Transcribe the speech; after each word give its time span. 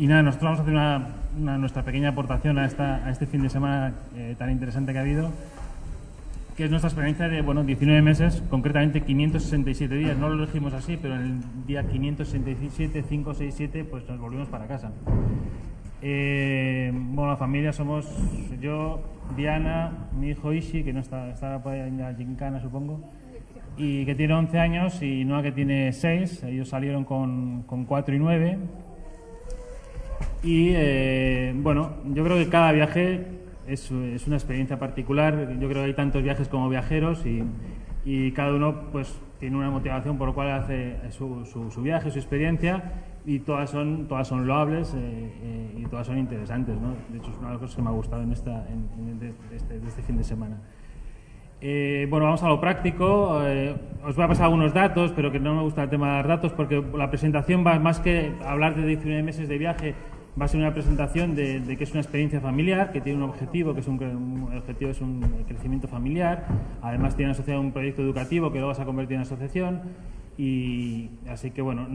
Y 0.00 0.06
nada, 0.06 0.22
nosotros 0.22 0.44
vamos 0.46 0.58
a 0.60 0.62
hacer 0.62 0.74
una, 0.74 1.08
una- 1.38 1.58
nuestra 1.58 1.82
pequeña 1.84 2.08
aportación 2.08 2.58
a, 2.58 2.64
esta, 2.64 3.04
a 3.06 3.10
este 3.10 3.26
fin 3.26 3.42
de 3.42 3.50
semana 3.50 3.92
eh, 4.16 4.34
tan 4.38 4.50
interesante 4.50 4.92
que 4.92 4.98
ha 4.98 5.02
habido, 5.02 5.30
que 6.56 6.64
es 6.64 6.70
nuestra 6.70 6.88
experiencia 6.88 7.28
de 7.28 7.42
bueno, 7.42 7.62
19 7.64 8.00
meses, 8.00 8.42
concretamente 8.48 9.02
567 9.02 9.94
días. 9.94 10.16
No 10.16 10.30
lo 10.30 10.42
elegimos 10.42 10.72
así, 10.72 10.98
pero 11.00 11.16
en 11.16 11.20
el 11.20 11.66
día 11.66 11.82
567, 11.86 13.02
567, 13.06 13.84
pues 13.84 14.08
nos 14.08 14.18
volvimos 14.18 14.48
para 14.48 14.66
casa. 14.66 14.90
Eh, 16.00 16.90
bueno, 16.94 17.32
la 17.32 17.36
familia 17.36 17.74
somos 17.74 18.08
yo, 18.58 19.02
Diana, 19.36 19.92
mi 20.18 20.30
hijo 20.30 20.50
Ishi, 20.54 20.82
que 20.82 20.94
no 20.94 21.00
está, 21.00 21.24
ahí 21.26 21.80
en 21.80 21.98
la 21.98 22.14
gincana, 22.14 22.58
supongo, 22.60 23.00
y 23.76 24.06
que 24.06 24.14
tiene 24.14 24.32
11 24.32 24.58
años, 24.58 25.02
y 25.02 25.26
Noah, 25.26 25.42
que 25.42 25.52
tiene 25.52 25.92
6. 25.92 26.44
Ellos 26.44 26.70
salieron 26.70 27.04
con, 27.04 27.64
con 27.64 27.84
4 27.84 28.14
y 28.14 28.18
9. 28.18 28.58
Y 30.42 30.70
eh, 30.74 31.52
bueno, 31.56 31.90
yo 32.14 32.24
creo 32.24 32.36
que 32.36 32.48
cada 32.48 32.72
viaje 32.72 33.26
es, 33.66 33.90
es 33.90 34.26
una 34.26 34.36
experiencia 34.36 34.78
particular. 34.78 35.52
Yo 35.58 35.68
creo 35.68 35.82
que 35.82 35.88
hay 35.88 35.94
tantos 35.94 36.22
viajes 36.22 36.48
como 36.48 36.68
viajeros 36.68 37.24
y, 37.26 37.42
y 38.04 38.32
cada 38.32 38.54
uno 38.54 38.90
pues 38.92 39.20
tiene 39.38 39.56
una 39.56 39.70
motivación 39.70 40.18
por 40.18 40.28
lo 40.28 40.34
cual 40.34 40.50
hace 40.50 40.96
su, 41.10 41.44
su- 41.46 41.70
su 41.70 41.82
viaje, 41.82 42.10
su 42.10 42.18
experiencia 42.18 42.92
y 43.26 43.40
todas 43.40 43.70
son, 43.70 44.06
todas 44.08 44.28
son 44.28 44.46
loables 44.46 44.94
eh, 44.94 44.98
eh, 45.42 45.74
y 45.78 45.84
todas 45.86 46.06
son 46.06 46.18
interesantes. 46.18 46.80
¿no? 46.80 46.94
De 47.10 47.18
hecho, 47.18 47.30
es 47.30 47.38
una 47.38 47.48
de 47.48 47.54
las 47.54 47.60
cosas 47.60 47.76
que 47.76 47.82
me 47.82 47.88
ha 47.88 47.92
gustado 47.92 48.22
en 48.22 48.32
esta, 48.32 48.66
en, 48.68 48.88
en 48.98 49.34
este, 49.54 49.78
de 49.78 49.88
este 49.88 50.02
fin 50.02 50.16
de 50.16 50.24
semana. 50.24 50.56
Eh, 51.60 52.06
bueno, 52.08 52.26
vamos 52.26 52.42
a 52.42 52.48
lo 52.48 52.60
práctico. 52.60 53.40
Eh, 53.44 53.74
os 54.04 54.16
voy 54.16 54.24
a 54.24 54.28
pasar 54.28 54.44
algunos 54.46 54.72
datos, 54.72 55.12
pero 55.14 55.30
que 55.30 55.38
no 55.38 55.54
me 55.54 55.62
gusta 55.62 55.82
el 55.82 55.90
tema 55.90 56.08
de 56.08 56.12
dar 56.14 56.28
datos 56.28 56.52
porque 56.52 56.82
la 56.96 57.10
presentación 57.10 57.64
va 57.66 57.78
más 57.78 58.00
que 58.00 58.32
hablar 58.46 58.74
de 58.76 58.86
19 58.86 59.22
meses 59.22 59.46
de 59.48 59.58
viaje, 59.58 59.94
va 60.40 60.46
a 60.46 60.48
ser 60.48 60.60
una 60.60 60.72
presentación 60.72 61.34
de, 61.34 61.60
de 61.60 61.76
que 61.76 61.84
es 61.84 61.90
una 61.90 62.00
experiencia 62.00 62.40
familiar, 62.40 62.92
que 62.92 63.00
tiene 63.02 63.18
un 63.22 63.28
objetivo, 63.28 63.74
que 63.74 63.80
es 63.80 63.88
un, 63.88 64.02
un- 64.02 64.56
objetivo 64.56 64.90
es 64.90 65.00
un 65.02 65.20
crecimiento 65.46 65.86
familiar. 65.86 66.46
Además 66.80 67.14
tiene 67.14 67.32
asociado 67.32 67.60
un 67.60 67.72
proyecto 67.72 68.00
educativo 68.02 68.50
que 68.50 68.58
luego 68.58 68.74
se 68.74 68.80
ha 68.82 68.86
convertido 68.86 69.16
en 69.16 69.22
asociación. 69.22 69.82
Y 70.38 71.10
así 71.28 71.50
que 71.50 71.60
bueno, 71.60 71.86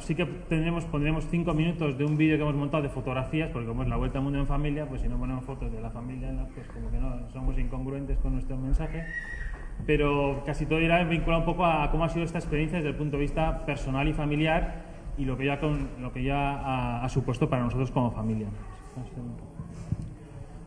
sí 0.00 0.14
que 0.14 0.24
tendremos, 0.24 0.84
pondremos 0.86 1.26
cinco 1.30 1.54
minutos 1.54 1.96
de 1.96 2.04
un 2.04 2.16
vídeo 2.16 2.36
que 2.36 2.42
hemos 2.42 2.56
montado 2.56 2.82
de 2.82 2.88
fotografías, 2.88 3.50
porque 3.50 3.68
como 3.68 3.82
es 3.82 3.88
la 3.88 3.96
vuelta 3.96 4.18
al 4.18 4.24
mundo 4.24 4.40
en 4.40 4.46
familia, 4.46 4.88
pues 4.88 5.02
si 5.02 5.08
no 5.08 5.18
ponemos 5.18 5.44
fotos 5.44 5.70
de 5.70 5.80
la 5.80 5.90
familia, 5.90 6.32
pues 6.54 6.66
como 6.68 6.90
que 6.90 6.98
no 6.98 7.30
somos 7.32 7.56
incongruentes 7.58 8.18
con 8.18 8.32
nuestro 8.32 8.56
mensaje. 8.56 9.04
Pero 9.86 10.42
casi 10.44 10.66
todo 10.66 10.80
irá 10.80 11.04
vinculado 11.04 11.42
un 11.42 11.46
poco 11.46 11.64
a 11.64 11.90
cómo 11.90 12.04
ha 12.04 12.08
sido 12.08 12.24
esta 12.24 12.38
experiencia 12.38 12.78
desde 12.78 12.90
el 12.90 12.96
punto 12.96 13.18
de 13.18 13.22
vista 13.22 13.64
personal 13.66 14.08
y 14.08 14.14
familiar 14.14 14.86
y 15.18 15.24
lo 15.24 15.36
que 15.36 15.46
ya, 15.46 15.60
lo 16.00 16.12
que 16.12 16.22
ya 16.24 17.04
ha 17.04 17.08
supuesto 17.08 17.48
para 17.48 17.62
nosotros 17.62 17.90
como 17.90 18.10
familia. 18.10 18.48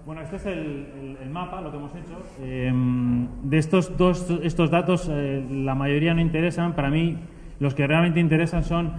Bueno, 0.10 0.24
este 0.24 0.38
es 0.38 0.46
el, 0.48 0.58
el- 0.58 1.18
el 1.22 1.30
mapa, 1.30 1.62
lo 1.62 1.70
que 1.70 1.78
hemos 1.78 1.92
hecho. 1.94 2.24
Eh, 2.42 2.74
de 3.44 3.58
estos 3.60 3.96
dos 3.96 4.28
estos 4.42 4.72
datos, 4.72 5.08
eh, 5.08 5.46
la 5.52 5.76
mayoría 5.76 6.16
no 6.16 6.22
interesan. 6.22 6.74
Para 6.74 6.90
mí, 6.90 7.20
los 7.60 7.76
que 7.76 7.86
realmente 7.86 8.20
interesan 8.20 8.64
son, 8.64 8.94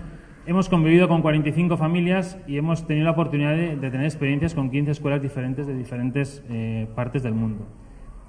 hemos 0.47 0.69
convivido 0.69 1.09
con 1.09 1.21
45 1.21 1.77
familias 1.77 2.39
y 2.47 2.59
hemos 2.59 2.87
tenido 2.87 3.07
la 3.07 3.11
oportunidad 3.11 3.57
de, 3.57 3.75
de 3.75 3.91
tener 3.91 4.07
experiencias 4.07 4.55
con 4.55 4.71
15 4.71 4.93
escuelas 4.93 5.21
diferentes 5.21 5.67
de 5.67 5.75
diferentes 5.77 6.45
eh, 6.49 6.87
partes 6.95 7.25
del 7.25 7.35
mundo. 7.35 7.67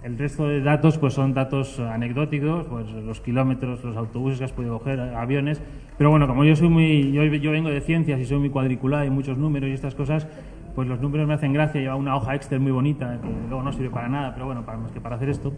El 0.01 0.17
resto 0.17 0.47
de 0.47 0.61
datos 0.61 0.97
pues 0.97 1.13
son 1.13 1.35
datos 1.35 1.79
anecdóticos, 1.79 2.65
pues 2.65 2.91
los 2.91 3.21
kilómetros, 3.21 3.83
los 3.83 3.95
autobuses 3.95 4.39
que 4.39 4.45
has 4.45 4.51
podido 4.53 4.79
coger, 4.79 4.99
aviones. 4.99 5.61
Pero 5.99 6.09
bueno, 6.09 6.25
como 6.27 6.43
yo 6.45 6.55
soy 6.55 6.69
muy, 6.69 7.11
yo, 7.11 7.23
yo 7.25 7.51
vengo 7.51 7.69
de 7.69 7.81
ciencias 7.81 8.19
y 8.19 8.25
soy 8.25 8.39
muy 8.39 8.49
cuadriculada 8.49 9.05
y 9.05 9.11
muchos 9.11 9.37
números 9.37 9.69
y 9.69 9.73
estas 9.73 9.93
cosas, 9.93 10.27
pues 10.75 10.87
los 10.87 10.99
números 11.01 11.27
me 11.27 11.33
hacen 11.33 11.53
gracia. 11.53 11.81
Lleva 11.81 11.95
una 11.95 12.15
hoja 12.15 12.35
Excel 12.35 12.59
muy 12.59 12.71
bonita 12.71 13.19
que 13.21 13.29
luego 13.49 13.63
no 13.63 13.71
sirve 13.73 13.89
para 13.89 14.07
nada, 14.09 14.33
pero 14.33 14.45
bueno, 14.45 14.65
para 14.65 14.77
más 14.77 14.91
que 14.91 15.01
para 15.01 15.15
hacer 15.15 15.29
esto. 15.29 15.53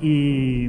Y, 0.00 0.68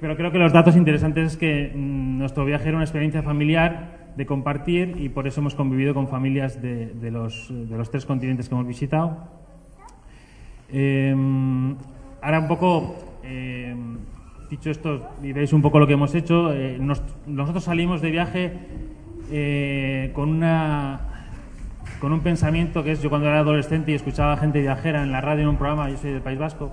pero 0.00 0.16
creo 0.16 0.32
que 0.32 0.38
los 0.38 0.52
datos 0.52 0.76
interesantes 0.76 1.32
es 1.32 1.36
que 1.36 1.72
mm, 1.74 2.18
nuestro 2.18 2.44
viaje 2.44 2.68
era 2.68 2.76
una 2.76 2.84
experiencia 2.84 3.22
familiar 3.22 4.12
de 4.16 4.26
compartir 4.26 4.96
y 4.98 5.08
por 5.10 5.28
eso 5.28 5.40
hemos 5.40 5.54
convivido 5.54 5.94
con 5.94 6.08
familias 6.08 6.60
de, 6.60 7.10
los, 7.12 7.48
de 7.50 7.76
los 7.78 7.88
tres 7.90 8.04
continentes 8.04 8.48
que 8.48 8.54
hemos 8.56 8.66
visitado. 8.66 9.16
Eh, 10.70 11.14
ahora 12.20 12.40
un 12.40 12.48
poco, 12.48 12.96
eh, 13.22 13.74
dicho 14.50 14.70
esto, 14.70 15.08
y 15.22 15.32
veis 15.32 15.52
un 15.52 15.62
poco 15.62 15.78
lo 15.78 15.86
que 15.86 15.92
hemos 15.92 16.14
hecho, 16.14 16.52
eh, 16.52 16.78
nos- 16.80 17.02
nosotros 17.26 17.62
salimos 17.64 18.02
de 18.02 18.10
viaje 18.10 18.52
eh, 19.30 20.10
con 20.14 20.30
una 20.30 21.17
con 22.00 22.12
un 22.12 22.20
pensamiento 22.20 22.82
que 22.84 22.92
es 22.92 23.02
yo 23.02 23.10
cuando 23.10 23.28
era 23.28 23.40
adolescente 23.40 23.92
y 23.92 23.94
escuchaba 23.94 24.36
gente 24.36 24.60
viajera 24.60 25.02
en 25.02 25.12
la 25.12 25.20
radio 25.20 25.42
en 25.42 25.48
un 25.48 25.56
programa, 25.56 25.88
yo 25.90 25.96
soy 25.96 26.12
del 26.12 26.22
País 26.22 26.38
Vasco, 26.38 26.70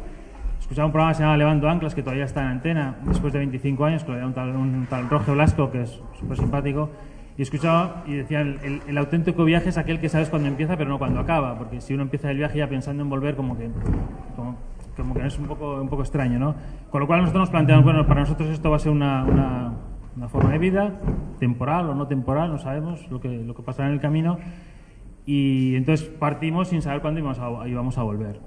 escuchaba 0.60 0.86
un 0.86 0.92
programa 0.92 1.12
que 1.14 1.18
se 1.18 1.24
llama 1.24 1.38
Levando 1.38 1.70
Anclas, 1.70 1.96
que 1.96 2.02
todavía 2.04 2.26
está 2.26 2.42
en 2.42 2.48
antena, 2.48 2.96
después 3.06 3.34
de 3.34 3.40
25 3.40 3.86
años, 3.86 4.04
que 4.04 4.12
lo 4.12 4.26
un 4.28 4.34
tal, 4.34 4.50
un 4.56 4.88
tal 4.90 5.10
Roge 5.10 5.32
Blasco, 5.32 5.72
que 5.72 5.82
es 5.84 6.00
súper 6.20 6.38
simpático, 6.38 6.90
y 7.38 7.42
escuchaba 7.42 8.04
y 8.08 8.14
decía, 8.14 8.42
el, 8.42 8.60
el- 8.64 8.82
el 8.88 8.98
auténtico 8.98 9.44
viaje 9.44 9.70
es 9.70 9.78
aquel 9.78 10.00
que 10.00 10.08
sabes 10.10 10.30
cuando 10.30 10.48
empieza, 10.48 10.78
pero 10.78 10.90
no 10.90 10.98
cuando 10.98 11.20
acaba, 11.20 11.58
porque 11.58 11.82
si 11.82 11.94
uno 11.94 12.04
empieza 12.04 12.32
el 12.32 12.38
viaje 12.38 12.60
ya 12.60 12.68
pensando 12.70 13.04
en 13.04 13.10
volver, 13.10 13.36
como 13.36 13.58
que, 13.58 13.70
como, 14.36 14.56
como 14.96 15.14
que 15.14 15.26
es 15.28 15.38
un 15.38 15.46
poco, 15.46 15.82
un 15.82 15.90
poco 15.90 16.04
extraño, 16.04 16.40
¿no? 16.40 16.56
Con 16.90 17.02
lo 17.02 17.08
cual 17.08 17.20
nosotros 17.22 17.42
nos 17.42 17.50
planteamos, 17.50 17.84
bueno, 17.84 18.08
para 18.08 18.22
nosotros 18.22 18.50
esto 18.50 18.70
va 18.70 18.78
a 18.78 18.80
ser 18.80 18.92
una, 18.94 19.26
una, 19.26 19.74
una 20.16 20.30
forma 20.30 20.52
de 20.52 20.60
vida, 20.60 20.94
temporal 21.40 21.90
o 21.90 21.94
no 21.96 22.08
temporal, 22.08 22.50
no 22.52 22.58
sabemos 22.58 23.06
lo 23.12 23.20
que, 23.20 23.28
lo 23.44 23.54
que 23.54 23.64
pasará 23.64 23.90
en 23.90 23.96
el 23.96 24.00
camino, 24.00 24.38
y 25.26 25.76
entonces 25.76 26.08
partimos 26.08 26.68
sin 26.70 26.82
saber 26.82 27.02
cuándo 27.02 27.20
íbamos 27.20 27.40
a, 27.40 27.68
íbamos 27.68 27.98
a 27.98 28.04
volver. 28.04 28.40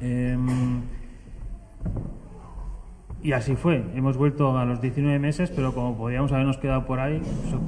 Em, 0.00 0.46
y 3.22 3.32
así 3.32 3.56
fue. 3.56 3.84
Hemos 3.94 4.16
vuelto 4.16 4.56
a 4.56 4.64
los 4.64 4.80
19 4.80 5.18
meses, 5.18 5.50
pero 5.50 5.74
como 5.74 5.96
podíamos 5.96 6.32
habernos 6.32 6.58
quedado 6.58 6.86
por 6.86 7.00
ahí, 7.00 7.20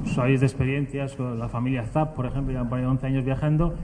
sabéis 0.05 0.39
de 0.39 0.45
experiencias, 0.45 1.17
la 1.19 1.49
familia 1.49 1.83
Zap, 1.85 2.15
por 2.15 2.25
ejemplo, 2.25 2.51
llevan 2.53 2.69
por 2.69 2.79
ahí 2.79 2.85
11 2.85 3.05
años 3.07 3.25
viajando 3.25 3.75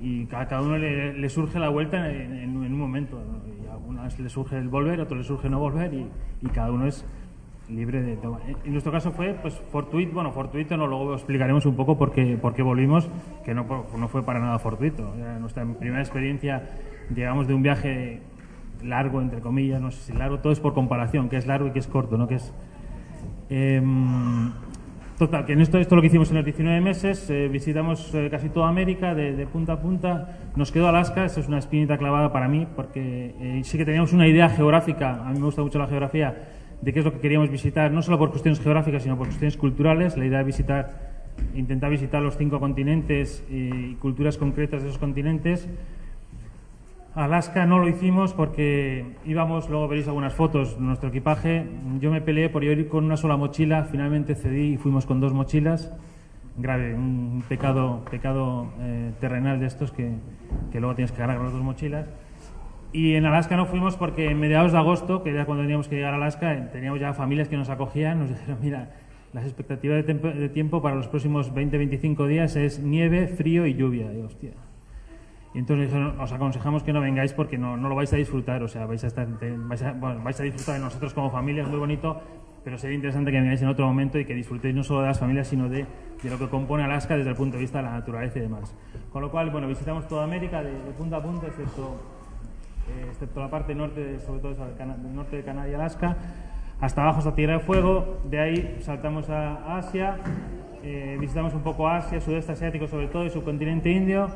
y 0.00 0.24
a 0.34 0.46
cada 0.48 0.62
uno 0.62 0.76
le, 0.78 1.16
le 1.16 1.28
surge 1.28 1.58
la 1.58 1.68
vuelta 1.68 2.10
en, 2.10 2.32
en- 2.36 2.62
en 2.64 2.72
un 2.72 2.78
momento. 2.78 3.18
¿no? 3.18 3.40
Y 3.64 3.66
a 3.68 3.76
unas 3.76 4.18
le 4.18 4.28
surge 4.28 4.58
el 4.58 4.68
volver, 4.68 5.00
a 5.00 5.04
otros 5.04 5.18
le 5.18 5.24
surge 5.24 5.48
no 5.48 5.58
volver 5.58 5.94
y, 5.94 6.06
y 6.42 6.46
cada 6.48 6.70
uno 6.72 6.86
es 6.86 7.04
libre 7.70 8.02
de 8.02 8.16
tomar. 8.16 8.40
En- 8.48 8.56
En 8.64 8.72
nuestro 8.72 8.92
caso 8.92 9.12
fue 9.12 9.34
pues 9.40 9.54
fortuito, 9.70 10.12
bueno, 10.14 10.32
fortuito, 10.32 10.76
no, 10.76 10.86
luego 10.86 11.14
explicaremos 11.14 11.64
un 11.66 11.74
poco 11.76 11.96
por 11.96 12.12
qué, 12.12 12.36
por 12.40 12.54
qué 12.54 12.62
volvimos, 12.62 13.08
que 13.44 13.54
no, 13.54 13.66
no 13.98 14.08
fue 14.08 14.22
para 14.24 14.40
nada 14.40 14.58
fortuito. 14.58 15.14
Era 15.18 15.38
nuestra 15.38 15.64
primera 15.64 16.00
experiencia, 16.00 16.62
llegamos 17.14 17.46
de 17.48 17.54
un 17.54 17.62
viaje 17.62 18.20
largo, 18.84 19.20
entre 19.22 19.40
comillas, 19.40 19.80
no 19.80 19.90
sé 19.90 20.12
si 20.12 20.12
largo, 20.18 20.40
todo 20.40 20.52
es 20.52 20.60
por 20.60 20.74
comparación, 20.74 21.28
que 21.28 21.36
es 21.36 21.46
largo 21.46 21.68
y 21.68 21.70
que 21.70 21.78
es 21.78 21.86
corto, 21.86 22.18
¿no? 22.18 22.26
Que 22.28 22.34
es... 22.36 22.52
em, 23.50 24.50
Total, 25.18 25.44
que 25.44 25.52
en 25.52 25.60
esto, 25.60 25.78
esto 25.78 25.94
es 25.94 25.96
lo 25.96 26.00
que 26.00 26.08
hicimos 26.08 26.30
en 26.30 26.36
los 26.36 26.44
19 26.44 26.80
meses, 26.80 27.30
eh, 27.30 27.46
visitamos 27.46 28.12
eh, 28.14 28.28
casi 28.28 28.48
toda 28.48 28.68
América, 28.68 29.14
de, 29.14 29.36
de 29.36 29.46
punta 29.46 29.74
a 29.74 29.80
punta, 29.80 30.36
nos 30.56 30.72
quedó 30.72 30.88
Alaska, 30.88 31.24
esto 31.26 31.38
es 31.38 31.46
una 31.46 31.58
espinita 31.58 31.96
clavada 31.96 32.32
para 32.32 32.48
mí, 32.48 32.66
porque 32.74 33.34
eh, 33.38 33.60
sí 33.62 33.78
que 33.78 33.84
teníamos 33.84 34.12
una 34.12 34.26
idea 34.26 34.48
geográfica, 34.48 35.22
a 35.24 35.30
mí 35.30 35.38
me 35.38 35.44
gusta 35.44 35.62
mucho 35.62 35.78
la 35.78 35.86
geografía, 35.86 36.34
de 36.82 36.92
qué 36.92 36.98
es 36.98 37.04
lo 37.04 37.12
que 37.12 37.20
queríamos 37.20 37.50
visitar, 37.50 37.90
no 37.90 38.02
solo 38.02 38.18
por 38.18 38.30
cuestiones 38.30 38.60
geográficas, 38.60 39.02
sino 39.02 39.16
por 39.16 39.28
cuestiones 39.28 39.56
culturales, 39.56 40.16
la 40.16 40.26
idea 40.26 40.38
de 40.38 40.44
visitar, 40.44 41.12
intentar 41.54 41.90
visitar 41.90 42.20
los 42.20 42.36
cinco 42.36 42.60
continentes 42.60 43.44
y 43.48 43.94
culturas 43.94 44.36
concretas 44.36 44.82
de 44.82 44.88
esos 44.88 44.98
continentes, 44.98 45.68
Alaska 47.14 47.66
no 47.66 47.78
lo 47.78 47.88
hicimos 47.88 48.32
porque 48.32 49.04
íbamos, 49.26 49.68
luego 49.68 49.86
veréis 49.86 50.08
algunas 50.08 50.32
fotos, 50.32 50.78
nuestro 50.78 51.10
equipaje. 51.10 51.66
Yo 52.00 52.10
me 52.10 52.22
peleé 52.22 52.48
por 52.48 52.64
ir 52.64 52.88
con 52.88 53.04
una 53.04 53.18
sola 53.18 53.36
mochila, 53.36 53.84
finalmente 53.84 54.34
cedí 54.34 54.72
y 54.72 54.76
fuimos 54.78 55.04
con 55.04 55.20
dos 55.20 55.34
mochilas. 55.34 55.92
Grave, 56.56 56.94
un 56.94 57.44
pecado, 57.46 58.02
pecado 58.10 58.72
eh, 58.80 59.12
terrenal 59.20 59.60
de 59.60 59.66
estos 59.66 59.92
que, 59.92 60.12
que 60.70 60.80
luego 60.80 60.94
tienes 60.94 61.12
que 61.12 61.18
cargar 61.18 61.36
con 61.36 61.46
las 61.46 61.54
dos 61.54 61.62
mochilas. 61.62 62.06
Y 62.92 63.14
en 63.14 63.24
Alaska 63.24 63.56
no 63.56 63.66
fuimos 63.66 63.96
porque 63.96 64.30
en 64.30 64.38
mediados 64.38 64.72
de 64.72 64.78
agosto, 64.78 65.22
que 65.22 65.30
era 65.30 65.46
cuando 65.46 65.64
teníamos 65.64 65.88
que 65.88 65.96
llegar 65.96 66.12
a 66.12 66.16
Alaska, 66.16 66.70
teníamos 66.70 67.00
ya 67.00 67.14
familias 67.14 67.48
que 67.48 67.56
nos 67.56 67.70
acogían, 67.70 68.18
nos 68.18 68.28
dijeron, 68.28 68.58
mira, 68.60 68.90
las 69.32 69.44
expectativas 69.44 70.06
de, 70.06 70.14
de 70.14 70.48
tiempo 70.50 70.82
para 70.82 70.94
los 70.94 71.08
próximos 71.08 71.52
20-25 71.54 72.26
días 72.26 72.54
es 72.56 72.80
nieve, 72.80 73.28
frío 73.28 73.66
y 73.66 73.74
lluvia. 73.74 74.12
Y, 74.12 74.20
hostia. 74.20 74.52
Y 75.54 75.58
entonces 75.58 75.92
os 76.18 76.32
aconsejamos 76.32 76.82
que 76.82 76.92
no 76.92 77.00
vengáis 77.00 77.32
porque 77.32 77.58
no, 77.58 77.76
no 77.76 77.88
lo 77.88 77.94
vais 77.94 78.12
a 78.12 78.16
disfrutar, 78.16 78.62
o 78.62 78.68
sea, 78.68 78.86
vais 78.86 79.04
a, 79.04 79.06
estar, 79.06 79.28
vais, 79.40 79.82
a, 79.82 79.92
bueno, 79.92 80.22
vais 80.22 80.40
a 80.40 80.44
disfrutar 80.44 80.76
de 80.76 80.80
nosotros 80.80 81.12
como 81.12 81.30
familia, 81.30 81.62
es 81.62 81.68
muy 81.68 81.78
bonito, 81.78 82.20
pero 82.64 82.78
sería 82.78 82.96
interesante 82.96 83.30
que 83.30 83.38
vengáis 83.38 83.60
en 83.60 83.68
otro 83.68 83.86
momento 83.86 84.18
y 84.18 84.24
que 84.24 84.34
disfrutéis 84.34 84.74
no 84.74 84.82
solo 84.82 85.02
de 85.02 85.08
las 85.08 85.18
familias, 85.18 85.48
sino 85.48 85.68
de, 85.68 85.84
de, 86.22 86.30
lo 86.30 86.38
que 86.38 86.48
compone 86.48 86.84
Alaska 86.84 87.18
desde 87.18 87.30
el 87.30 87.36
punto 87.36 87.56
de 87.56 87.62
vista 87.62 87.78
de 87.78 87.84
la 87.84 87.92
naturaleza 87.92 88.38
y 88.38 88.42
demás. 88.42 88.74
Con 89.12 89.20
lo 89.20 89.30
cual, 89.30 89.50
bueno, 89.50 89.68
visitamos 89.68 90.08
toda 90.08 90.24
América 90.24 90.62
de, 90.62 90.72
de 90.72 90.90
punta 90.92 91.18
a 91.18 91.22
punta, 91.22 91.46
excepto, 91.48 92.00
eh, 92.88 93.06
excepto 93.10 93.40
la 93.40 93.50
parte 93.50 93.74
norte, 93.74 94.18
sobre 94.20 94.40
todo 94.40 94.52
el 94.52 95.14
norte 95.14 95.36
de 95.36 95.42
Canadá 95.44 95.68
y 95.68 95.74
Alaska 95.74 96.16
hasta 96.82 97.02
abajo 97.02 97.18
hasta 97.18 97.34
Tierra 97.34 97.54
de 97.54 97.60
Fuego, 97.60 98.18
de 98.28 98.40
ahí 98.40 98.78
saltamos 98.80 99.30
a 99.30 99.76
Asia, 99.76 100.16
eh, 100.82 101.16
visitamos 101.20 101.54
un 101.54 101.62
poco 101.62 101.88
Asia, 101.88 102.20
sudeste 102.20 102.52
asiático 102.52 102.88
sobre 102.88 103.06
todo, 103.06 103.24
y 103.24 103.30
subcontinente 103.30 103.88
indio, 103.88 104.28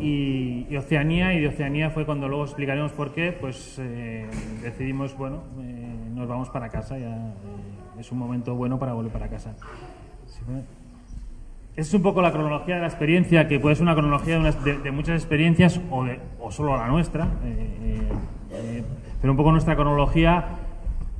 y, 0.00 0.76
Oceanía, 0.76 1.34
y 1.34 1.40
de 1.40 1.46
Oceanía 1.46 1.90
fue 1.90 2.04
cuando 2.04 2.26
luego 2.26 2.44
explicaremos 2.44 2.90
por 2.92 3.12
qué, 3.12 3.30
pues 3.30 3.78
eh, 3.78 4.26
decidimos, 4.60 5.16
bueno, 5.16 5.44
nos 6.14 6.26
vamos 6.26 6.50
para 6.50 6.68
casa, 6.68 6.98
ya 6.98 7.32
es 7.96 8.10
un 8.10 8.18
momento 8.18 8.56
bueno 8.56 8.76
para 8.80 8.92
volver 8.92 9.12
para 9.12 9.28
casa. 9.28 9.54
Es 11.78 11.94
un 11.94 12.02
poco 12.02 12.20
la 12.20 12.32
cronología 12.32 12.74
de 12.74 12.80
la 12.80 12.88
experiencia, 12.88 13.46
que 13.46 13.60
puede 13.60 13.76
ser 13.76 13.84
una 13.84 13.94
cronología 13.94 14.38
de, 14.40 14.78
de, 14.78 14.90
muchas 14.90 15.14
experiencias 15.14 15.80
o, 15.90 16.50
solo 16.50 16.76
la 16.76 16.88
nuestra, 16.88 17.28
pero 19.20 19.32
un 19.32 19.36
poco 19.36 19.52
nuestra 19.52 19.76
cronología 19.76 20.56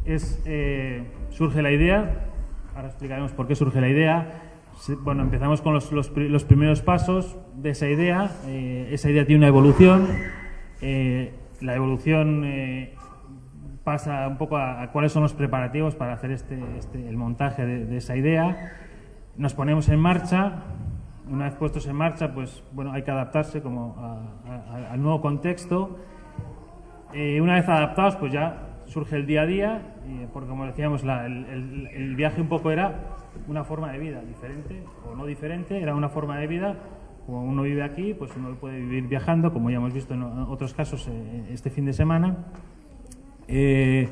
es, 0.05 0.43
eh, 0.47 1.05
surge 1.31 1.63
la 1.63 1.71
idea, 1.71 2.27
ahora 2.75 2.89
explicaremos 2.89 3.33
por 3.33 3.47
qué 3.47 3.55
surge 3.55 3.81
la 3.81 3.89
idea. 3.89 4.43
Bueno, 5.01 5.23
empezamos 5.23 5.61
con 5.61 5.75
los, 5.75 6.45
primeros 6.45 6.83
pasos 6.83 7.37
de 7.55 7.71
esa 7.71 7.89
idea. 7.89 8.31
Eh, 8.47 8.89
esa 8.93 9.11
idea 9.11 9.27
tiene 9.27 9.39
una 9.39 9.49
evolución. 9.49 10.09
Eh, 10.81 11.33
la 11.61 11.75
evolución 11.75 12.43
eh, 12.45 12.95
pasa 13.85 14.29
un 14.29 14.39
poco 14.39 14.57
a, 14.57 14.91
cuáles 14.93 15.13
son 15.13 15.23
los 15.23 15.35
preparativos 15.35 15.95
para 15.95 16.15
hacer 16.15 16.31
este, 16.31 16.59
este, 16.79 17.09
el 17.09 17.17
montaje 17.17 17.65
de, 17.65 17.97
esa 17.97 18.17
idea. 18.17 18.73
Nos 19.39 19.55
ponemos 19.55 19.89
en 19.89 20.01
marcha. 20.01 20.65
Una 21.31 21.45
vez 21.45 21.55
puestos 21.55 21.87
en 21.87 21.95
marcha, 21.95 22.35
pues 22.35 22.65
bueno, 22.73 22.91
hay 22.93 23.05
que 23.05 23.13
adaptarse 23.13 23.63
como 23.63 23.97
al 24.91 25.01
nuevo 25.01 25.21
contexto. 25.21 25.97
una 27.13 27.55
vez 27.55 27.69
adaptados, 27.69 28.17
pues 28.17 28.33
ya 28.33 28.81
surge 28.87 29.15
el 29.15 29.27
día 29.27 29.43
a 29.43 29.47
día, 29.47 29.95
y, 30.09 30.27
porque 30.33 30.49
como 30.49 30.67
decíamos, 30.67 31.05
el, 31.05 32.15
viaje 32.17 32.41
un 32.41 32.49
poco 32.49 32.73
era 32.73 33.17
una 33.47 33.63
forma 33.63 33.93
de 33.93 33.99
vida 33.99 34.23
diferente 34.23 34.83
o 35.09 35.15
no 35.15 35.25
diferente, 35.25 35.81
era 35.81 35.95
una 35.95 36.09
forma 36.09 36.37
de 36.39 36.47
vida. 36.49 36.77
Como 37.25 37.45
uno 37.45 37.63
vive 37.63 37.85
aquí, 37.85 38.15
pues 38.15 38.35
uno 38.37 38.57
puede 38.57 38.81
vivir 38.81 39.07
viajando, 39.07 39.53
como 39.53 39.71
ya 39.71 39.77
hemos 39.77 39.93
visto 39.93 40.15
en 40.15 40.23
otros 40.23 40.75
casos 40.75 41.07
eh, 41.07 41.47
este 41.51 41.71
fin 41.71 41.85
de 41.85 41.93
semana. 41.93 42.39
Eh, 43.47 44.09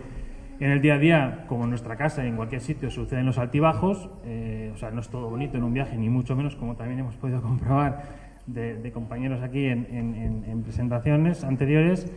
en 0.58 0.70
el 0.70 0.80
día 0.80 0.94
a 0.94 0.98
día, 0.98 1.44
como 1.48 1.64
en 1.64 1.70
nuestra 1.70 1.96
casa 1.96 2.24
y 2.24 2.28
en 2.28 2.36
cualquier 2.36 2.60
sitio, 2.60 2.90
suceden 2.90 3.26
los 3.26 3.38
altibajos. 3.38 4.08
Eh, 4.24 4.70
o 4.74 4.78
sea, 4.78 4.90
no 4.90 5.00
es 5.00 5.08
todo 5.08 5.28
bonito 5.28 5.58
en 5.58 5.64
un 5.64 5.74
viaje, 5.74 5.96
ni 5.96 6.08
mucho 6.08 6.34
menos, 6.34 6.56
como 6.56 6.76
también 6.76 7.00
hemos 7.00 7.16
podido 7.16 7.42
comprobar 7.42 8.02
de, 8.46 8.90
compañeros 8.92 9.42
aquí 9.42 9.66
en, 9.66 9.86
en, 9.90 10.44
en 10.48 10.62
presentaciones 10.62 11.44
anteriores. 11.44 12.10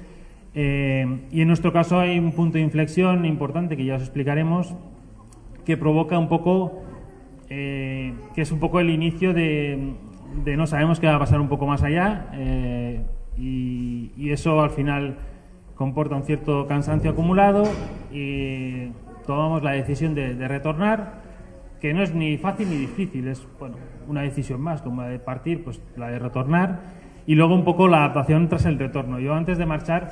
Eh, 0.55 1.27
y 1.31 1.41
en 1.41 1.47
nuestro 1.47 1.71
caso 1.71 1.99
hay 1.99 2.17
un 2.17 2.31
punto 2.31 2.57
de 2.57 2.63
inflexión 2.63 3.25
importante 3.25 3.77
que 3.77 3.85
ya 3.85 3.95
os 3.95 4.01
explicaremos 4.01 4.75
que 5.63 5.77
provoca 5.77 6.17
un 6.17 6.27
poco, 6.27 6.81
eh, 7.49 8.13
que 8.33 8.41
es 8.41 8.51
un 8.51 8.59
poco 8.59 8.79
el 8.79 8.89
inicio 8.89 9.33
de, 9.33 9.93
no 10.45 10.65
sabemos 10.65 10.99
qué 10.99 11.05
va 11.05 11.15
a 11.15 11.19
pasar 11.19 11.39
un 11.39 11.49
poco 11.49 11.67
más 11.67 11.83
allá 11.83 12.31
y, 13.37 14.11
y, 14.17 14.31
eso 14.31 14.61
al 14.61 14.71
final 14.71 15.17
comporta 15.79 16.13
un 16.13 16.23
cierto 16.23 16.67
cansancio 16.67 17.11
acumulado 17.11 17.63
y 18.11 18.89
tomamos 19.25 19.63
la 19.63 19.71
decisión 19.71 20.13
de, 20.13 20.35
de, 20.35 20.45
retornar, 20.45 21.21
que 21.79 21.93
no 21.93 22.03
es 22.03 22.13
ni 22.13 22.37
fácil 22.37 22.69
ni 22.69 22.75
difícil, 22.75 23.29
es 23.29 23.47
bueno, 23.57 23.77
una 24.05 24.23
decisión 24.23 24.59
más, 24.59 24.81
como 24.81 25.03
la 25.03 25.07
de 25.07 25.19
partir, 25.19 25.63
pues 25.63 25.81
la 25.95 26.09
de 26.09 26.19
retornar 26.19 26.81
y 27.25 27.35
luego 27.35 27.55
un 27.55 27.63
poco 27.63 27.87
la 27.87 27.99
adaptación 27.99 28.49
tras 28.49 28.65
el 28.65 28.77
retorno. 28.77 29.21
Yo 29.21 29.33
antes 29.33 29.57
de 29.57 29.65
marchar 29.65 30.11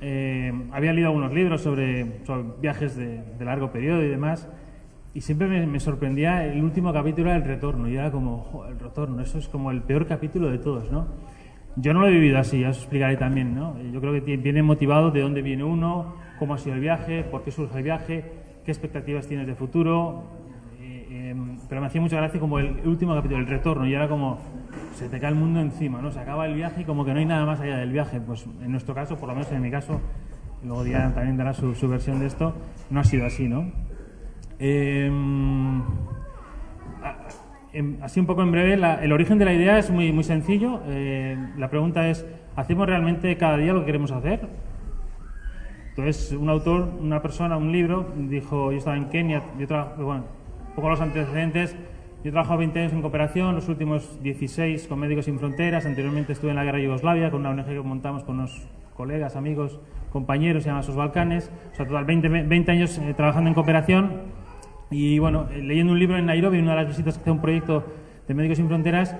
eh, 0.00 0.52
había 0.70 0.92
leído 0.92 1.08
algunos 1.08 1.34
libros 1.34 1.62
sobre, 1.62 2.24
sobre 2.24 2.44
viajes 2.60 2.94
de, 2.94 3.20
de, 3.36 3.44
largo 3.44 3.72
periodo 3.72 4.00
y 4.00 4.08
demás, 4.08 4.48
y 5.12 5.22
siempre 5.22 5.48
me, 5.48 5.66
me, 5.66 5.80
sorprendía 5.80 6.46
el 6.46 6.62
último 6.62 6.92
capítulo 6.92 7.32
del 7.32 7.42
retorno, 7.42 7.88
y 7.88 7.96
era 7.96 8.12
como, 8.12 8.48
oh, 8.52 8.66
el 8.66 8.78
retorno, 8.78 9.20
eso 9.22 9.38
es 9.38 9.48
como 9.48 9.72
el 9.72 9.82
peor 9.82 10.06
capítulo 10.06 10.52
de 10.52 10.58
todos, 10.58 10.92
¿no? 10.92 11.08
Yo 11.76 11.92
no 11.92 12.00
lo 12.00 12.08
he 12.08 12.12
vivido 12.12 12.38
así, 12.38 12.60
ya 12.60 12.70
os 12.70 12.78
explicaré 12.78 13.16
también, 13.16 13.54
¿no? 13.54 13.76
Yo 13.92 14.00
creo 14.00 14.12
que 14.24 14.36
viene 14.36 14.62
motivado 14.62 15.10
de 15.10 15.20
dónde 15.20 15.42
viene 15.42 15.64
uno, 15.64 16.14
cómo 16.38 16.54
ha 16.54 16.58
sido 16.58 16.76
el 16.76 16.80
viaje, 16.80 17.24
por 17.24 17.42
qué 17.42 17.50
surge 17.50 17.78
el 17.78 17.84
viaje, 17.84 18.24
qué 18.64 18.70
expectativas 18.70 19.26
tienes 19.26 19.46
de 19.46 19.56
futuro, 19.56 20.22
eh, 20.80 21.06
eh, 21.10 21.56
pero 21.68 21.80
me 21.80 21.88
hacía 21.88 22.00
mucha 22.00 22.16
gracia 22.16 22.38
como 22.38 22.60
el 22.60 22.86
último 22.86 23.14
capítulo, 23.14 23.40
el 23.40 23.46
retorno, 23.46 23.86
y 23.88 23.94
era 23.94 24.08
como, 24.08 24.38
se 24.94 25.08
te 25.08 25.18
cae 25.18 25.30
el 25.30 25.36
mundo 25.36 25.60
encima, 25.60 26.00
¿no? 26.00 26.12
Se 26.12 26.20
acaba 26.20 26.46
el 26.46 26.54
viaje 26.54 26.82
y 26.82 26.84
como 26.84 27.04
que 27.04 27.12
no 27.12 27.18
hay 27.18 27.26
nada 27.26 27.44
más 27.44 27.60
allá 27.60 27.78
del 27.78 27.90
viaje. 27.90 28.20
Pues 28.20 28.46
en 28.62 28.70
nuestro 28.70 28.94
caso, 28.94 29.16
por 29.16 29.28
lo 29.28 29.34
menos 29.34 29.50
en 29.50 29.60
mi 29.60 29.70
caso, 29.70 30.00
luego 30.62 30.84
Diana 30.84 31.12
también 31.12 31.36
dará 31.36 31.52
su, 31.52 31.74
versión 31.88 32.20
de 32.20 32.26
esto, 32.26 32.54
no 32.90 33.00
ha 33.00 33.04
sido 33.04 33.26
así, 33.26 33.48
¿no? 33.48 33.72
Eh, 34.60 35.10
así 38.02 38.20
un 38.20 38.26
poco 38.26 38.42
en 38.42 38.52
breve, 38.52 38.74
el 38.74 39.12
origen 39.12 39.38
de 39.38 39.44
la 39.44 39.52
idea 39.52 39.78
es 39.78 39.90
muy, 39.90 40.12
muy 40.12 40.24
sencillo. 40.24 40.80
Eh, 40.86 41.36
la 41.56 41.70
pregunta 41.70 42.08
es, 42.08 42.26
¿hacemos 42.56 42.86
realmente 42.86 43.36
cada 43.36 43.56
día 43.56 43.72
lo 43.72 43.80
que 43.80 43.86
queremos 43.86 44.10
hacer? 44.12 44.48
Entonces, 45.90 46.32
un 46.32 46.48
autor, 46.48 46.88
una 47.00 47.22
persona, 47.22 47.56
un 47.56 47.70
libro, 47.70 48.12
dijo, 48.16 48.72
yo 48.72 48.78
estaba 48.78 48.96
en 48.96 49.08
Kenia, 49.10 49.42
yo 49.58 49.66
trabajo, 49.66 50.04
bueno, 50.04 50.24
un 50.68 50.74
poco 50.74 50.88
los 50.88 51.00
antecedentes, 51.00 51.76
yo 52.24 52.30
he 52.30 52.32
trabajado 52.32 52.58
20 52.58 52.80
años 52.80 52.92
en 52.94 53.02
cooperación, 53.02 53.54
los 53.54 53.68
últimos 53.68 54.22
16 54.22 54.88
con 54.88 54.98
Médicos 54.98 55.26
Sin 55.26 55.38
Fronteras. 55.38 55.84
Anteriormente 55.84 56.32
estuve 56.32 56.50
en 56.50 56.56
la 56.56 56.64
guerra 56.64 56.78
de 56.78 56.84
Yugoslavia 56.84 57.30
con 57.30 57.40
una 57.40 57.50
ONG 57.50 57.66
que 57.66 57.80
montamos 57.80 58.24
con 58.24 58.36
unos 58.36 58.66
colegas, 58.96 59.36
amigos, 59.36 59.78
compañeros, 60.10 60.62
se 60.62 60.70
llama 60.70 60.82
Sos 60.82 60.96
Balcanes. 60.96 61.50
O 61.72 61.76
sea, 61.76 61.86
total 61.86 62.06
20, 62.06 62.28
20 62.28 62.72
años 62.72 62.96
eh, 62.96 63.12
trabajando 63.14 63.48
en 63.48 63.54
cooperación. 63.54 64.22
Y 64.90 65.18
bueno, 65.18 65.48
eh, 65.50 65.62
leyendo 65.62 65.92
un 65.92 65.98
libro 65.98 66.16
en 66.16 66.26
Nairobi, 66.26 66.58
una 66.58 66.72
de 66.72 66.76
las 66.76 66.88
visitas 66.88 67.14
que 67.14 67.22
hace 67.22 67.30
un 67.30 67.40
proyecto 67.40 67.84
de 68.28 68.34
Médicos 68.34 68.58
Sin 68.58 68.68
Fronteras, 68.68 69.12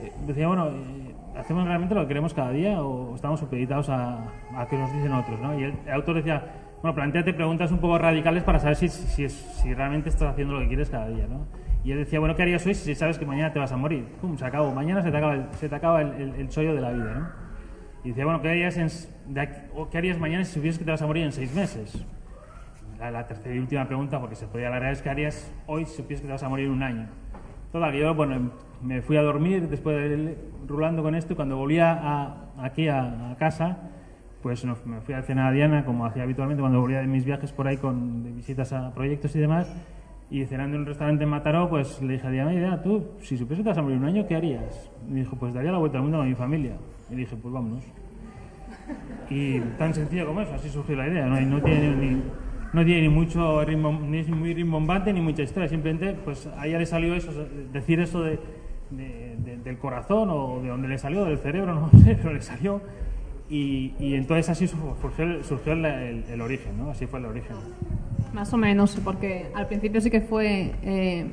eh, 0.00 0.12
decía, 0.26 0.46
bueno, 0.46 0.68
eh, 0.68 1.14
¿hacemos 1.36 1.66
realmente 1.66 1.94
lo 1.94 2.02
que 2.02 2.08
queremos 2.08 2.34
cada 2.34 2.50
día 2.50 2.82
o 2.82 3.14
estamos 3.14 3.40
supeditados 3.40 3.88
a, 3.88 4.28
a 4.54 4.66
que 4.68 4.76
nos 4.76 4.92
dicen 4.92 5.12
otros? 5.12 5.40
¿no? 5.40 5.58
Y 5.58 5.64
el, 5.64 5.74
el, 5.86 5.92
autor 5.92 6.16
decía, 6.16 6.44
bueno, 6.82 6.94
planteate 6.94 7.32
preguntas 7.32 7.72
un 7.72 7.78
poco 7.78 7.98
radicales 7.98 8.44
para 8.44 8.58
saber 8.58 8.76
si, 8.76 8.88
si, 8.88 9.28
si, 9.28 9.28
si 9.28 9.74
realmente 9.74 10.08
estás 10.08 10.32
haciendo 10.32 10.54
lo 10.54 10.60
que 10.60 10.68
quieres 10.68 10.90
cada 10.90 11.08
día. 11.08 11.26
¿no? 11.26 11.46
Y 11.84 11.92
él 11.92 11.98
decía, 11.98 12.18
bueno, 12.18 12.34
¿qué 12.34 12.42
harías 12.42 12.66
hoy 12.66 12.74
si 12.74 12.94
sabes 12.94 13.18
que 13.18 13.24
mañana 13.24 13.52
te 13.52 13.58
vas 13.58 13.72
a 13.72 13.76
morir? 13.76 14.04
Pum, 14.20 14.36
se 14.36 14.44
acabó. 14.44 14.74
Mañana 14.74 15.02
se 15.02 15.10
te 15.10 15.16
acaba 15.16 15.34
el, 15.34 15.46
se 15.52 15.68
te 15.68 15.74
acaba 15.74 16.02
el, 16.02 16.12
el, 16.20 16.34
el 16.34 16.48
chollo 16.48 16.74
de 16.74 16.80
la 16.80 16.90
vida, 16.90 17.14
¿no? 17.14 17.46
Y 18.04 18.10
decía, 18.10 18.24
bueno, 18.24 18.40
¿qué 18.40 18.48
harías, 18.48 18.76
en, 18.76 19.38
aquí, 19.38 19.60
¿qué 19.90 19.98
harías 19.98 20.18
mañana 20.18 20.44
si 20.44 20.54
supieras 20.54 20.78
que 20.78 20.84
te 20.84 20.90
vas 20.92 21.02
a 21.02 21.06
morir 21.06 21.24
en 21.24 21.32
seis 21.32 21.52
meses? 21.54 22.04
La, 22.98 23.26
tercera 23.26 23.54
y 23.54 23.58
última 23.58 23.86
pregunta, 23.86 24.20
porque 24.20 24.34
se 24.34 24.46
podía 24.46 24.68
alargar, 24.68 24.92
es 24.92 25.02
¿qué 25.02 25.10
harías 25.10 25.52
hoy 25.66 25.84
si 25.84 25.96
supieras 25.96 26.20
que 26.22 26.26
te 26.26 26.32
vas 26.32 26.42
a 26.42 26.48
morir 26.48 26.70
un 26.70 26.82
año? 26.82 27.08
Total, 27.72 27.92
que 27.92 28.00
yo, 28.00 28.14
bueno, 28.14 28.50
me 28.82 29.02
fui 29.02 29.16
a 29.16 29.22
dormir 29.22 29.68
después 29.68 29.96
de 29.96 30.36
rulando 30.66 31.02
con 31.02 31.14
esto 31.14 31.34
y 31.34 31.36
cuando 31.36 31.56
volvía 31.56 31.92
a, 31.92 32.50
aquí 32.58 32.88
a, 32.88 33.36
casa, 33.38 33.78
pues 34.42 34.64
no, 34.64 34.76
me 34.86 35.00
fui 35.00 35.14
a 35.14 35.22
cenar 35.22 35.48
a 35.48 35.52
Diana, 35.52 35.84
como 35.84 36.06
hacía 36.06 36.22
habitualmente 36.22 36.60
cuando 36.60 36.80
volvía 36.80 37.00
de 37.00 37.06
mis 37.06 37.24
viajes 37.24 37.52
por 37.52 37.66
ahí 37.66 37.76
con 37.76 38.22
de 38.22 38.32
visitas 38.32 38.72
a 38.72 38.94
proyectos 38.94 39.36
y 39.36 39.40
demás, 39.40 39.70
y 40.30 40.44
cenando 40.46 40.76
en 40.76 40.82
un 40.82 40.86
restaurante 40.86 41.24
en 41.24 41.30
Mataró, 41.30 41.68
pues 41.68 42.02
le 42.02 42.14
dije 42.14 42.26
a 42.26 42.30
Diana, 42.30 42.54
idea, 42.54 42.82
tú, 42.82 43.12
si 43.20 43.36
supieras 43.36 43.58
que 43.58 43.62
te 43.62 43.68
vas 43.68 43.78
a 43.78 43.82
morir 43.82 43.98
un 43.98 44.06
año, 44.06 44.26
¿qué 44.26 44.36
harías? 44.36 44.90
Y 45.08 45.12
me 45.12 45.20
dijo, 45.20 45.36
pues 45.36 45.54
daría 45.54 45.70
la 45.70 45.78
vuelta 45.78 45.98
al 45.98 46.02
mundo 46.02 46.18
con 46.18 46.28
mi 46.28 46.34
familia. 46.34 46.72
Y 47.10 47.14
dije, 47.14 47.36
pues 47.36 47.54
vámonos. 47.54 47.84
Y 49.30 49.60
tan 49.78 49.94
sencillo 49.94 50.26
como 50.26 50.40
eso, 50.40 50.54
así 50.54 50.68
surgió 50.68 50.96
la 50.96 51.08
idea. 51.08 51.26
No, 51.26 51.40
no 51.40 51.62
tiene 51.62 51.94
ni, 51.94 52.22
no 52.72 52.84
tiene 52.84 53.02
ni 53.02 53.08
mucho 53.08 53.64
ritmo, 53.64 53.92
ni 53.92 54.18
es 54.18 54.28
muy 54.28 54.54
rimbombante 54.54 55.12
ni 55.12 55.20
mucha 55.20 55.42
historia. 55.42 55.68
Simplemente, 55.68 56.14
pues 56.24 56.46
a 56.46 56.66
ella 56.66 56.78
le 56.78 56.86
salió 56.86 57.14
eso, 57.14 57.32
decir 57.72 58.00
eso 58.00 58.22
de, 58.22 58.38
de, 58.90 59.36
de, 59.38 59.56
del 59.58 59.78
corazón 59.78 60.28
o 60.30 60.60
de 60.62 60.68
donde 60.68 60.88
le 60.88 60.98
salió, 60.98 61.24
del 61.24 61.38
cerebro, 61.38 61.74
no 61.92 61.98
sé, 62.00 62.16
pero 62.16 62.32
le 62.32 62.42
salió. 62.42 62.80
Y, 63.48 63.94
y 64.00 64.14
entonces 64.14 64.48
así 64.48 64.66
surgió, 64.66 65.44
surgió 65.44 65.72
el, 65.72 66.40
origen, 66.40 66.78
¿no? 66.78 66.90
Así 66.90 67.06
fue 67.06 67.20
el 67.20 67.26
origen. 67.26 67.56
Más 68.32 68.52
o 68.52 68.56
menos, 68.56 68.98
porque 69.04 69.50
al 69.54 69.68
principio 69.68 70.00
sí 70.00 70.10
que 70.10 70.20
fue 70.20 70.72
eh, 70.82 71.26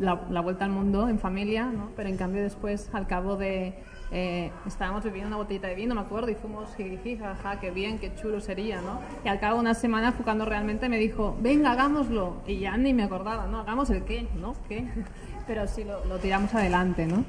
la, 0.00 0.22
la, 0.30 0.40
vuelta 0.40 0.64
al 0.64 0.70
mundo 0.70 1.08
en 1.08 1.18
familia, 1.18 1.66
¿no? 1.66 1.88
Pero 1.96 2.08
en 2.08 2.16
cambio 2.16 2.42
después, 2.42 2.88
al 2.92 3.08
cabo 3.08 3.36
de 3.36 3.74
eh, 4.12 4.50
estábamos 4.66 5.02
bebiendo 5.04 5.28
una 5.28 5.36
botellita 5.38 5.68
de 5.68 5.74
vino, 5.74 5.94
me 5.94 6.02
acuerdo, 6.02 6.30
y 6.30 6.34
fuimos, 6.34 6.74
jiji, 6.76 7.16
jaja, 7.16 7.58
qué 7.60 7.70
bien, 7.70 7.98
qué 7.98 8.14
chulo 8.14 8.40
sería, 8.40 8.80
¿no? 8.82 9.00
Y 9.24 9.28
al 9.28 9.40
cabo 9.40 9.54
de 9.54 9.60
una 9.60 9.74
semana 9.74 10.12
fue 10.12 10.22
cuando 10.24 10.44
realmente 10.44 10.88
me 10.88 10.98
dijo, 10.98 11.36
venga, 11.40 11.72
hagámoslo. 11.72 12.36
Y 12.46 12.58
ya 12.58 12.76
ni 12.76 12.92
me 12.94 13.02
acordaba, 13.04 13.46
¿no? 13.46 13.60
Hagamos 13.60 13.88
el 13.90 14.04
qué, 14.04 14.26
¿no? 14.40 14.54
¿Qué? 14.68 14.86
Pero 15.46 15.66
sí, 15.66 15.84
lo, 15.84 16.18
tiramos 16.18 16.54
adelante, 16.54 17.06
¿no? 17.06 17.24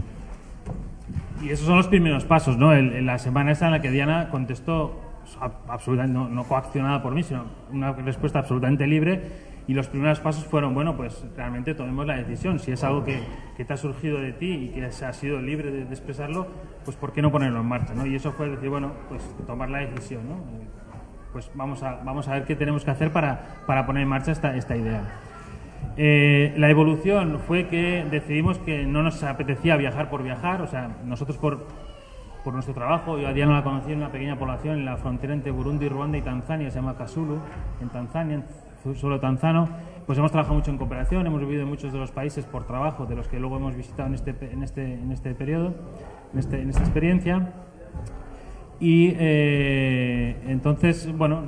Y 1.41 1.49
esos 1.49 1.65
son 1.65 1.77
los 1.77 1.87
primeros 1.87 2.25
pasos, 2.25 2.57
¿no? 2.57 2.73
En 2.73 3.05
la 3.05 3.17
semana 3.17 3.51
esa 3.51 3.65
en 3.65 3.71
la 3.71 3.81
que 3.81 3.91
Diana 3.91 4.29
contestó 4.29 4.99
ab- 5.39 5.51
absolutamente, 5.67 6.17
no 6.33 6.43
coaccionada 6.45 7.01
por 7.01 7.13
mí, 7.13 7.23
sino 7.23 7.45
una 7.71 7.91
respuesta 7.93 8.39
absolutamente 8.39 8.87
libre. 8.87 9.52
Y 9.67 9.73
los 9.73 9.87
primeros 9.87 10.19
pasos 10.19 10.45
fueron, 10.45 10.73
bueno, 10.73 10.97
pues 10.97 11.25
realmente 11.37 11.73
tomemos 11.73 12.05
la 12.05 12.17
decisión. 12.17 12.59
Si 12.59 12.71
es 12.71 12.83
algo 12.83 13.03
que, 13.03 13.21
que 13.55 13.63
te 13.63 13.73
ha 13.73 13.77
surgido 13.77 14.19
de 14.19 14.33
ti 14.33 14.51
y 14.51 14.69
que 14.69 14.85
has 14.85 15.15
sido 15.15 15.41
libre 15.41 15.71
de, 15.71 15.83
expresarlo, 15.83 16.47
pues 16.83 16.97
¿por 16.97 17.13
qué 17.13 17.21
no 17.21 17.31
ponerlo 17.31 17.61
en 17.61 17.67
marcha? 17.67 17.93
¿no? 17.93 18.05
Y 18.05 18.15
eso 18.15 18.31
fue 18.33 18.49
decir, 18.49 18.69
bueno, 18.69 18.91
pues 19.07 19.23
tomar 19.47 19.69
la 19.69 19.79
decisión, 19.79 20.27
¿no? 20.27 20.35
Eh, 20.35 20.67
Pues 21.31 21.49
vamos 21.55 21.81
a, 21.81 22.01
vamos 22.03 22.27
a 22.27 22.33
ver 22.33 22.45
qué 22.45 22.55
tenemos 22.55 22.83
que 22.83 22.91
hacer 22.91 23.11
para, 23.11 23.63
para 23.65 23.85
poner 23.85 24.03
en 24.03 24.09
marcha 24.09 24.31
esta, 24.31 24.55
esta 24.55 24.75
idea. 24.75 25.01
Eh, 25.95 26.53
la 26.57 26.69
evolución 26.69 27.39
fue 27.39 27.67
que 27.67 28.05
decidimos 28.09 28.57
que 28.59 28.85
no 28.85 29.03
nos 29.03 29.21
apetecía 29.23 29.77
viajar 29.77 30.09
por 30.09 30.23
viajar, 30.23 30.61
o 30.61 30.67
sea, 30.67 30.89
nosotros 31.05 31.37
por, 31.37 31.67
por 32.43 32.53
nuestro 32.53 32.73
trabajo, 32.73 33.19
yo 33.19 33.27
a 33.27 33.33
Diana 33.33 33.53
la 33.53 33.63
conocí 33.63 33.91
en 33.91 33.99
una 33.99 34.11
pequeña 34.11 34.37
población 34.37 34.79
en 34.79 34.85
la 34.85 34.97
frontera 34.97 35.33
entre 35.33 35.51
Burundi, 35.51 35.87
Ruanda 35.87 36.17
y 36.17 36.21
Tanzania, 36.21 36.69
se 36.71 36.77
llama 36.79 36.97
Kasulu, 36.97 37.39
en 37.79 37.89
Tanzania, 37.89 38.43
suelo 38.95 39.19
tanzano, 39.19 39.69
pues 40.05 40.17
hemos 40.17 40.31
trabajado 40.31 40.55
mucho 40.55 40.71
en 40.71 40.77
cooperación, 40.77 41.25
hemos 41.25 41.39
vivido 41.41 41.63
en 41.63 41.69
muchos 41.69 41.93
de 41.93 41.99
los 41.99 42.11
países 42.11 42.45
por 42.45 42.65
trabajo, 42.65 43.05
de 43.05 43.15
los 43.15 43.27
que 43.27 43.39
luego 43.39 43.57
hemos 43.57 43.75
visitado 43.75 44.07
en 44.07 44.15
este, 44.15 44.31
en 44.51 44.63
este, 44.63 44.93
en 44.93 45.11
este 45.11 45.33
periodo, 45.33 45.73
en, 46.33 46.39
este, 46.39 46.61
esta 46.61 46.81
experiencia. 46.81 47.53
Y 48.79 49.13
eh, 49.17 50.35
entonces, 50.47 51.15
bueno, 51.17 51.43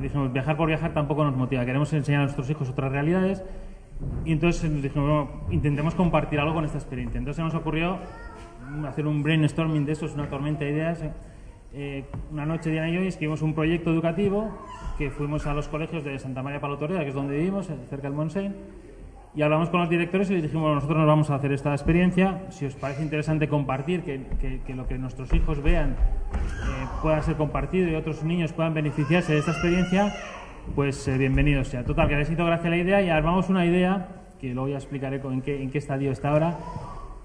dijimos, 0.00 0.32
viajar 0.32 0.56
por 0.56 0.68
viajar 0.68 0.94
tampoco 0.94 1.24
nos 1.24 1.36
motiva, 1.36 1.64
queremos 1.64 1.92
enseñar 1.92 2.20
a 2.20 2.24
nuestros 2.24 2.48
hijos 2.50 2.68
otras 2.68 2.92
realidades. 2.92 3.42
Y 4.24 4.32
entonces 4.32 4.70
nos 4.70 4.82
dijimos, 4.82 5.28
intentemos 5.50 5.94
compartir 5.94 6.38
algo 6.38 6.54
con 6.54 6.64
esta 6.64 6.78
experiencia. 6.78 7.18
Entonces 7.18 7.36
se 7.36 7.42
nos 7.42 7.54
ocurrió 7.54 7.98
hacer 8.86 9.06
un 9.06 9.22
brainstorming 9.22 9.86
de 9.86 9.92
eso, 9.92 10.06
es 10.06 10.14
una 10.14 10.28
tormenta 10.28 10.64
de 10.64 10.70
ideas. 10.70 11.02
Eh, 11.78 12.04
una 12.32 12.46
noche 12.46 12.70
Diana 12.70 12.88
y 12.88 12.94
yo 12.94 13.00
escribimos 13.02 13.42
un 13.42 13.52
proyecto 13.52 13.90
educativo 13.90 14.48
que 14.96 15.10
fuimos 15.10 15.46
a 15.46 15.52
los 15.52 15.68
colegios 15.68 16.02
de 16.04 16.18
Santa 16.18 16.42
María 16.42 16.58
Palotoreda, 16.58 17.00
que 17.00 17.08
es 17.08 17.14
donde 17.14 17.36
vivimos, 17.36 17.66
cerca 17.66 18.08
del 18.08 18.14
Montseny, 18.14 18.50
y 19.34 19.42
hablamos 19.42 19.68
con 19.68 19.80
los 19.80 19.90
directores 19.90 20.30
y 20.30 20.34
les 20.34 20.44
dijimos, 20.44 20.74
nosotros 20.74 20.96
nos 20.96 21.06
vamos 21.06 21.28
a 21.28 21.34
hacer 21.34 21.52
esta 21.52 21.72
experiencia, 21.72 22.46
si 22.48 22.64
os 22.64 22.74
parece 22.76 23.02
interesante 23.02 23.46
compartir, 23.46 24.04
que, 24.04 24.74
lo 24.74 24.88
que 24.88 24.96
nuestros 24.96 25.30
hijos 25.34 25.62
vean 25.62 25.90
eh, 25.90 26.86
pueda 27.02 27.20
ser 27.20 27.36
compartido 27.36 27.90
y 27.90 27.94
otros 27.94 28.24
niños 28.24 28.54
puedan 28.54 28.72
beneficiarse 28.72 29.34
de 29.34 29.40
esta 29.40 29.50
experiencia, 29.50 30.14
pues 30.74 31.06
eh, 31.08 31.18
bienvenidos 31.18 31.68
sea. 31.68 31.84
Total, 31.84 32.08
que 32.08 32.16
les 32.16 32.30
hizo 32.30 32.46
gracia 32.46 32.70
la 32.70 32.78
idea 32.78 33.02
y 33.02 33.10
armamos 33.10 33.50
una 33.50 33.66
idea, 33.66 34.08
que 34.40 34.54
luego 34.54 34.70
ya 34.70 34.76
explicaré 34.76 35.20
en 35.22 35.70
qué 35.70 35.76
estadio 35.76 36.10
está 36.10 36.30
ahora, 36.30 36.56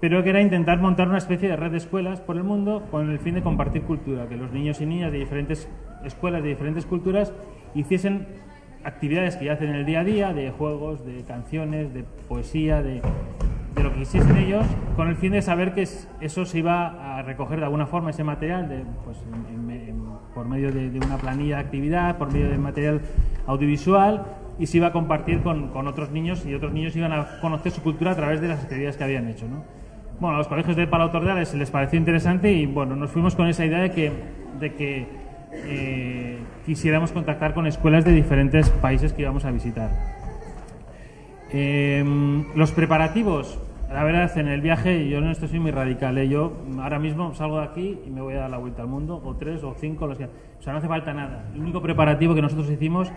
pero 0.02 0.24
que 0.24 0.30
era 0.30 0.40
intentar 0.40 0.80
montar 0.80 1.06
una 1.08 1.18
especie 1.18 1.48
de 1.48 1.54
red 1.54 1.70
de 1.70 1.76
escuelas 1.76 2.20
por 2.20 2.36
el 2.36 2.42
mundo 2.42 2.82
con 2.90 3.08
el 3.08 3.20
fin 3.20 3.36
de 3.36 3.42
compartir 3.42 3.82
cultura, 3.82 4.26
que 4.28 4.36
los 4.36 4.50
niños 4.50 4.80
y 4.80 4.86
niñas 4.86 5.12
de 5.12 5.18
diferentes 5.18 5.68
escuelas, 6.04 6.42
de 6.42 6.48
diferentes 6.48 6.86
culturas, 6.86 7.32
hiciesen 7.76 8.26
actividades 8.82 9.36
que 9.36 9.44
ya 9.44 9.52
hacen 9.52 9.68
en 9.68 9.76
el 9.76 9.86
día 9.86 10.00
a 10.00 10.04
día, 10.04 10.32
de 10.32 10.50
juegos, 10.50 11.06
de 11.06 11.22
canciones, 11.22 11.94
de 11.94 12.02
poesía, 12.28 12.82
de, 12.82 13.00
de 13.76 13.82
lo 13.84 13.94
que 13.94 14.00
hiciesen 14.00 14.36
ellos, 14.38 14.66
con 14.96 15.06
el 15.06 15.14
fin 15.14 15.30
de 15.30 15.40
saber 15.40 15.72
que 15.72 15.82
es- 15.82 16.08
eso 16.20 16.44
se 16.46 16.58
iba 16.58 17.18
a 17.18 17.22
recoger 17.22 17.60
de 17.60 17.66
alguna 17.66 17.86
forma, 17.86 18.10
ese 18.10 18.24
material, 18.24 18.68
de, 18.68 18.82
pues, 19.04 19.18
por 20.34 20.48
medio 20.48 20.72
de, 20.72 20.90
de 20.90 20.98
una 20.98 21.16
planilla 21.16 21.58
de 21.58 21.62
actividad, 21.62 22.18
por 22.18 22.32
medio 22.32 22.48
de 22.50 22.58
material 22.58 23.02
audiovisual, 23.46 24.24
y 24.58 24.66
se 24.66 24.78
iba 24.78 24.88
a 24.88 24.92
compartir 24.92 25.42
con, 25.42 25.68
con 25.68 25.86
otros 25.86 26.10
niños, 26.10 26.44
y 26.44 26.54
otros 26.54 26.72
niños 26.72 26.96
iban 26.96 27.12
a 27.12 27.38
conocer 27.40 27.70
su 27.70 27.84
cultura 27.84 28.10
a 28.10 28.16
través 28.16 28.40
de 28.40 28.48
las 28.48 28.64
actividades 28.64 28.96
que 28.96 29.04
habían 29.04 29.28
hecho. 29.28 29.46
¿no? 29.46 29.62
Bueno, 30.20 30.36
a 30.36 30.38
los 30.38 30.48
colegios 30.48 30.76
de 30.76 30.86
Palau 30.86 31.10
Tordea 31.10 31.34
les, 31.34 31.70
pareció 31.70 31.98
interesante 31.98 32.52
y 32.52 32.66
bueno, 32.66 32.94
nos 32.96 33.10
fuimos 33.10 33.34
con 33.34 33.48
esa 33.48 33.64
idea 33.64 33.80
de 33.80 33.90
que, 33.90 34.12
de 34.60 34.74
que 34.74 35.06
eh, 35.52 36.38
quisiéramos 36.64 37.12
contactar 37.12 37.54
con 37.54 37.66
escuelas 37.66 38.04
de 38.04 38.12
diferentes 38.12 38.70
países 38.70 39.12
que 39.12 39.22
íbamos 39.22 39.44
a 39.44 39.50
visitar. 39.50 39.90
Eh, 41.50 42.04
los 42.54 42.72
preparativos, 42.72 43.58
la 43.92 44.04
verdad, 44.04 44.38
en 44.38 44.48
el 44.48 44.62
viaje 44.62 45.08
yo 45.08 45.18
en 45.18 45.28
esto 45.28 45.48
soy 45.48 45.60
muy 45.60 45.70
radical. 45.70 46.16
¿eh? 46.16 46.28
Yo 46.28 46.52
ahora 46.80 46.98
mismo 46.98 47.34
salgo 47.34 47.58
de 47.58 47.64
aquí 47.64 47.98
y 48.06 48.10
me 48.10 48.22
voy 48.22 48.34
a 48.34 48.40
dar 48.40 48.50
la 48.50 48.58
vuelta 48.58 48.82
al 48.82 48.88
mundo, 48.88 49.20
o 49.22 49.36
tres 49.36 49.62
o 49.64 49.74
cinco, 49.78 50.06
los 50.06 50.16
que... 50.16 50.24
o 50.24 50.62
sea, 50.62 50.72
no 50.72 50.78
hace 50.78 50.88
falta 50.88 51.12
nada. 51.12 51.44
El 51.54 51.60
único 51.60 51.82
preparativo 51.82 52.34
que 52.34 52.42
nosotros 52.42 52.70
hicimos 52.70 53.12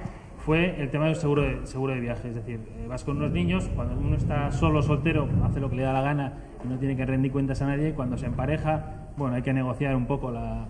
fue 0.46 0.80
el 0.82 0.90
tema 0.92 1.06
del 1.08 1.16
seguro 1.16 1.42
de, 1.42 1.66
seguro 1.66 1.94
de 1.94 2.00
viaje. 2.00 2.30
Es 2.30 2.36
decir, 2.36 2.60
eh, 2.78 2.86
vas 2.88 3.04
con 3.04 3.18
unos 3.18 3.32
niños, 3.32 3.70
cuando 3.76 3.98
uno 3.98 4.16
está 4.16 4.52
solo, 4.52 4.82
soltero, 4.84 5.28
hace 5.44 5.60
lo 5.60 5.70
que 5.70 5.76
le 5.78 5.84
da 5.84 5.92
la 5.94 6.02
gana 6.02 6.34
y 6.64 6.68
no 6.68 6.78
tiene 6.78 6.96
que 6.96 7.06
rendir 7.06 7.32
cuentas 7.32 7.62
a 7.62 7.68
nadie. 7.68 7.94
Cuando 7.94 8.18
se 8.18 8.28
empareja, 8.28 9.08
bueno, 9.18 9.36
hay 9.36 9.42
que 9.42 9.54
negociar 9.54 9.96
un 9.96 10.06
poco 10.06 10.30
la, 10.32 10.68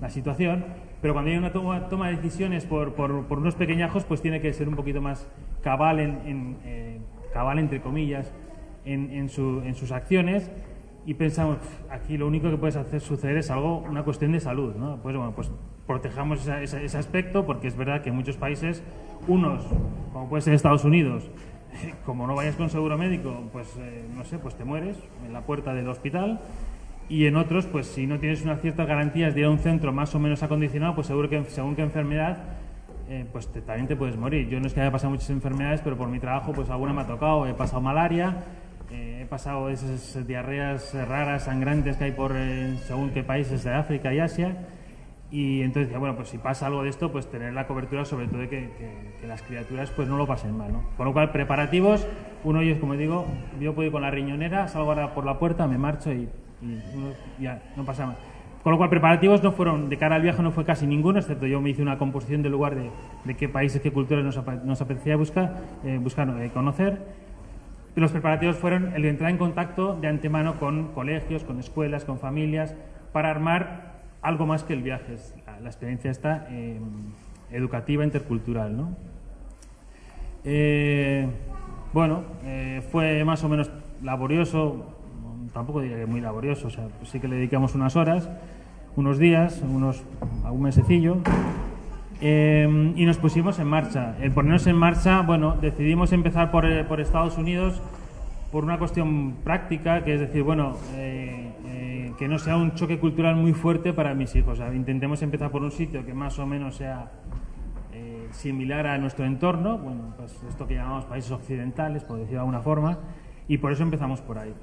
la 0.00 0.08
situación, 0.08 0.64
pero 1.02 1.12
cuando 1.12 1.30
hay 1.30 1.36
una 1.36 1.52
toma, 1.52 1.88
toma 1.88 2.08
de 2.08 2.16
decisiones 2.16 2.64
por, 2.64 2.94
por, 2.94 3.26
por 3.26 3.38
unos 3.38 3.54
pequeñajos, 3.54 4.04
pues 4.04 4.22
tiene 4.22 4.40
que 4.40 4.52
ser 4.54 4.66
un 4.68 4.76
poquito 4.76 5.02
más 5.02 5.28
cabal, 5.62 6.00
en, 6.00 6.18
en, 6.24 6.56
eh, 6.64 6.98
cabal 7.34 7.58
entre 7.58 7.80
comillas, 7.82 8.32
en, 8.86 9.10
en, 9.10 9.28
su- 9.28 9.60
en 9.64 9.74
sus 9.74 9.92
acciones 9.92 10.50
y 11.04 11.14
pensamos, 11.14 11.56
"Pf, 11.58 11.92
aquí 11.92 12.16
lo 12.16 12.26
único 12.28 12.48
que 12.50 12.56
puede 12.56 12.78
hacer 12.78 13.00
suceder 13.00 13.36
es 13.36 13.50
algo, 13.50 13.78
una 13.78 14.04
cuestión 14.04 14.32
de 14.32 14.40
salud, 14.40 14.74
¿no? 14.76 14.98
Pues 15.02 15.14
bueno, 15.16 15.32
pues 15.34 15.50
protejamos 15.96 16.40
esa- 16.40 16.62
esa- 16.62 16.80
ese 16.80 16.96
aspecto 16.98 17.44
porque 17.44 17.68
es 17.68 17.76
verdad 17.76 18.00
que 18.00 18.08
en 18.08 18.16
muchos 18.16 18.36
países, 18.38 18.82
unos, 19.28 19.62
como 20.12 20.26
puede 20.28 20.40
ser 20.40 20.54
Estados 20.54 20.84
Unidos, 20.84 21.30
como 22.06 22.26
no 22.26 22.34
vayas 22.34 22.56
con 22.56 22.70
seguro 22.70 22.96
médico, 22.96 23.42
pues 23.52 23.76
eh, 23.78 24.04
no 24.16 24.24
sé, 24.24 24.38
pues 24.38 24.54
te 24.54 24.64
mueres 24.64 24.96
en 25.26 25.32
la 25.34 25.42
puerta 25.42 25.74
del 25.74 25.88
hospital 25.88 26.40
y 27.10 27.26
en 27.26 27.36
otros, 27.36 27.66
pues 27.66 27.86
si 27.88 28.06
no 28.06 28.18
tienes 28.18 28.42
unas 28.42 28.60
ciertas 28.62 28.86
garantías 28.86 29.34
de 29.34 29.40
ir 29.40 29.46
a 29.46 29.50
un 29.50 29.58
centro 29.58 29.92
más 29.92 30.14
o 30.14 30.18
menos 30.18 30.42
acondicionado, 30.42 30.94
pues 30.94 31.08
seguro 31.08 31.28
que 31.28 31.44
según 31.44 31.76
qué 31.76 31.82
enfermedad, 31.82 32.38
eh, 33.10 33.26
pues 33.30 33.48
te- 33.52 33.60
también 33.60 33.86
te 33.86 33.94
puedes 33.96 34.16
morir. 34.16 34.48
Yo 34.48 34.60
no 34.60 34.66
es 34.66 34.72
que 34.72 34.80
haya 34.80 34.90
pasado 34.90 35.10
muchas 35.10 35.28
enfermedades, 35.28 35.82
pero 35.82 35.96
por 35.98 36.08
mi 36.08 36.20
trabajo, 36.20 36.52
pues 36.52 36.70
alguna 36.70 36.94
me 36.94 37.02
ha 37.02 37.06
tocado. 37.06 37.46
He 37.46 37.52
pasado 37.52 37.82
malaria, 37.82 38.36
eh, 38.90 39.20
he 39.22 39.26
pasado 39.26 39.68
esas 39.68 40.26
diarreas 40.26 40.94
raras, 41.06 41.42
sangrantes 41.44 41.98
que 41.98 42.04
hay 42.04 42.12
por 42.12 42.32
eh, 42.34 42.78
según 42.86 43.10
qué 43.10 43.22
países 43.22 43.62
de 43.64 43.74
África 43.74 44.14
y 44.14 44.20
Asia. 44.20 44.56
Y 45.32 45.62
entonces 45.62 45.84
decía, 45.88 45.98
bueno, 45.98 46.14
pues 46.14 46.28
si 46.28 46.36
pasa 46.36 46.66
algo 46.66 46.82
de 46.82 46.90
esto, 46.90 47.10
pues 47.10 47.26
tener 47.30 47.54
la 47.54 47.66
cobertura 47.66 48.04
sobre 48.04 48.26
todo 48.28 48.40
de 48.42 48.48
que, 48.50 48.68
que- 48.78 49.12
que 49.20 49.26
las 49.26 49.40
criaturas 49.42 49.90
pues 49.90 50.06
no 50.06 50.18
lo 50.18 50.26
pasen 50.26 50.54
mal, 50.56 50.70
¿no? 50.72 50.82
Con 50.98 51.06
lo 51.06 51.12
cual, 51.14 51.32
preparativos, 51.32 52.06
uno 52.44 52.60
ellos, 52.60 52.78
como 52.78 52.94
digo, 52.94 53.24
yo 53.58 53.74
puedo 53.74 53.86
ir 53.86 53.92
con 53.92 54.02
la 54.02 54.10
riñonera, 54.10 54.68
salgo 54.68 54.90
ahora 54.90 55.14
por 55.14 55.24
la 55.24 55.38
puerta, 55.38 55.66
me 55.66 55.78
marcho 55.78 56.12
y, 56.12 56.28
y 56.60 56.82
uno 56.94 57.12
ya 57.40 57.62
no 57.76 57.84
pasa 57.84 58.04
más. 58.06 58.16
Con 58.62 58.72
lo 58.72 58.76
cual, 58.78 58.90
preparativos 58.90 59.42
no 59.42 59.52
fueron, 59.52 59.88
de 59.88 59.96
cara 59.96 60.16
al 60.16 60.22
viaje 60.22 60.42
no 60.42 60.52
fue 60.52 60.64
casi 60.66 60.86
ninguno, 60.86 61.18
excepto 61.18 61.46
yo 61.46 61.60
me 61.62 61.70
hice 61.70 61.80
una 61.82 61.96
composición 61.98 62.42
del 62.42 62.52
lugar 62.52 62.74
de, 62.74 62.90
de 63.24 63.34
qué 63.34 63.48
países, 63.48 63.80
qué 63.80 63.90
culturas 63.90 64.22
nos, 64.24 64.38
nos 64.64 64.80
apetecía 64.82 65.16
buscar, 65.16 65.56
eh, 65.82 65.98
buscar 66.00 66.28
eh, 66.40 66.50
conocer. 66.52 67.00
Los 67.96 68.12
preparativos 68.12 68.56
fueron 68.56 68.92
el 68.94 69.04
entrar 69.06 69.30
en 69.30 69.38
contacto 69.38 69.96
de 69.96 70.08
antemano 70.08 70.58
con 70.60 70.88
colegios, 70.92 71.42
con 71.42 71.58
escuelas, 71.58 72.04
con 72.04 72.18
familias, 72.18 72.74
para 73.12 73.30
armar 73.30 73.91
algo 74.22 74.46
más 74.46 74.64
que 74.64 74.72
el 74.72 74.82
viaje, 74.82 75.14
es 75.14 75.34
la, 75.60 75.68
experiencia 75.68 76.10
esta 76.10 76.46
eh, 76.50 76.80
educativa 77.50 78.04
intercultural. 78.04 78.76
¿no? 78.76 78.96
Eh, 80.44 81.28
bueno, 81.92 82.22
eh, 82.44 82.82
fue 82.90 83.24
más 83.24 83.44
o 83.44 83.48
menos 83.48 83.70
laborioso, 84.02 84.96
tampoco 85.52 85.80
diría 85.80 85.98
que 85.98 86.06
muy 86.06 86.20
laborioso, 86.20 86.68
o 86.68 86.70
sea, 86.70 86.88
pues 86.98 87.10
sí 87.10 87.20
que 87.20 87.28
le 87.28 87.36
dedicamos 87.36 87.74
unas 87.74 87.96
horas, 87.96 88.30
unos 88.96 89.18
días, 89.18 89.62
unos, 89.62 90.02
algún 90.44 90.62
mesecillo, 90.62 91.18
eh, 92.20 92.92
y 92.96 93.04
nos 93.04 93.18
pusimos 93.18 93.58
en 93.58 93.66
marcha. 93.66 94.16
El 94.20 94.32
ponernos 94.32 94.66
en 94.66 94.76
marcha, 94.76 95.20
bueno, 95.20 95.56
decidimos 95.60 96.12
empezar 96.12 96.50
por, 96.50 96.64
eh, 96.64 96.84
por 96.84 97.00
Estados 97.00 97.36
Unidos 97.36 97.82
por 98.50 98.64
una 98.64 98.78
cuestión 98.78 99.34
práctica, 99.44 100.04
que 100.04 100.14
es 100.14 100.20
decir, 100.20 100.42
bueno, 100.42 100.76
que 102.16 102.28
no 102.28 102.38
sea 102.38 102.56
un 102.56 102.74
choque 102.74 102.98
cultural 102.98 103.36
muy 103.36 103.52
fuerte 103.52 103.92
para 103.92 104.14
mis 104.14 104.34
hijos. 104.36 104.54
O 104.54 104.56
sea, 104.56 104.74
intentemos 104.74 105.22
empezar 105.22 105.50
por 105.50 105.62
un 105.62 105.70
sitio 105.70 106.04
que 106.04 106.14
más 106.14 106.38
o 106.38 106.46
menos 106.46 106.76
sea 106.76 107.10
eh, 107.92 108.28
similar 108.30 108.86
a 108.86 108.98
nuestro 108.98 109.24
entorno, 109.24 109.78
bueno, 109.78 110.14
pues 110.16 110.42
esto 110.48 110.66
que 110.66 110.74
llamamos 110.74 111.04
países 111.04 111.30
occidentales, 111.30 112.04
por 112.04 112.16
decirlo 112.16 112.36
de 112.36 112.40
alguna 112.40 112.60
forma, 112.60 112.98
y 113.48 113.58
por 113.58 113.72
eso 113.72 113.82
empezamos 113.82 114.20
por 114.20 114.38
ahí. 114.38 114.54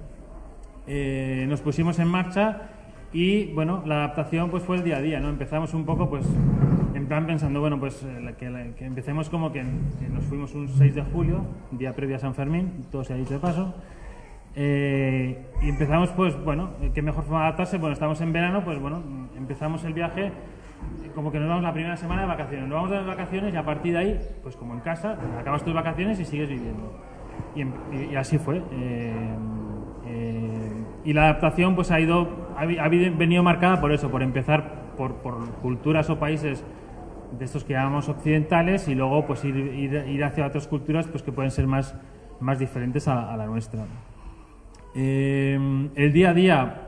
Eh, 0.88 1.46
nos 1.48 1.62
pusimos 1.62 2.00
en 2.00 2.08
marcha 2.08 2.70
y 3.14 3.54
bueno, 3.54 3.84
la 3.86 3.96
adaptación 3.96 4.50
pues 4.50 4.64
fue 4.64 4.78
el 4.78 4.84
día 4.84 4.98
a 4.98 5.02
día, 5.02 5.20
¿no? 5.20 5.30
Empezamos 5.30 5.74
un 5.74 5.86
poco 5.86 6.10
pues 6.10 6.26
en 6.94 7.06
plan 7.08 7.28
pensando, 7.28 7.60
bueno, 7.60 7.80
pues 7.80 8.04
eh, 8.04 8.36
que, 8.38 8.74
que 8.78 8.86
empecemos 8.86 9.30
como 9.30 9.52
que, 9.52 9.62
que 10.00 10.10
nos 10.10 10.24
fuimos 10.26 10.54
un 10.56 10.68
6 10.68 10.96
de 10.96 11.04
julio, 11.04 11.46
día 11.72 11.96
previo 11.96 12.16
a 12.16 12.20
San 12.20 12.34
Fermín, 12.34 12.86
todo 12.92 13.04
se 13.04 13.14
ha 13.14 13.18
dicho 13.18 13.36
de 13.36 13.40
paso, 13.40 13.76
Eh, 14.56 15.46
y 15.62 15.70
empezamos, 15.70 16.10
pues, 16.12 16.42
bueno, 16.44 16.72
¿qué 16.94 17.02
mejor 17.02 17.24
forma 17.24 17.40
de 17.40 17.46
adaptarse? 17.46 17.78
Bueno, 17.78 17.94
estamos 17.94 18.20
en 18.22 18.34
verano, 18.34 18.64
pues, 18.64 18.80
bueno, 18.80 19.02
empezamos 19.38 19.84
el 19.86 19.94
viaje 19.94 20.32
como 21.16 21.32
que 21.32 21.40
nos 21.40 21.50
vamos 21.50 21.64
la 21.64 21.74
primera 21.74 21.98
semana 21.98 22.22
de 22.22 22.28
vacaciones. 22.28 22.68
Nos 22.68 22.76
vamos 22.76 22.90
de 22.92 22.98
las 22.98 23.08
vacaciones 23.08 23.54
y 23.54 23.58
a 23.58 23.66
partir 23.66 23.94
de 23.94 24.00
ahí, 24.00 24.20
pues 24.42 24.56
como 24.56 24.74
en 24.74 24.80
casa, 24.80 25.18
acabas 25.40 25.64
tus 25.64 25.74
vacaciones 25.74 26.20
y 26.20 26.26
sigues 26.26 26.50
viviendo. 26.50 26.94
Y, 27.56 27.62
em- 27.62 27.74
y- 27.92 28.14
y 28.14 28.16
así 28.16 28.38
fue. 28.38 28.62
Eh, 28.72 29.14
eh, 30.08 30.84
y 31.04 31.14
la 31.14 31.24
adaptación 31.24 31.76
pues 31.76 31.92
ha 31.92 32.00
ido 32.00 32.50
ha, 32.58 32.66
venido 32.66 33.44
marcada 33.44 33.80
por 33.82 33.92
eso, 33.92 34.10
por 34.10 34.22
empezar 34.24 34.94
por, 34.98 35.16
culturas 35.62 36.10
o 36.10 36.20
países 36.20 36.64
de 37.38 37.46
estos 37.46 37.64
que 37.64 37.74
llamamos 37.74 38.10
occidentales 38.10 38.88
y 38.88 38.96
luego 38.96 39.26
pues 39.26 39.44
ir, 39.46 39.56
ir, 39.56 39.94
ir 40.08 40.24
hacia 40.24 40.46
otras 40.46 40.68
culturas 40.68 41.08
pues 41.08 41.24
que 41.24 41.32
pueden 41.32 41.52
ser 41.52 41.68
más, 41.68 41.96
más 42.40 42.60
diferentes 42.60 43.08
a 43.08 43.36
la 43.38 43.46
nuestra. 43.46 43.86
Eh, 44.96 45.90
el 45.96 46.14
día 46.14 46.30
a 46.30 46.34
día, 46.34 46.82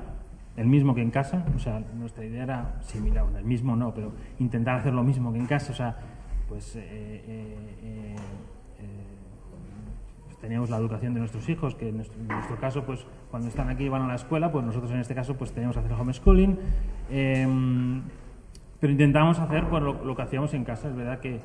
el 0.58 0.68
mismo 0.68 0.94
que 0.94 1.02
en 1.02 1.12
casa, 1.12 1.46
o 1.56 1.60
sea, 1.60 1.82
nuestra 1.98 2.26
idea 2.26 2.44
era 2.44 2.76
similar, 2.82 3.26
el 3.38 3.46
mismo 3.46 3.76
no, 3.76 3.94
pero 3.94 4.12
intentar 4.40 4.80
hacer 4.80 4.94
lo 4.94 5.04
mismo 5.04 5.32
que 5.32 5.40
en 5.40 5.46
casa, 5.46 5.72
o 5.72 5.76
sea, 5.76 5.98
pues, 6.48 6.76
eh, 6.76 6.82
eh, 6.82 7.58
eh, 7.84 8.16
eh, 8.80 8.86
teníamos 10.42 10.70
la 10.70 10.78
educación 10.78 11.14
de 11.14 11.20
nuestros 11.22 11.48
hijos, 11.48 11.76
que 11.76 11.90
en 11.90 11.98
nuestro, 11.98 12.58
caso, 12.60 12.84
pues 12.84 13.06
cuando 13.30 13.48
están 13.48 13.70
aquí 13.70 13.86
y 13.86 13.90
van 13.90 14.02
a 14.02 14.08
la 14.08 14.16
escuela, 14.16 14.52
pues 14.52 14.66
nosotros 14.66 14.92
en 14.92 15.00
este 15.00 15.16
caso 15.16 15.36
pues 15.36 15.54
teníamos 15.54 15.78
que 15.78 15.84
hacer 15.84 15.94
homeschooling, 15.94 16.60
eh, 17.10 17.48
pero 18.80 18.92
intentamos 18.92 19.40
hacer 19.40 19.66
pues, 19.70 19.82
lo, 19.82 20.16
que 20.16 20.22
hacíamos 20.22 20.54
en 20.54 20.66
casa, 20.66 20.90
es 20.90 20.96
verdad 20.96 21.20
que 21.20 21.40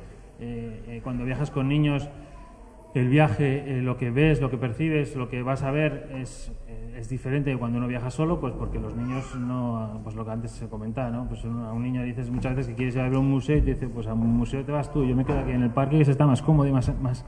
cuando 1.03 1.23
viajas 1.23 1.49
con 1.49 1.69
niños 1.69 2.09
el 2.93 3.09
viaje, 3.09 3.77
eh, 3.77 3.81
lo 3.81 3.97
que 3.97 4.11
ves, 4.11 4.41
lo 4.41 4.49
que 4.49 4.57
percibes, 4.57 5.15
lo 5.15 5.29
que 5.29 5.43
vas 5.43 5.63
a 5.63 5.71
ver 5.71 6.09
es, 6.15 6.51
eh, 6.67 6.95
es 6.97 7.09
diferente 7.09 7.49
de 7.49 7.57
cuando 7.57 7.77
uno 7.77 7.87
viaja 7.87 8.09
solo, 8.09 8.39
pues 8.39 8.53
porque 8.53 8.79
los 8.79 8.95
niños 8.95 9.35
no, 9.35 9.99
pues 10.03 10.15
lo 10.15 10.25
que 10.25 10.31
antes 10.31 10.51
se 10.51 10.67
comentaba, 10.67 11.09
¿no? 11.09 11.27
Pues 11.27 11.43
a 11.45 11.47
un 11.47 11.83
niño 11.83 12.03
dices 12.03 12.31
muchas 12.31 12.55
veces 12.55 12.69
que 12.69 12.75
quieres 12.75 12.95
ir 12.95 13.01
a 13.01 13.09
ver 13.09 13.17
un 13.17 13.29
museo 13.29 13.57
y 13.57 13.61
te 13.61 13.73
dice, 13.75 13.87
pues 13.87 14.07
a 14.07 14.13
un 14.13 14.35
museo 14.35 14.63
te 14.63 14.71
vas 14.71 14.91
tú, 14.91 15.05
yo 15.05 15.15
me 15.15 15.25
quedo 15.25 15.39
aquí 15.39 15.51
en 15.51 15.63
el 15.63 15.71
parque 15.71 15.97
que 15.97 16.05
se 16.05 16.11
está 16.11 16.25
más 16.25 16.41
cómodo 16.41 16.67
y 16.67 16.71
más, 16.71 16.91
más, 17.01 17.25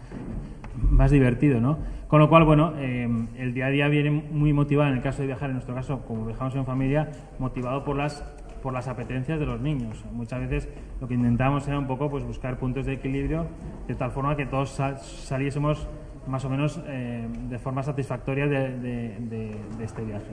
más 0.76 1.12
divertido, 1.12 1.60
¿no? 1.60 1.78
Con 2.08 2.20
lo 2.20 2.30
cual, 2.30 2.44
bueno, 2.44 2.74
eh, 2.78 3.08
el 3.38 3.54
día 3.54 3.68
a 3.68 3.70
día 3.70 3.88
viene 3.88 4.10
muy 4.10 4.54
motivado, 4.54 4.90
en 4.90 4.98
el 4.98 5.04
caso 5.04 5.22
de 5.22 5.28
viajar, 5.28 5.50
en 5.50 5.58
nuestro 5.58 5.76
caso, 5.76 6.02
como 6.08 6.26
viajamos 6.26 6.56
en 6.56 6.66
familia, 6.66 7.12
motivado 7.38 7.84
por 7.84 7.96
las 7.96 8.26
por 8.62 8.74
las 8.74 8.88
apetencias 8.88 9.40
de 9.40 9.46
los 9.46 9.60
niños. 9.62 10.04
Muchas 10.12 10.40
veces 10.42 10.70
lo 11.02 11.08
que 11.08 11.14
intentamos 11.16 11.68
era 11.68 11.78
un 11.80 11.88
poco 11.88 12.10
pues 12.10 12.24
buscar 12.24 12.58
puntos 12.58 12.86
de 12.86 12.94
equilibrio 12.94 13.48
de 13.88 13.96
tal 13.96 14.12
forma 14.12 14.36
que 14.36 14.46
todos 14.46 14.70
sal- 14.70 15.00
saliésemos 15.00 15.88
más 16.28 16.46
o 16.46 16.50
menos 16.50 16.82
eh, 16.88 17.28
de 17.50 17.60
forma 17.60 17.82
satisfactoria 17.84 18.48
de, 18.48 19.56
este 19.82 20.04
viaje. 20.04 20.26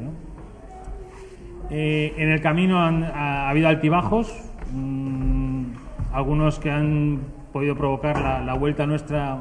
Eh, 1.70 2.14
en 2.16 2.28
el 2.30 2.40
camino 2.40 2.80
han- 2.80 3.04
ha, 3.04 3.46
ha 3.46 3.50
habido 3.50 3.68
altibajos, 3.68 4.32
mm, 4.72 5.64
algunos 6.12 6.58
que 6.58 6.70
han 6.70 7.20
podido 7.52 7.76
provocar 7.76 8.20
la, 8.44 8.54
vuelta 8.54 8.86
nuestra 8.86 9.36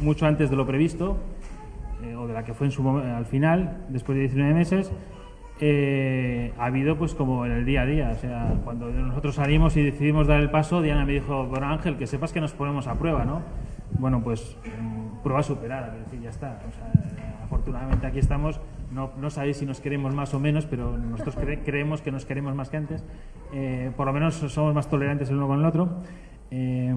mucho 0.00 0.26
antes 0.26 0.48
de 0.50 0.56
lo 0.56 0.66
previsto, 0.66 1.18
eh, 2.02 2.14
o 2.16 2.26
de 2.26 2.32
la 2.34 2.44
que 2.44 2.54
fue 2.54 2.66
en 2.68 2.70
su 2.70 2.88
al 2.88 3.26
final, 3.26 3.84
después 3.88 4.16
de 4.16 4.22
19 4.22 4.54
meses. 4.54 4.90
Eh, 5.58 6.52
ha 6.58 6.66
habido 6.66 6.96
pues 6.98 7.14
como 7.14 7.46
en 7.46 7.52
el 7.52 7.64
día 7.64 7.82
a 7.82 7.86
día, 7.86 8.10
o 8.12 8.18
sea, 8.18 8.54
cuando 8.64 8.90
nosotros 8.90 9.36
salimos 9.36 9.74
y 9.78 9.82
decidimos 9.82 10.26
dar 10.26 10.40
el 10.40 10.50
paso, 10.50 10.82
Diana 10.82 11.06
me 11.06 11.12
dijo, 11.12 11.46
bueno 11.46 11.66
Ángel, 11.68 11.96
que 11.96 12.06
sepas 12.06 12.32
que 12.32 12.42
nos 12.42 12.52
ponemos 12.52 12.86
a 12.88 12.94
prueba, 12.96 13.24
¿no? 13.24 13.40
Bueno, 13.98 14.22
pues 14.22 14.58
mm, 14.64 15.22
prueba 15.22 15.42
superada, 15.42 15.88
quiero 15.90 16.04
decir, 16.04 16.20
ya 16.20 16.28
está. 16.30 16.58
Afortunadamente 17.42 18.06
aquí 18.06 18.18
estamos, 18.18 18.60
no, 18.92 19.12
no 19.18 19.30
sabéis 19.30 19.56
si 19.56 19.64
nos 19.66 19.80
queremos 19.80 20.14
más 20.14 20.34
o 20.34 20.40
menos, 20.40 20.66
pero 20.66 20.98
nosotros 20.98 21.38
cre- 21.38 21.60
creemos 21.64 22.02
que 22.02 22.10
nos 22.12 22.26
queremos 22.26 22.54
más 22.54 22.68
que 22.68 22.76
antes. 22.76 23.04
Eh, 23.54 23.92
por 23.96 24.06
lo 24.06 24.12
menos 24.12 24.34
somos 24.34 24.74
más 24.74 24.90
tolerantes 24.90 25.30
el 25.30 25.36
uno 25.36 25.46
con 25.46 25.60
el 25.60 25.64
otro. 25.64 25.88
Eh, 26.50 26.92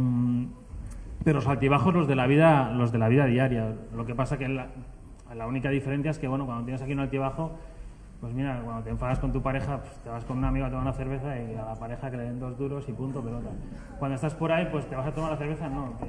pero 1.23 1.35
los 1.39 1.47
altibajos 1.47 1.93
los 1.93 2.07
de 2.07 2.15
la 2.15 2.27
vida 2.27 2.71
los 2.71 2.91
de 2.91 2.97
la 2.97 3.09
vida 3.09 3.25
diaria 3.25 3.73
lo 3.95 4.05
que 4.05 4.15
pasa 4.15 4.37
que 4.37 4.47
la, 4.47 4.67
la 5.35 5.47
única 5.47 5.69
diferencia 5.69 6.11
es 6.11 6.19
que 6.19 6.27
bueno 6.29 6.45
cuando 6.45 6.63
tienes 6.63 6.81
aquí 6.81 6.93
un 6.93 6.99
altibajo 6.99 7.57
pues 8.19 8.33
mira 8.33 8.59
cuando 8.65 8.83
te 8.83 8.89
enfadas 8.89 9.17
con 9.19 9.31
tu 9.31 9.41
pareja 9.41 9.77
pues, 9.77 9.93
te 10.03 10.09
vas 10.09 10.25
con 10.25 10.37
un 10.39 10.43
amigo 10.45 10.65
a 10.65 10.69
tomar 10.69 10.83
una 10.83 10.93
cerveza 10.93 11.39
y 11.39 11.55
a 11.55 11.63
la 11.65 11.75
pareja 11.75 12.11
que 12.11 12.17
le 12.17 12.23
den 12.23 12.39
dos 12.39 12.57
duros 12.57 12.83
y 12.89 12.91
punto 12.91 13.21
pelota. 13.23 13.49
Cuando 13.97 14.15
estás 14.15 14.33
por 14.35 14.51
ahí 14.51 14.67
pues 14.71 14.85
te 14.87 14.95
vas 14.95 15.07
a 15.07 15.11
tomar 15.13 15.31
la 15.31 15.37
cerveza 15.37 15.69
no 15.69 15.93
te, 15.99 16.05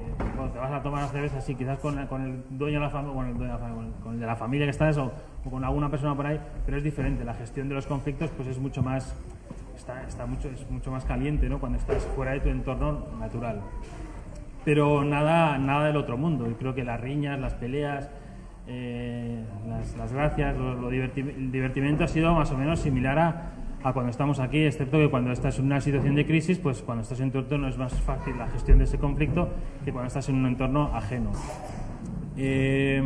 te 0.52 0.58
vas 0.58 0.72
a 0.72 0.82
tomar 0.82 1.02
la 1.02 1.08
cerveza 1.08 1.40
sí 1.40 1.54
quizás 1.54 1.78
con, 1.78 2.04
con 2.06 2.22
el 2.22 2.42
dueño 2.50 2.80
de 2.80 2.86
la 2.86 2.90
familia 2.90 3.14
con 3.14 3.26
el, 3.28 3.34
dueño 3.38 3.52
de 3.52 3.58
la 3.60 3.64
fam- 3.66 3.92
con 4.02 4.14
el- 4.14 4.20
de 4.20 4.26
la 4.26 4.36
familia 4.36 4.66
que 4.66 4.70
estás 4.70 4.96
o, 4.98 5.12
o 5.44 5.50
con 5.50 5.64
alguna 5.64 5.88
persona 5.88 6.14
por 6.16 6.26
ahí 6.26 6.40
pero 6.66 6.76
es 6.78 6.82
diferente. 6.82 7.24
La 7.24 7.34
gestión 7.34 7.68
de 7.68 7.74
los 7.76 7.86
conflictos 7.86 8.30
pues 8.30 8.48
es 8.48 8.58
mucho 8.58 8.82
más 8.82 9.14
está, 9.76 10.02
está 10.02 10.26
mucho 10.26 10.48
es 10.48 10.68
mucho 10.70 10.90
más 10.90 11.04
caliente 11.04 11.48
no 11.48 11.60
cuando 11.60 11.78
estás 11.78 12.04
fuera 12.16 12.32
de 12.32 12.40
tu 12.40 12.48
entorno 12.48 13.06
natural. 13.20 13.60
Pero 14.64 15.04
nada, 15.04 15.56
nada 15.58 15.86
del 15.86 15.96
otro 15.96 16.18
mundo. 16.18 16.46
Y 16.50 16.52
creo 16.54 16.74
que 16.74 16.84
las 16.84 17.00
riñas, 17.00 17.40
las 17.40 17.54
peleas, 17.54 18.10
eh, 18.72 19.44
las, 19.68 19.96
las 19.96 20.12
gracias, 20.12 20.56
lo, 20.56 20.90
diverti- 20.90 21.34
el 21.36 21.50
divertimento 21.50 22.04
ha 22.04 22.08
sido 22.08 22.32
más 22.34 22.52
o 22.52 22.56
menos 22.56 22.78
similar 22.78 23.18
a, 23.18 23.92
cuando 23.92 24.10
estamos 24.10 24.38
aquí, 24.38 24.64
excepto 24.64 24.98
que 24.98 25.10
cuando 25.10 25.32
estás 25.32 25.58
en 25.58 25.66
una 25.66 25.80
situación 25.80 26.14
de 26.14 26.24
crisis, 26.24 26.58
pues 26.58 26.82
cuando 26.82 27.02
estás 27.02 27.18
en 27.20 27.32
tu 27.32 27.38
entorno 27.38 27.66
es 27.66 27.78
más 27.78 27.92
fácil 28.02 28.38
la 28.38 28.46
gestión 28.46 28.78
de 28.78 28.84
ese 28.84 28.98
conflicto 28.98 29.48
que 29.84 29.90
cuando 29.90 30.06
estás 30.06 30.28
en 30.28 30.36
un 30.36 30.46
entorno 30.46 30.90
ajeno. 30.94 31.32
Eh, 32.36 33.02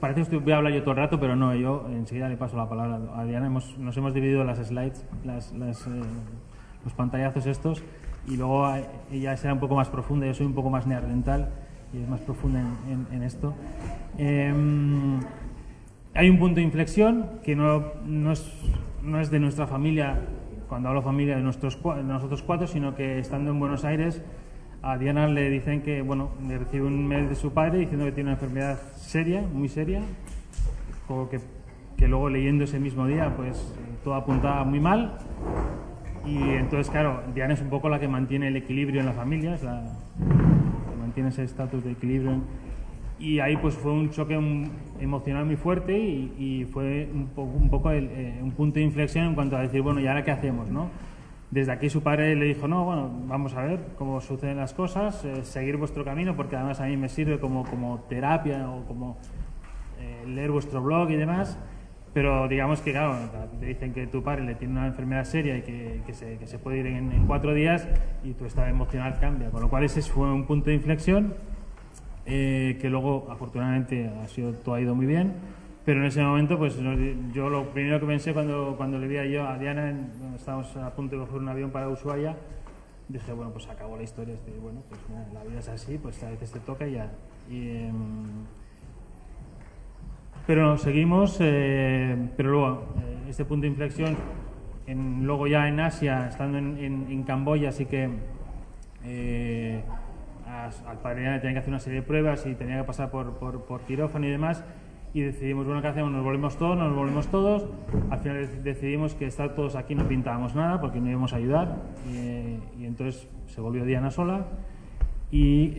parece 0.00 0.28
que 0.28 0.36
voy 0.36 0.52
a 0.52 0.56
hablar 0.58 0.72
yo 0.72 0.82
todo 0.82 0.90
el 0.92 0.96
rato, 0.98 1.18
pero 1.18 1.36
no, 1.36 1.54
yo 1.54 1.88
enseguida 1.90 2.28
le 2.28 2.36
paso 2.36 2.56
la 2.56 2.68
palabra 2.68 2.98
a 3.16 3.24
Diana. 3.24 3.46
Hemos, 3.46 3.78
nos 3.78 3.96
hemos 3.96 4.12
dividido 4.12 4.44
las 4.44 4.58
slides, 4.58 5.06
las, 5.24 5.52
las, 5.52 5.86
eh, 5.86 5.90
los 6.84 6.92
pantallazos 6.94 7.46
estos, 7.46 7.82
y 8.28 8.36
luego 8.36 8.68
ella 9.10 9.36
será 9.36 9.54
un 9.54 9.60
poco 9.60 9.76
más 9.76 9.88
profunda, 9.88 10.26
yo 10.26 10.34
soy 10.34 10.46
un 10.46 10.54
poco 10.54 10.70
más 10.70 10.86
neandertal 10.86 11.50
y 11.92 12.02
es 12.02 12.08
más 12.08 12.20
profunda 12.20 12.60
en, 12.60 12.92
en- 12.92 13.06
en 13.16 13.22
esto. 13.22 13.54
Eh, 14.18 14.52
hay 16.14 16.30
un 16.30 16.38
punto 16.38 16.56
de 16.56 16.62
inflexión 16.62 17.26
que 17.44 17.54
no, 17.56 17.82
no, 18.06 18.32
es, 18.32 18.50
no 19.02 19.20
es 19.20 19.30
de 19.30 19.38
nuestra 19.38 19.66
familia, 19.66 20.20
cuando 20.68 20.88
hablo 20.88 21.02
familia 21.02 21.36
de, 21.36 21.42
nuestros, 21.42 21.78
de 21.82 22.02
nosotros 22.02 22.42
cuatro, 22.42 22.66
sino 22.66 22.94
que 22.94 23.18
estando 23.18 23.50
en 23.50 23.60
Buenos 23.60 23.84
Aires, 23.84 24.22
a 24.82 24.96
Diana 24.98 25.26
le 25.26 25.50
dicen 25.50 25.82
que, 25.82 26.00
bueno, 26.02 26.30
le 26.46 26.58
recibe 26.58 26.86
un 26.86 27.06
mail 27.06 27.28
de 27.28 27.34
su 27.34 27.52
padre 27.52 27.78
diciendo 27.80 28.04
que 28.04 28.12
tiene 28.12 28.30
una 28.30 28.34
enfermedad 28.36 28.78
seria, 28.96 29.42
muy 29.42 29.68
seria, 29.68 30.00
o 31.08 31.28
que, 31.28 31.40
que 31.96 32.08
luego 32.08 32.28
leyendo 32.30 32.64
ese 32.64 32.78
mismo 32.80 33.06
día, 33.06 33.34
pues 33.36 33.74
todo 34.04 34.14
apuntaba 34.14 34.64
muy 34.64 34.80
mal. 34.80 35.18
Y 36.24 36.36
entonces, 36.38 36.90
claro, 36.90 37.20
Diana 37.34 37.54
es 37.54 37.60
un 37.60 37.68
poco 37.68 37.88
la 37.88 38.00
que 38.00 38.08
mantiene 38.08 38.48
el 38.48 38.56
equilibrio 38.56 39.00
en 39.00 39.06
la 39.06 39.12
familia, 39.12 39.54
es 39.54 39.62
la 39.62 39.82
mantiene 41.16 41.30
ese 41.30 41.44
estatus 41.44 41.82
de 41.82 41.92
equilibrio. 41.92 42.42
y 43.18 43.38
ahí 43.38 43.56
pues 43.56 43.74
fue 43.74 43.90
un 43.90 44.10
choque 44.10 44.36
mm, 44.36 45.00
emocional 45.00 45.46
muy 45.46 45.56
fuerte 45.56 45.96
y, 45.96 46.34
y 46.38 46.64
fue 46.66 47.08
un, 47.10 47.30
un 47.34 47.70
poco 47.70 47.90
el, 47.90 48.10
eh, 48.10 48.38
un 48.42 48.50
punto 48.50 48.78
de 48.78 48.84
inflexión 48.84 49.28
en 49.28 49.34
cuanto 49.34 49.56
a 49.56 49.62
decir, 49.62 49.80
bueno, 49.80 49.98
¿y 50.00 50.06
ahora 50.06 50.22
qué 50.22 50.30
hacemos? 50.30 50.68
no? 50.68 50.90
Desde 51.50 51.72
aquí 51.72 51.88
su 51.88 52.02
padre 52.02 52.36
le 52.36 52.44
dijo, 52.44 52.68
no, 52.68 52.84
bueno, 52.84 53.10
vamos 53.26 53.54
a 53.54 53.62
ver 53.62 53.80
cómo 53.96 54.20
suceden 54.20 54.58
las 54.58 54.74
cosas, 54.74 55.24
eh, 55.24 55.42
seguir 55.44 55.78
vuestro 55.78 56.04
camino, 56.04 56.36
porque 56.36 56.56
además 56.56 56.80
a 56.80 56.84
mí 56.84 56.98
me 56.98 57.08
sirve 57.08 57.40
como, 57.40 57.64
como 57.64 58.00
terapia 58.10 58.68
o 58.68 58.84
como 58.84 59.16
eh, 59.98 60.26
leer 60.26 60.50
vuestro 60.50 60.82
blog 60.82 61.10
y 61.10 61.16
demás. 61.16 61.58
Pero 62.16 62.48
digamos 62.48 62.80
que, 62.80 62.92
claro, 62.92 63.14
te 63.60 63.66
dicen 63.66 63.92
que 63.92 64.06
tu 64.06 64.22
padre 64.22 64.42
le 64.42 64.54
tiene 64.54 64.72
una 64.72 64.86
enfermedad 64.86 65.24
seria 65.24 65.58
y 65.58 65.60
que, 65.60 66.00
que 66.06 66.14
se, 66.14 66.38
que 66.38 66.46
se 66.46 66.58
puede 66.58 66.78
ir 66.78 66.86
en, 66.86 67.12
en 67.12 67.26
cuatro 67.26 67.52
días 67.52 67.86
y 68.24 68.32
tu 68.32 68.46
estado 68.46 68.68
emocional 68.68 69.18
cambia. 69.20 69.50
Con 69.50 69.60
lo 69.60 69.68
cual 69.68 69.84
ese 69.84 70.00
fue 70.00 70.32
un 70.32 70.46
punto 70.46 70.70
de 70.70 70.76
inflexión 70.76 71.34
eh, 72.24 72.78
que 72.80 72.88
luego 72.88 73.28
afortunadamente 73.30 74.08
ha 74.08 74.26
sido 74.28 74.54
todo 74.54 74.76
ha 74.76 74.80
ido 74.80 74.94
muy 74.94 75.04
bien 75.04 75.34
pero 75.84 76.00
en 76.00 76.06
ese 76.06 76.22
momento 76.22 76.56
pues 76.58 76.76
yo 77.32 77.50
lo 77.50 77.70
primero 77.70 78.00
que 78.00 78.06
pensé 78.06 78.32
cuando, 78.32 78.74
cuando 78.76 78.98
le 78.98 79.06
vi 79.06 79.18
a 79.18 79.26
yo 79.26 79.46
a 79.46 79.56
Diana 79.58 79.94
estábamos 80.34 80.74
a 80.76 80.92
punto 80.94 81.14
de 81.16 81.24
coger 81.24 81.40
un 81.40 81.48
avión 81.48 81.70
para 81.70 81.88
Ushuaia 81.88 82.34
dije 83.08 83.32
bueno 83.32 83.52
pues 83.52 83.68
acabó 83.68 83.96
la 83.96 84.02
historia 84.02 84.34
este, 84.34 84.50
bueno 84.58 84.82
pues 84.88 85.00
la 85.32 85.44
vida 85.44 85.60
es 85.60 85.68
así 85.68 85.98
pues 85.98 86.20
a 86.24 86.30
veces 86.30 86.50
te 86.50 86.58
toca 86.58 86.88
y 86.88 86.94
ya 86.94 87.12
y, 87.48 87.68
em, 87.76 88.46
pero 90.46 90.76
seguimos 90.78 91.38
eh, 91.40 92.16
pero 92.36 92.50
luego 92.50 92.94
eh, 92.98 93.28
este 93.28 93.44
punto 93.44 93.62
de 93.62 93.68
inflexión 93.68 94.16
luego 94.86 95.46
ya 95.46 95.66
en 95.68 95.80
Asia 95.80 96.28
estando 96.28 96.58
en, 96.58 97.06
en, 97.10 97.22
Camboya 97.24 97.70
así 97.70 97.86
que 97.86 98.08
eh, 99.04 99.82
al 100.86 100.98
padre 100.98 101.38
tenía 101.40 101.54
que 101.54 101.58
hacer 101.58 101.68
una 101.70 101.78
serie 101.80 102.00
de 102.00 102.06
pruebas 102.06 102.46
y 102.46 102.54
tenía 102.54 102.78
que 102.78 102.84
pasar 102.84 103.10
por, 103.10 103.32
por, 103.34 103.64
por 103.64 103.80
quirófano 103.82 104.26
y 104.26 104.30
demás. 104.30 104.64
Y 105.12 105.20
decidimos, 105.22 105.66
bueno, 105.66 105.80
¿qué 105.82 105.88
hacemos? 105.88 106.12
Nos 106.12 106.22
volvemos 106.24 106.56
todos, 106.56 106.76
nos 106.76 106.94
volvemos 106.94 107.28
todos. 107.28 107.66
Al 108.10 108.18
final 108.20 108.44
dec- 108.44 108.62
decidimos 108.62 109.14
que 109.14 109.26
estar 109.26 109.54
todos 109.54 109.76
aquí 109.76 109.94
no 109.94 110.06
pintábamos 110.06 110.54
nada 110.54 110.80
porque 110.80 111.00
no 111.00 111.08
íbamos 111.10 111.32
a 111.32 111.36
ayudar. 111.36 111.76
Y, 112.10 112.84
entonces 112.84 113.28
se 113.46 113.60
volvió 113.60 113.84
Diana 113.84 114.10
sola. 114.10 114.46
Y 115.30 115.72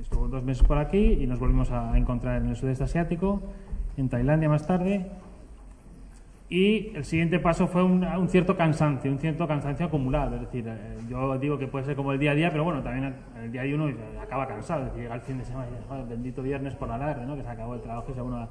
estuvo 0.00 0.28
dos, 0.28 0.42
meses 0.42 0.62
por 0.66 0.78
aquí 0.78 1.18
y 1.20 1.26
nos 1.26 1.38
volvimos 1.38 1.70
a 1.70 1.96
encontrar 1.96 2.42
en 2.42 2.48
el 2.48 2.56
sudeste 2.56 2.84
asiático, 2.84 3.42
en 3.96 4.08
Tailandia 4.08 4.48
más 4.48 4.66
tarde. 4.66 5.06
Y 6.48 6.92
el 6.94 7.04
siguiente 7.04 7.40
paso 7.40 7.66
fue 7.66 7.82
un, 7.82 8.04
un 8.04 8.28
cierto 8.28 8.56
cansancio, 8.56 9.10
un 9.10 9.18
cierto 9.18 9.48
cansancio 9.48 9.86
acumulado. 9.86 10.36
Es 10.36 10.42
decir, 10.42 10.64
eh, 10.68 10.98
yo 11.08 11.36
digo 11.38 11.58
que 11.58 11.66
puede 11.66 11.84
ser 11.84 11.96
como 11.96 12.12
el 12.12 12.20
día 12.20 12.30
a 12.30 12.34
día, 12.34 12.50
pero 12.52 12.62
bueno, 12.62 12.82
también 12.82 13.14
el 13.42 13.50
día 13.50 13.62
a 13.62 13.64
día 13.64 13.74
uno 13.74 13.90
acaba 14.22 14.46
cansado. 14.46 14.82
Es 14.82 14.86
decir, 14.88 15.02
llega 15.02 15.16
el 15.16 15.22
fin 15.22 15.38
de 15.38 15.44
semana 15.44 15.66
y 15.72 15.88
"Joder, 15.88 16.04
bendito 16.06 16.42
viernes 16.42 16.76
por 16.76 16.88
la 16.88 16.98
tarde, 17.00 17.26
¿no? 17.26 17.34
que 17.34 17.42
se 17.42 17.48
acabó 17.48 17.74
el 17.74 17.80
trabajo 17.80 18.06
y 18.10 18.14
se 18.14 18.22
uno 18.22 18.48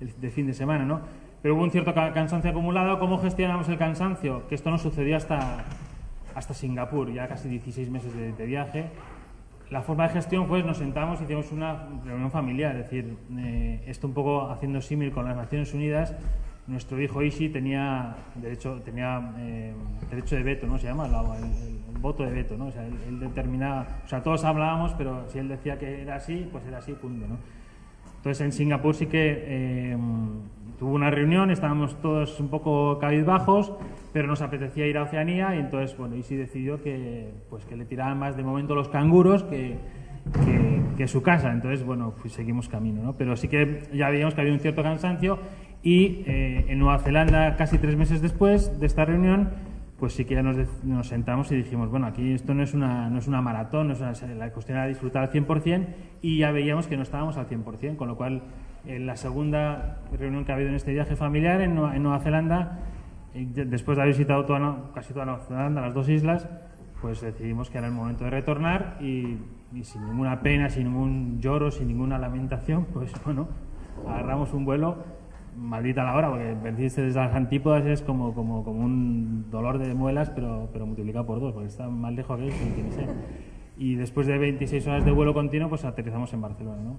el 0.00 0.20
de 0.20 0.30
fin 0.30 0.46
de 0.46 0.52
semana. 0.54 0.84
¿no? 0.84 1.00
Pero 1.42 1.56
hubo 1.56 1.64
un 1.64 1.72
cierto 1.72 1.92
ca- 1.92 2.12
cansancio 2.12 2.52
acumulado. 2.52 3.00
¿Cómo 3.00 3.18
gestionamos 3.18 3.68
el 3.68 3.78
cansancio? 3.78 4.46
Que 4.46 4.54
esto 4.54 4.70
no 4.70 4.78
sucedió 4.78 5.16
hasta, 5.16 5.64
hasta 6.36 6.54
Singapur, 6.54 7.12
ya 7.12 7.26
casi 7.26 7.48
16 7.48 7.90
meses 7.90 8.14
de, 8.14 8.32
de 8.32 8.46
viaje. 8.46 8.84
La 9.74 9.82
forma 9.82 10.04
de 10.06 10.10
gestión, 10.10 10.46
pues 10.46 10.64
nos 10.64 10.76
sentamos 10.76 11.20
y 11.20 11.24
hicimos 11.24 11.50
una 11.50 11.88
reunión 12.04 12.30
familiar, 12.30 12.76
es 12.76 12.84
decir, 12.84 13.16
eh, 13.36 13.82
esto 13.88 14.06
un 14.06 14.14
poco 14.14 14.48
haciendo 14.48 14.80
símil 14.80 15.10
con 15.10 15.24
las 15.24 15.34
Naciones 15.34 15.74
Unidas. 15.74 16.14
Nuestro 16.68 17.00
hijo 17.02 17.20
Ishi 17.22 17.48
tenía 17.48 18.14
derecho, 18.36 18.80
tenía, 18.84 19.32
eh, 19.38 19.74
derecho 20.10 20.36
de 20.36 20.44
veto, 20.44 20.68
¿no? 20.68 20.78
Se 20.78 20.86
llama 20.86 21.08
La- 21.08 21.22
el, 21.38 21.44
el 21.92 22.00
voto 22.00 22.22
de 22.22 22.30
veto, 22.30 22.56
¿no? 22.56 22.66
O 22.66 22.70
sea, 22.70 22.86
él, 22.86 22.94
él 23.08 23.18
determinaba, 23.18 23.88
o 24.04 24.08
sea, 24.08 24.22
todos 24.22 24.44
hablábamos, 24.44 24.92
pero 24.94 25.28
si 25.28 25.40
él 25.40 25.48
decía 25.48 25.76
que 25.76 26.02
era 26.02 26.14
así, 26.14 26.48
pues 26.52 26.64
era 26.66 26.78
así, 26.78 26.92
punto, 26.92 27.26
¿no? 27.26 27.36
Entonces 28.18 28.42
en 28.42 28.52
Singapur 28.52 28.94
sí 28.94 29.06
que 29.06 29.42
eh, 29.44 29.98
tuvo 30.78 30.94
una 30.94 31.10
reunión, 31.10 31.50
estábamos 31.50 32.00
todos 32.00 32.38
un 32.40 32.48
poco 32.48 32.98
cabizbajos, 32.98 33.72
pero 34.12 34.26
nos 34.26 34.42
apetecía 34.42 34.86
ir 34.86 34.98
a 34.98 35.02
Oceanía 35.02 35.54
y 35.54 35.58
entonces, 35.58 35.96
bueno, 35.96 36.16
Isi 36.16 36.36
decidió 36.36 36.82
que, 36.82 37.32
pues, 37.50 37.64
que 37.64 37.76
le 37.76 37.84
tiraban 37.84 38.18
más 38.18 38.36
de 38.36 38.42
momento 38.42 38.74
los 38.74 38.88
canguros 38.88 39.44
que, 39.44 39.78
que, 40.96 41.08
su 41.08 41.22
casa. 41.22 41.52
Entonces, 41.52 41.84
bueno, 41.84 42.14
pues 42.20 42.32
seguimos 42.32 42.68
camino, 42.68 43.02
¿no? 43.02 43.16
Pero 43.16 43.36
sí 43.36 43.48
que 43.48 43.82
ya 43.92 44.08
veíamos 44.08 44.34
que 44.34 44.40
había 44.40 44.52
un 44.52 44.60
cierto 44.60 44.82
cansancio 44.82 45.38
y 45.82 46.22
eh, 46.26 46.64
en 46.68 46.78
Nueva 46.78 46.98
Zelanda, 46.98 47.56
casi 47.56 47.78
tres 47.78 47.96
meses 47.96 48.22
después 48.22 48.80
de 48.80 48.86
esta 48.86 49.04
reunión, 49.04 49.50
pues 49.98 50.14
sí 50.14 50.24
que 50.24 50.34
ya 50.34 50.42
nos, 50.42 51.06
sentamos 51.06 51.52
y 51.52 51.56
dijimos, 51.56 51.90
bueno, 51.90 52.06
aquí 52.06 52.32
esto 52.32 52.54
no 52.54 52.62
es 52.62 52.74
una, 52.74 53.08
no 53.10 53.18
es 53.18 53.28
una 53.28 53.40
maratón, 53.40 53.88
no 53.88 53.92
es 53.94 54.00
la 54.00 54.50
cuestión 54.50 54.78
era 54.78 54.86
disfrutar 54.86 55.24
al 55.24 55.30
100% 55.30 55.86
y 56.22 56.38
ya 56.38 56.50
veíamos 56.52 56.86
que 56.86 56.96
no 56.96 57.02
estábamos 57.02 57.36
al 57.36 57.48
100%, 57.48 57.96
con 57.96 58.08
lo 58.08 58.16
cual 58.16 58.42
en 58.86 59.06
la 59.06 59.16
segunda 59.16 59.98
reunión 60.16 60.44
que 60.44 60.52
ha 60.52 60.54
habido 60.54 60.70
en 60.70 60.76
este 60.76 60.92
viaje 60.92 61.16
familiar 61.16 61.60
en 61.60 61.74
Nueva, 61.74 61.96
en 61.96 62.02
Nueva 62.02 62.20
Zelanda, 62.20 62.78
de- 63.34 63.64
después 63.64 63.96
de 63.96 64.02
haber 64.02 64.14
visitado 64.14 64.44
toda, 64.44 64.90
casi 64.94 65.12
toda 65.12 65.24
Nueva 65.26 65.40
Zelanda, 65.40 65.80
las 65.80 65.94
dos 65.94 66.08
islas, 66.08 66.48
pues 67.00 67.20
decidimos 67.20 67.70
que 67.70 67.78
era 67.78 67.86
el 67.88 67.92
momento 67.92 68.24
de 68.24 68.30
retornar 68.30 68.96
y, 69.00 69.38
y 69.72 69.84
sin 69.84 70.04
ninguna 70.06 70.40
pena, 70.40 70.68
sin 70.70 70.84
ningún 70.84 71.40
lloro, 71.40 71.70
sin 71.70 71.88
ninguna 71.88 72.18
lamentación, 72.18 72.84
pues 72.92 73.12
bueno, 73.24 73.48
agarramos 74.06 74.52
un 74.52 74.64
vuelo 74.64 74.96
maldita 75.56 76.02
la 76.02 76.14
hora, 76.16 76.30
porque 76.30 76.52
venirse 76.64 77.00
desde 77.00 77.20
las 77.20 77.32
antípodas 77.32 77.86
es 77.86 78.02
como, 78.02 78.34
como, 78.34 78.64
como 78.64 78.80
un 78.84 79.48
dolor 79.52 79.78
de 79.78 79.94
muelas, 79.94 80.28
pero, 80.30 80.68
pero 80.72 80.84
multiplicado 80.84 81.26
por 81.26 81.38
dos, 81.38 81.52
porque 81.52 81.68
está 81.68 81.88
más 81.88 82.12
lejos 82.12 82.40
que 82.40 82.46
que 82.48 82.82
ni 82.82 82.90
sé. 82.90 83.06
Y 83.78 83.94
después 83.94 84.26
de 84.26 84.36
26 84.36 84.84
horas 84.88 85.04
de 85.04 85.12
vuelo 85.12 85.32
continuo, 85.32 85.68
pues 85.68 85.84
aterrizamos 85.84 86.32
en 86.34 86.40
Barcelona. 86.40 86.82
¿no? 86.82 86.96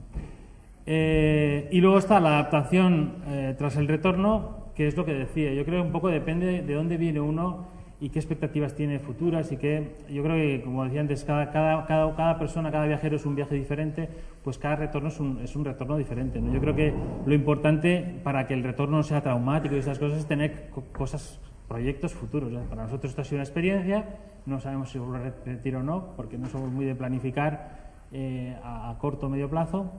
Eh, 0.86 1.68
y 1.72 1.82
luego 1.82 1.98
está 1.98 2.20
la 2.20 2.40
adaptación 2.40 3.16
eh, 3.28 3.56
tras 3.58 3.76
el 3.78 3.88
retorno, 3.88 4.66
que 4.76 4.88
es 4.88 4.96
lo 4.98 5.06
que 5.06 5.14
decía. 5.14 5.54
Yo 5.54 5.66
creo 5.66 5.82
que 5.82 5.88
un 5.88 5.92
poco 5.92 6.10
depende 6.10 6.62
de 6.62 6.74
dónde 6.74 6.98
viene 6.98 7.20
uno 7.20 7.74
y 8.00 8.10
qué 8.10 8.20
expectativas 8.20 8.76
tiene 8.76 9.00
futuras 9.00 9.52
y 9.52 9.58
que 9.58 9.96
yo 10.10 10.22
creo 10.22 10.36
que, 10.36 10.62
como 10.64 10.84
decía 10.84 11.02
antes, 11.02 11.24
cada, 11.24 11.50
cada, 11.52 11.86
cada, 11.86 12.14
cada 12.16 12.38
persona, 12.38 12.70
cada 12.72 12.86
viajero 12.86 13.16
es 13.16 13.26
un 13.26 13.36
viaje 13.36 13.56
diferente, 13.56 14.10
pues 14.44 14.58
cada 14.60 14.76
retorno 14.76 15.08
es 15.08 15.20
un, 15.20 15.40
es 15.42 15.56
un 15.56 15.66
retorno 15.66 15.98
diferente. 15.98 16.40
¿no? 16.42 16.54
Yo 16.54 16.60
creo 16.60 16.76
que 16.76 16.94
lo 17.26 17.34
importante 17.34 18.20
para 18.24 18.46
que 18.46 18.54
el 18.54 18.64
retorno 18.64 18.98
no 18.98 19.04
sea 19.04 19.22
traumático 19.22 19.76
y 19.76 19.80
esas 19.80 19.98
cosas 19.98 20.20
es 20.20 20.26
tener 20.28 20.70
co- 20.70 20.84
cosas, 20.92 21.40
proyectos 21.68 22.14
futuros. 22.14 22.52
¿eh? 22.54 22.60
Para 22.70 22.84
nosotros 22.84 23.12
esto 23.12 23.22
ha 23.22 23.26
sido 23.26 23.38
una 23.38 23.44
experiencia, 23.44 24.06
no 24.46 24.60
sabemos 24.60 24.90
si 24.92 25.00
volver 25.00 25.22
a 25.22 25.24
repetir 25.26 25.76
o 25.78 25.82
no, 25.82 26.14
porque 26.18 26.38
no 26.38 26.48
somos 26.48 26.70
muy 26.70 26.86
de 26.86 26.94
planificar 26.96 27.86
eh, 28.12 28.56
a, 28.62 28.92
a 28.92 28.98
corto 29.00 29.28
o 29.28 29.30
medio 29.30 29.50
plazo. 29.50 29.90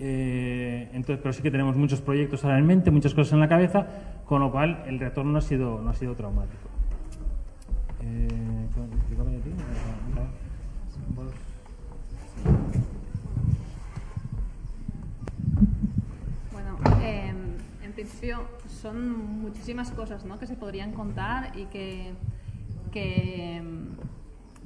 Eh, 0.00 0.88
entonces, 0.92 1.20
pero 1.22 1.32
sí 1.32 1.42
que 1.42 1.50
tenemos 1.50 1.76
muchos 1.76 2.00
proyectos 2.00 2.44
ahora 2.44 2.58
en 2.58 2.66
mente, 2.66 2.90
muchas 2.90 3.14
cosas 3.14 3.32
en 3.34 3.40
la 3.40 3.48
cabeza, 3.48 3.86
con 4.26 4.40
lo 4.40 4.50
cual 4.50 4.82
el 4.86 4.98
retorno 4.98 5.32
no 5.32 5.38
ha 5.38 5.42
sido, 5.42 5.80
no 5.80 5.90
ha 5.90 5.94
sido 5.94 6.14
traumático. 6.14 6.68
Eh, 8.02 8.28
Bueno, 16.52 16.78
eh, 17.02 17.32
en 17.82 17.92
principio 17.92 18.42
son 18.68 19.40
muchísimas 19.42 19.90
cosas 19.90 20.24
¿no? 20.24 20.38
que 20.38 20.46
se 20.46 20.56
podrían 20.56 20.92
contar 20.92 21.56
y 21.56 21.64
que, 21.66 22.12
que, 22.92 23.62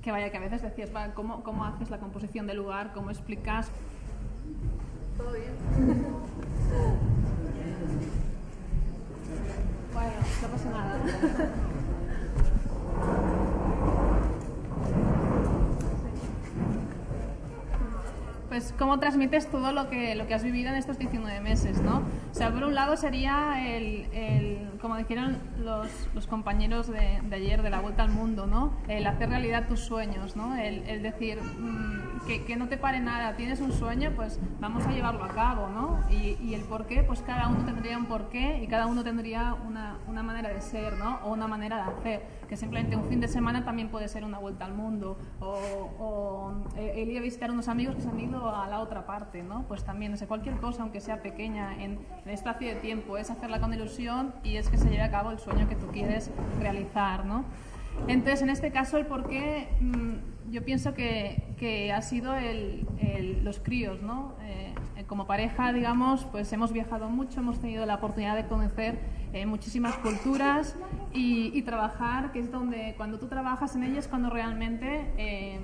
que 0.03 0.11
vaya, 0.11 0.31
que 0.31 0.37
a 0.37 0.41
veces 0.41 0.63
decías, 0.63 0.91
"Va, 0.95 1.13
¿cómo, 1.15 1.43
¿cómo 1.43 1.65
haces 1.65 1.91
la 1.91 1.99
composición 1.99 2.47
del 2.47 2.59
lugar? 2.59 2.93
¿Cómo 2.93 3.11
explicas? 3.11 3.71
¿Todo 5.19 5.33
bien? 5.33 5.53
bueno, 9.93 10.13
no 10.43 10.49
pasa 10.49 10.71
nada. 10.71 11.01
Pues 18.49 18.75
cómo 18.79 18.99
transmites 18.99 19.47
todo 19.49 19.73
lo 19.73 19.91
que, 19.91 20.15
lo 20.15 20.27
que 20.27 20.33
has 20.33 20.43
vivido 20.43 20.71
en 20.71 20.77
estos 20.77 20.99
19 20.99 21.41
meses, 21.41 21.83
¿no? 21.83 21.99
O 21.99 22.35
sea, 22.35 22.51
por 22.51 22.65
un 22.65 22.75
lado 22.75 22.97
sería 22.97 23.63
el, 23.77 24.07
el- 24.15 24.71
como 24.81 24.97
dijeron 24.97 25.37
los, 25.63 25.89
los 26.15 26.27
compañeros 26.27 26.87
de, 26.87 27.21
de 27.29 27.37
ayer 27.37 27.61
de 27.63 27.69
la 27.69 27.81
Vuelta 27.81 28.05
al 28.05 28.11
Mundo, 28.11 28.47
¿no? 28.47 28.73
El 28.89 29.07
hacer 29.07 29.29
realidad 29.29 29.69
tus 29.69 29.81
sueños, 29.81 30.35
¿no? 30.35 30.57
El, 30.57 31.03
decir 31.03 31.39
mm, 31.43 32.08
que, 32.27 32.45
que 32.45 32.57
no 32.57 32.69
te 32.69 32.77
pare 32.77 33.01
nada, 33.01 33.37
tienes 33.37 33.61
un 33.61 33.73
sueño, 33.73 34.13
pues 34.15 34.41
vamos 34.61 34.87
a 34.87 34.91
llevarlo 34.93 35.25
a 35.25 35.29
cabo, 35.29 35.69
¿no? 35.69 36.01
Y, 36.11 36.37
y 36.41 36.55
el 36.55 36.63
por 36.63 36.87
qué, 36.87 37.03
pues 37.03 37.23
cada 37.23 37.49
uno 37.49 37.65
tendría 37.65 37.97
un 37.97 38.07
porqué 38.07 38.63
y 38.63 38.67
cada 38.67 38.87
uno 38.87 39.05
tendría 39.05 39.55
una, 39.55 39.99
una 40.07 40.23
manera 40.23 40.49
de 40.49 40.61
ser, 40.61 40.97
¿no? 40.97 41.19
O 41.25 41.33
una 41.33 41.47
manera 41.47 41.77
de 41.77 41.83
hacer 41.83 42.39
que 42.49 42.57
simplemente 42.57 42.97
un 42.97 43.05
fin 43.09 43.21
de 43.21 43.29
semana 43.29 43.65
también 43.65 43.91
puede 43.91 44.09
ser 44.09 44.25
una 44.25 44.39
vuelta 44.39 44.65
al 44.65 44.75
mundo 44.75 45.19
o, 45.41 45.53
o 45.99 46.53
eh, 46.77 46.95
el 46.97 47.11
ir 47.11 47.19
a 47.19 47.21
visitar 47.21 47.51
unos 47.51 47.69
amigos 47.69 47.97
que 47.97 48.03
se 48.03 48.09
han 48.09 48.19
ido 48.19 48.55
a 48.55 48.67
la 48.69 48.81
otra 48.81 49.07
parte, 49.07 49.43
¿no? 49.43 49.65
Pues 49.69 49.85
también, 49.85 50.13
o 50.15 50.17
sea, 50.17 50.27
cualquier 50.27 50.57
cosa, 50.57 50.83
aunque 50.83 51.01
sea 51.01 51.23
pequeña, 51.23 51.83
en, 51.83 51.99
en 52.25 52.31
espacio 52.31 52.69
de 52.69 52.77
tiempo, 52.77 53.19
es 53.19 53.31
hacerla 53.31 53.61
con 53.61 53.73
ilusión 53.73 54.35
y 54.43 54.57
es 54.57 54.71
que 54.71 54.79
se 54.79 54.89
lleve 54.89 55.03
a 55.03 55.11
cabo 55.11 55.31
el 55.31 55.39
sueño 55.39 55.69
que 55.69 55.77
tú 55.77 55.89
quieres 55.89 56.31
realizar, 56.59 57.27
¿no? 57.27 57.45
Entonces, 58.07 58.43
en 58.43 58.51
este 58.51 58.71
caso, 58.71 58.97
el 58.97 59.07
porqué, 59.07 59.69
mm, 59.81 60.38
yo 60.51 60.65
pienso 60.65 60.95
que, 60.95 61.55
que 61.59 61.93
ha 61.93 62.03
sido 62.03 62.35
el, 62.35 62.87
el- 63.01 63.45
los 63.45 63.59
críos, 63.59 64.01
¿no? 64.03 64.35
Eh, 64.43 64.75
como 65.07 65.27
pareja, 65.27 65.73
digamos, 65.73 66.25
pues 66.27 66.53
hemos 66.53 66.73
viajado 66.73 67.09
mucho, 67.09 67.41
hemos 67.41 67.61
tenido 67.61 67.87
la 67.87 67.95
oportunidad 67.95 68.37
de 68.37 68.47
conocer 68.47 68.99
eh, 69.33 69.47
muchísimas 69.47 69.95
culturas 69.97 70.77
y, 71.15 71.51
y 71.57 71.63
trabajar, 71.63 72.33
que 72.33 72.41
es 72.41 72.51
donde 72.51 72.95
cuando 72.97 73.19
tú 73.19 73.27
trabajas 73.27 73.75
en 73.77 73.85
ellas, 73.85 74.07
cuando 74.09 74.29
realmente 74.29 75.11
eh, 75.17 75.61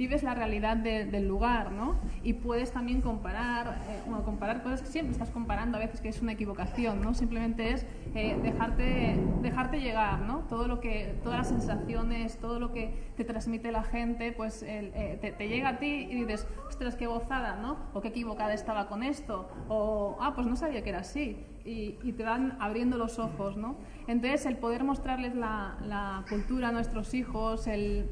vives 0.00 0.22
la 0.22 0.34
realidad 0.34 0.78
de- 0.78 1.04
del 1.04 1.28
lugar, 1.28 1.72
¿no? 1.72 1.96
Y 2.22 2.32
puedes 2.32 2.72
también 2.72 3.02
comparar, 3.02 3.82
eh, 3.86 4.00
bueno, 4.06 4.24
comparar 4.24 4.62
cosas 4.62 4.80
que 4.80 4.88
siempre 4.88 5.12
estás 5.12 5.28
comparando 5.28 5.76
a 5.76 5.80
veces 5.80 6.00
que 6.00 6.08
es 6.08 6.22
una 6.22 6.32
equivocación, 6.32 7.02
¿no? 7.02 7.12
Simplemente 7.12 7.72
es 7.74 7.84
eh, 8.14 8.34
dejarte, 8.42 9.18
dejarte 9.42 9.78
llegar, 9.78 10.20
¿no? 10.22 10.38
Todo 10.48 10.66
lo 10.68 10.80
que, 10.80 11.14
todas 11.22 11.38
las 11.40 11.48
sensaciones, 11.48 12.38
todo 12.38 12.58
lo 12.58 12.72
que 12.72 12.94
te 13.18 13.24
transmite 13.24 13.70
la 13.72 13.82
gente, 13.82 14.32
pues 14.32 14.62
eh, 14.66 15.18
te, 15.20 15.32
te 15.32 15.48
llega 15.48 15.68
a 15.68 15.78
ti 15.78 16.08
y 16.10 16.14
dices, 16.24 16.46
ostras, 16.66 16.96
qué 16.96 17.06
gozada, 17.06 17.56
¿no? 17.56 17.76
O 17.92 18.00
qué 18.00 18.08
equivocada 18.08 18.54
estaba 18.54 18.88
con 18.88 19.02
esto, 19.02 19.50
o, 19.68 20.16
ah, 20.22 20.32
pues 20.34 20.46
no 20.46 20.56
sabía 20.56 20.82
que 20.82 20.88
era 20.88 21.00
así. 21.00 21.44
Y, 21.62 21.98
y 22.02 22.12
te 22.16 22.22
van 22.24 22.56
abriendo 22.58 22.96
los 22.96 23.18
ojos, 23.18 23.58
¿no? 23.58 23.76
Entonces, 24.08 24.46
el 24.46 24.56
poder 24.56 24.82
mostrarles 24.82 25.34
la, 25.34 25.76
la 25.86 26.24
cultura 26.30 26.68
a 26.68 26.72
nuestros 26.72 27.12
hijos, 27.12 27.66
el... 27.66 28.08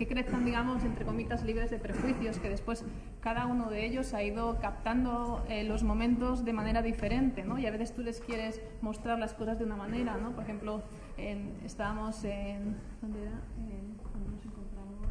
que 0.00 0.06
crezcan, 0.08 0.46
digamos, 0.46 0.82
entre 0.82 1.04
comitas 1.04 1.44
libres 1.44 1.70
de 1.70 1.78
prejuicios, 1.78 2.38
que 2.38 2.48
después 2.48 2.86
cada 3.20 3.44
uno 3.44 3.68
de 3.68 3.84
ellos 3.84 4.14
ha 4.14 4.22
ido 4.22 4.58
captando 4.58 5.44
eh, 5.50 5.62
los 5.64 5.82
momentos 5.82 6.42
de 6.42 6.54
manera 6.54 6.80
diferente, 6.80 7.44
¿no? 7.44 7.58
Y 7.58 7.66
a 7.66 7.70
veces 7.70 7.92
tú 7.94 8.00
les 8.00 8.18
quieres 8.22 8.62
mostrar 8.80 9.18
las 9.18 9.34
cosas 9.34 9.58
de 9.58 9.66
una 9.66 9.76
manera, 9.76 10.16
¿no? 10.16 10.30
Por 10.30 10.44
ejemplo, 10.44 10.82
en- 11.18 11.52
estábamos 11.66 12.24
en... 12.24 12.78
¿Dónde 13.02 13.20
era? 13.20 13.32
En- 13.58 13.98
¿dónde 14.14 14.30
nos 14.36 14.44
encontramos? 14.46 15.06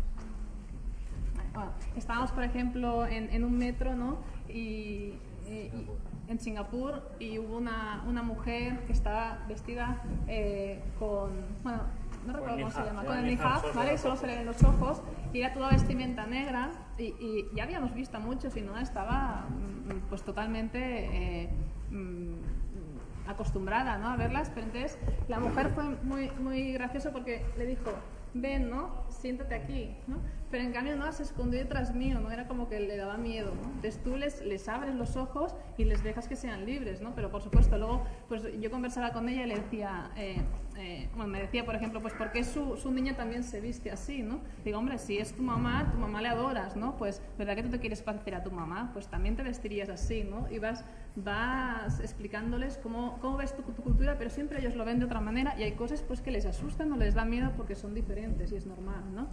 Bueno, 1.53 1.71
estábamos, 1.95 2.31
por 2.31 2.43
ejemplo, 2.43 3.05
en, 3.05 3.43
un 3.43 3.57
metro, 3.59 3.95
¿no? 3.95 4.17
Eh, 4.47 5.13
y- 5.47 6.31
en 6.31 6.39
Singapur 6.39 7.01
y 7.19 7.37
hubo 7.37 7.57
una, 7.57 8.03
una 8.07 8.21
mujer 8.23 8.85
que 8.87 8.93
estaba 8.93 9.45
vestida 9.47 10.01
eh, 10.27 10.79
con, 10.99 11.29
bueno, 11.63 11.81
no 12.25 12.33
recuerdo 12.33 12.57
cómo 12.57 12.71
se 12.71 12.83
llama, 12.83 13.03
con 13.03 13.17
el 13.17 13.29
hijab, 13.31 13.73
¿vale? 13.73 13.97
Solo 13.97 14.15
se 14.15 14.27
le 14.27 14.35
ven 14.37 14.45
los 14.45 14.63
ojos 14.63 15.01
Y 15.33 15.39
era 15.39 15.53
toda 15.53 15.69
vestimenta 15.69 16.25
negra 16.25 16.71
y, 16.97 17.03
y 17.03 17.49
ya 17.55 17.63
habíamos 17.63 17.93
visto 17.93 18.17
a 18.17 18.19
muchos 18.19 18.55
y 18.57 18.61
no 18.61 18.77
estaba 18.77 19.45
mm, 19.49 20.09
pues 20.09 20.23
totalmente 20.23 20.79
eh, 21.43 21.49
mm, 21.91 23.29
acostumbrada 23.29 23.97
¿no? 23.97 24.09
a 24.09 24.15
verlas, 24.15 24.51
pero 24.53 24.65
entonces 24.65 24.97
la 25.27 25.39
mujer 25.39 25.69
fue 25.69 25.83
muy, 26.03 26.31
muy 26.31 26.73
gracioso 26.73 27.11
porque 27.11 27.45
le 27.57 27.65
dijo, 27.67 27.91
ven, 28.33 28.69
¿no? 28.69 29.03
Siéntate 29.09 29.55
aquí, 29.55 29.95
¿no? 30.07 30.17
Pero 30.51 30.63
en 30.63 30.71
cambio 30.71 30.95
no 30.95 31.11
se 31.11 31.23
escondió 31.23 31.59
detrás 31.59 31.93
mío, 31.93 32.19
¿no? 32.19 32.31
Era 32.31 32.47
como 32.47 32.67
que 32.67 32.79
le 32.79 32.97
daba 32.97 33.17
miedo, 33.17 33.53
¿no? 33.55 33.67
Entonces 33.67 34.01
tú 34.03 34.17
les, 34.17 34.43
les 34.43 34.67
abres 34.67 34.95
los 34.95 35.15
ojos 35.15 35.55
y 35.77 35.83
les 35.83 36.03
dejas 36.03 36.27
que 36.27 36.35
sean 36.35 36.65
libres, 36.65 37.01
¿no? 37.01 37.13
Pero 37.13 37.29
por 37.29 37.41
supuesto, 37.41 37.77
luego, 37.77 38.03
pues 38.27 38.43
yo 38.59 38.71
conversaba 38.71 39.11
con 39.11 39.29
ella 39.29 39.43
y 39.43 39.47
le 39.47 39.55
decía, 39.55 40.11
eh, 40.17 40.41
eh, 40.77 41.09
bueno, 41.15 41.31
me 41.31 41.41
decía, 41.41 41.65
por 41.65 41.75
ejemplo, 41.75 42.01
pues 42.01 42.13
¿por 42.13 42.31
qué 42.31 42.43
su, 42.43 42.77
su 42.77 42.91
niña 42.91 43.15
también 43.15 43.43
se 43.43 43.61
viste 43.61 43.91
así, 43.91 44.23
¿no? 44.23 44.39
Digo, 44.65 44.79
hombre, 44.79 44.97
si 44.97 45.17
es 45.17 45.33
tu 45.35 45.43
mamá, 45.43 45.91
tu 45.91 45.97
mamá 45.97 46.21
le 46.21 46.29
adoras, 46.29 46.75
¿no? 46.75 46.97
Pues, 46.97 47.21
¿verdad 47.37 47.55
que 47.55 47.63
tú 47.63 47.69
te 47.69 47.79
quieres 47.79 48.01
parecer 48.01 48.33
a 48.33 48.43
tu 48.43 48.51
mamá? 48.51 48.89
Pues 48.93 49.07
también 49.07 49.35
te 49.35 49.43
vestirías 49.43 49.89
así, 49.89 50.23
¿no? 50.23 50.49
Y 50.49 50.57
vas, 50.57 50.83
vas 51.15 51.99
explicándoles 51.99 52.77
cómo, 52.77 53.19
cómo 53.21 53.37
ves 53.37 53.55
tu, 53.55 53.61
tu 53.61 53.83
cultura, 53.83 54.15
pero 54.17 54.29
siempre 54.29 54.59
ellos 54.59 54.75
lo 54.75 54.83
ven 54.83 54.99
de 54.99 55.05
otra 55.05 55.21
manera 55.21 55.55
y 55.59 55.63
hay 55.63 55.73
cosas 55.73 56.01
pues 56.01 56.21
que 56.21 56.31
les 56.31 56.45
asustan 56.45 56.91
o 56.91 56.97
les 56.97 57.13
da 57.13 57.25
miedo 57.25 57.51
porque 57.55 57.75
son 57.75 57.93
diferentes 57.93 58.51
y 58.51 58.55
es 58.55 58.65
normal, 58.65 59.03
¿no? 59.13 59.27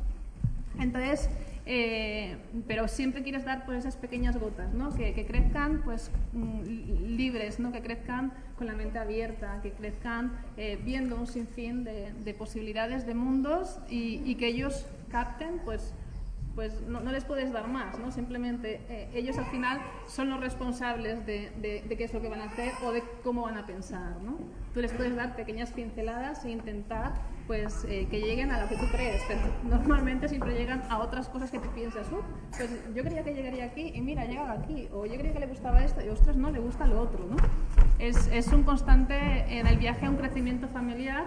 Entonces, 0.78 1.28
eh, 1.68 2.36
pero 2.68 2.86
siempre 2.86 3.22
quieres 3.22 3.44
dar 3.44 3.66
pues 3.66 3.78
esas 3.78 3.96
pequeñas 3.96 4.38
gotas, 4.38 4.72
¿no? 4.72 4.94
Que, 4.94 5.14
que 5.14 5.26
crezcan 5.26 5.82
pues 5.82 6.10
mm, 6.32 6.60
libres, 7.16 7.58
¿no? 7.58 7.72
Que 7.72 7.82
crezcan 7.82 8.32
con 8.56 8.68
la 8.68 8.74
mente 8.74 8.98
abierta, 8.98 9.60
que 9.62 9.72
crezcan 9.72 10.32
eh, 10.56 10.78
viendo 10.84 11.16
un 11.16 11.26
sinfín 11.26 11.82
de, 11.82 12.12
de 12.24 12.34
posibilidades 12.34 13.06
de 13.06 13.14
mundos 13.14 13.80
y, 13.90 14.22
y 14.24 14.36
que 14.36 14.46
ellos 14.46 14.86
capten 15.10 15.60
pues 15.64 15.92
pues 16.56 16.80
no, 16.88 17.00
no, 17.00 17.12
les 17.12 17.22
puedes 17.24 17.52
dar 17.52 17.68
más, 17.68 17.98
¿no? 17.98 18.10
Simplemente 18.10 18.80
eh, 18.88 19.10
ellos 19.12 19.36
al 19.36 19.44
final 19.46 19.78
son 20.08 20.30
los 20.30 20.40
responsables 20.40 21.26
de, 21.26 21.50
de, 21.60 21.84
de, 21.86 21.96
qué 21.98 22.04
es 22.04 22.14
lo 22.14 22.22
que 22.22 22.28
van 22.28 22.40
a 22.40 22.44
hacer 22.44 22.72
o 22.82 22.92
de 22.92 23.04
cómo 23.22 23.42
van 23.42 23.58
a 23.58 23.66
pensar, 23.66 24.16
¿no? 24.22 24.38
Tú 24.72 24.80
les 24.80 24.90
puedes 24.92 25.14
dar 25.14 25.36
pequeñas 25.36 25.70
pinceladas 25.72 26.46
e 26.46 26.50
intentar, 26.50 27.12
pues, 27.46 27.84
eh, 27.88 28.06
que 28.10 28.20
lleguen 28.20 28.50
a 28.50 28.60
lo 28.60 28.68
que 28.68 28.76
tú 28.76 28.86
crees, 28.90 29.22
pero 29.28 29.40
normalmente 29.64 30.28
siempre 30.28 30.54
llegan 30.54 30.82
a 30.90 30.98
otras 30.98 31.28
cosas 31.28 31.50
que 31.50 31.58
tú 31.58 31.68
piensas, 31.70 32.10
uh, 32.12 32.22
pues 32.56 32.70
yo 32.94 33.02
creía 33.02 33.22
que 33.22 33.34
llegaría 33.34 33.64
aquí 33.64 33.92
y 33.94 34.00
mira, 34.00 34.24
llega 34.24 34.50
aquí, 34.50 34.88
o 34.92 35.06
yo 35.06 35.14
creía 35.14 35.32
que 35.32 35.40
le 35.40 35.46
gustaba 35.46 35.82
esto 35.84 36.04
y 36.04 36.08
ostras, 36.08 36.36
no, 36.36 36.50
le 36.50 36.58
gusta 36.58 36.86
lo 36.86 37.00
otro, 37.00 37.24
¿no? 37.24 37.36
Es, 37.98 38.28
es 38.28 38.48
un 38.48 38.62
constante 38.62 39.16
en 39.48 39.66
el 39.66 39.78
viaje 39.78 40.06
a 40.06 40.10
un 40.10 40.16
crecimiento 40.16 40.68
familiar 40.68 41.26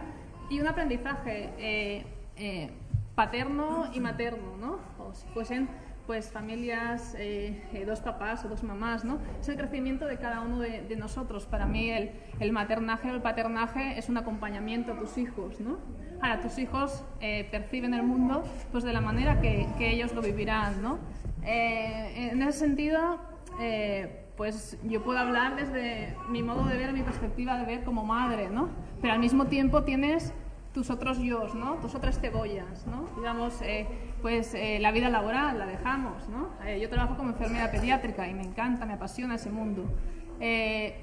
y 0.50 0.60
un 0.60 0.68
aprendizaje. 0.68 1.54
Eh, 1.58 2.06
eh 2.38 2.72
paterno 3.20 3.90
y 3.94 4.00
materno, 4.00 4.56
¿no? 4.56 4.80
O 4.98 5.14
si 5.14 5.28
fuesen 5.34 5.68
pues 6.10 6.32
familias, 6.32 7.16
eh, 7.20 7.62
eh, 7.72 7.86
dos 7.86 8.00
papás 8.00 8.44
o 8.44 8.50
dos 8.50 8.64
mamás, 8.64 9.06
¿no? 9.06 9.20
Es 9.40 9.48
el 9.48 9.58
crecimiento 9.58 10.08
de 10.08 10.18
cada 10.18 10.42
uno 10.42 10.58
de, 10.58 10.96
nosotros. 10.96 11.46
Para 11.46 11.68
mí 11.68 11.92
el, 11.92 12.10
el, 12.40 12.52
maternaje 12.52 13.12
o 13.12 13.14
el 13.14 13.22
paternaje 13.22 13.96
es 13.96 14.10
un 14.10 14.18
acompañamiento 14.18 14.94
a 14.94 14.98
tus 14.98 15.20
hijos, 15.20 15.60
¿no? 15.60 15.78
Ahora, 16.20 16.42
tus 16.42 16.58
hijos 16.58 17.06
eh, 17.22 17.48
perciben 17.52 17.94
el 17.94 18.02
mundo 18.02 18.44
pues 18.72 18.84
de 18.84 18.92
la 18.92 19.02
manera 19.02 19.40
que, 19.40 19.68
que 19.78 19.92
ellos 19.92 20.12
lo 20.16 20.24
vivirán, 20.24 20.82
¿no? 20.82 20.98
Eh, 21.44 22.30
en 22.32 22.42
ese 22.42 22.58
sentido, 22.58 23.20
pues 24.36 24.80
yo 24.86 25.04
puedo 25.04 25.20
hablar 25.20 25.58
desde 25.58 26.16
mi 26.28 26.42
modo 26.42 26.66
de 26.66 26.76
ver, 26.76 26.92
mi 26.92 27.04
perspectiva 27.04 27.60
de 27.60 27.66
ver 27.68 27.84
como 27.84 28.04
madre, 28.04 28.50
¿no? 28.50 28.70
Pero 29.00 29.14
al 29.14 29.20
mismo 29.20 29.46
tiempo 29.46 29.84
tienes 29.84 30.34
tus 30.80 30.90
otros 30.92 31.18
yo, 31.18 31.46
¿no? 31.56 31.74
Tus 31.82 31.94
otras 31.94 32.22
cebollas, 32.22 32.88
¿no? 32.88 33.10
Digamos, 33.18 33.62
eh, 33.64 33.86
pues 34.22 34.54
eh, 34.54 34.80
la 34.80 34.94
vida 34.94 35.10
laboral 35.10 35.60
la 35.60 35.66
dejamos, 35.66 36.30
¿no? 36.30 36.52
Eh, 36.66 36.80
yo 36.80 36.88
trabajo 36.88 37.18
como 37.18 37.32
enfermera 37.32 37.70
pediátrica 37.70 38.30
y 38.30 38.34
me 38.34 38.44
encanta, 38.44 38.86
me 38.86 38.94
apasiona 38.94 39.36
ese 39.36 39.50
mundo. 39.50 39.84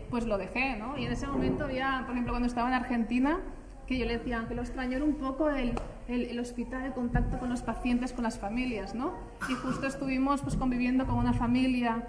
pues 0.08 0.24
lo 0.24 0.38
dejé, 0.38 0.76
¿no? 0.76 0.96
Y 0.96 1.04
en 1.04 1.12
ese 1.12 1.26
momento 1.26 1.64
había, 1.64 2.04
por 2.06 2.12
ejemplo, 2.12 2.32
cuando 2.32 2.48
estaba 2.48 2.68
en 2.68 2.74
Argentina, 2.74 3.38
que 3.86 3.98
yo 3.98 4.06
le 4.06 4.16
decía 4.16 4.46
que 4.48 4.54
lo 4.54 4.62
extrañó 4.62 5.04
un 5.04 5.16
poco 5.16 5.50
el, 5.50 5.74
el, 6.08 6.22
el, 6.22 6.40
hospital, 6.40 6.86
el 6.86 6.94
contacto 6.94 7.38
con 7.38 7.50
los 7.50 7.60
pacientes, 7.60 8.14
con 8.14 8.24
las 8.24 8.38
familias, 8.38 8.94
¿no? 8.94 9.12
Y 9.50 9.52
justo 9.56 9.86
estuvimos 9.86 10.40
pues 10.40 10.56
conviviendo 10.56 11.06
con 11.06 11.16
una 11.16 11.34
familia 11.34 12.06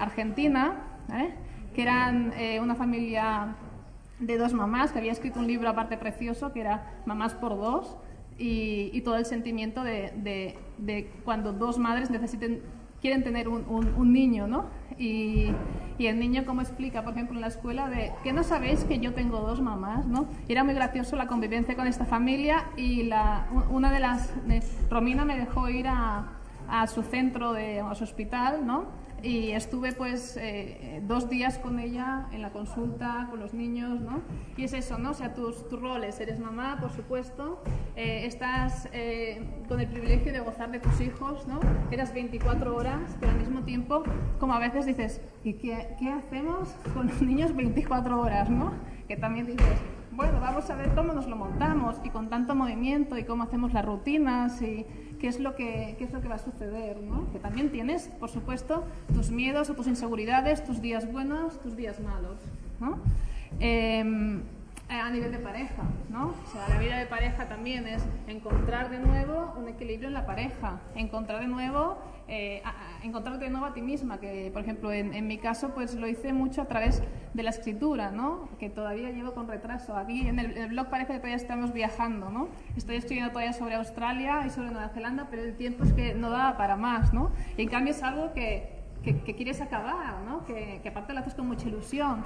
argentina, 0.00 0.82
que 1.74 1.82
eran 1.82 2.32
una 2.60 2.74
familia 2.74 3.54
de 4.20 4.36
dos 4.36 4.52
mamás, 4.52 4.92
que 4.92 4.98
había 4.98 5.12
escrito 5.12 5.40
un 5.40 5.46
libro 5.46 5.68
aparte 5.68 5.96
precioso, 5.96 6.52
que 6.52 6.60
era 6.60 7.00
Mamás 7.06 7.34
por 7.34 7.56
dos, 7.56 7.96
y, 8.38 9.00
todo 9.02 9.16
el 9.16 9.26
sentimiento 9.26 9.82
de, 9.82 10.12
de, 10.78 11.10
cuando 11.24 11.52
dos 11.52 11.78
madres 11.78 12.10
necesiten, 12.10 12.62
quieren 13.00 13.24
tener 13.24 13.48
un, 13.48 13.64
un, 13.68 14.12
niño, 14.12 14.46
¿no? 14.46 14.66
Y, 14.96 15.50
y, 15.98 16.06
el 16.06 16.20
niño 16.20 16.44
como 16.44 16.60
explica, 16.60 17.02
por 17.02 17.14
ejemplo, 17.14 17.34
en 17.34 17.40
la 17.40 17.48
escuela, 17.48 17.88
de 17.88 18.12
que 18.22 18.32
no 18.32 18.44
sabéis 18.44 18.84
que 18.84 19.00
yo 19.00 19.12
tengo 19.12 19.40
dos 19.40 19.60
mamás, 19.60 20.06
¿no? 20.06 20.26
Y 20.46 20.52
era 20.52 20.62
muy 20.62 20.74
gracioso 20.74 21.16
la 21.16 21.26
convivencia 21.26 21.74
con 21.74 21.88
esta 21.88 22.04
familia 22.04 22.66
y 22.76 23.04
la, 23.04 23.48
una 23.70 23.90
de 23.90 24.00
las, 24.00 24.32
Romina 24.88 25.24
me 25.24 25.36
dejó 25.36 25.68
ir 25.68 25.88
a, 25.88 26.28
a 26.68 26.86
su 26.86 27.02
centro, 27.02 27.52
de, 27.52 27.80
a 27.80 27.94
su 27.96 28.04
hospital, 28.04 28.64
¿no? 28.66 28.86
Y 29.22 29.50
estuve 29.50 29.92
pues 29.92 30.36
eh, 30.36 31.02
dos 31.06 31.28
días 31.28 31.58
con 31.58 31.78
ella 31.78 32.28
en 32.32 32.42
la 32.42 32.50
consulta 32.50 33.26
con 33.30 33.40
los 33.40 33.52
niños, 33.52 34.00
¿no? 34.00 34.22
Y 34.56 34.64
es 34.64 34.72
eso, 34.72 34.98
¿no? 34.98 35.10
O 35.10 35.14
sea, 35.14 35.34
tus, 35.34 35.68
tus 35.68 35.80
roles, 35.80 36.20
eres 36.20 36.38
mamá, 36.38 36.78
por 36.80 36.92
supuesto, 36.92 37.62
eh, 37.96 38.26
estás 38.26 38.88
eh, 38.92 39.42
con 39.68 39.80
el 39.80 39.88
privilegio 39.88 40.32
de 40.32 40.40
gozar 40.40 40.70
de 40.70 40.78
tus 40.78 41.00
hijos, 41.00 41.46
¿no? 41.48 41.60
Eras 41.90 42.14
24 42.14 42.74
horas, 42.74 43.16
pero 43.18 43.32
al 43.32 43.38
mismo 43.38 43.62
tiempo, 43.62 44.04
como 44.38 44.54
a 44.54 44.58
veces 44.58 44.86
dices, 44.86 45.20
¿y 45.42 45.54
qué, 45.54 45.96
qué 45.98 46.10
hacemos 46.10 46.68
con 46.94 47.08
los 47.08 47.20
niños 47.20 47.54
24 47.54 48.20
horas, 48.20 48.48
¿no? 48.50 48.72
Que 49.08 49.16
también 49.16 49.46
dices, 49.46 49.78
bueno, 50.12 50.40
vamos 50.40 50.68
a 50.68 50.74
ver 50.74 50.94
cómo 50.96 51.12
nos 51.12 51.28
lo 51.28 51.36
montamos 51.36 52.00
y 52.02 52.10
con 52.10 52.28
tanto 52.28 52.54
movimiento 52.54 53.16
y 53.16 53.24
cómo 53.24 53.44
hacemos 53.44 53.72
las 53.72 53.84
rutinas 53.84 54.60
y 54.62 54.84
qué 55.18 55.28
es 55.28 55.40
lo 55.40 55.54
que, 55.54 55.96
qué 55.98 56.04
es 56.04 56.12
lo 56.12 56.20
que 56.20 56.28
va 56.28 56.36
a 56.36 56.38
suceder, 56.38 57.00
¿no? 57.00 57.30
Que 57.32 57.38
también 57.38 57.70
tienes, 57.70 58.08
por 58.20 58.30
supuesto, 58.30 58.84
tus 59.14 59.30
miedos 59.30 59.70
o 59.70 59.74
tus 59.74 59.86
inseguridades, 59.86 60.64
tus 60.64 60.80
días 60.80 61.10
buenos, 61.10 61.60
tus 61.60 61.76
días 61.76 62.00
malos, 62.00 62.38
¿no? 62.80 62.98
Eh, 63.60 64.40
a 64.88 65.10
nivel 65.10 65.32
de 65.32 65.38
pareja, 65.38 65.82
¿no? 66.08 66.28
O 66.28 66.50
sea, 66.50 66.66
la 66.68 66.78
vida 66.78 66.98
de 66.98 67.06
pareja 67.06 67.46
también 67.46 67.86
es 67.86 68.02
encontrar 68.26 68.88
de 68.90 68.98
nuevo 68.98 69.54
un 69.58 69.68
equilibrio 69.68 70.08
en 70.08 70.14
la 70.14 70.24
pareja, 70.24 70.80
encontrar 70.94 71.40
de 71.40 71.46
nuevo, 71.46 71.98
eh, 72.26 72.62
a, 72.64 72.70
a, 72.70 73.04
encontrarte 73.04 73.44
de 73.44 73.50
nuevo 73.50 73.66
a 73.66 73.74
ti 73.74 73.82
misma, 73.82 74.18
que 74.18 74.50
por 74.52 74.62
ejemplo 74.62 74.90
en, 74.92 75.26
mi 75.26 75.38
caso 75.38 75.74
pues 75.74 75.94
lo 75.94 76.06
hice 76.06 76.32
mucho 76.32 76.62
a 76.62 76.64
través 76.66 77.02
de 77.34 77.42
la 77.42 77.50
escritura, 77.50 78.10
¿no? 78.10 78.48
Que 78.58 78.70
todavía 78.70 79.10
llevo 79.10 79.34
con 79.34 79.46
retraso. 79.46 79.94
Aquí 79.96 80.26
en 80.26 80.38
el, 80.38 80.52
en 80.52 80.62
el 80.62 80.68
blog 80.70 80.88
parece 80.88 81.12
que 81.12 81.18
todavía 81.18 81.36
estamos 81.36 81.72
viajando, 81.72 82.30
¿no? 82.30 82.48
Estoy 82.76 82.96
escribiendo 82.96 83.32
todavía 83.32 83.52
sobre 83.52 83.74
Australia 83.74 84.42
y 84.46 84.50
sobre 84.50 84.70
Nueva 84.70 84.88
Zelanda, 84.88 85.28
pero 85.30 85.42
el 85.42 85.56
tiempo 85.56 85.84
es 85.84 85.92
que 85.92 86.14
no 86.14 86.30
da 86.30 86.56
para 86.56 86.76
más, 86.76 87.12
¿no? 87.12 87.30
Y 87.58 87.62
en 87.62 87.68
cambio 87.68 87.92
es 87.92 88.02
algo 88.02 88.32
que, 88.32 88.78
que, 89.02 89.20
que 89.20 89.34
quieres 89.34 89.60
acabar, 89.60 90.22
¿no? 90.26 90.46
Que, 90.46 90.80
que 90.82 90.88
aparte 90.88 91.12
lo 91.12 91.20
haces 91.20 91.34
con 91.34 91.46
mucha 91.46 91.68
ilusión. 91.68 92.24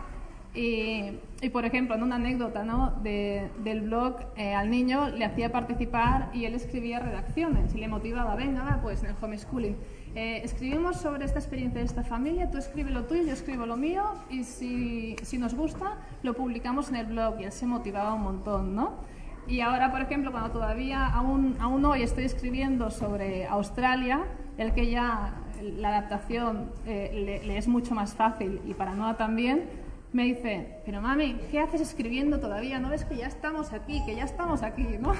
Y, 0.54 1.18
y, 1.40 1.48
por 1.48 1.64
ejemplo, 1.64 1.94
en 1.94 2.02
una 2.02 2.16
anécdota 2.16 2.62
¿no? 2.62 2.92
de, 3.02 3.50
del 3.64 3.82
blog, 3.82 4.16
eh, 4.36 4.54
al 4.54 4.70
niño 4.70 5.08
le 5.08 5.24
hacía 5.24 5.50
participar 5.50 6.30
y 6.34 6.44
él 6.44 6.54
escribía 6.54 6.98
redacciones 6.98 7.74
y 7.74 7.78
le 7.78 7.88
motivaba, 7.88 8.34
venga, 8.36 8.80
pues 8.82 9.02
en 9.02 9.10
el 9.10 9.16
homeschooling. 9.20 9.76
Eh, 10.14 10.42
escribimos 10.44 10.96
sobre 10.96 11.24
esta 11.24 11.38
experiencia 11.38 11.80
de 11.80 11.86
esta 11.86 12.02
familia, 12.02 12.50
tú 12.50 12.58
escribe 12.58 12.90
lo 12.90 13.04
tuyo, 13.04 13.22
yo 13.22 13.32
escribo 13.32 13.64
lo 13.64 13.78
mío 13.78 14.04
y 14.28 14.44
si, 14.44 15.16
si 15.22 15.38
nos 15.38 15.54
gusta 15.54 15.96
lo 16.22 16.34
publicamos 16.34 16.90
en 16.90 16.96
el 16.96 17.06
blog 17.06 17.40
y 17.40 17.44
él 17.44 17.52
se 17.52 17.66
motivaba 17.66 18.12
un 18.12 18.22
montón, 18.22 18.74
¿no? 18.74 18.92
Y 19.46 19.60
ahora, 19.60 19.90
por 19.90 20.02
ejemplo, 20.02 20.30
cuando 20.30 20.50
todavía 20.50 21.06
aún, 21.06 21.56
aún 21.60 21.82
hoy 21.86 22.02
estoy 22.02 22.24
escribiendo 22.24 22.90
sobre 22.90 23.46
Australia, 23.46 24.24
el 24.58 24.74
que 24.74 24.90
ya 24.90 25.34
la 25.62 25.88
adaptación 25.88 26.70
eh, 26.86 27.10
le, 27.14 27.46
le 27.46 27.56
es 27.56 27.66
mucho 27.66 27.94
más 27.94 28.14
fácil 28.14 28.60
y 28.66 28.74
para 28.74 28.94
Noah 28.94 29.16
también, 29.16 29.64
me 30.12 30.24
dice, 30.24 30.80
pero 30.84 31.00
mami, 31.00 31.36
¿qué 31.50 31.58
haces 31.58 31.80
escribiendo 31.80 32.38
todavía? 32.38 32.78
¿No 32.78 32.90
ves 32.90 33.04
que 33.04 33.16
ya 33.16 33.26
estamos 33.26 33.72
aquí, 33.72 34.02
que 34.04 34.14
ya 34.14 34.24
estamos 34.24 34.62
aquí, 34.62 34.86
¿no? 35.00 35.14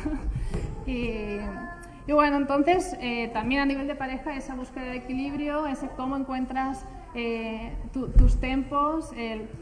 y, 0.87 1.39
bueno, 2.13 2.37
entonces 2.37 2.97
eh, 3.01 3.31
también 3.33 3.63
a 3.63 3.67
nivel 3.67 3.87
de 3.87 3.95
pareja 3.95 4.37
esa 4.37 4.55
búsqueda 4.55 4.85
de 4.85 4.97
equilibrio, 4.97 5.67
ese 5.67 5.89
cómo 5.97 6.17
encuentras 6.17 6.85
eh, 7.15 7.73
tu, 7.93 8.09
tus 8.09 8.39
tempos, 8.39 9.13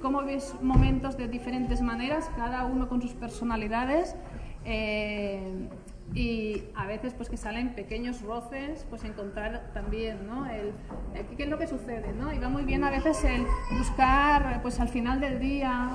cómo 0.02 0.22
ves 0.22 0.54
momentos 0.62 1.16
de 1.16 1.28
diferentes 1.28 1.80
maneras, 1.80 2.30
cada 2.36 2.64
uno 2.64 2.88
con 2.88 3.00
sus 3.00 3.12
personalidades. 3.12 4.16
Eh, 4.64 5.68
y 6.14 6.64
a 6.74 6.86
veces 6.86 7.14
pues 7.14 7.28
que 7.28 7.36
salen 7.36 7.74
pequeños 7.74 8.22
roces, 8.22 8.84
pues 8.90 9.04
encontrar 9.04 9.70
también, 9.72 10.26
¿no? 10.26 10.46
El, 10.46 10.72
el, 11.14 11.26
¿Qué 11.36 11.44
es 11.44 11.48
lo 11.48 11.58
que 11.58 11.66
sucede, 11.66 12.12
no? 12.12 12.32
Y 12.32 12.38
va 12.38 12.48
muy 12.48 12.64
bien 12.64 12.82
a 12.82 12.90
veces 12.90 13.22
el 13.24 13.46
buscar, 13.78 14.60
pues 14.62 14.80
al 14.80 14.88
final 14.88 15.20
del 15.20 15.38
día 15.38 15.90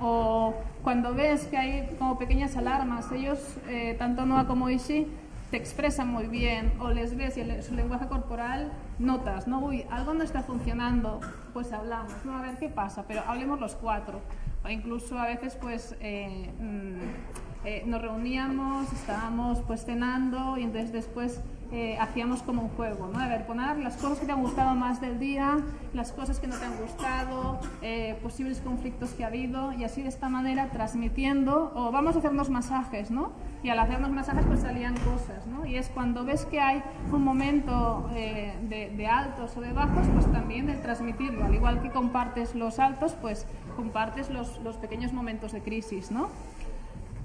o 0.00 0.54
cuando 0.82 1.14
ves 1.14 1.46
que 1.46 1.56
hay 1.56 1.96
como 1.98 2.18
pequeñas 2.18 2.56
alarmas, 2.56 3.12
ellos, 3.12 3.38
eh, 3.68 3.94
tanto 3.98 4.26
Noah 4.26 4.46
como 4.46 4.70
Ishi, 4.70 5.06
te 5.50 5.56
expresan 5.56 6.08
muy 6.08 6.26
bien 6.26 6.72
o 6.78 6.90
les 6.90 7.16
ves 7.16 7.36
y 7.36 7.62
su 7.62 7.74
lenguaje 7.74 8.06
corporal 8.06 8.72
notas, 8.98 9.48
¿no? 9.48 9.60
Uy, 9.60 9.84
algo 9.90 10.14
no 10.14 10.22
está 10.22 10.42
funcionando, 10.42 11.20
pues 11.52 11.72
hablamos, 11.72 12.24
¿no? 12.24 12.36
A 12.36 12.42
ver 12.42 12.56
qué 12.58 12.68
pasa, 12.68 13.04
pero 13.06 13.22
hablemos 13.26 13.60
los 13.60 13.74
cuatro. 13.74 14.20
O 14.64 14.68
incluso 14.68 15.18
a 15.18 15.26
veces 15.26 15.56
pues 15.60 15.96
eh, 16.00 16.50
mm, 16.60 17.49
eh, 17.64 17.82
nos 17.86 18.00
reuníamos, 18.00 18.92
estábamos 18.92 19.60
pues 19.66 19.84
cenando 19.84 20.56
y 20.58 20.62
entonces 20.62 20.92
después 20.92 21.40
eh, 21.72 21.96
hacíamos 22.00 22.42
como 22.42 22.62
un 22.62 22.68
juego, 22.70 23.08
¿no? 23.12 23.20
A 23.20 23.28
ver, 23.28 23.46
poner 23.46 23.78
las 23.78 23.96
cosas 23.96 24.18
que 24.18 24.26
te 24.26 24.32
han 24.32 24.42
gustado 24.42 24.74
más 24.74 25.00
del 25.00 25.20
día, 25.20 25.58
las 25.94 26.10
cosas 26.10 26.40
que 26.40 26.48
no 26.48 26.56
te 26.56 26.64
han 26.64 26.76
gustado, 26.78 27.60
eh, 27.80 28.18
posibles 28.24 28.60
conflictos 28.60 29.10
que 29.10 29.22
ha 29.22 29.28
habido 29.28 29.72
y 29.72 29.84
así 29.84 30.02
de 30.02 30.08
esta 30.08 30.28
manera 30.28 30.70
transmitiendo 30.70 31.70
o 31.76 31.92
vamos 31.92 32.16
a 32.16 32.18
hacernos 32.18 32.50
masajes, 32.50 33.12
¿no? 33.12 33.30
Y 33.62 33.68
al 33.68 33.78
hacernos 33.78 34.10
masajes 34.10 34.44
pues 34.46 34.60
salían 34.60 34.94
cosas, 34.96 35.46
¿no? 35.46 35.64
Y 35.64 35.76
es 35.76 35.90
cuando 35.90 36.24
ves 36.24 36.44
que 36.44 36.60
hay 36.60 36.82
un 37.12 37.22
momento 37.22 38.10
eh, 38.14 38.58
de, 38.68 38.90
de 38.90 39.06
altos 39.06 39.56
o 39.56 39.60
de 39.60 39.72
bajos, 39.72 40.08
pues 40.12 40.26
también 40.32 40.68
el 40.70 40.82
transmitirlo, 40.82 41.44
al 41.44 41.54
igual 41.54 41.82
que 41.82 41.90
compartes 41.90 42.56
los 42.56 42.80
altos, 42.80 43.14
pues 43.20 43.46
compartes 43.76 44.28
los, 44.28 44.58
los 44.62 44.76
pequeños 44.76 45.12
momentos 45.12 45.52
de 45.52 45.62
crisis, 45.62 46.10
¿no? 46.10 46.30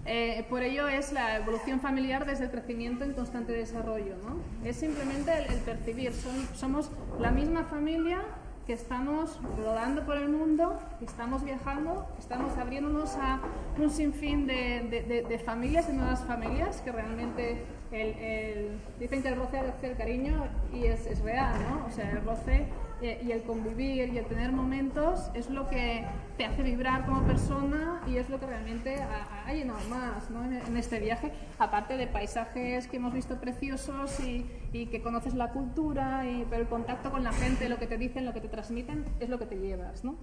Eh, 0.08 0.46
por 0.50 0.62
ello 0.62 0.88
es 0.88 1.12
la 1.14 1.38
evolución 1.38 1.80
familiar 1.80 2.26
desde 2.26 2.46
el 2.46 2.52
crecimiento 2.52 3.04
en 3.04 3.14
constante 3.14 3.54
desarrollo. 3.54 4.16
¿no? 4.24 4.38
Es 4.68 4.76
simplemente 4.78 5.32
el, 5.38 5.46
el 5.54 5.60
percibir. 5.62 6.14
Son- 6.14 6.48
somos 6.56 6.92
la 7.20 7.32
misma 7.32 7.64
familia 7.64 8.22
que 8.68 8.74
estamos 8.74 9.40
rodando 9.58 10.06
por 10.06 10.18
el 10.18 10.28
mundo, 10.30 10.80
que 11.00 11.06
estamos 11.06 11.44
viajando, 11.44 12.08
que 12.16 12.22
estamos 12.22 12.58
abriéndonos 12.58 13.16
a 13.16 13.40
un 13.80 13.90
sinfín 13.92 14.48
de, 14.48 14.82
de- 14.90 15.04
de- 15.04 15.22
de 15.24 15.40
familias, 15.40 15.88
de 15.88 15.94
nuevas 15.94 16.24
familias, 16.26 16.82
que 16.82 16.92
realmente 16.92 17.64
el, 17.92 18.08
el- 18.18 18.80
dicen 19.00 19.22
que 19.22 19.30
el 19.30 19.36
roce 19.38 19.60
hace 19.60 19.92
el 19.92 19.98
cariño 19.98 20.48
y 20.74 20.86
es, 20.86 21.06
es 21.06 21.20
real, 21.22 21.54
¿no? 21.70 21.86
O 21.88 21.92
sea, 21.92 22.10
el 22.12 22.24
roce 22.24 22.66
y 23.02 23.32
el 23.32 23.44
convivir 23.44 24.14
y 24.14 24.18
el 24.18 24.26
tener 24.26 24.52
momentos 24.52 25.30
es 25.34 25.50
lo 25.50 25.68
que 25.70 26.06
te 26.38 26.46
hace 26.46 26.64
vibrar 26.64 27.06
como 27.06 27.24
persona 27.24 28.02
y 28.08 28.18
es 28.18 28.30
lo 28.30 28.40
que 28.40 28.46
realmente 28.46 28.96
ha, 29.02 29.46
ha 29.46 29.54
llenado 29.54 29.80
más 29.90 30.30
¿no? 30.30 30.44
en, 30.44 30.54
en 30.54 30.78
este 30.78 31.00
viaje, 31.00 31.32
aparte 31.60 31.98
de 31.98 32.08
paisajes 32.08 32.88
que 32.88 32.98
hemos 32.98 33.14
visto 33.14 33.40
preciosos 33.40 34.20
y, 34.22 34.46
y 34.74 34.88
que 34.88 35.02
conoces 35.02 35.34
la 35.34 35.52
cultura, 35.52 36.26
y, 36.26 36.46
pero 36.50 36.62
el 36.62 36.68
contacto 36.68 37.12
con 37.12 37.24
la 37.24 37.32
gente, 37.32 37.70
lo 37.70 37.78
que 37.78 37.88
te 37.88 37.98
dicen, 37.98 38.26
lo 38.26 38.34
que 38.34 38.42
te 38.42 38.48
transmiten, 38.48 39.06
es 39.20 39.30
lo 39.30 39.40
que 39.40 39.46
te 39.46 39.58
llevas. 39.58 40.04
¿no? 40.04 40.16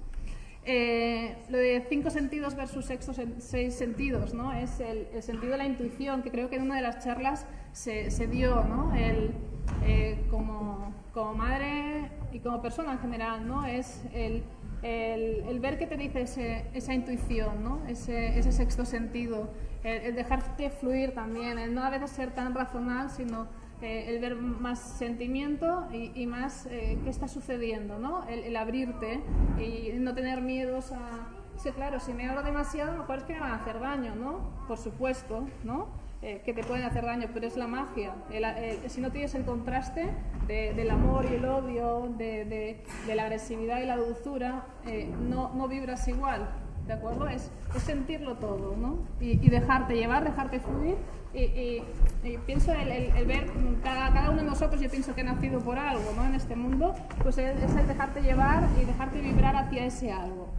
Eh, 0.65 1.37
lo 1.49 1.59
de 1.59 1.85
cinco 1.89 2.11
sentidos 2.11 2.55
versus 2.55 2.87
sexto 2.87 3.13
seis 3.39 3.75
sentidos, 3.75 4.33
¿no? 4.33 4.53
Es 4.53 4.79
el, 4.79 5.09
el 5.13 5.23
sentido 5.23 5.53
de 5.53 5.59
la 5.59 5.67
intuición, 5.67 6.23
que 6.23 6.31
creo 6.31 6.49
que 6.49 6.57
en 6.57 6.63
una 6.63 6.77
de 6.77 6.83
las 6.83 7.05
charlas 7.05 7.47
se, 7.73 8.13
se 8.13 8.29
dio, 8.29 8.63
¿no? 8.63 8.95
El, 8.95 9.35
eh, 9.85 10.25
como, 10.31 10.92
como 11.12 11.35
madre 11.35 12.11
y 12.33 12.38
como 12.40 12.61
persona 12.62 12.92
en 12.92 12.99
general, 13.01 13.47
¿no? 13.47 13.66
Es 13.66 14.05
el, 14.14 14.42
el, 14.83 15.45
el 15.49 15.61
ver 15.61 15.79
qué 15.79 15.87
te 15.87 15.97
dice 15.97 16.23
ese- 16.23 16.64
esa 16.75 16.95
intuición, 16.95 17.62
¿no? 17.62 17.81
Ese, 17.88 18.38
ese 18.38 18.53
sexto 18.53 18.85
sentido, 18.85 19.51
el, 19.85 19.99
el 20.03 20.14
dejarte 20.14 20.71
fluir 20.71 21.14
también, 21.14 21.59
el 21.59 21.75
no 21.75 21.83
a 21.85 21.90
veces 21.90 22.11
ser 22.11 22.31
tan 22.35 22.55
razonal, 22.55 23.11
sino 23.11 23.47
eh, 23.83 24.05
el 24.09 24.21
ver 24.21 24.37
más 24.37 24.79
sentimiento 24.79 25.88
y, 25.92 26.12
y 26.14 26.27
más 26.27 26.66
eh, 26.66 26.99
qué 27.03 27.11
está 27.11 27.27
sucediendo, 27.29 27.99
¿no? 27.99 28.25
El, 28.29 28.57
abrirte 28.57 29.21
y 29.59 29.92
no 29.99 30.14
tener 30.14 30.40
miedos 30.40 30.92
a... 30.92 31.29
Sí, 31.57 31.71
claro, 31.73 32.01
si 32.01 32.12
me 32.14 32.27
abro 32.29 32.42
demasiado, 32.42 32.92
lo 32.92 32.99
mejor 33.01 33.18
es 33.18 33.25
que 33.25 33.35
me 33.35 33.40
van 33.40 33.53
a 33.53 33.57
hacer 33.57 33.79
daño, 33.81 34.14
¿no? 34.14 34.38
Por 34.66 34.79
supuesto, 34.79 35.47
¿no? 35.64 35.88
Eh, 36.25 36.41
que 36.45 36.53
te 36.55 36.63
pueden 36.63 36.85
hacer 36.85 37.05
daño, 37.05 37.27
pero 37.35 37.49
es 37.49 37.57
la 37.57 37.67
magia. 37.67 38.15
El- 38.31 38.45
el- 38.45 38.89
si 38.89 39.01
no 39.01 39.11
tienes 39.11 39.35
el 39.35 39.45
contraste 39.45 40.09
de- 40.47 40.73
del 40.73 40.91
amor 40.93 41.27
y 41.29 41.35
el 41.35 41.45
odio, 41.45 42.09
de, 42.17 42.45
de- 42.45 42.85
de 43.09 43.15
la 43.17 43.25
agresividad 43.25 43.81
y 43.81 43.87
la 43.87 43.97
dulzura, 43.97 44.67
eh, 44.87 45.11
no, 45.29 45.53
no 45.55 45.67
vibras 45.67 46.07
igual, 46.07 46.49
¿de 46.87 46.93
acuerdo? 46.93 47.27
Es, 47.27 47.51
es 47.75 47.83
sentirlo 47.83 48.37
todo, 48.37 48.77
¿no? 48.77 48.99
Y, 49.21 49.45
y 49.45 49.49
dejarte 49.51 49.95
llevar, 49.97 50.23
dejarte 50.23 50.61
fluir. 50.61 50.95
Y, 51.35 51.41
y- 51.43 51.85
y 52.23 52.39
pienso 52.47 52.73
el, 52.73 52.89
el- 52.93 53.27
ver 53.27 53.51
cada, 53.83 54.13
cada 54.13 54.31
uno 54.31 54.43
de 54.43 54.49
nosotros, 54.49 54.81
yo 54.81 54.89
pienso 54.89 55.17
que 55.17 55.23
ha 55.23 55.25
nacido 55.25 55.59
por 55.59 55.77
algo, 55.77 56.05
¿no? 56.15 56.25
En 56.25 56.37
este 56.37 56.55
mundo, 56.55 56.95
pues 57.25 57.37
es, 57.39 57.61
es 57.61 57.75
el 57.75 57.89
dejarte 57.89 58.21
llevar 58.23 58.63
y 58.81 58.85
dejarte 58.85 59.21
vibrar 59.21 59.57
hacia 59.57 59.87
ese 59.87 60.13
algo. 60.13 60.51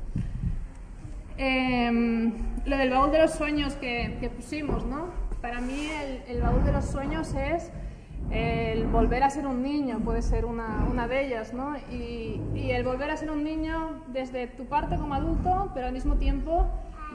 Em, 1.37 2.31
lo 2.65 2.77
del 2.77 2.89
baúl 2.91 3.11
de 3.11 3.19
los 3.19 3.31
sueños 3.31 3.73
que, 3.75 4.17
que 4.19 4.29
pusimos, 4.29 4.85
¿no? 4.85 5.22
Para 5.43 5.59
mí 5.59 5.87
el, 5.87 6.37
el 6.37 6.41
baúl 6.41 6.63
de 6.63 6.71
los 6.71 6.85
sueños 6.85 7.35
es 7.35 7.69
el 8.31 8.87
volver 8.87 9.23
a 9.23 9.29
ser 9.29 9.45
un 9.45 9.61
niño, 9.61 9.99
puede 9.99 10.21
ser 10.21 10.45
una, 10.45 10.87
una 10.89 11.05
de 11.09 11.25
ellas, 11.25 11.53
¿no? 11.53 11.75
Y, 11.91 12.39
el 12.71 12.85
volver 12.85 13.11
a 13.11 13.17
ser 13.17 13.29
un 13.29 13.43
niño 13.43 14.05
desde 14.07 14.47
tu 14.47 14.67
parte 14.67 14.95
como 14.95 15.15
adulto, 15.15 15.71
pero 15.73 15.87
al 15.87 15.91
mismo 15.91 16.15
tiempo 16.15 16.65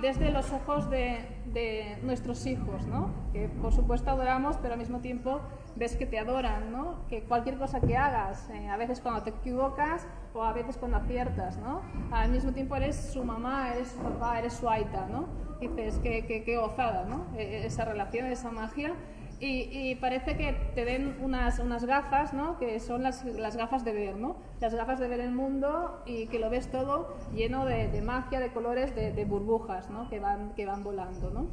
desde 0.02 0.30
los 0.30 0.52
ojos 0.52 0.90
de, 0.90 1.20
de 1.54 1.96
nuestros 2.02 2.44
hijos, 2.44 2.86
¿no? 2.86 3.10
Que 3.32 3.48
por 3.48 3.72
supuesto 3.72 4.10
adoramos, 4.10 4.58
pero 4.58 4.74
al 4.74 4.78
mismo 4.78 4.98
tiempo 4.98 5.40
ves 5.78 5.96
que 5.96 6.06
te 6.06 6.18
adoran, 6.18 6.72
¿no? 6.72 7.06
Que 7.08 7.22
cualquier 7.22 7.56
cosa 7.56 7.80
que 7.80 7.96
hagas, 7.96 8.50
eh, 8.50 8.68
a 8.68 8.76
veces 8.76 9.00
cuando 9.00 9.22
te 9.22 9.30
equivocas 9.30 10.06
o 10.34 10.42
a 10.42 10.52
veces 10.52 10.76
cuando 10.76 10.96
aciertas, 10.98 11.56
¿no? 11.58 11.80
Al 12.10 12.30
mismo 12.30 12.52
tiempo 12.52 12.76
eres 12.76 12.96
su 12.96 13.24
mamá, 13.24 13.72
eres 13.74 13.88
su 13.92 13.98
papá, 13.98 14.38
eres 14.38 14.54
su 14.54 14.68
aita, 14.68 15.06
¿no? 15.06 15.26
Dices, 15.60 15.98
qué, 16.02 16.26
qué, 16.26 16.44
qué 16.44 16.56
gozada, 16.56 17.04
¿no? 17.04 17.26
E- 17.36 17.64
esa 17.66 17.84
relación, 17.84 18.26
esa 18.26 18.50
magia. 18.50 18.92
Y, 19.40 19.68
y 19.70 19.94
parece 19.94 20.36
que 20.36 20.52
te 20.74 20.84
den 20.84 21.16
unas, 21.22 21.60
unas 21.60 21.84
gafas, 21.84 22.32
¿no? 22.34 22.58
Que 22.58 22.80
son 22.80 23.04
las, 23.04 23.24
las 23.24 23.56
gafas 23.56 23.84
de 23.84 23.92
ver, 23.92 24.16
¿no? 24.16 24.36
Las 24.60 24.74
gafas 24.74 24.98
de 24.98 25.06
ver 25.06 25.20
el 25.20 25.30
mundo 25.30 26.02
y 26.06 26.26
que 26.26 26.40
lo 26.40 26.50
ves 26.50 26.68
todo 26.72 27.14
lleno 27.32 27.64
de, 27.64 27.86
de 27.86 28.02
magia, 28.02 28.40
de 28.40 28.50
colores, 28.52 28.96
de, 28.96 29.12
de 29.12 29.24
burbujas, 29.24 29.90
¿no? 29.90 30.08
Que 30.10 30.18
van, 30.18 30.54
que 30.56 30.66
van 30.66 30.82
volando, 30.82 31.30
¿no? 31.30 31.46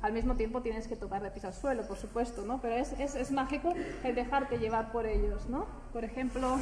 Al 0.00 0.12
mismo 0.12 0.36
tiempo 0.36 0.62
tienes 0.62 0.86
que 0.86 0.94
tocar 0.94 1.22
de 1.22 1.30
pies 1.30 1.44
al 1.44 1.54
suelo, 1.54 1.82
por 1.86 1.96
supuesto, 1.96 2.44
¿no? 2.44 2.60
Pero 2.60 2.76
es, 2.76 2.92
es, 3.00 3.16
es 3.16 3.32
mágico 3.32 3.74
el 4.04 4.14
dejarte 4.14 4.58
llevar 4.58 4.92
por 4.92 5.06
ellos, 5.06 5.48
¿no? 5.48 5.66
Por 5.92 6.04
ejemplo, 6.04 6.58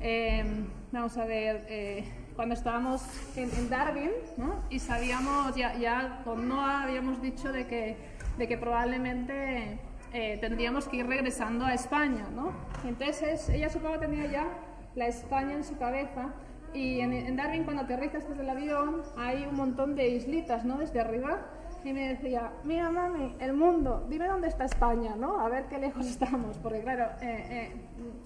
eh, 0.00 0.44
vamos 0.90 1.18
a 1.18 1.26
ver, 1.26 1.66
eh, 1.68 2.04
cuando 2.36 2.54
estábamos 2.54 3.02
en, 3.36 3.50
en 3.54 3.68
Darwin, 3.68 4.10
¿no? 4.38 4.64
Y 4.70 4.78
sabíamos, 4.78 5.54
ya, 5.54 5.76
ya 5.76 6.22
con 6.24 6.48
Noah 6.48 6.84
habíamos 6.84 7.20
dicho 7.20 7.52
de 7.52 7.66
que, 7.66 7.98
de 8.38 8.48
que 8.48 8.56
probablemente 8.56 9.78
eh, 10.14 10.38
tendríamos 10.40 10.88
que 10.88 10.98
ir 10.98 11.06
regresando 11.06 11.66
a 11.66 11.74
España, 11.74 12.28
¿no? 12.34 12.52
Entonces 12.88 13.50
ella 13.50 13.68
supongo 13.68 13.98
tenía 13.98 14.24
ya 14.24 14.46
la 14.94 15.06
España 15.06 15.52
en 15.52 15.64
su 15.64 15.76
cabeza 15.76 16.32
y 16.72 17.00
en, 17.00 17.12
en 17.12 17.36
Darwin 17.36 17.64
cuando 17.64 17.82
aterrizas 17.82 18.26
desde 18.26 18.42
el 18.42 18.48
avión 18.48 19.02
hay 19.18 19.44
un 19.44 19.56
montón 19.56 19.94
de 19.94 20.08
islitas, 20.08 20.64
¿no? 20.64 20.78
Desde 20.78 20.98
arriba 20.98 21.46
y 21.84 21.92
me 21.92 22.08
decía, 22.08 22.52
mira 22.64 22.90
mami, 22.90 23.34
el 23.40 23.52
mundo, 23.54 24.06
dime 24.08 24.26
dónde 24.26 24.48
está 24.48 24.64
España, 24.64 25.14
¿no? 25.16 25.40
A 25.40 25.48
ver 25.48 25.66
qué 25.66 25.78
lejos 25.78 26.06
estamos, 26.14 26.58
porque 26.58 26.80
claro, 26.80 27.04
eh, 27.22 27.46
eh, 27.50 27.72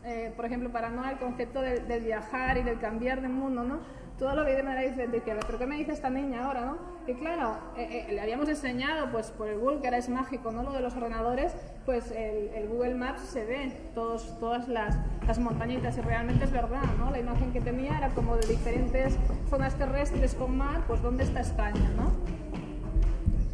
eh, 0.05 0.33
por 0.35 0.45
ejemplo, 0.45 0.71
para 0.71 0.91
Noah 0.91 1.13
el 1.13 1.19
concepto 1.19 1.61
del, 1.61 2.03
viajar 2.03 2.59
y 2.59 2.63
del 2.63 2.79
cambiar 2.79 3.21
de 3.23 3.29
mundo, 3.29 3.63
¿no? 3.63 3.81
Todo 4.19 4.37
lo 4.37 4.45
ve 4.45 4.55
de 4.55 4.63
manera 4.63 4.89
diferente, 4.89 5.23
que, 5.23 5.35
pero 5.35 5.59
¿qué 5.59 5.67
me 5.67 5.77
dice 5.77 5.93
esta 5.93 6.09
niña 6.09 6.45
ahora, 6.45 6.61
no? 6.61 6.79
Y 7.07 7.15
claro, 7.15 7.57
eh, 7.77 8.07
le 8.11 8.21
habíamos 8.21 8.49
enseñado, 8.49 9.11
pues 9.11 9.31
por 9.33 9.49
el 9.49 9.59
Google, 9.59 9.81
que 9.81 9.89
ahora 9.89 9.99
es 9.99 10.09
mágico, 10.09 10.53
¿no? 10.53 10.63
Lo 10.63 10.73
de 10.73 10.81
los 10.81 10.95
ordenadores, 10.95 11.53
pues 11.85 12.11
el, 12.13 12.49
el 12.55 12.69
Google 12.69 12.95
Maps 12.95 13.23
se 13.23 13.45
ve 13.45 13.73
todos, 13.95 14.39
todas 14.39 14.69
las, 14.69 14.97
las 15.27 15.39
montañitas 15.39 15.99
y 15.99 16.01
realmente 16.01 16.45
es 16.45 16.53
verdad, 16.53 16.85
¿no? 16.99 17.11
La 17.11 17.19
imagen 17.19 17.53
que 17.53 17.61
tenía 17.61 17.99
era 17.99 18.09
como 18.11 18.37
de 18.37 18.47
diferentes 18.47 19.19
zonas 19.51 19.75
terrestres 19.75 20.35
con 20.35 20.57
mar, 20.57 20.85
pues 20.87 21.03
¿dónde 21.03 21.25
está 21.25 21.41
España, 21.41 21.91
no? 21.97 22.34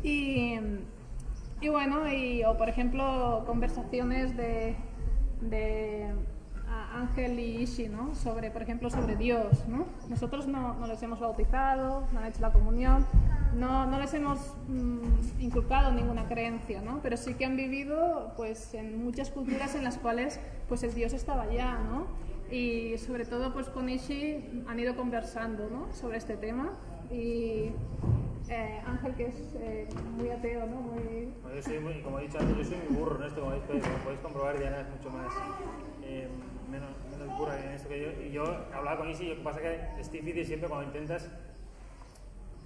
Y, 0.03 0.59
y 1.61 1.69
bueno, 1.69 2.11
y, 2.13 2.43
o 2.45 2.57
por 2.57 2.69
ejemplo, 2.69 3.45
conversaciones 3.47 4.37
de, 4.37 4.77
de 5.41 6.15
Ángel 6.95 7.39
y 7.39 7.63
Ishi, 7.63 7.89
¿no? 7.89 8.15
Sobre, 8.15 8.51
por 8.51 8.63
ejemplo, 8.63 8.91
sobre 8.91 9.17
Dios, 9.17 9.67
¿no? 9.69 9.87
Nosotros 10.09 10.47
no, 10.47 10.75
no 10.75 10.87
les 10.87 11.03
hemos 11.03 11.21
bautizado, 11.21 12.07
no 12.13 12.21
han 12.21 12.27
hecho 12.27 12.41
la 12.41 12.53
comunión, 12.53 13.07
no, 13.55 13.87
no 13.87 13.99
les 13.99 14.15
hemos 14.15 14.55
mm, 14.69 15.41
inculcado 15.41 15.93
ninguna 15.93 16.27
creencia, 16.29 16.81
¿no? 16.83 17.01
Pero 17.03 17.17
sí 17.17 17.35
que 17.35 17.45
han 17.45 17.57
vivido, 17.57 18.33
pues, 18.37 18.75
en 18.75 19.05
muchas 19.05 19.31
culturas 19.31 19.75
en 19.75 19.85
las 19.85 19.99
cuales, 19.99 20.41
pues, 20.69 20.83
el 20.83 20.95
Dios 20.95 21.13
estaba 21.13 21.43
allá, 21.43 21.79
¿no? 21.79 22.07
Y 22.55 22.99
sobre 22.99 23.25
todo, 23.25 23.53
pues, 23.53 23.69
con 23.69 23.89
Ishi 23.89 24.65
han 24.67 24.79
ido 24.79 24.97
conversando, 24.97 25.69
¿no? 25.71 25.93
Sobre 25.95 26.19
este 26.19 26.37
tema 26.37 26.73
y 27.11 27.73
eh, 28.49 28.81
Ángel, 28.87 29.15
que 29.15 29.27
es 29.27 29.35
eh, 29.57 29.89
muy 30.17 30.31
ateo, 30.31 30.67
¿no? 30.67 30.77
Muy... 30.77 31.33
Yo 31.55 31.63
soy 31.63 31.79
muy, 31.81 32.01
como 32.03 32.19
he 32.19 32.23
dicho 32.23 32.39
antes, 32.39 32.57
yo 32.59 32.65
soy 32.65 32.77
muy 32.89 32.97
burro 32.99 33.21
en 33.21 33.29
esto, 33.29 33.41
como 33.43 33.57
podéis, 33.57 33.85
como 33.85 33.99
podéis 33.99 34.21
comprobar, 34.21 34.59
Diana 34.59 34.81
es 34.81 34.89
mucho 34.89 35.11
más, 35.11 35.33
eh, 36.03 36.29
menos, 36.71 36.91
menos 37.11 37.39
burra 37.39 37.59
en 37.65 37.71
esto 37.73 37.89
que 37.89 38.01
yo. 38.01 38.23
Y 38.23 38.31
yo 38.33 38.45
hablaba 38.75 38.99
con 38.99 39.11
Isi, 39.11 39.29
lo 39.29 39.37
que 39.37 39.43
pasa 39.43 39.61
es 39.61 39.65
que 39.95 40.01
es 40.01 40.13
difícil 40.13 40.47
siempre 40.47 40.69
cuando 40.69 40.87
intentas 40.87 41.29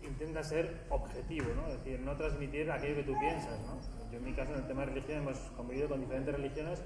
intenta 0.03 0.43
ser 0.45 0.83
objetivo, 0.91 1.47
¿no? 1.57 1.67
Es 1.69 1.79
decir, 1.83 1.99
no 2.01 2.15
transmitir 2.15 2.71
aquello 2.71 2.97
que 2.97 3.03
tú 3.05 3.19
piensas, 3.19 3.59
¿no? 3.61 3.79
Yo 4.13 4.19
en 4.19 4.25
mi 4.25 4.33
caso, 4.33 4.53
en 4.53 4.61
el 4.61 4.67
tema 4.67 4.81
de 4.83 4.87
religión, 4.93 5.19
hemos 5.23 5.39
convivido 5.57 5.89
con 5.89 6.01
diferentes 6.01 6.35
religiones. 6.35 6.83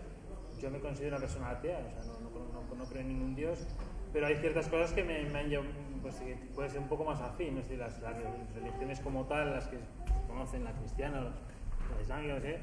Yo 0.60 0.70
me 0.70 0.78
considero 0.78 1.16
una 1.16 1.20
persona 1.26 1.50
atea, 1.50 1.78
o 1.78 1.90
sea, 2.04 2.12
no, 2.12 2.30
no, 2.30 2.30
no- 2.70 2.74
no 2.76 2.84
creo 2.84 3.02
en 3.02 3.08
ningún 3.08 3.34
Dios, 3.34 3.58
pero 4.12 4.26
hay 4.26 4.36
ciertas 4.36 4.68
cosas 4.68 4.92
que 4.92 5.02
me, 5.04 5.24
me 5.24 5.38
han 5.40 5.48
llevado, 5.48 5.68
pues 6.02 6.22
puede 6.54 6.68
ser 6.68 6.80
un 6.80 6.88
poco 6.88 7.04
más 7.04 7.20
afín, 7.20 7.56
las, 7.56 8.00
religiones 8.54 9.00
como 9.00 9.24
tal, 9.24 9.52
las 9.52 9.68
que 9.68 9.78
conocen, 10.26 10.64
la 10.64 10.72
cristiana, 10.72 11.20
la 11.20 12.02
islámica, 12.02 12.34
no 12.34 12.40
sé, 12.40 12.58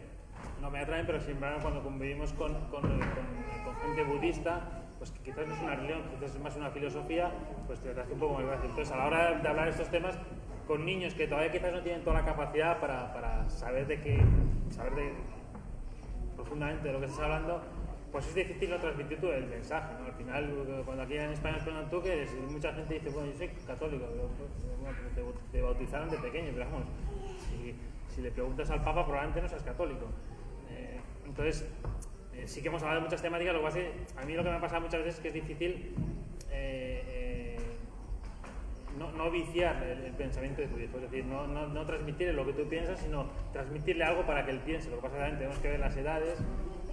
no 0.62 0.72
me 0.72 0.80
atraen, 0.80 1.06
pero 1.06 1.20
sin 1.20 1.32
embargo 1.32 1.60
cuando 1.62 1.84
convivimos 1.84 2.34
con, 2.34 2.56
gente 3.82 4.04
budista, 4.04 4.84
pues 4.98 5.12
que 5.12 5.20
quizás 5.32 5.48
no 5.48 5.54
es 5.54 5.62
una 5.62 5.76
religión, 5.76 6.04
quizás 6.12 6.36
es 6.36 6.42
más 6.42 6.56
una 6.56 6.70
filosofía, 6.72 7.32
pues 7.68 7.80
te 7.80 7.92
hace 7.92 8.14
un 8.14 8.20
poco 8.20 8.36
más 8.36 8.46
fácil. 8.46 8.70
Entonces, 8.70 8.94
a 8.94 8.98
la 8.98 9.06
hora 9.08 9.32
de 9.34 9.48
hablar 9.48 9.66
de 9.66 9.72
estos 9.72 9.90
temas 9.90 10.18
con 10.68 10.86
niños 10.86 11.14
que 11.14 11.28
todavía 11.28 11.52
quizás 11.52 11.74
no 11.74 11.82
tienen 11.82 12.04
toda 12.04 12.22
la 12.22 12.26
capacidad 12.26 12.80
para, 12.80 13.50
saber 13.50 13.88
de 13.88 14.02
qué, 14.02 14.20
saber 14.72 15.14
profundamente 16.36 16.88
de 16.88 16.94
lo 16.94 17.00
que 17.00 17.06
estás 17.06 17.22
hablando, 17.22 17.62
pues 18.16 18.28
es 18.28 18.36
difícil 18.36 18.70
no 18.70 18.80
transmitir 18.80 19.20
tú 19.20 19.28
el 19.28 19.46
mensaje, 19.46 19.94
¿no? 20.00 20.06
Al 20.06 20.14
final, 20.14 20.84
cuando 20.86 21.04
aquí 21.04 21.18
en 21.18 21.32
España 21.32 21.58
preguntan 21.58 21.90
tú 21.90 22.02
que 22.02 22.26
mucha 22.50 22.72
gente 22.72 22.94
dice, 22.94 23.10
bueno, 23.10 23.30
yo 23.30 23.38
soy 23.38 23.50
católico, 23.68 24.06
pero, 24.10 24.30
pues, 24.38 24.50
bueno, 24.80 24.98
te, 25.14 25.52
te 25.52 25.62
bautizaron 25.62 26.10
de 26.10 26.18
pequeño, 26.20 26.52
pero 26.54 26.64
vamos, 26.64 26.86
si, 27.50 27.76
si 28.08 28.22
le 28.22 28.32
preguntas 28.32 28.72
al 28.72 28.82
Papa 28.86 29.04
probablemente 29.04 29.42
no 29.42 29.50
seas 29.50 29.64
católico. 29.64 30.06
Eh, 30.72 30.98
entonces, 31.26 31.70
eh, 32.34 32.48
sí 32.48 32.62
que 32.62 32.70
hemos 32.70 32.82
hablado 32.84 33.02
de 33.02 33.06
muchas 33.08 33.22
temáticas, 33.22 33.54
lo 33.54 33.60
que 33.60 33.66
pasa 33.66 33.80
es 33.80 33.86
que 33.86 34.22
a 34.22 34.26
mí 34.26 34.34
lo 34.34 34.44
que 34.46 34.50
me 34.50 34.56
ha 34.56 34.62
pasado 34.62 34.80
muchas 34.80 35.00
veces 35.02 35.16
es 35.16 35.20
que 35.20 35.28
es 35.28 35.34
difícil 35.34 35.94
eh, 36.52 37.04
eh, 37.08 37.58
no, 38.98 39.12
no 39.12 39.30
viciar 39.30 39.84
el, 39.84 40.06
el 40.06 40.14
pensamiento 40.14 40.62
de 40.62 40.70
tu 40.70 40.80
hijo, 40.80 40.96
es 40.96 41.02
decir, 41.02 41.26
no, 41.26 41.48
no, 41.48 41.68
no 41.68 41.86
transmitirle 41.86 42.32
lo 42.32 42.46
que 42.46 42.54
tú 42.54 42.66
piensas, 42.70 42.98
sino 42.98 43.28
transmitirle 43.52 44.06
algo 44.06 44.26
para 44.26 44.46
que 44.46 44.52
él 44.52 44.60
piense. 44.60 44.90
Lo 44.90 45.02
que 45.02 45.02
pasa 45.02 45.28
es 45.28 45.32
que 45.34 45.38
tenemos 45.40 45.60
que 45.60 45.68
ver 45.68 45.82
las 45.82 45.98
edades 45.98 46.40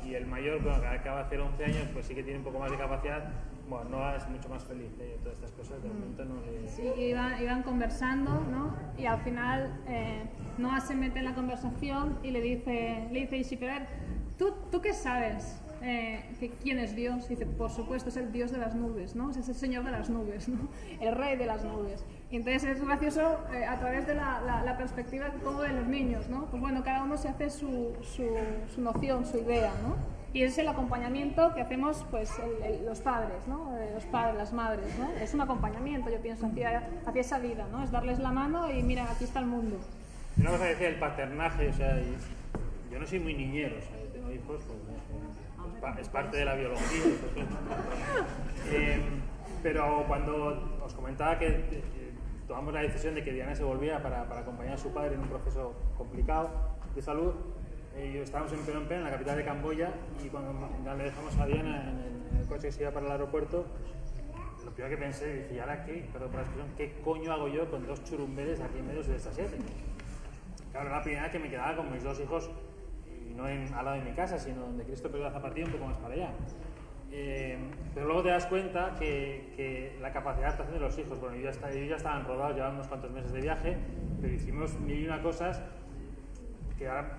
y 0.05 0.15
el 0.15 0.27
mayor, 0.27 0.63
bueno, 0.63 0.81
que 0.81 0.87
acaba 0.87 1.19
de 1.19 1.25
hacer 1.25 1.41
11 1.41 1.65
años, 1.65 1.89
pues 1.93 2.07
sí 2.07 2.15
que 2.15 2.23
tiene 2.23 2.39
un 2.39 2.45
poco 2.45 2.59
más 2.59 2.71
de 2.71 2.79
capacidad. 2.79 3.31
Bueno, 3.69 3.91
no 3.91 4.17
es 4.17 4.29
mucho 4.29 4.49
más 4.49 4.65
feliz, 4.65 4.91
¿eh? 5.01 5.17
todas 5.23 5.39
estas 5.39 5.53
cosas 5.53 5.83
de 5.83 5.89
momento 5.89 6.25
no 6.25 6.35
le... 6.43 6.69
Sí, 6.69 6.83
iban, 6.99 7.41
iban 7.41 7.63
conversando, 7.63 8.45
¿no? 8.51 8.77
Y 8.99 9.07
al 9.07 9.21
final 9.21 9.81
eh, 9.87 10.25
Noah 10.59 10.81
se 10.81 10.95
mete 10.95 11.21
en 11.21 11.25
la 11.27 11.35
conversación 11.35 12.19
y 12.23 12.33
le 12.33 12.41
dice, 12.41 13.09
le 13.11 13.21
dice 13.21 13.37
Ishi, 13.39 13.57
pero 13.57 13.73
a 13.73 13.79
ver, 13.79 13.89
¿tú, 14.37 14.53
¿tú 14.71 14.81
qué 14.81 14.93
sabes? 14.93 15.63
Eh, 15.81 16.23
que 16.39 16.51
¿Quién 16.51 16.79
es 16.79 16.95
Dios? 16.95 17.27
Y 17.27 17.31
dice, 17.31 17.47
por 17.47 17.71
supuesto, 17.71 18.09
es 18.09 18.17
el 18.17 18.31
Dios 18.31 18.53
de 18.53 18.59
las 18.59 18.75
nubes, 18.75 19.17
¿no? 19.17 19.31
Es 19.31 19.49
el 19.49 19.55
Señor 19.55 19.85
de 19.85 19.91
las 19.91 20.11
nubes, 20.11 20.49
¿no? 20.49 20.69
El 21.01 21.15
Rey 21.15 21.37
de 21.37 21.47
las 21.47 21.65
nubes. 21.65 22.05
Y 22.33 22.37
entonces 22.37 22.65
es 22.65 22.85
gracioso 22.85 23.39
eh, 23.53 23.65
a 23.67 23.79
través 23.79 24.07
de 24.07 24.15
la, 24.15 24.41
la, 24.41 24.63
la 24.65 24.77
perspectiva 24.79 25.27
como 25.45 25.61
de 25.63 25.69
los 25.75 25.87
niños, 25.87 26.29
¿no? 26.31 26.47
Pues 26.47 26.63
bueno, 26.63 26.83
cada 26.83 27.03
uno 27.05 27.17
se 27.19 27.29
hace 27.29 27.51
su, 27.51 27.95
su, 28.03 28.27
su 28.75 28.81
noción, 28.81 29.27
su 29.27 29.37
idea, 29.39 29.71
¿no? 29.83 29.95
Y 30.33 30.43
es 30.45 30.57
el 30.57 30.67
acompañamiento 30.67 31.53
que 31.55 31.61
hacemos 31.61 32.07
pues 32.11 32.31
el- 32.39 32.65
el- 32.65 32.87
los 32.87 33.01
padres, 33.01 33.47
¿no? 33.47 33.77
Eh, 33.77 33.91
Los 33.95 34.05
padres, 34.07 34.35
las 34.37 34.53
madres, 34.55 34.87
¿no? 34.99 35.11
Es 35.23 35.35
un 35.35 35.43
acompañamiento, 35.43 36.09
yo 36.11 36.21
pienso, 36.23 36.47
hacia, 36.47 36.89
hacia 37.05 37.21
esa 37.21 37.39
vida, 37.39 37.67
¿no? 37.71 37.85
Es 37.85 37.91
darles 37.91 38.19
la 38.19 38.33
mano 38.33 38.71
y 38.73 38.83
mira, 38.83 39.05
aquí 39.13 39.25
está 39.25 39.41
el 39.41 39.47
mundo. 39.47 39.77
Una 40.39 40.51
cosa 40.53 40.65
que 40.65 40.71
decía 40.71 40.89
el 40.89 40.99
paternaje, 40.99 41.69
o 41.69 41.73
sea, 41.75 42.01
y- 42.01 42.17
yo 42.91 42.99
no 42.99 43.07
soy 43.07 43.21
muy 43.21 43.35
niñero, 43.35 43.77
o 43.77 43.81
sea, 43.83 43.91
yo 44.05 44.09
tengo 44.11 44.33
hijos, 44.33 44.63
pues, 44.67 44.79
es, 45.75 45.81
pa- 45.83 46.01
es 46.01 46.09
parte 46.09 46.39
de 46.39 46.45
la 46.47 46.55
biología. 46.55 47.03
pues, 47.35 47.47
eh, 48.73 49.03
pero 49.63 50.05
cuando 50.09 50.79
os 50.83 50.95
comentaba 50.95 51.39
que 51.39 51.93
tomamos 52.53 52.75
la 52.75 52.83
decisión 52.83 53.15
de 53.15 53.25
que 53.25 53.33
Diana 53.33 53.55
se 53.55 53.65
volviera 53.65 54.03
para, 54.03 54.29
para 54.29 54.43
acompañar 54.43 54.75
a 54.75 54.77
su 54.77 54.93
padre 54.93 55.15
en 55.15 55.21
un 55.21 55.29
proceso 55.29 55.73
complicado 55.97 56.51
de 56.95 57.01
salud, 57.01 57.33
estábamos 57.97 58.53
en 58.53 58.59
Phnom 58.59 58.85
Penh, 58.85 58.99
en 58.99 59.05
la 59.05 59.11
capital 59.11 59.39
de 59.39 59.45
Camboya, 59.45 59.89
y 60.23 60.29
cuando 60.29 60.53
le 60.95 61.05
dejamos 61.05 61.35
a 61.39 61.47
Diana 61.47 61.89
en 61.89 62.39
el, 62.39 62.47
coche 62.47 62.67
que 62.67 62.73
se 62.73 62.83
iba 62.83 62.91
para 62.91 63.07
el 63.07 63.13
aeropuerto, 63.13 63.65
lo 64.67 64.71
primero 64.73 64.95
que 64.95 65.03
pensé, 65.03 65.33
dije, 65.33 65.55
¿y 65.55 65.59
ahora 65.61 65.83
qué? 65.87 66.07
Perdón 66.13 66.29
por 66.29 66.41
la 66.41 66.43
expresión, 66.43 66.77
¿qué 66.77 67.01
coño 67.03 67.33
hago 67.33 67.49
yo 67.49 67.71
con 67.71 67.87
dos 67.87 68.05
churumbeles 68.05 68.61
aquí 68.61 68.81
en 68.81 68.87
medio 68.87 69.03
de 69.03 69.17
esta 69.17 69.33
siete? 69.33 69.57
Claro, 70.73 70.89
era 70.89 70.99
la 70.99 71.03
primera 71.03 71.23
vez 71.23 71.33
que 71.33 71.39
me 71.39 71.49
quedaba 71.49 71.75
con 71.75 71.91
mis 71.91 72.05
dos 72.05 72.21
hijos, 72.21 72.51
y 73.31 73.33
no 73.33 73.47
al 73.47 73.85
lado 73.85 73.97
de 73.97 74.03
mi 74.03 74.13
casa, 74.13 74.39
sino 74.39 74.61
donde 74.61 74.85
Cristo 74.85 75.09
perdió 75.09 75.25
la 75.25 75.33
zapatilla 75.33 75.65
un 75.65 75.73
poco 75.73 75.87
más 75.87 75.97
para 75.97 76.13
allá. 76.13 76.31
Eh, 77.13 77.59
pero 77.95 78.07
luego 78.07 78.23
te 78.23 78.31
das 78.31 78.47
cuenta 78.47 78.95
que, 78.99 79.53
que 79.55 79.99
la 80.01 80.13
capacidad 80.13 80.41
de 80.41 80.47
adaptación 80.47 80.75
de 80.75 80.81
los 80.81 80.99
hijos, 80.99 81.21
bueno, 81.21 81.37
yo 81.37 81.51
ya, 81.51 81.71
ya 81.71 81.97
estaban 81.97 82.25
rodados, 82.25 82.55
llevaban 82.55 82.77
unos 82.77 82.89
cuantos 82.89 83.11
meses 83.11 83.33
de 83.33 83.41
viaje, 83.43 83.77
pero 84.21 84.33
hicimos 84.33 84.81
mil 84.81 84.99
y 84.99 85.07
una 85.07 85.23
cosas 85.23 85.63
que 86.79 86.89
ahora 86.89 87.19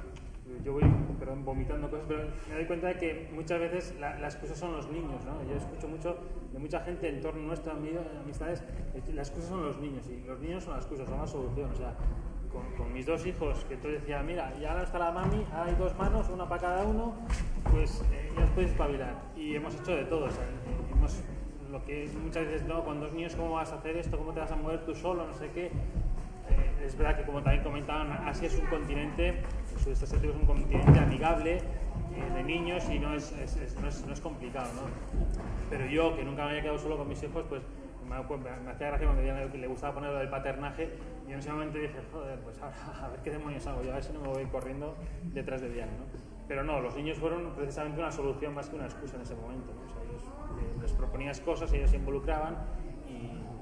yo 0.63 0.73
voy 0.73 0.83
perdón, 1.19 1.45
vomitando 1.45 1.89
cosas, 1.89 2.05
pero 2.07 2.23
me 2.49 2.55
doy 2.55 2.65
cuenta 2.65 2.87
de 2.87 2.95
que 2.95 3.29
muchas 3.33 3.59
veces 3.59 3.95
la, 3.99 4.19
la 4.19 4.27
excusa 4.27 4.55
son 4.55 4.73
los 4.73 4.89
niños, 4.89 5.23
¿no? 5.25 5.41
Yo 5.49 5.55
escucho 5.55 5.87
mucho 5.87 6.17
de 6.51 6.59
mucha 6.59 6.81
gente 6.81 7.07
en 7.07 7.21
torno 7.21 7.43
a 7.43 7.45
nuestras 7.45 7.75
amistades, 7.75 8.63
las 9.13 9.29
excusas 9.29 9.49
son 9.49 9.63
los 9.63 9.79
niños, 9.79 10.05
y 10.09 10.27
los 10.27 10.39
niños 10.39 10.63
son 10.63 10.73
las 10.73 10.83
excusas, 10.83 11.07
son 11.07 11.19
la 11.19 11.27
solución, 11.27 11.71
o 11.71 11.75
sea, 11.75 11.95
con, 12.54 12.64
con 12.78 12.93
mis 12.93 13.06
dos 13.06 13.26
hijos, 13.26 13.66
que 13.68 13.76
tú 13.78 13.88
decías, 13.88 14.24
mira, 14.24 14.54
ya 14.62 14.72
ahora 14.72 14.84
está 14.84 14.99
la 14.99 15.12
mami, 15.12 15.43
hay 15.54 15.74
dos 15.76 15.97
manos, 15.97 16.30
una 16.30 16.47
para 16.47 16.62
cada 16.62 16.84
uno, 16.84 17.14
pues 17.72 18.04
eh, 18.14 18.32
ya 18.38 18.43
os 18.43 18.49
podéis 18.51 18.72
espabilar. 18.72 19.16
Y 19.36 19.56
hemos 19.56 19.74
hecho 19.76 19.95
de 19.95 20.06
todo, 20.06 20.26
o 20.26 20.30
sea, 20.32 20.43
eh, 20.43 20.93
hemos, 20.93 21.22
lo 21.72 21.84
que 21.84 22.10
muchas 22.24 22.45
veces, 22.45 22.66
no, 22.68 22.84
con 22.86 22.99
dos 22.99 23.12
niños, 23.14 23.36
¿cómo 23.36 23.54
vas 23.56 23.72
a 23.72 23.76
hacer 23.76 23.97
esto? 23.97 24.18
¿Cómo 24.18 24.32
te 24.32 24.39
vas 24.39 24.51
a 24.51 24.56
mover 24.56 24.86
tú 24.86 24.93
solo? 24.95 25.26
No 25.26 25.34
sé 25.34 25.49
qué. 25.54 25.66
Eh, 25.66 26.86
es 26.86 26.95
verdad 26.97 27.18
que 27.18 27.24
como 27.24 27.41
también 27.41 27.64
comentaban, 27.64 28.12
Asia 28.12 28.47
es 28.47 28.56
un 28.60 28.66
continente, 28.68 29.30
el 29.74 29.80
sudeste 29.84 30.06
asiático 30.06 30.34
es 30.34 30.39
un 30.39 30.45
continente 30.45 30.99
amigable 30.99 31.58
eh, 31.58 31.62
de 32.36 32.43
niños 32.43 32.84
y 32.89 32.99
no 32.99 33.16
es, 33.16 33.32
es- 33.32 33.56
es- 33.58 33.80
no, 33.82 33.88
es, 33.88 34.06
no 34.06 34.14
es 34.14 34.20
complicado, 34.22 34.70
¿no? 34.76 34.82
Pero 35.70 35.86
yo, 35.88 36.16
que 36.16 36.24
nunca 36.24 36.43
me 36.43 36.49
había 36.51 36.62
quedado 36.62 36.78
solo 36.78 36.97
con 36.97 37.08
mis 37.08 37.24
hijos, 37.24 37.43
pues 37.49 37.62
me, 38.04 38.16
me- 38.16 38.72
hacía 38.72 38.88
gracia 38.88 39.08
cuando 39.08 39.22
le, 39.24 39.58
le 39.58 39.68
gustaba 39.68 39.93
poner 39.95 40.12
lo 40.12 40.20
del 40.20 40.30
paternaje 40.30 40.89
y 41.28 41.32
en 41.32 41.39
ese 41.39 41.51
momento 41.51 41.78
dije, 41.78 41.99
joder, 42.12 42.39
pues 42.39 42.62
ahora, 42.62 42.76
a 43.04 43.08
ver 43.10 43.20
qué 43.22 43.32
demonios 43.32 43.66
hago 43.68 43.82
yo, 43.84 43.91
a 43.91 43.95
ver 43.95 44.04
si 44.04 44.14
no 44.14 44.20
me 44.22 44.28
voy 44.28 44.45
corriendo 44.45 44.95
detrás 45.34 45.62
de 45.62 45.70
Diana, 45.70 45.91
¿no? 45.97 46.06
Pero 46.47 46.64
no, 46.64 46.82
los 46.82 46.95
niños 46.95 47.18
fueron 47.18 47.51
precisamente 47.56 47.99
una 47.99 48.12
solución 48.12 48.54
más 48.54 48.70
que 48.70 48.76
una 48.76 48.86
excusa 48.86 49.16
en 49.16 49.22
ese 49.22 49.36
momento, 49.36 49.74
¿no? 49.74 49.82
O 49.86 49.88
sea, 49.89 50.01
ellos, 50.04 50.22
eh, 50.60 50.76
les 50.82 50.91
proponías 50.93 51.39
cosas, 51.39 51.72
ellos 51.74 51.89
se 51.89 51.95
involucraban 51.97 52.58
y, 53.08 53.14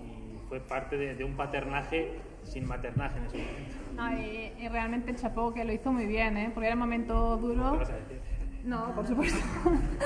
y 0.03 0.41
fue 0.49 0.59
parte 0.59 0.97
de, 0.97 1.15
de 1.15 1.23
un 1.23 1.35
paternaje 1.35 2.19
sin 2.43 2.65
maternaje 2.67 3.19
en 3.19 3.25
ese 3.25 3.37
momento. 3.37 3.75
No, 3.95 4.17
y, 4.19 4.51
y 4.63 4.67
realmente 4.69 5.13
chapó 5.15 5.53
que 5.53 5.63
lo 5.63 5.71
hizo 5.71 5.91
muy 5.93 6.07
bien, 6.07 6.37
¿eh? 6.37 6.49
Porque 6.53 6.67
era 6.67 6.75
un 6.75 6.79
momento 6.81 7.37
duro. 7.37 7.71
¿Qué 7.73 7.77
vas 7.77 7.89
a 7.91 7.95
decir? 7.97 8.20
No, 8.63 8.93
por 8.93 9.07
supuesto. 9.07 9.39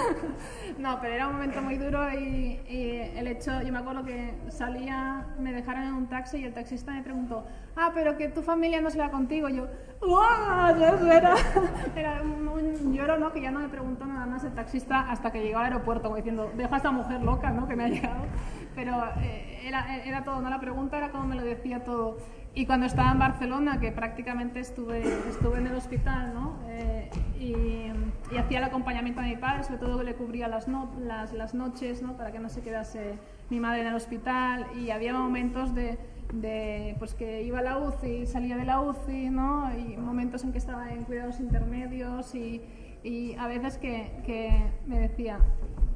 no, 0.78 0.99
pero 1.01 1.14
era 1.14 1.28
un 1.28 1.34
momento 1.34 1.62
muy 1.62 1.78
duro 1.78 2.10
y, 2.12 2.60
y 2.68 3.12
el 3.16 3.28
hecho, 3.28 3.62
yo 3.62 3.72
me 3.74 3.80
acuerdo 3.80 4.03
que 4.03 4.34
salía, 4.49 5.28
me 5.39 5.51
dejaron 5.51 5.84
en 5.84 5.93
un 5.93 6.08
taxi 6.08 6.38
y 6.38 6.45
el 6.45 6.53
taxista 6.53 6.93
me 6.93 7.03
preguntó, 7.03 7.45
ah, 7.76 7.91
pero 7.93 8.16
que 8.16 8.30
tu 8.30 8.41
familia 8.41 8.80
no 8.80 8.89
se 8.89 8.99
va 8.99 9.12
contigo. 9.12 9.49
Y 9.49 9.58
yo, 9.58 9.68
¡guau! 9.99 10.82
Era, 11.12 11.36
era 11.95 12.22
un, 12.22 12.47
un 12.47 12.93
lloro, 12.93 13.18
¿no? 13.18 13.32
Que 13.34 13.41
ya 13.41 13.51
no 13.51 13.60
me 13.60 13.70
preguntó 13.70 14.06
nada 14.06 14.26
más 14.26 14.43
el 14.45 14.53
taxista 14.53 15.10
hasta 15.10 15.32
que 15.32 15.41
llegó 15.43 15.60
al 15.60 15.66
aeropuerto, 15.66 16.03
como 16.03 16.16
diciendo, 16.16 16.51
deja 16.56 16.76
a 16.76 16.78
esta 16.78 16.91
mujer 16.91 17.22
loca, 17.22 17.51
¿no? 17.51 17.68
Que 17.68 17.76
me 17.76 17.84
ha 17.84 17.89
llegado. 17.89 18.26
Pero 18.74 19.03
eh, 19.22 19.62
era, 19.66 19.97
era 19.97 20.24
todo, 20.24 20.41
¿no? 20.41 20.49
La 20.49 20.60
pregunta 20.60 20.97
era 20.97 21.10
como 21.10 21.26
me 21.26 21.36
lo 21.36 21.43
decía 21.43 21.84
todo. 21.84 22.18
Y 22.58 22.66
cuando 22.66 22.86
estaba 22.86 23.12
en 23.12 23.20
Barcelona, 23.20 23.80
que 23.82 23.91
prácticamente 23.91 24.62
estuve, 24.62 25.03
estuve 25.28 25.58
en 25.60 25.68
el 25.68 25.76
hospital, 25.76 26.34
¿no? 26.34 26.58
Eh, 26.70 27.10
y, 27.39 27.91
hacía 28.38 28.58
el 28.58 28.64
acompañamiento 28.64 29.20
a 29.22 29.24
mi 29.24 29.36
padre, 29.36 29.64
sobre 29.64 29.78
todo 29.80 29.97
que 29.99 30.03
le 30.06 30.16
cubría 30.16 30.47
las, 30.47 30.68
no- 30.68 30.91
las, 30.99 31.32
las 31.34 31.53
noches, 31.53 32.01
¿no? 32.01 32.16
Para 32.18 32.32
que 32.32 32.39
no 32.39 32.49
se 32.49 32.62
quedase 32.62 33.18
mi 33.49 33.60
madre 33.60 33.82
en 33.82 33.88
el 33.88 33.95
hospital. 33.95 34.66
Y 34.80 34.89
había 34.91 35.14
momentos 35.14 35.76
de, 35.76 35.97
de, 36.34 36.95
pues 36.97 37.14
que 37.14 37.43
iba 37.43 37.60
a 37.60 37.62
la 37.62 37.78
UCI, 37.78 38.26
salía 38.26 38.56
de 38.58 38.66
la 38.66 38.80
UCI, 38.82 39.30
¿no? 39.30 39.70
Y 39.78 39.97
momentos 39.97 40.43
en 40.45 40.51
que 40.53 40.58
estaba 40.58 40.91
en 40.91 41.03
cuidados 41.03 41.39
intermedios 41.41 42.34
y, 42.36 42.62
y 43.03 43.36
a 43.36 43.47
veces 43.47 43.78
que, 43.78 44.12
que 44.26 44.49
me 44.88 44.99
decía, 44.99 45.39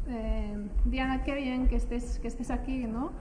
eh, 0.09 0.57
Diana, 0.85 1.23
qué 1.23 1.35
bien 1.35 1.67
que 1.67 1.77
estés, 1.77 2.19
que 2.19 2.27
estés 2.27 2.51
aquí, 2.51 2.83
¿no? 2.85 3.11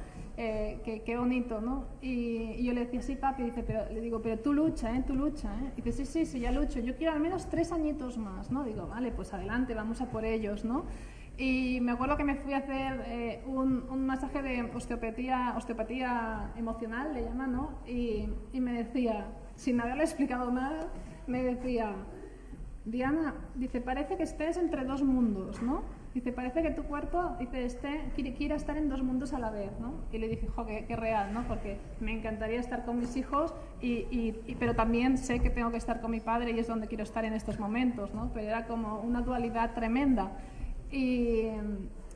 Eh, 0.40 0.78
qué, 0.84 1.02
qué 1.02 1.18
bonito, 1.18 1.60
¿no? 1.60 1.86
Y, 2.00 2.52
y 2.58 2.64
yo 2.64 2.72
le 2.72 2.82
decía, 2.82 3.02
sí, 3.02 3.16
papi, 3.16 3.42
dice, 3.42 3.64
pero, 3.64 3.92
le 3.92 4.00
digo, 4.00 4.22
pero 4.22 4.38
tú 4.38 4.52
lucha, 4.52 4.94
¿eh? 4.96 5.02
Tú 5.04 5.16
lucha, 5.16 5.52
¿eh? 5.64 5.72
Y 5.76 5.82
dice, 5.82 6.04
sí, 6.04 6.24
sí, 6.24 6.26
sí, 6.26 6.38
ya 6.38 6.52
lucho, 6.52 6.78
yo 6.78 6.94
quiero 6.94 7.12
al 7.12 7.18
menos 7.18 7.48
tres 7.48 7.72
añitos 7.72 8.18
más, 8.18 8.48
¿no? 8.52 8.62
Digo, 8.62 8.86
vale, 8.86 9.10
pues 9.10 9.34
adelante, 9.34 9.74
vamos 9.74 10.00
a 10.00 10.10
por 10.12 10.24
ellos, 10.24 10.64
¿no? 10.64 10.84
Y 11.36 11.80
me 11.80 11.90
acuerdo 11.90 12.16
que 12.16 12.22
me 12.22 12.36
fui 12.36 12.52
a 12.52 12.58
hacer 12.58 13.02
eh, 13.06 13.42
un, 13.48 13.84
un 13.90 14.06
masaje 14.06 14.40
de 14.40 14.62
osteopatía, 14.62 15.54
osteopatía 15.56 16.52
emocional, 16.56 17.12
le 17.14 17.24
llaman, 17.24 17.52
¿no? 17.52 17.70
Y, 17.84 18.28
y 18.52 18.60
me 18.60 18.72
decía, 18.72 19.26
sin 19.56 19.80
haberle 19.80 20.04
explicado 20.04 20.52
nada, 20.52 20.86
me 21.26 21.42
decía, 21.42 21.96
Diana, 22.84 23.34
dice, 23.56 23.80
parece 23.80 24.16
que 24.16 24.22
estés 24.22 24.56
entre 24.56 24.84
dos 24.84 25.02
mundos, 25.02 25.60
¿no? 25.62 25.82
Dice, 26.14 26.32
parece 26.32 26.62
que 26.62 26.70
tu 26.70 26.82
cuerpo, 26.84 27.36
dice, 27.38 27.64
este, 27.64 28.10
quiere, 28.14 28.34
quiere 28.34 28.54
estar 28.54 28.76
en 28.76 28.88
dos 28.88 29.02
mundos 29.02 29.32
a 29.34 29.38
la 29.38 29.50
vez, 29.50 29.70
¿no? 29.78 29.92
Y 30.10 30.18
le 30.18 30.28
dije, 30.28 30.46
jo, 30.48 30.64
qué, 30.66 30.84
qué 30.86 30.96
real, 30.96 31.32
¿no? 31.32 31.46
Porque 31.46 31.78
me 32.00 32.12
encantaría 32.12 32.58
estar 32.58 32.84
con 32.84 32.98
mis 32.98 33.16
hijos, 33.16 33.54
y, 33.80 34.06
y- 34.10 34.40
y- 34.46 34.54
pero 34.56 34.74
también 34.74 35.18
sé 35.18 35.40
que 35.40 35.50
tengo 35.50 35.70
que 35.70 35.76
estar 35.76 36.00
con 36.00 36.10
mi 36.10 36.20
padre 36.20 36.50
y 36.52 36.58
es 36.58 36.66
donde 36.66 36.88
quiero 36.88 37.04
estar 37.04 37.24
en 37.24 37.34
estos 37.34 37.60
momentos, 37.60 38.14
¿no? 38.14 38.30
Pero 38.32 38.48
era 38.48 38.66
como 38.66 39.00
una 39.00 39.20
dualidad 39.20 39.74
tremenda. 39.74 40.32
Y, 40.90 41.42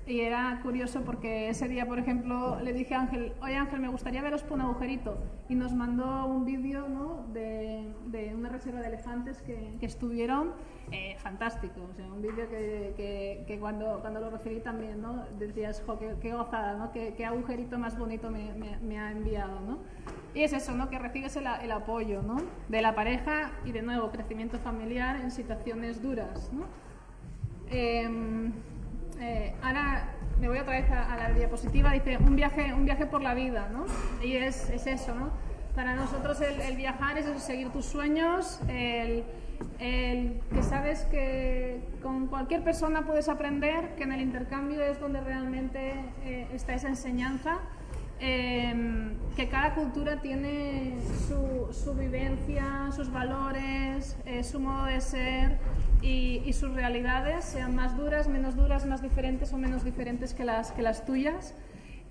y 0.06 0.20
era 0.20 0.58
curioso 0.62 1.02
porque 1.02 1.48
ese 1.48 1.68
día, 1.68 1.86
por 1.86 1.98
ejemplo, 1.98 2.58
le 2.60 2.72
dije 2.72 2.94
a 2.94 3.02
Ángel, 3.02 3.32
oye 3.40 3.56
Ángel, 3.56 3.78
me 3.80 3.88
gustaría 3.88 4.20
veros 4.20 4.42
por 4.42 4.54
un 4.54 4.62
agujerito. 4.62 5.16
Y 5.48 5.54
nos 5.54 5.72
mandó 5.74 6.26
un 6.26 6.44
vídeo 6.44 6.88
¿no? 6.88 7.24
de, 7.32 7.94
de 8.06 8.34
una 8.34 8.48
reserva 8.48 8.80
de 8.80 8.88
elefantes 8.88 9.40
que, 9.42 9.76
que 9.78 9.86
estuvieron 9.86 10.54
eh, 10.90 11.14
fantástico. 11.18 11.80
O 11.88 11.94
sea, 11.94 12.06
un 12.06 12.20
vídeo 12.20 12.48
que, 12.48 12.94
que, 12.96 13.44
que 13.46 13.60
cuando, 13.60 14.00
cuando 14.00 14.18
lo 14.20 14.30
recibí 14.30 14.58
también 14.58 15.00
¿no? 15.00 15.24
decías, 15.38 15.82
jo, 15.86 15.96
qué, 16.00 16.16
qué 16.20 16.32
gozada, 16.32 16.74
¿no? 16.74 16.90
qué, 16.90 17.14
qué 17.16 17.24
agujerito 17.24 17.78
más 17.78 17.96
bonito 17.96 18.28
me, 18.28 18.52
me- 18.54 18.78
me 18.78 18.98
ha 18.98 19.12
enviado. 19.12 19.60
¿no? 19.60 19.78
Y 20.34 20.42
es 20.42 20.52
eso, 20.52 20.72
¿no? 20.72 20.90
que 20.90 20.98
recibes 20.98 21.36
el, 21.36 21.46
el 21.62 21.70
apoyo 21.70 22.22
¿no? 22.22 22.38
de 22.68 22.82
la 22.82 22.96
pareja 22.96 23.52
y 23.64 23.70
de 23.70 23.82
nuevo 23.82 24.10
crecimiento 24.10 24.58
familiar 24.58 25.14
en 25.20 25.30
situaciones 25.30 26.02
duras. 26.02 26.50
¿no? 26.52 26.64
Em, 27.70 28.52
eh, 29.22 29.54
ahora 29.62 30.08
me 30.40 30.48
voy 30.48 30.58
otra 30.58 30.80
vez 30.80 30.90
a, 30.90 31.12
a 31.12 31.16
la 31.16 31.30
diapositiva, 31.32 31.92
dice 31.92 32.18
un 32.18 32.34
viaje, 32.34 32.74
un 32.74 32.84
viaje 32.84 33.06
por 33.06 33.22
la 33.22 33.34
vida, 33.34 33.68
¿no? 33.72 33.86
Y 34.24 34.34
es, 34.36 34.68
es 34.70 34.86
eso, 34.88 35.14
¿no? 35.14 35.30
Para 35.76 35.94
nosotros 35.94 36.40
el, 36.40 36.76
viajar 36.76 37.16
es 37.16 37.26
seguir 37.40 37.70
tus 37.70 37.86
sueños, 37.86 38.60
el, 38.68 39.24
que 39.78 40.62
sabes 40.62 41.02
que 41.04 41.80
con 42.02 42.26
cualquier 42.26 42.64
persona 42.64 43.06
puedes 43.06 43.28
aprender, 43.28 43.94
que 43.96 44.02
en 44.02 44.12
el 44.12 44.20
intercambio 44.20 44.82
es 44.82 44.98
donde 44.98 45.20
realmente 45.20 45.94
eh, 46.24 46.48
está 46.52 46.74
esa 46.74 46.88
enseñanza. 46.88 47.60
Em, 48.24 49.14
que 49.34 49.48
cada 49.48 49.74
cultura 49.74 50.20
tiene 50.20 50.94
su, 51.26 51.72
su 51.72 51.94
vivencia, 51.94 52.90
sus 52.94 53.10
valores, 53.10 54.16
eh, 54.26 54.44
su 54.44 54.60
modo 54.60 54.84
de 54.84 55.00
ser 55.00 55.58
y, 56.02 56.42
y 56.44 56.52
sus 56.52 56.72
realidades, 56.74 57.44
sean 57.44 57.74
más 57.74 57.96
duras, 57.96 58.28
menos 58.28 58.56
duras, 58.56 58.84
más 58.86 59.00
diferentes 59.02 59.52
o 59.52 59.58
menos 59.58 59.84
diferentes 59.84 60.34
que 60.34 60.44
las, 60.44 60.72
que 60.72 60.82
las 60.82 61.04
tuyas. 61.06 61.54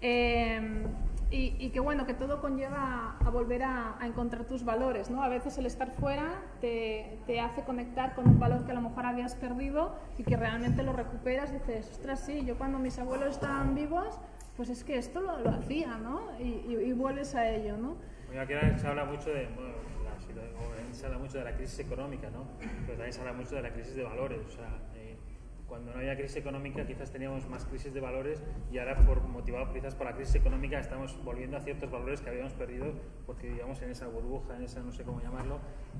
Em, 0.02 0.84
y, 1.30 1.56
y 1.60 1.70
que 1.70 1.80
bueno, 1.80 2.06
que 2.06 2.14
todo 2.14 2.42
conlleva 2.42 3.16
a, 3.24 3.30
volver 3.30 3.64
a, 3.64 3.96
a 4.02 4.06
encontrar 4.08 4.44
tus 4.46 4.66
valores, 4.66 5.10
¿no? 5.10 5.24
A 5.24 5.30
veces 5.30 5.58
el 5.58 5.66
estar 5.66 5.92
fuera 5.92 6.26
te, 6.60 7.20
te 7.26 7.40
hace 7.40 7.62
conectar 7.64 8.16
con 8.16 8.28
un 8.28 8.38
valor 8.38 8.66
que 8.66 8.72
a 8.72 8.74
lo 8.74 8.82
mejor 8.82 9.06
habías 9.06 9.36
perdido 9.36 9.96
y 10.18 10.24
que 10.24 10.36
realmente 10.36 10.84
lo 10.84 10.92
recuperas 10.92 11.54
dices, 11.54 11.90
ostras, 11.92 12.20
sí, 12.26 12.44
yo 12.46 12.58
cuando 12.58 12.80
mis 12.80 13.00
abuelos 13.00 13.30
estaban 13.36 13.76
vivos, 13.76 14.20
pues 14.58 14.70
es 14.70 14.84
que 14.84 14.98
esto 14.98 15.22
lo, 15.22 15.40
lo 15.40 15.52
hacía, 15.52 15.96
¿no? 15.98 16.20
Y, 16.40 16.66
y- 16.70 16.84
y 16.88 16.92
vuelves 16.94 17.34
a 17.36 17.48
ello, 17.50 17.78
¿no? 17.78 17.96
Aquí 18.38 18.54
se 18.78 18.88
habla 18.88 19.06
mucho 19.06 19.30
de, 19.30 19.48
bueno, 19.56 19.74
situa- 20.32 20.68
obviamente 20.68 20.94
se 20.98 21.06
habla 21.06 21.18
mucho 21.20 21.38
de 21.38 21.44
la 21.44 21.56
crisis 21.56 21.80
económica, 21.80 22.30
¿no? 22.30 22.46
Pero 22.86 22.94
también 22.94 23.14
se 23.14 23.20
habla 23.22 23.34
mucho 23.34 23.56
de 23.56 23.62
la 23.62 23.72
crisis 23.74 23.96
de 23.96 24.04
valores. 24.04 24.40
O 24.48 24.50
sea, 24.52 24.80
eh, 24.96 25.16
cuando 25.68 25.94
no 25.94 26.00
había 26.00 26.16
crisis 26.18 26.36
económica 26.38 26.86
quizás 26.86 27.12
teníamos 27.12 27.48
más 27.48 27.64
crisis 27.66 27.94
de 27.94 28.02
valores 28.02 28.44
y 28.74 28.78
ahora, 28.78 28.96
por 28.98 29.22
motivado 29.22 29.72
quizás 29.74 29.96
por 29.96 30.06
la 30.06 30.14
crisis 30.16 30.36
económica, 30.36 30.78
estamos 30.80 31.18
volviendo 31.24 31.56
a 31.56 31.62
ciertos 31.62 31.90
valores 31.90 32.20
que 32.22 32.30
habíamos 32.30 32.52
perdido 32.54 32.94
porque 33.26 33.48
vivíamos 33.48 33.82
en 33.82 33.92
esa 33.92 34.08
burbuja, 34.08 34.58
en 34.58 34.64
esa 34.64 34.82
no 34.82 34.92
sé 34.92 35.04
cómo 35.04 35.22
llamarlo, 35.22 35.60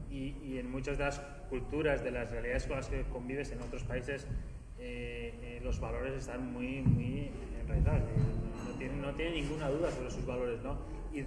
y, 0.10 0.36
y 0.44 0.58
en 0.58 0.70
muchas 0.70 0.98
de 0.98 1.06
las 1.06 1.20
culturas, 1.50 2.04
de 2.04 2.12
las 2.12 2.32
realidades 2.32 2.66
con 2.68 2.76
las 2.76 2.90
que 2.90 3.04
convives 3.04 3.52
en 3.54 3.62
otros 3.62 3.84
países, 3.86 4.28
eh, 4.78 5.34
eh, 5.42 5.60
los 5.64 5.80
valores 5.80 6.16
están 6.16 6.52
muy, 6.52 6.82
muy 6.82 7.30
enraizados. 7.62 8.02
eh, 8.02 8.06
No 8.68 8.74
tienen, 8.78 9.02
no 9.02 9.12
ninguna 9.14 9.70
duda 9.70 9.90
sobre 9.92 10.12
sus 10.12 10.26
valores, 10.26 10.62
¿no? 10.64 10.80
Y 11.14 11.24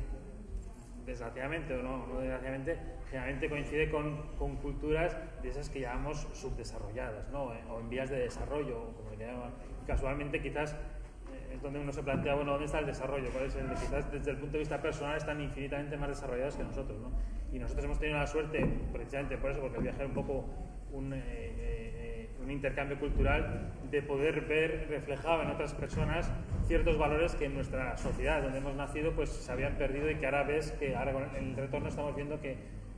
desgraciadamente 1.07 1.75
o 1.75 1.83
no, 1.83 2.07
no 2.07 2.21
desgraciadamente, 2.21 2.79
generalmente 3.11 3.49
coincide 3.49 3.91
con, 3.91 4.37
con 4.39 4.57
culturas 4.57 5.17
de 5.43 5.49
esas 5.49 5.69
que 5.69 5.81
llamamos 5.81 6.27
subdesarrolladas, 6.33 7.29
¿no? 7.31 7.53
Eh, 7.53 7.61
o 7.71 7.81
en 7.81 7.89
vías 7.91 8.11
de 8.11 8.19
desarrollo, 8.19 8.93
como 8.97 9.11
le 9.11 9.27
llaman. 9.27 9.53
Casualmente 9.87 10.41
quizás 10.41 10.73
eh, 10.73 11.55
es 11.55 11.63
donde 11.63 11.81
uno 11.81 11.93
se 11.93 12.03
plantea, 12.03 12.35
bueno, 12.35 12.53
¿dónde 12.53 12.67
está 12.67 12.79
el 12.79 12.87
desarrollo? 12.87 13.29
¿Cuál 13.31 13.45
es 13.45 13.57
el? 13.57 13.69
Quizás 13.71 14.11
desde 14.11 14.31
el 14.31 14.39
punto 14.39 14.53
de 14.53 14.59
vista 14.61 14.81
personal 14.81 15.17
están 15.17 15.41
infinitamente 15.41 15.97
más 15.97 16.09
desarrollados 16.09 16.57
que 16.57 16.65
nosotros, 16.65 16.99
¿no? 17.01 17.11
Y 17.53 17.59
nosotros 17.59 17.85
hemos 17.85 17.99
tenido 17.99 18.19
la 18.19 18.27
suerte, 18.27 18.67
precisamente 18.93 19.37
por 19.39 19.51
eso, 19.51 19.61
porque 19.61 19.77
el 19.77 19.83
viaje 19.83 20.03
es 20.03 20.09
un 20.09 20.15
poco 20.15 20.45
un, 20.93 21.13
eh, 21.15 22.04
un 22.45 22.51
intercambio 22.51 22.99
cultural, 22.99 23.73
de 23.91 24.03
poder 24.03 24.43
ver 24.43 24.87
reflejado 24.91 25.43
en 25.43 25.51
otras 25.51 25.73
personas 25.75 26.31
ciertos 26.67 26.99
valores 26.99 27.35
que 27.35 27.47
en 27.47 27.55
nuestra 27.55 27.97
sociedad 27.97 28.43
donde 28.43 28.59
hemos 28.59 28.75
nacido 28.75 29.13
pues 29.13 29.31
se 29.31 29.51
habían 29.53 29.75
perdido 29.75 30.11
y 30.11 30.17
que 30.17 30.27
ahora 30.27 30.43
ves 30.43 30.73
que 30.73 30.95
ahora 30.97 31.13
con 31.13 31.23
el 31.37 31.57
retorno 31.57 31.89
estamos 31.89 32.15
viendo 32.17 32.41
que 32.41 32.57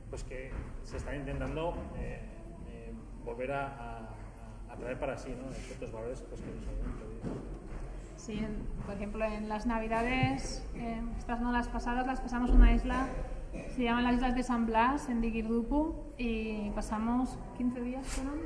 pues 0.09 0.23
que 0.23 0.51
se 0.83 0.97
están 0.97 1.15
intentando 1.17 1.73
eh, 1.97 2.19
eh, 2.69 2.93
volver 3.25 3.51
a, 3.51 3.67
a- 3.67 4.09
a 4.71 4.75
traer 4.77 4.97
para 4.99 5.17
sí 5.17 5.29
¿no? 5.37 5.51
ciertos 5.53 5.91
valores 5.91 6.21
pues, 6.29 6.41
que 6.41 6.47
nos 6.47 6.67
habían 6.67 6.97
perdido. 6.97 7.47
Sí, 8.17 8.41
por 8.85 8.95
ejemplo, 8.95 9.23
en 9.25 9.47
las 9.49 9.65
Navidades, 9.65 10.65
eh, 10.75 10.99
estas 11.17 11.39
no 11.41 11.51
las 11.51 11.67
pasadas, 11.69 12.05
las 12.05 12.19
pasamos 12.19 12.49
en 12.49 12.57
una 12.57 12.73
isla, 12.73 13.07
se 13.75 13.83
llaman 13.83 14.03
las 14.03 14.15
Islas 14.15 14.35
de 14.35 14.43
San 14.43 14.65
Blas, 14.65 15.07
en 15.09 15.21
Digirdupu, 15.21 15.95
y 16.17 16.71
pasamos 16.71 17.37
15 17.57 17.81
días, 17.81 18.05
fueron. 18.07 18.39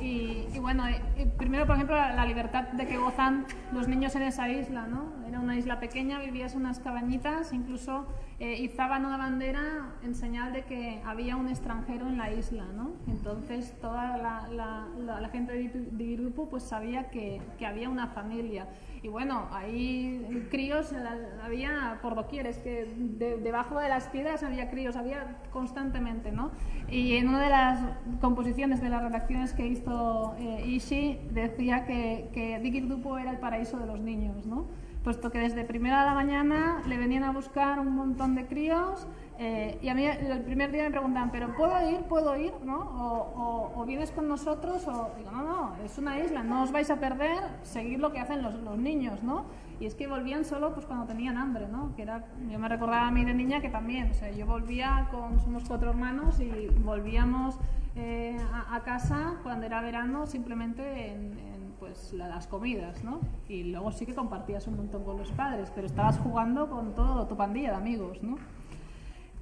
Y, 0.00 0.46
y 0.54 0.58
bueno, 0.58 0.86
eh, 0.88 1.00
eh, 1.16 1.26
primero, 1.36 1.66
por 1.66 1.74
ejemplo, 1.76 1.94
la, 1.96 2.14
la 2.14 2.24
libertad 2.24 2.68
de 2.68 2.86
que 2.86 2.96
gozan 2.96 3.44
los 3.72 3.86
niños 3.88 4.14
en 4.16 4.22
esa 4.22 4.48
isla, 4.48 4.86
¿no? 4.86 5.12
Era 5.28 5.40
una 5.40 5.56
isla 5.56 5.78
pequeña, 5.78 6.18
vivías 6.20 6.54
unas 6.54 6.80
cabañitas, 6.80 7.52
incluso 7.52 8.06
eh, 8.38 8.56
izaban 8.62 9.04
una 9.04 9.18
bandera 9.18 9.90
en 10.02 10.14
señal 10.14 10.52
de 10.54 10.64
que 10.64 11.02
había 11.04 11.36
un 11.36 11.48
extranjero 11.48 12.08
en 12.08 12.16
la 12.16 12.32
isla, 12.32 12.64
¿no? 12.74 12.92
Entonces 13.08 13.78
toda 13.80 14.16
la, 14.16 14.48
la- 14.48 14.88
la- 15.20 15.28
gente 15.28 15.52
de 15.52 16.04
Irupu 16.04 16.48
pues 16.48 16.62
sabía 16.64 17.10
que, 17.10 17.40
que 17.58 17.66
había 17.66 17.88
una 17.90 18.06
familia. 18.08 18.66
Y 19.02 19.08
bueno, 19.08 19.46
ahí 19.52 20.46
críos 20.50 20.92
la- 20.92 21.44
había 21.44 21.98
por 22.02 22.14
doquier, 22.14 22.46
es 22.46 22.58
que 22.58 22.86
de- 22.96 23.36
debajo 23.38 23.78
de 23.78 23.88
las 23.90 24.08
piedras 24.08 24.42
había 24.42 24.70
críos, 24.70 24.96
había 24.96 25.36
constantemente, 25.52 26.32
¿no? 26.32 26.50
Y 26.88 27.09
en 27.16 27.28
una 27.28 27.40
de 27.40 27.48
las 27.50 27.78
composiciones 28.20 28.80
de 28.80 28.88
las 28.88 29.02
redacciones 29.02 29.52
que 29.52 29.66
hizo 29.66 30.34
eh, 30.38 30.64
Ishi 30.66 31.18
decía 31.30 31.84
que, 31.84 32.28
que 32.32 32.58
Digirdupo 32.60 33.18
era 33.18 33.30
el 33.30 33.38
paraíso 33.38 33.78
de 33.78 33.86
los 33.86 34.00
niños, 34.00 34.46
¿no? 34.46 34.66
puesto 35.04 35.30
que 35.30 35.38
desde 35.38 35.64
primera 35.64 36.00
de 36.00 36.06
la 36.08 36.14
mañana 36.14 36.82
le 36.86 36.98
venían 36.98 37.24
a 37.24 37.32
buscar 37.32 37.80
un 37.80 37.94
montón 37.96 38.34
de 38.34 38.46
críos 38.46 39.06
eh, 39.38 39.78
y 39.80 39.88
a 39.88 39.94
mí 39.94 40.04
el 40.04 40.42
primer 40.42 40.70
día 40.72 40.82
me 40.82 40.90
preguntaban, 40.90 41.30
¿pero 41.30 41.56
puedo 41.56 41.72
ir? 41.90 42.00
¿Puedo 42.00 42.36
ir? 42.36 42.52
¿no? 42.64 42.76
O, 42.76 43.72
o- 43.74 43.80
o 43.80 43.84
vienes 43.86 44.10
con 44.10 44.28
nosotros 44.28 44.86
o 44.86 45.10
digo, 45.16 45.30
no, 45.30 45.42
no, 45.42 45.72
es 45.82 45.96
una 45.96 46.18
isla, 46.18 46.42
no 46.42 46.62
os 46.64 46.70
vais 46.70 46.90
a 46.90 46.96
perder, 46.96 47.38
seguid 47.62 47.98
lo 47.98 48.12
que 48.12 48.20
hacen 48.20 48.42
los, 48.42 48.54
los 48.56 48.76
niños, 48.76 49.22
¿no? 49.22 49.46
Y 49.80 49.86
es 49.86 49.94
que 49.94 50.06
volvían 50.06 50.44
solo 50.44 50.74
pues 50.74 50.84
cuando 50.86 51.06
tenían 51.06 51.38
hambre, 51.38 51.66
¿no? 51.66 51.96
Que 51.96 52.02
era, 52.02 52.24
yo 52.50 52.58
me 52.58 52.68
recordaba 52.68 53.08
a 53.08 53.10
mí 53.10 53.24
de 53.24 53.32
niña 53.34 53.60
que 53.62 53.70
también, 53.70 54.10
o 54.10 54.14
sea, 54.14 54.30
yo 54.30 54.46
volvía 54.46 55.08
con, 55.10 55.40
somos 55.40 55.64
cuatro 55.66 55.90
hermanos 55.90 56.38
y 56.38 56.68
volvíamos 56.84 57.58
eh, 57.96 58.36
a, 58.70 58.80
casa 58.84 59.36
cuando 59.42 59.66
era 59.66 59.80
verano 59.80 60.26
simplemente 60.26 61.12
en- 61.12 61.50
pues 61.80 62.12
la- 62.12 62.28
las 62.28 62.46
comidas, 62.46 63.02
¿no? 63.02 63.20
Y 63.48 63.62
luego 63.64 63.90
sí 63.90 64.04
que 64.04 64.14
compartías 64.14 64.66
un 64.66 64.76
montón 64.76 65.02
con 65.02 65.16
los 65.16 65.32
padres, 65.32 65.72
pero 65.74 65.86
estabas 65.86 66.18
jugando 66.18 66.68
con 66.68 66.94
todo 66.94 67.26
tu 67.26 67.38
pandilla 67.38 67.70
de 67.70 67.76
amigos, 67.76 68.22
¿no? 68.22 68.36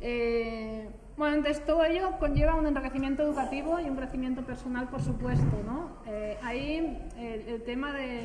Eh, 0.01 0.89
bueno, 1.19 1.37
entonces 1.37 1.65
todo 1.67 1.85
ello 1.85 2.13
conlleva 2.21 2.55
un 2.55 2.67
enriquecimiento 2.67 3.25
educativo 3.25 3.81
y 3.81 3.89
un 3.91 3.97
crecimiento 3.97 4.43
personal, 4.43 4.89
por 4.89 5.03
supuesto, 5.03 5.63
¿no? 5.67 5.91
Eh, 6.07 6.39
ahí 6.45 6.97
el, 7.19 7.41
el 7.49 7.63
tema 7.65 7.93
de, 7.93 8.25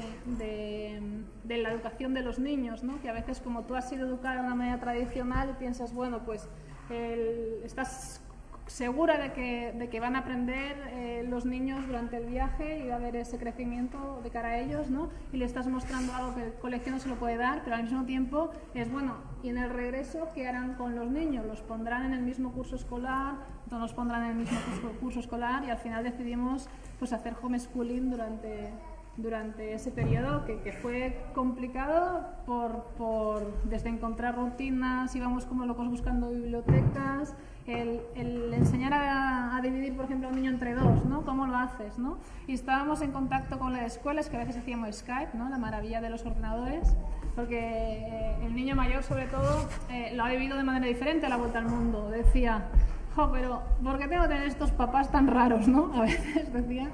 la 1.47 1.71
educación 1.71 2.13
de 2.13 2.21
los 2.21 2.37
niños, 2.37 2.83
¿no? 2.83 3.01
Que 3.01 3.09
a 3.09 3.13
veces 3.13 3.41
como 3.41 3.63
tú 3.63 3.75
has 3.75 3.89
sido 3.89 4.07
educada 4.07 4.35
de 4.35 4.41
una 4.41 4.55
manera 4.55 4.79
tradicional 4.79 5.57
piensas, 5.57 5.93
bueno, 5.93 6.23
pues 6.23 6.47
estás 7.63 8.22
segura 8.73 9.19
de 9.19 9.33
que, 9.33 9.71
de 9.77 9.87
que 9.87 9.99
van 9.99 10.15
a 10.15 10.19
aprender 10.19 10.75
eh, 10.93 11.23
los 11.29 11.45
niños 11.45 11.85
durante 11.85 12.17
el 12.17 12.25
viaje 12.25 12.79
y 12.79 12.87
va 12.87 12.95
a 12.95 12.97
haber 12.97 13.15
ese 13.17 13.37
crecimiento 13.37 14.19
de 14.23 14.31
cara 14.31 14.49
a 14.49 14.57
ellos, 14.57 14.89
¿no? 14.89 15.09
Y 15.31 15.37
le 15.37 15.45
estás 15.45 15.67
mostrando 15.67 16.11
algo 16.11 16.33
que 16.33 16.43
el 16.45 16.53
colegio 16.55 16.91
no 16.91 16.97
se 16.97 17.07
lo 17.07 17.13
puede 17.15 17.37
dar, 17.37 17.61
pero 17.63 17.75
al 17.75 17.83
mismo 17.83 18.03
tiempo 18.05 18.49
es 18.73 18.91
bueno. 18.91 19.17
Y 19.43 19.49
en 19.49 19.59
el 19.59 19.69
regreso, 19.69 20.27
¿qué 20.33 20.47
harán 20.47 20.73
con 20.73 20.95
los 20.95 21.11
niños? 21.11 21.45
¿Los 21.45 21.61
pondrán 21.61 22.03
en 22.05 22.13
el 22.13 22.23
mismo 22.23 22.51
curso 22.51 22.75
escolar? 22.75 23.35
¿No 23.69 23.77
los 23.77 23.93
pondrán 23.93 24.23
en 24.23 24.29
el 24.31 24.37
mismo 24.37 24.59
curso, 24.61 24.99
curso 24.99 25.19
escolar? 25.19 25.63
Y 25.65 25.69
al 25.69 25.77
final 25.77 26.03
decidimos 26.03 26.67
pues 26.97 27.13
hacer 27.13 27.35
homeschooling 27.43 28.09
durante 28.09 28.71
durante 29.15 29.73
ese 29.73 29.91
periodo 29.91 30.43
que, 30.45 30.61
que 30.61 30.73
fue 30.73 31.23
complicado 31.35 32.25
por, 32.47 32.85
por 32.97 33.63
desde 33.65 33.89
encontrar 33.89 34.35
rutinas, 34.35 35.15
íbamos 35.15 35.45
como 35.45 35.65
locos 35.65 35.87
buscando 35.87 36.31
bibliotecas, 36.31 37.35
el, 37.65 38.01
el 38.15 38.53
enseñar 38.53 38.93
a, 38.93 39.59
dividir, 39.61 39.95
por 39.95 40.05
ejemplo, 40.05 40.27
a 40.27 40.31
un 40.31 40.35
niño 40.35 40.51
entre 40.51 40.73
dos, 40.73 41.05
¿no? 41.05 41.23
¿Cómo 41.23 41.47
lo 41.47 41.55
haces, 41.55 41.97
no? 41.97 42.17
Y 42.47 42.53
estábamos 42.53 43.01
en 43.01 43.11
contacto 43.11 43.57
con 43.59 43.71
las 43.71 43.83
escuelas, 43.83 44.29
que 44.29 44.35
a 44.35 44.39
veces 44.39 44.57
hacíamos 44.57 44.97
Skype, 44.97 45.37
¿no? 45.37 45.49
La 45.49 45.57
maravilla 45.57 46.01
de 46.01 46.09
los 46.09 46.25
ordenadores, 46.25 46.95
porque 47.35 47.59
eh, 47.59 48.45
el 48.45 48.53
niño 48.55 48.75
mayor, 48.75 49.03
sobre 49.03 49.25
todo, 49.27 49.67
eh, 49.89 50.11
lo 50.15 50.25
ha 50.25 50.29
vivido 50.29 50.57
de 50.57 50.63
manera 50.63 50.85
diferente 50.85 51.25
a 51.25 51.29
la 51.29 51.37
vuelta 51.37 51.59
al 51.59 51.65
mundo. 51.65 52.09
Decía, 52.09 52.65
jo, 53.15 53.31
pero 53.31 53.61
¿por 53.81 53.97
qué 53.97 54.07
tengo 54.07 54.23
que 54.23 54.29
tener 54.29 54.47
estos 54.47 54.71
papás 54.71 55.11
tan 55.11 55.27
raros, 55.27 55.67
no? 55.67 55.93
A 55.95 56.01
veces 56.01 56.51
decía. 56.51 56.89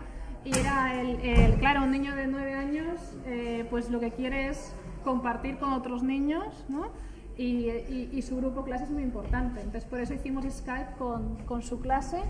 Y 0.45 0.57
era 0.57 1.01
el, 1.01 1.20
el 1.20 1.53
claro, 1.55 1.84
un 1.84 1.91
niño 1.91 2.15
de 2.15 2.28
nueve 2.28 2.53
años, 2.53 3.17
eh, 3.26 3.65
pues 3.70 3.89
lo 3.89 3.99
que 3.99 4.11
quiere 4.11 4.47
es 4.47 4.74
compartir 5.03 5.57
con 5.57 5.74
otros 5.74 6.03
niños, 6.03 6.65
¿no? 6.70 6.91
Y, 7.39 7.69
y, 7.69 8.09
y, 8.11 8.21
su 8.21 8.35
grupo 8.35 8.65
clase 8.65 8.83
es 8.83 8.89
muy 8.89 9.01
importante. 9.01 9.61
Entonces, 9.61 9.85
por 9.85 10.01
eso 10.01 10.13
hicimos 10.13 10.43
Skype 10.43 10.97
con, 10.97 11.37
con 11.45 11.61
su 11.61 11.79
clase. 11.79 12.21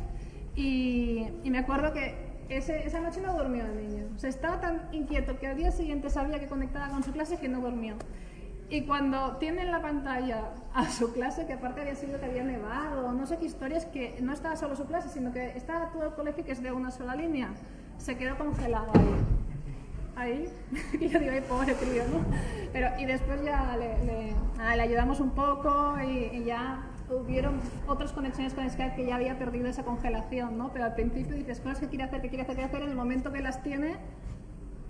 Y, 0.56 1.26
y, 1.44 1.50
me 1.50 1.58
acuerdo 1.58 1.94
que 1.94 2.14
ese, 2.48 2.86
esa 2.86 3.00
noche 3.00 3.20
no 3.20 3.36
durmió 3.36 3.66
el 3.66 3.76
niño. 3.76 4.06
O 4.16 4.20
sea, 4.20 4.30
estaba 4.30 4.62
tan 4.62 4.88
inquieto 4.92 5.40
que 5.40 5.48
al 5.48 5.58
día 5.58 5.72
siguiente 5.72 6.12
sabía 6.12 6.40
que 6.40 6.46
conectaba 6.46 6.90
con 6.90 7.02
su 7.02 7.12
clase 7.12 7.40
que 7.40 7.50
no 7.50 7.60
durmió. 7.60 7.96
Y 8.70 8.82
cuando 8.84 9.38
tiene 9.38 9.64
en 9.64 9.72
la 9.72 9.82
pantalla 9.82 10.52
a 10.76 10.88
su 10.92 11.12
clase, 11.12 11.48
que 11.48 11.54
aparte 11.54 11.82
había 11.82 11.96
sido 11.96 12.20
que 12.20 12.28
había 12.28 12.44
nevado, 12.44 13.12
no 13.12 13.26
sé 13.26 13.38
qué 13.38 13.46
historias, 13.46 13.88
que 13.88 14.20
no 14.22 14.32
estaba 14.32 14.58
solo 14.58 14.76
su 14.76 14.86
clase, 14.86 15.10
sino 15.10 15.34
que 15.34 15.58
estaba 15.58 15.90
todo 15.90 16.06
el 16.06 16.14
colegio 16.14 16.46
que 16.46 16.52
es 16.52 16.62
de 16.62 16.72
una 16.72 16.92
sola 16.92 17.16
línea, 17.16 17.50
se 17.98 18.16
quedó 18.16 18.38
congelado 18.38 18.92
ahí 18.94 19.39
ahí. 20.20 20.50
y 21.00 21.08
yo 21.08 21.20
digo, 21.20 21.32
ay, 21.34 21.42
pobre 21.42 21.74
crío, 21.74 22.04
¿no? 22.08 22.24
Pero, 22.72 22.88
y 23.00 23.06
después 23.06 23.44
ya 23.44 23.76
le, 23.78 23.98
le, 24.06 24.36
le 24.76 24.82
ayudamos 24.82 25.20
un 25.20 25.32
poco 25.32 25.96
y, 26.02 26.38
y, 26.38 26.44
ya 26.46 26.86
hubieron 27.10 27.60
otras 27.88 28.12
conexiones 28.12 28.54
con 28.54 28.70
Skype 28.70 28.96
que 28.96 29.06
ya 29.06 29.16
había 29.16 29.40
perdido 29.40 29.68
esa 29.68 29.84
congelación, 29.84 30.58
¿no? 30.58 30.72
Pero 30.72 30.86
al 30.86 30.94
principio 30.94 31.36
dices 31.36 31.60
cosas 31.60 31.80
que 31.80 31.88
quiere 31.88 32.04
hacer, 32.04 32.22
que 32.22 32.30
quiere 32.30 32.44
hacer, 32.44 32.56
que 32.56 32.62
quiere 32.62 32.70
hacer, 32.70 32.84
en 32.84 32.90
el 32.90 32.96
momento 32.96 33.32
que 33.32 33.42
las 33.42 33.64
tiene, 33.64 33.98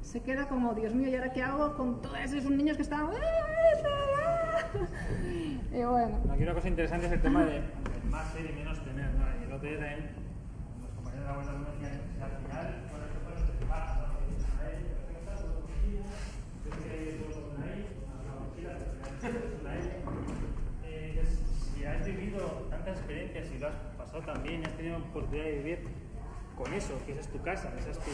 se 0.01 0.21
queda 0.21 0.47
como, 0.47 0.73
Dios 0.73 0.93
mío, 0.93 1.07
¿y 1.09 1.15
ahora 1.15 1.31
qué 1.31 1.43
hago 1.43 1.75
con 1.75 2.01
todos 2.01 2.19
esos 2.19 2.51
niños 2.51 2.75
que 2.75 2.83
están... 2.83 3.07
y 5.71 5.83
bueno. 5.83 6.19
Aquí 6.31 6.43
una 6.43 6.53
cosa 6.53 6.67
interesante 6.67 7.07
es 7.07 7.13
el 7.13 7.21
tema 7.21 7.45
de 7.45 7.61
más 8.09 8.33
ser 8.33 8.49
y 8.49 8.53
menos 8.53 8.83
tener, 8.83 9.13
¿no? 9.13 9.25
Y 9.39 9.43
el 9.45 9.53
otro 9.53 9.69
día 9.69 9.79
también, 9.79 10.09
los 10.81 10.91
compañeros 10.91 11.25
de 11.25 11.31
la 11.31 11.35
vuelta 11.35 11.51
al 11.51 11.57
final, 12.41 12.83
bueno, 12.89 13.05
esto 13.05 13.19
fue 13.23 13.33
lo 13.39 13.45
que 13.59 13.65
pasa, 13.65 13.95
¿no? 13.95 14.09
Eh, 20.83 21.23
si 21.75 21.85
has 21.85 22.05
vivido 22.05 22.67
tantas 22.69 22.97
experiencias 22.97 23.47
y 23.53 23.59
lo 23.59 23.67
has 23.67 23.75
pasado 23.97 24.21
también 24.23 24.61
y 24.61 24.65
has 24.65 24.73
tenido 24.77 24.97
oportunidad 24.97 25.45
de 25.45 25.51
vivir 25.57 25.79
con 26.55 26.73
eso, 26.73 26.93
que 27.05 27.11
esa 27.13 27.21
es 27.21 27.27
tu 27.27 27.41
casa, 27.41 27.73
esa 27.77 27.91
es 27.91 27.99
tu, 27.99 28.11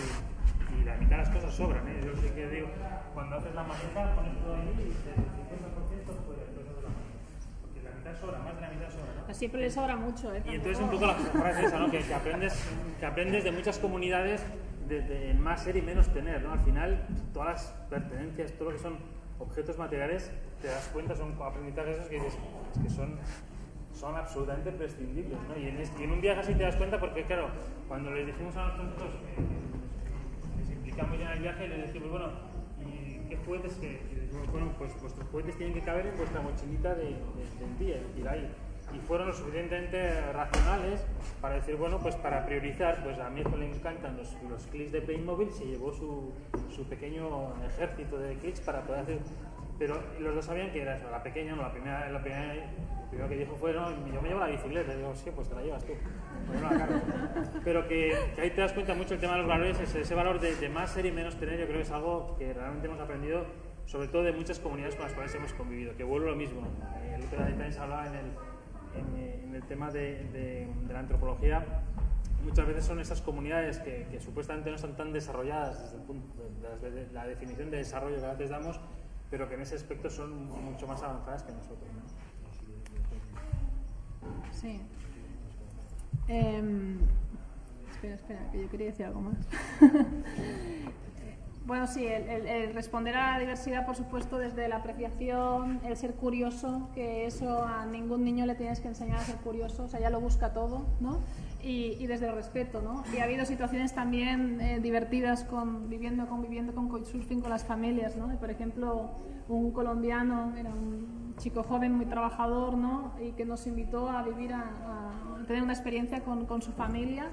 y 0.80 0.84
la 0.84 0.96
mitad 0.96 1.18
de 1.18 1.18
las 1.18 1.30
cosas 1.30 1.54
sobran. 1.54 1.88
¿eh? 1.88 2.02
Yo 2.04 2.16
sé 2.20 2.34
que 2.34 2.48
digo, 2.48 2.70
cuando 3.14 3.38
haces 3.38 3.54
la 3.54 3.64
maleta, 3.64 4.16
pones 4.16 4.38
todo 4.40 4.56
ahí 4.56 4.74
y 4.78 4.82
el 4.82 4.94
50% 4.94 6.26
fuera, 6.26 6.42
el 6.44 6.56
de 6.56 6.64
la 6.64 6.90
maleta. 6.90 7.16
Porque 7.62 7.82
la 7.84 7.92
mitad 7.92 8.20
sobra, 8.20 8.40
más 8.40 8.56
de 8.56 8.62
la 8.62 8.70
mitad 8.70 8.90
sobra. 8.90 9.28
¿no? 9.28 9.34
Siempre 9.34 9.62
le 9.62 9.70
sobra 9.70 9.96
mucho. 9.96 10.34
¿eh? 10.34 10.44
Y 10.46 10.56
entonces 10.56 10.84
un 10.84 10.90
poco 10.90 11.08
la 11.08 11.14
frase 11.16 11.60
es 11.60 11.66
esa, 11.68 11.80
¿no? 11.80 11.92
que, 11.92 12.00
que, 12.00 12.14
aprendes, 12.14 12.68
que 13.00 13.06
aprendes 13.06 13.44
de 13.44 13.52
muchas 13.52 13.80
comunidades 13.80 14.44
de, 14.88 15.02
de, 15.02 15.34
más 15.34 15.64
ser 15.64 15.78
y 15.78 15.82
menos 15.82 16.12
tener. 16.14 16.42
¿no? 16.44 16.52
Al 16.52 16.60
final, 16.60 17.08
todas 17.34 17.50
las 17.50 17.66
pertenencias, 17.90 18.54
todo 18.54 18.72
lo 18.72 18.76
que 18.76 18.82
son 18.82 18.98
objetos 19.40 19.78
materiales, 19.78 20.32
te 20.66 20.72
das 20.72 20.88
cuenta, 20.88 21.16
son 21.16 21.36
aprendizajes 21.40 21.98
esos 21.98 22.08
que 22.08 22.16
dices, 22.16 22.38
es 22.74 22.82
que 22.82 22.90
son, 22.90 23.20
son 23.94 24.16
absolutamente 24.16 24.72
prescindibles. 24.72 25.38
¿no? 25.48 25.56
Y, 25.56 25.68
en 25.68 25.78
en 25.78 26.12
un 26.12 26.22
viaje 26.22 26.40
así 26.40 26.56
te 26.56 26.64
das 26.64 26.76
cuenta 26.76 27.00
porque, 27.00 27.24
claro, 27.24 27.50
cuando 27.88 28.10
les 28.10 28.26
dijimos 28.26 28.58
a 28.58 28.70
nosotros 28.70 28.96
que 28.98 30.60
les 30.60 30.70
implicamos 30.72 31.20
ya 31.20 31.26
en 31.28 31.32
el 31.34 31.40
viaje, 31.40 31.68
les 31.68 31.82
decimos, 31.86 32.10
bueno, 32.10 32.30
¿y 32.82 33.30
qué 33.30 33.38
juguetes 33.46 33.76
que? 33.76 34.02
Y 34.12 34.16
decimos, 34.16 34.52
bueno, 34.52 34.74
pues 34.80 35.00
vuestros 35.00 35.28
juguetes 35.30 35.56
tienen 35.56 35.76
que 35.76 35.82
caber 35.82 36.08
en 36.08 36.18
vuestra 36.18 36.42
mochilita 36.42 36.96
de, 36.96 37.06
de, 37.06 37.46
del 37.60 37.78
día, 37.78 37.98
es 37.98 38.08
decir, 38.08 38.28
ahí 38.28 38.52
y 38.94 39.00
fueron 39.00 39.28
lo 39.28 39.34
suficientemente 39.34 40.32
racionales 40.32 41.04
para 41.42 41.56
decir, 41.56 41.76
bueno, 41.76 42.00
pues 42.00 42.16
para 42.16 42.46
priorizar, 42.46 43.04
pues 43.04 43.18
a 43.20 43.30
mi 43.30 43.42
hijo 43.42 43.58
le 43.58 43.70
encantan 43.70 44.16
los, 44.18 44.36
los 44.50 44.66
clics 44.68 44.92
de 44.92 45.02
Playmobil, 45.02 45.52
se 45.52 45.66
llevó 45.66 45.92
su, 45.92 46.32
su 46.74 46.84
pequeño 46.86 47.54
ejército 47.66 48.18
de 48.18 48.36
clics 48.36 48.62
para 48.62 48.82
poder 48.84 49.02
hacer... 49.02 49.20
Pero 49.78 50.02
los 50.20 50.36
dos 50.36 50.46
sabían 50.46 50.72
que 50.72 50.82
era 50.82 50.96
eso, 50.96 51.10
la 51.12 51.22
pequeña, 51.22 51.56
no, 51.56 51.64
la 51.64 51.72
primera, 51.72 52.10
la 52.10 52.22
primera, 52.22 52.54
lo 52.54 53.10
primero 53.10 53.30
que 53.30 53.36
dijo 53.38 53.58
fue, 53.60 53.74
no, 53.74 53.90
yo 54.14 54.22
me 54.22 54.30
llevo 54.30 54.40
la 54.40 54.48
bicicleta, 54.48 54.94
y 54.94 54.98
digo, 54.98 55.14
sí, 55.16 55.30
pues 55.36 55.50
te 55.50 55.56
la 55.56 55.62
llevas 55.62 55.86
tú. 55.86 55.94
Pero 57.64 57.88
que, 57.88 58.16
que, 58.36 58.42
ahí 58.42 58.52
te 58.52 58.62
das 58.62 58.72
cuenta 58.72 58.94
mucho 58.94 59.16
el 59.16 59.20
tema 59.20 59.34
de 59.34 59.40
los 59.40 59.48
valores, 59.48 59.80
ese, 59.80 60.02
ese 60.02 60.16
valor 60.16 60.40
de, 60.40 60.56
de 60.56 60.70
más 60.70 60.92
ser 60.92 61.06
y 61.06 61.12
menos 61.12 61.36
tener, 61.36 61.60
yo 61.60 61.66
creo 61.66 61.78
que 61.78 61.84
es 61.84 61.92
algo 61.92 62.38
que 62.38 62.54
realmente 62.54 62.88
hemos 62.88 63.00
aprendido 63.02 63.46
sobre 63.86 64.08
todo 64.08 64.24
de 64.24 64.32
muchas 64.32 64.60
comunidades 64.60 64.96
con 64.96 65.06
las 65.06 65.14
cuales 65.14 65.36
hemos 65.36 65.54
convivido, 65.54 65.96
que 65.96 66.04
vuelvo 66.04 66.30
lo 66.30 66.36
mismo. 66.36 66.62
El 67.14 67.24
otro 67.24 67.38
día 67.38 67.50
también 67.50 67.74
se 67.74 67.80
hablaba 67.80 68.08
en 68.08 68.16
el, 68.16 68.26
en, 68.96 69.44
en, 69.44 69.56
el 69.56 69.64
tema 69.64 69.92
de, 69.92 70.24
de, 70.32 70.68
de, 70.88 70.94
la 70.94 71.00
antropología, 71.00 71.64
muchas 72.44 72.68
veces 72.68 72.86
son 72.86 73.00
esas 73.00 73.22
comunidades 73.22 73.80
que, 73.80 74.08
que, 74.10 74.20
supuestamente 74.20 74.70
no 74.70 74.76
están 74.76 74.96
tan 74.96 75.14
desarrolladas 75.14 75.82
desde 75.82 75.98
el 75.98 76.04
punto 76.04 76.50
la 77.14 77.28
definición 77.28 77.72
de 77.72 77.78
desarrollo 77.78 78.18
que 78.18 78.26
a 78.26 78.32
veces 78.32 78.50
damos, 78.50 78.80
pero 79.30 79.48
que 79.48 79.56
en 79.56 79.62
ese 79.62 79.76
aspecto 79.76 80.10
son 80.10 80.50
mucho 80.50 80.88
más 80.88 81.02
avanzadas 81.02 81.44
que 81.44 81.52
nosotros. 81.52 81.90
¿no? 81.94 82.02
Sí. 84.52 84.82
Eh, 86.28 86.98
espera, 87.92 88.16
espera, 88.16 88.52
que 88.52 88.62
yo 88.62 88.70
quería 88.70 88.88
decir 88.88 89.06
algo 89.06 89.22
más. 89.22 89.38
Bueno, 91.66 91.88
sí, 91.88 92.06
el, 92.06 92.76
responder 92.76 93.16
a 93.16 93.32
la 93.32 93.40
diversidad, 93.40 93.88
por 93.88 93.96
supuesto, 93.96 94.38
desde 94.38 94.68
la 94.68 94.78
apreciación, 94.78 95.82
el 95.84 95.98
ser 95.98 96.14
curioso, 96.14 96.90
que 96.94 97.26
eso 97.26 97.64
a 97.64 97.88
ningún 97.88 98.24
niño 98.24 98.46
le 98.46 98.54
tienes 98.54 98.80
que 98.80 98.88
enseñar 98.88 99.18
a 99.18 99.24
ser 99.24 99.38
curioso, 99.38 99.86
o 99.86 99.88
sea, 99.88 100.00
ya 100.00 100.12
lo 100.12 100.22
busca 100.22 100.54
todo, 100.54 100.86
¿no? 101.00 101.18
Y, 101.64 102.06
desde 102.06 102.28
el 102.28 102.36
respeto, 102.36 102.84
¿no? 102.84 103.04
Y 103.12 103.18
ha 103.18 103.24
habido 103.24 103.44
situaciones 103.46 103.96
también 103.96 104.62
eh, 104.62 104.80
divertidas 104.80 105.44
con 105.44 105.90
viviendo, 105.90 106.28
conviviendo 106.28 106.76
con 106.76 106.88
couchsurfing 106.88 107.42
con 107.42 107.50
las 107.50 107.66
familias, 107.66 108.16
¿no? 108.16 108.28
Por 108.38 108.52
ejemplo, 108.52 109.10
un 109.50 109.72
colombiano, 109.72 110.54
era 110.56 110.70
un 110.70 111.34
chico 111.40 111.64
joven, 111.64 111.94
muy 111.96 112.06
trabajador, 112.06 112.78
¿no? 112.78 113.14
Y 113.20 113.32
que 113.32 113.46
nos 113.46 113.66
invitó 113.66 114.08
a 114.08 114.22
vivir, 114.22 114.54
a, 114.54 114.70
tener 115.48 115.64
una 115.64 115.74
experiencia 115.74 116.22
con 116.24 116.62
su 116.62 116.72
familia 116.72 117.32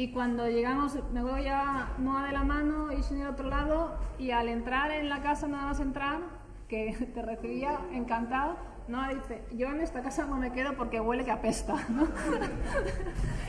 y 0.00 0.08
cuando 0.12 0.48
llegamos, 0.48 0.96
me 1.12 1.20
acuerdo 1.20 1.40
ya 1.40 1.92
no 1.98 2.24
de 2.24 2.32
la 2.32 2.42
mano 2.42 2.90
y 2.90 3.02
el 3.20 3.26
otro 3.26 3.50
lado, 3.50 3.98
y 4.18 4.30
al 4.30 4.48
entrar 4.48 4.90
en 4.92 5.10
la 5.10 5.20
casa, 5.20 5.46
nada 5.46 5.66
más 5.66 5.78
entrar, 5.78 6.20
que 6.68 6.92
te 7.14 7.20
recibía 7.20 7.78
encantado, 7.92 8.56
no, 8.90 9.08
dice, 9.08 9.42
yo 9.56 9.68
en 9.68 9.80
esta 9.80 10.02
casa 10.02 10.26
no 10.26 10.36
me 10.36 10.52
quedo 10.52 10.74
porque 10.74 11.00
huele 11.00 11.24
que 11.24 11.30
apesta, 11.30 11.74
¿no? 11.88 12.08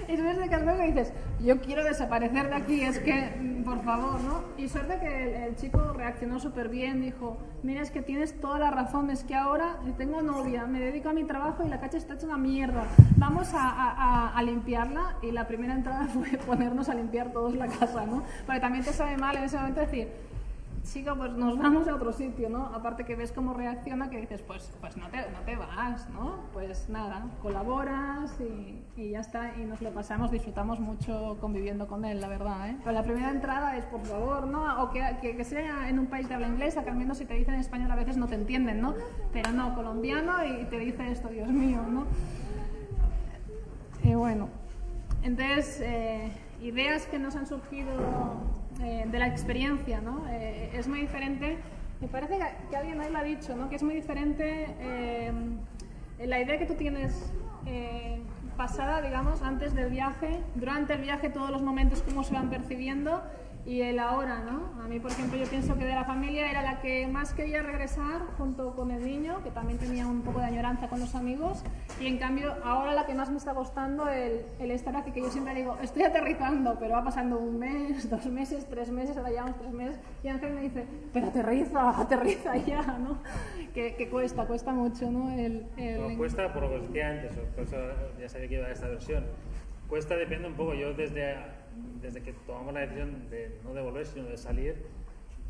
y 0.07 0.15
tú 0.15 0.23
desde 0.23 0.49
que 0.49 0.61
que 0.61 0.87
dices, 0.87 1.13
yo 1.39 1.59
quiero 1.59 1.83
desaparecer 1.83 2.49
de 2.49 2.55
aquí, 2.55 2.81
es 2.81 2.99
que, 2.99 3.61
por 3.65 3.83
favor, 3.83 4.21
¿no? 4.21 4.43
Y 4.57 4.69
suerte 4.69 4.99
que 4.99 5.23
el, 5.23 5.43
el 5.49 5.55
chico 5.55 5.93
reaccionó 5.93 6.39
súper 6.39 6.69
bien, 6.69 7.01
dijo, 7.01 7.37
mira, 7.63 7.81
es 7.81 7.91
que 7.91 8.01
tienes 8.01 8.39
toda 8.39 8.59
la 8.59 8.71
razón, 8.71 9.09
es 9.09 9.23
que 9.23 9.35
ahora 9.35 9.79
tengo 9.97 10.21
novia, 10.21 10.65
me 10.65 10.79
dedico 10.79 11.09
a 11.09 11.13
mi 11.13 11.23
trabajo 11.23 11.65
y 11.65 11.69
la 11.69 11.79
cacha 11.79 11.97
está 11.97 12.13
hecha 12.13 12.27
una 12.27 12.37
mierda, 12.37 12.83
vamos 13.17 13.53
a, 13.53 13.67
a, 13.69 14.37
a 14.37 14.43
limpiarla, 14.43 15.17
y 15.21 15.31
la 15.31 15.47
primera 15.47 15.73
entrada 15.73 16.05
fue 16.13 16.37
ponernos 16.45 16.89
a 16.89 16.93
limpiar 16.93 17.31
todos 17.31 17.55
la 17.55 17.67
casa, 17.67 18.05
¿no? 18.05 18.23
Porque 18.45 18.61
también 18.61 18.83
te 18.83 18.93
sabe 18.93 19.17
mal 19.17 19.35
en 19.35 19.43
ese 19.43 19.57
momento 19.57 19.81
decir, 19.81 20.09
chico, 20.83 21.15
pues 21.15 21.31
nos 21.33 21.57
vamos 21.57 21.87
a 21.87 21.95
otro 21.95 22.11
sitio, 22.11 22.49
¿no? 22.49 22.65
Aparte 22.67 23.05
que 23.05 23.15
ves 23.15 23.31
cómo 23.31 23.53
reacciona, 23.53 24.09
que 24.09 24.19
dices, 24.19 24.41
pues, 24.41 24.71
pues 24.79 24.97
no, 24.97 25.07
te, 25.09 25.17
no 25.17 25.39
te 25.45 25.55
vas, 25.55 26.09
¿no? 26.09 26.39
Pues 26.53 26.89
nada, 26.89 27.25
colaboras 27.41 28.37
y, 28.39 28.81
y, 28.99 29.11
ya 29.11 29.19
está, 29.19 29.55
y 29.57 29.65
nos 29.65 29.81
lo 29.81 29.91
pasamos, 29.91 30.31
disfrutamos 30.31 30.79
mucho 30.79 31.37
conviviendo 31.39 31.87
con 31.87 32.05
él, 32.05 32.21
la 32.21 32.27
verdad, 32.27 32.69
¿eh? 32.69 32.77
Pero 32.79 32.91
la 32.91 33.03
primera 33.03 33.29
entrada 33.29 33.77
es, 33.77 33.85
por 33.85 34.01
favor, 34.05 34.47
¿no? 34.47 34.83
O 34.83 34.91
que, 34.91 35.17
que, 35.21 35.43
sea 35.43 35.89
en 35.89 35.99
un 35.99 36.07
país 36.07 36.27
de 36.27 36.35
habla 36.35 36.47
inglesa, 36.47 36.83
que 36.83 36.89
al 36.89 36.97
menos 36.97 37.17
si 37.17 37.25
te 37.25 37.33
dicen 37.33 37.53
en 37.55 37.59
español 37.59 37.91
a 37.91 37.95
veces 37.95 38.17
no 38.17 38.27
te 38.27 38.35
entienden, 38.35 38.81
¿no? 38.81 38.93
Pero 39.33 39.51
no, 39.51 39.75
colombiano 39.75 40.43
y 40.45 40.65
te 40.65 40.79
dice 40.79 41.11
esto, 41.11 41.29
Dios 41.29 41.49
mío, 41.49 41.81
¿no? 41.89 42.05
Y 44.03 44.15
bueno, 44.15 44.49
entonces, 45.23 45.79
eh, 45.81 46.31
ideas 46.61 47.05
que 47.05 47.19
nos 47.19 47.35
han 47.35 47.45
surgido 47.45 47.91
eh, 48.83 49.05
de 49.05 49.19
la 49.19 49.27
experiencia, 49.27 50.01
¿no? 50.01 50.27
Eh, 50.29 50.71
es 50.73 50.87
muy 50.87 51.01
diferente, 51.01 51.57
me 51.99 52.07
parece 52.07 52.39
que, 52.69 52.75
alguien 52.75 52.99
ahí 52.99 53.11
lo 53.11 53.17
ha 53.19 53.23
dicho, 53.23 53.55
¿no? 53.55 53.69
Que 53.69 53.75
es 53.75 53.83
muy 53.83 53.93
diferente 53.93 54.67
eh, 54.79 55.31
la 56.19 56.39
idea 56.39 56.57
que 56.57 56.65
tú 56.65 56.73
tienes 56.73 57.31
pasada, 58.57 59.01
digamos, 59.01 59.41
antes 59.41 59.73
del 59.73 59.89
viaje, 59.89 60.39
durante 60.55 60.93
el 60.93 61.01
viaje, 61.01 61.29
todos 61.29 61.51
los 61.51 61.61
momentos, 61.61 62.01
cómo 62.01 62.23
se 62.23 62.33
van 62.33 62.49
percibiendo, 62.49 63.23
y 63.65 63.81
el 63.81 63.99
ahora, 63.99 64.39
¿no? 64.39 64.81
A 64.83 64.87
mí, 64.87 64.99
por 64.99 65.11
ejemplo, 65.11 65.37
yo 65.37 65.45
pienso 65.45 65.77
que 65.77 65.85
de 65.85 65.93
la 65.93 66.03
familia 66.03 66.49
era 66.49 66.61
la 66.63 66.81
que 66.81 67.05
más 67.07 67.33
quería 67.33 67.61
regresar 67.61 68.21
junto 68.37 68.75
con 68.75 68.89
el 68.91 69.05
niño, 69.05 69.43
que 69.43 69.51
también 69.51 69.77
tenía 69.77 70.07
un 70.07 70.21
poco 70.23 70.39
de 70.39 70.45
añoranza 70.45 70.87
con 70.89 70.99
los 70.99 71.13
amigos, 71.15 71.63
y 71.99 72.07
en 72.07 72.17
cambio 72.17 72.55
ahora 72.63 72.93
la 72.93 73.05
que 73.05 73.13
más 73.13 73.29
me 73.29 73.37
está 73.37 73.53
costando 73.53 74.09
el, 74.09 74.41
el 74.59 74.71
estar 74.71 74.95
aquí, 74.95 75.11
que 75.11 75.21
yo 75.21 75.29
siempre 75.29 75.53
digo, 75.53 75.77
estoy 75.81 76.03
aterrizando, 76.03 76.77
pero 76.79 76.93
va 76.95 77.03
pasando 77.03 77.37
un 77.37 77.59
mes, 77.59 78.09
dos 78.09 78.25
meses, 78.25 78.65
tres 78.69 78.89
meses, 78.89 79.15
ahora 79.17 79.29
llevamos 79.29 79.57
tres 79.59 79.71
meses, 79.73 79.99
y 80.23 80.27
Ángel 80.29 80.53
me 80.53 80.61
dice, 80.61 80.85
pero 81.13 81.27
aterriza, 81.27 81.89
aterriza 82.01 82.57
ya, 82.57 82.81
¿no? 82.97 83.19
Que, 83.75 83.95
que 83.95 84.09
cuesta, 84.09 84.45
cuesta 84.47 84.71
mucho, 84.73 85.09
¿no? 85.11 85.29
El, 85.31 85.67
el- 85.77 86.01
No, 86.11 86.17
cuesta 86.17 86.51
por 86.51 86.63
lo 86.63 86.69
que 86.71 86.79
decía 86.79 87.09
antes, 87.09 87.31
por 87.55 87.63
eso 87.63 87.77
ya 88.19 88.27
sabía 88.27 88.47
que 88.47 88.55
iba 88.55 88.65
a 88.67 88.71
esta 88.71 88.87
versión. 88.87 89.23
Cuesta 89.87 90.15
depende 90.15 90.47
un 90.47 90.55
poco, 90.55 90.73
yo 90.73 90.93
desde, 90.93 91.35
desde 92.01 92.21
que 92.21 92.33
tomamos 92.45 92.73
la 92.73 92.81
decisión 92.81 93.29
de 93.29 93.57
no 93.63 93.73
de 93.73 93.81
volver, 93.81 94.05
sino 94.05 94.25
de 94.25 94.37
salir, 94.37 94.75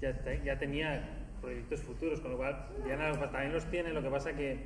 ya, 0.02 0.14
te- 0.22 0.42
ya 0.44 0.58
tenía 0.58 1.28
proyectos 1.42 1.82
futuros, 1.82 2.20
con 2.22 2.32
lo 2.32 2.38
cual 2.38 2.68
Diana 2.86 3.12
también 3.32 3.54
los 3.54 3.66
tiene, 3.66 3.92
lo 3.94 4.02
que 4.02 4.10
pasa 4.10 4.34
que, 4.34 4.60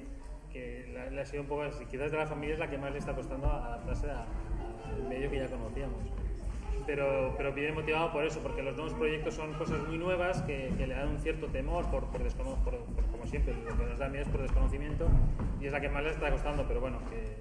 que 0.51 0.95
ha 1.19 1.25
sido 1.25 1.43
un 1.43 1.47
poco, 1.47 1.63
quizás 1.89 2.11
de 2.11 2.17
la 2.17 2.25
familia 2.27 2.53
es 2.53 2.59
la 2.59 2.69
que 2.69 2.77
más 2.77 2.91
le 2.91 2.99
está 2.99 3.13
costando 3.15 3.47
adaptarse 3.47 4.09
al 4.09 5.07
medio 5.07 5.29
que 5.29 5.37
ya 5.39 5.47
conocíamos. 5.47 5.99
Pero, 6.85 7.33
pero 7.35 7.51
viene 7.51 7.71
motivado 7.73 8.11
por 8.11 8.23
eso, 8.25 8.41
porque 8.41 8.61
los 8.61 8.75
nuevos 8.75 8.93
proyectos 8.93 9.33
son 9.33 9.53
cosas 9.53 9.79
muy 9.87 9.97
nuevas 9.97 10.41
que, 10.43 10.71
que 10.77 10.85
le 10.85 10.93
dan 10.93 11.07
un 11.09 11.19
cierto 11.19 11.47
temor, 11.47 11.89
por, 11.89 12.05
por, 12.11 12.21
por- 12.21 12.57
por- 12.63 13.05
como 13.11 13.25
siempre, 13.25 13.55
lo 13.55 13.75
que 13.75 13.85
nos 13.85 13.97
da 13.97 14.07
miedo 14.09 14.23
es 14.23 14.29
por 14.29 14.41
desconocimiento, 14.41 15.07
y 15.59 15.65
es 15.65 15.71
la 15.71 15.81
que 15.81 15.89
más 15.89 16.03
le 16.03 16.11
está 16.11 16.29
costando, 16.29 16.65
pero 16.67 16.81
bueno, 16.81 16.99
que 17.09 17.37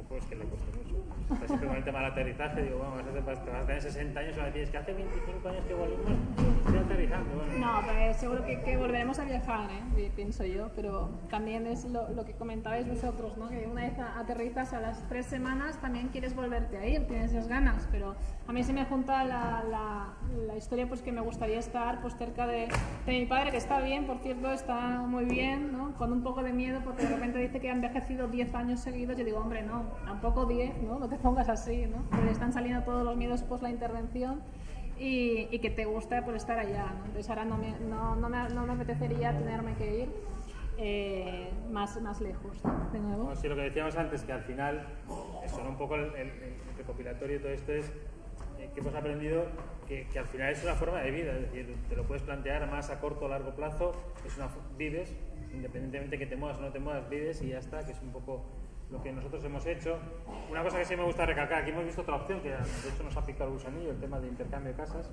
tampoco 0.00 0.16
es 0.16 0.24
que 0.24 0.36
le 0.36 0.44
cueste 0.44 0.70
mucho. 0.78 1.34
Está 1.34 1.46
siempre 1.46 1.68
con 1.68 1.76
el 1.76 1.84
tema 1.84 1.98
del 2.00 2.10
aterrizaje, 2.10 2.62
digo, 2.62 2.78
bueno, 2.78 2.94
vas 3.26 3.38
a, 3.38 3.66
tener 3.66 3.82
60 3.82 4.20
años 4.20 4.36
me 4.36 4.50
tienes 4.50 4.70
que 4.70 4.78
hace 4.78 4.92
25 4.94 5.48
años 5.48 5.64
que 5.66 5.74
volvimos, 5.74 6.18
Bueno, 6.94 7.58
No, 7.58 7.82
pues 7.86 8.16
seguro 8.16 8.44
que, 8.44 8.60
que 8.62 8.76
volveremos 8.76 9.18
a 9.20 9.24
viajar, 9.24 9.70
¿eh? 9.70 10.10
Pienso 10.16 10.44
yo, 10.44 10.70
pero 10.74 11.08
también 11.30 11.66
es 11.66 11.84
lo, 11.84 12.08
lo 12.10 12.24
que 12.24 12.32
comentabais 12.32 12.88
vosotros, 12.88 13.36
¿no? 13.38 13.48
Que 13.48 13.68
una 13.70 13.82
vez 13.82 13.98
aterrizas 13.98 14.72
a 14.72 14.80
las 14.80 15.06
tres 15.08 15.26
semanas 15.26 15.78
también 15.80 16.08
quieres 16.08 16.34
volverte 16.34 16.78
a 16.78 16.86
ir, 16.86 17.06
tienes 17.06 17.32
esas 17.32 17.48
ganas, 17.48 17.88
pero 17.92 18.16
a 18.46 18.52
mí 18.52 18.64
se 18.64 18.72
me 18.72 18.84
junta 18.86 19.24
la, 19.24 19.62
la, 19.70 20.14
la 20.46 20.56
historia 20.56 20.88
pues 20.88 21.00
que 21.00 21.12
me 21.12 21.20
gustaría 21.20 21.58
estar 21.58 22.00
pues 22.00 22.16
cerca 22.16 22.46
de, 22.46 22.68
de 23.06 23.12
mi 23.12 23.26
padre, 23.26 23.50
que 23.52 23.56
está 23.58 23.80
bien, 23.80 24.06
por 24.06 24.18
cierto, 24.18 24.50
está 24.50 25.02
muy 25.06 25.24
bien, 25.26 25.72
¿no? 25.72 25.94
Con 25.94 26.12
un 26.12 26.22
poco 26.22 26.42
de 26.42 26.52
miedo 26.52 26.80
porque 26.84 27.04
de 27.04 27.14
repente 27.14 27.38
dice 27.38 27.60
que 27.60 27.70
ha 27.70 27.72
envejecido 27.72 28.26
10 28.26 28.54
años 28.54 28.80
seguidos, 28.80 29.16
yo 29.16 29.24
digo, 29.24 29.38
hombre, 29.38 29.62
no, 29.62 29.82
tampoco 30.04 30.44
10, 30.46 30.82
¿no? 30.82 30.98
No 30.98 31.08
te 31.08 31.16
pongas 31.16 31.48
así, 31.48 31.86
¿no? 31.86 32.02
Porque 32.10 32.30
están 32.30 32.52
saliendo 32.52 32.82
todos 32.82 33.04
los 33.04 33.16
miedos 33.16 33.42
post 33.42 33.62
la 33.62 33.70
intervención 33.70 34.40
y, 35.00 35.48
y 35.50 35.58
que 35.58 35.70
te 35.70 35.86
gusta 35.86 36.24
por 36.24 36.36
estar 36.36 36.58
allá. 36.58 36.92
¿no? 36.92 37.06
Entonces 37.06 37.28
ahora 37.30 37.44
no 37.44 37.56
me, 37.56 37.72
no, 37.80 38.14
no 38.16 38.28
me, 38.28 38.48
no 38.50 38.66
me 38.66 38.74
apetecería 38.74 39.36
tenerme 39.36 39.74
que 39.74 40.02
ir 40.02 40.12
eh, 40.76 41.50
más, 41.70 42.00
más 42.02 42.20
lejos, 42.20 42.62
de 42.92 43.00
nuevo. 43.00 43.24
Bueno, 43.24 43.40
sí, 43.40 43.48
lo 43.48 43.56
que 43.56 43.62
decíamos 43.62 43.96
antes, 43.96 44.22
que 44.22 44.32
al 44.32 44.42
final, 44.42 44.86
eso, 45.44 45.62
¿no? 45.64 45.70
un 45.70 45.76
poco 45.78 45.96
el, 45.96 46.14
el- 46.14 46.28
el 46.42 46.54
recopilatorio 46.76 47.36
de 47.38 47.42
todo 47.42 47.52
esto 47.52 47.72
es 47.72 47.86
eh, 48.58 48.70
que 48.74 48.80
hemos 48.80 48.94
aprendido 48.94 49.46
que, 49.88 50.06
que 50.08 50.18
al 50.18 50.26
final 50.26 50.52
es 50.52 50.62
una 50.62 50.74
forma 50.74 51.00
de 51.00 51.10
vida, 51.10 51.32
es 51.34 51.40
decir, 51.52 51.76
te 51.88 51.96
lo 51.96 52.04
puedes 52.06 52.22
plantear 52.22 52.70
más 52.70 52.90
a 52.90 53.00
corto 53.00 53.24
o 53.24 53.28
largo 53.28 53.54
plazo, 53.54 53.92
es 54.24 54.36
una, 54.36 54.48
vives, 54.76 55.14
independientemente 55.52 56.18
que 56.18 56.26
te 56.26 56.36
muevas 56.36 56.58
o 56.58 56.62
no 56.62 56.70
te 56.72 56.78
muevas, 56.78 57.08
vives 57.10 57.42
y 57.42 57.48
ya 57.48 57.58
está, 57.58 57.84
que 57.84 57.92
es 57.92 58.00
un 58.02 58.12
poco 58.12 58.44
lo 58.90 59.02
que 59.02 59.12
nosotros 59.12 59.42
hemos 59.44 59.64
hecho. 59.66 59.98
Una 60.50 60.62
cosa 60.62 60.78
que 60.78 60.84
sí 60.84 60.96
me 60.96 61.04
gusta 61.04 61.26
recalcar, 61.26 61.62
aquí 61.62 61.70
hemos 61.70 61.84
visto 61.84 62.02
otra 62.02 62.16
opción, 62.16 62.40
que 62.40 62.50
de 62.50 62.56
hecho 62.56 63.02
nos 63.04 63.16
ha 63.16 63.24
picado 63.24 63.46
el 63.46 63.54
gusanillo, 63.54 63.90
el 63.90 64.00
tema 64.00 64.20
de 64.20 64.28
intercambio 64.28 64.72
de 64.72 64.76
casas. 64.76 65.10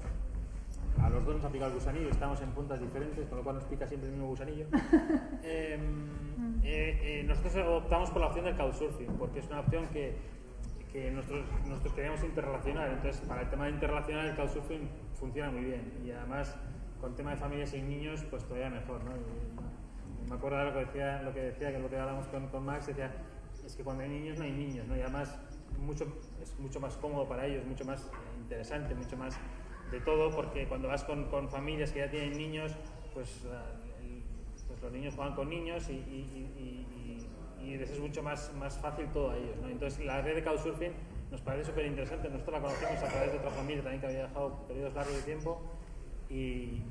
A 1.02 1.10
los 1.10 1.24
dos 1.26 1.36
nos 1.36 1.46
ha 1.46 1.50
picado 1.50 1.70
el 1.72 1.76
gusanillo, 1.76 2.10
estamos 2.10 2.42
en 2.42 2.50
puntas 2.52 2.80
diferentes, 2.80 3.28
con 3.28 3.38
lo 3.38 3.44
cual 3.44 3.58
nos 3.58 3.66
pica 3.66 3.88
siempre 3.88 4.10
el 4.10 4.16
mismo 4.16 4.30
gusanillo. 4.30 4.66
Eh, 5.50 5.80
eh, 6.64 7.00
eh, 7.02 7.24
nosotros 7.24 7.56
optamos 7.56 8.10
por 8.10 8.20
la 8.20 8.28
opción 8.28 8.44
del 8.44 8.58
couchsurfing, 8.58 9.16
porque 9.18 9.40
es 9.40 9.48
una 9.48 9.62
opción 9.62 9.88
que, 9.88 10.18
que 10.92 11.10
nosotros, 11.12 11.46
nosotros 11.66 11.94
queríamos 11.94 12.22
interrelacionar. 12.24 12.90
Entonces, 12.90 13.22
para 13.26 13.44
el 13.44 13.50
tema 13.50 13.66
de 13.66 13.72
interrelacionar, 13.72 14.26
el 14.26 14.36
couchsurfing 14.36 14.90
funciona 15.14 15.50
muy 15.52 15.64
bien. 15.64 15.94
Y 16.04 16.12
además, 16.12 16.58
con 17.00 17.12
el 17.12 17.16
tema 17.16 17.32
de 17.32 17.38
familias 17.38 17.70
sin 17.70 17.88
niños, 17.88 18.26
pues 18.30 18.44
todavía 18.44 18.70
mejor. 18.70 19.02
¿no? 19.06 19.12
Y 19.16 20.30
me 20.30 20.36
acuerdo 20.36 20.58
de 20.58 20.66
lo 20.66 20.74
que 20.74 20.80
decía, 20.80 21.22
lo 21.22 21.34
que 21.34 21.42
decía 21.42 21.72
que 21.72 21.80
lo 21.80 21.90
que 21.90 21.98
hablamos 21.98 22.28
con, 22.28 22.48
con 22.48 22.66
Max, 22.66 22.88
decía, 22.88 23.14
es 23.68 23.76
que 23.76 23.84
cuando 23.84 24.04
hay 24.04 24.10
niños 24.10 24.38
no 24.40 24.46
hay 24.46 24.52
niños, 24.52 24.88
¿no? 24.88 24.96
y 24.98 25.02
además 25.02 25.38
mucho, 25.80 26.06
es 26.42 26.58
mucho 26.60 26.80
más 26.80 26.96
cómodo 26.98 27.28
para 27.28 27.46
ellos, 27.46 27.66
mucho 27.66 27.86
más 27.86 28.02
eh, 28.02 28.08
interesante, 28.42 28.96
mucho 28.96 29.16
más 29.18 29.38
de 29.92 30.00
todo, 30.00 30.32
porque 30.36 30.68
cuando 30.68 30.88
vas 30.88 31.04
con, 31.04 31.26
con 31.26 31.50
familias 31.50 31.92
que 31.92 32.00
ya 32.00 32.10
tienen 32.10 32.38
niños, 32.38 32.72
pues, 33.14 33.44
el- 34.02 34.24
pues 34.68 34.82
los 34.82 34.92
niños 34.92 35.14
juegan 35.16 35.36
con 35.36 35.50
niños 35.50 35.90
y, 35.90 35.94
y- 35.94 37.78
les 37.78 37.92
es 37.92 38.00
mucho 38.00 38.24
más, 38.24 38.52
más 38.56 38.78
fácil 38.80 39.06
todo 39.12 39.32
a 39.32 39.38
ellos. 39.38 39.58
¿no? 39.62 39.68
Entonces 39.70 40.04
la 40.06 40.22
red 40.22 40.36
de 40.36 40.44
Couchsurfing 40.44 40.94
nos 41.30 41.42
parece 41.42 41.66
súper 41.70 41.86
interesante, 41.86 42.30
nosotros 42.30 42.54
la 42.62 42.62
conocemos 42.68 43.04
a 43.04 43.08
través 43.10 43.32
de 43.34 43.38
otra 43.40 43.52
familia 43.52 43.84
también 43.84 44.00
que 44.02 44.08
había 44.08 44.28
dejado 44.28 44.66
periodos 44.68 44.94
largos 44.96 45.14
de 45.18 45.22
tiempo 45.24 45.62
y, 46.30 46.34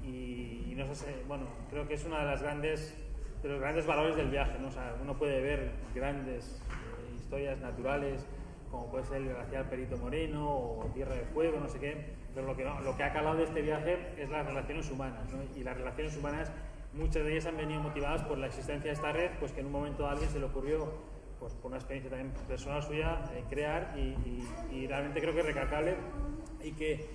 y- 0.04 0.66
y 0.68 1.24
bueno, 1.26 1.46
creo 1.70 1.88
que 1.88 1.94
es 1.94 2.04
una 2.04 2.20
de 2.20 2.24
las 2.26 2.42
grandes 2.42 2.94
de 3.46 3.52
los 3.52 3.60
grandes 3.60 3.86
valores 3.86 4.16
del 4.16 4.28
viaje, 4.28 4.58
¿no? 4.60 4.68
O 4.68 4.72
sea, 4.72 4.96
uno 5.00 5.14
puede 5.16 5.40
ver 5.40 5.70
grandes 5.94 6.60
eh, 6.70 7.14
historias 7.14 7.58
naturales, 7.60 8.26
como 8.70 8.90
puede 8.90 9.04
ser 9.04 9.18
el 9.18 9.28
glaciar 9.28 9.70
Perito 9.70 9.96
Moreno 9.98 10.48
o 10.50 10.90
Tierra 10.92 11.14
de 11.14 11.22
Fuego, 11.26 11.60
no 11.60 11.68
sé 11.68 11.78
qué, 11.78 11.96
pero 12.34 12.46
lo 12.46 12.56
que, 12.56 12.64
no- 12.64 12.80
lo 12.80 12.96
que 12.96 13.04
ha 13.04 13.12
calado 13.12 13.36
de 13.36 13.44
este 13.44 13.62
viaje 13.62 13.98
es 14.18 14.28
las 14.30 14.44
relaciones 14.46 14.90
humanas, 14.90 15.30
¿no? 15.32 15.38
Y 15.58 15.62
las 15.62 15.76
relaciones 15.76 16.16
humanas, 16.16 16.50
muchas 16.92 17.24
de 17.24 17.32
ellas 17.32 17.46
han 17.46 17.56
venido 17.56 17.80
motivadas 17.80 18.22
por 18.24 18.36
la 18.38 18.46
existencia 18.48 18.90
de 18.90 18.94
esta 18.94 19.12
red, 19.12 19.30
pues 19.38 19.52
que 19.52 19.60
en 19.60 19.66
un 19.66 19.72
momento 19.72 20.06
a 20.08 20.12
alguien 20.12 20.28
se 20.28 20.40
le 20.40 20.46
ocurrió, 20.46 20.92
pues 21.38 21.52
por 21.54 21.66
una 21.66 21.76
experiencia 21.76 22.10
también 22.10 22.32
personal 22.48 22.82
suya, 22.82 23.20
eh, 23.34 23.44
crear 23.48 23.94
y, 23.96 24.00
y- 24.00 24.48
y 24.72 24.86
realmente 24.88 25.20
creo 25.20 25.32
que 25.34 25.40
es 25.40 25.46
recalcable 25.46 25.94
y 26.64 26.72
que 26.72 27.06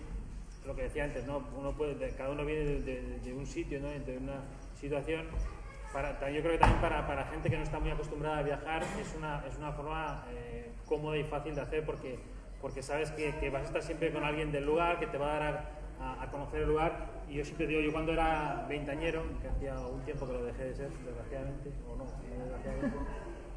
lo 0.66 0.76
que 0.76 0.84
decía 0.84 1.04
antes, 1.04 1.26
¿no? 1.26 1.44
Uno 1.58 1.74
puede, 1.74 1.96
de- 1.96 2.12
cada 2.16 2.30
uno 2.30 2.46
viene 2.46 2.64
de, 2.64 2.82
de- 2.82 3.20
de 3.20 3.34
un 3.34 3.46
sitio, 3.46 3.80
¿no? 3.82 3.90
de 3.90 4.18
una 4.18 4.42
situación. 4.80 5.26
Para, 5.94 6.12
yo 6.30 6.42
creo 6.42 6.54
que 6.54 6.58
también 6.58 6.80
para, 6.80 7.06
para 7.06 7.26
gente 7.26 7.50
que 7.50 7.58
no 7.58 7.64
está 7.64 7.80
muy 7.80 7.92
acostumbrada 7.92 8.38
a 8.38 8.44
viajar 8.44 8.82
es 8.84 9.14
una, 9.18 9.44
es 9.46 9.58
una 9.58 9.74
forma 9.74 10.24
eh, 10.32 10.72
cómoda 10.88 11.18
y 11.18 11.24
fácil 11.26 11.54
de 11.54 11.62
hacer 11.62 11.86
porque, 11.86 12.18
porque 12.62 12.82
sabes 12.82 13.12
que, 13.12 13.36
que 13.36 13.50
vas 13.50 13.64
a 13.64 13.66
estar 13.66 13.82
siempre 13.82 14.12
con 14.14 14.24
alguien 14.24 14.52
del 14.54 14.66
lugar, 14.66 15.00
que 15.00 15.08
te 15.08 15.18
va 15.18 15.36
a 15.36 15.40
dar 15.40 15.66
a, 16.00 16.24
a- 16.24 16.32
conocer 16.32 16.62
el 16.62 16.70
lugar. 16.70 17.10
Y 17.28 17.36
yo 17.36 17.44
siempre 17.46 17.68
digo, 17.68 17.82
yo 17.82 17.92
cuando 17.92 18.14
era 18.14 18.66
veintañero, 18.70 19.24
que 19.42 19.48
hacía 19.50 19.80
un 19.80 20.02
tiempo 20.02 20.26
que 20.28 20.34
lo 20.34 20.44
dejé 20.46 20.64
de 20.66 20.76
ser, 20.76 20.90
desgraciadamente, 20.90 21.72
o 21.88 21.96
no, 21.98 22.06
no 22.06 22.44
desgraciadamente, 22.44 22.98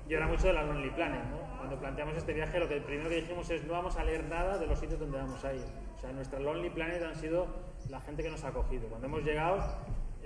yo 0.09 0.16
era 0.16 0.26
mucho 0.26 0.47
de 0.49 0.53
la 0.53 0.62
Lonely 0.64 0.91
Planet, 0.91 1.24
¿no? 1.30 1.57
Cuando 1.57 1.78
planteamos 1.78 2.16
este 2.16 2.32
viaje, 2.35 2.59
lo 2.61 2.68
que 2.68 2.80
primero 2.80 3.09
que 3.09 3.16
dijimos 3.16 3.49
es 3.49 3.64
no 3.64 3.72
vamos 3.72 3.97
a 3.97 4.05
leer 4.05 4.24
nada 4.24 4.59
de 4.59 4.66
los 4.66 4.78
sitios 4.78 5.01
donde 5.01 5.18
vamos 5.18 5.43
a 5.45 5.55
ir. 5.55 5.64
O 5.97 6.01
sea, 6.01 6.12
nuestra 6.12 6.39
Lonely 6.41 6.70
Planet 6.70 7.03
han 7.03 7.14
sido 7.14 7.47
la 7.89 8.01
gente 8.01 8.22
que 8.22 8.30
nos 8.30 8.45
ha 8.45 8.49
acogido. 8.49 8.87
Cuando 8.89 9.07
hemos 9.07 9.22
llegado, 9.22 9.64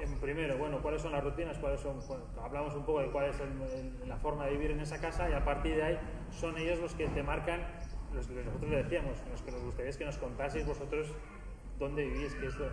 em, 0.00 0.14
primero, 0.20 0.56
bueno, 0.58 0.80
cuáles 0.80 1.02
son 1.02 1.12
las 1.12 1.22
rutinas, 1.24 1.58
cuáles 1.58 1.80
son, 1.80 1.98
bueno, 2.06 2.24
hablamos 2.42 2.74
un 2.74 2.84
poco 2.84 3.00
de 3.00 3.10
cuál 3.10 3.26
es 3.26 3.40
el- 3.40 3.62
el- 4.02 4.08
la 4.08 4.16
forma 4.16 4.46
de 4.46 4.52
vivir 4.52 4.70
en 4.72 4.80
esa 4.80 5.00
casa 5.00 5.28
y 5.28 5.32
a 5.32 5.44
partir 5.44 5.76
de 5.76 5.82
ahí 5.82 5.98
son 6.30 6.56
ellos 6.58 6.78
los 6.80 6.94
que 6.94 7.06
te 7.08 7.22
marcan, 7.22 7.60
los 8.14 8.26
que 8.26 8.34
nosotros 8.42 8.70
le 8.70 8.82
decíamos, 8.82 9.12
los 9.30 9.42
que 9.42 9.50
nos 9.52 9.62
gustaría 9.62 9.90
es 9.90 9.96
que 9.96 10.04
nos 10.04 10.18
contaseis 10.18 10.66
vosotros 10.66 11.08
dónde 11.78 12.04
vivís, 12.04 12.34
que 12.34 12.46
esto... 12.46 12.68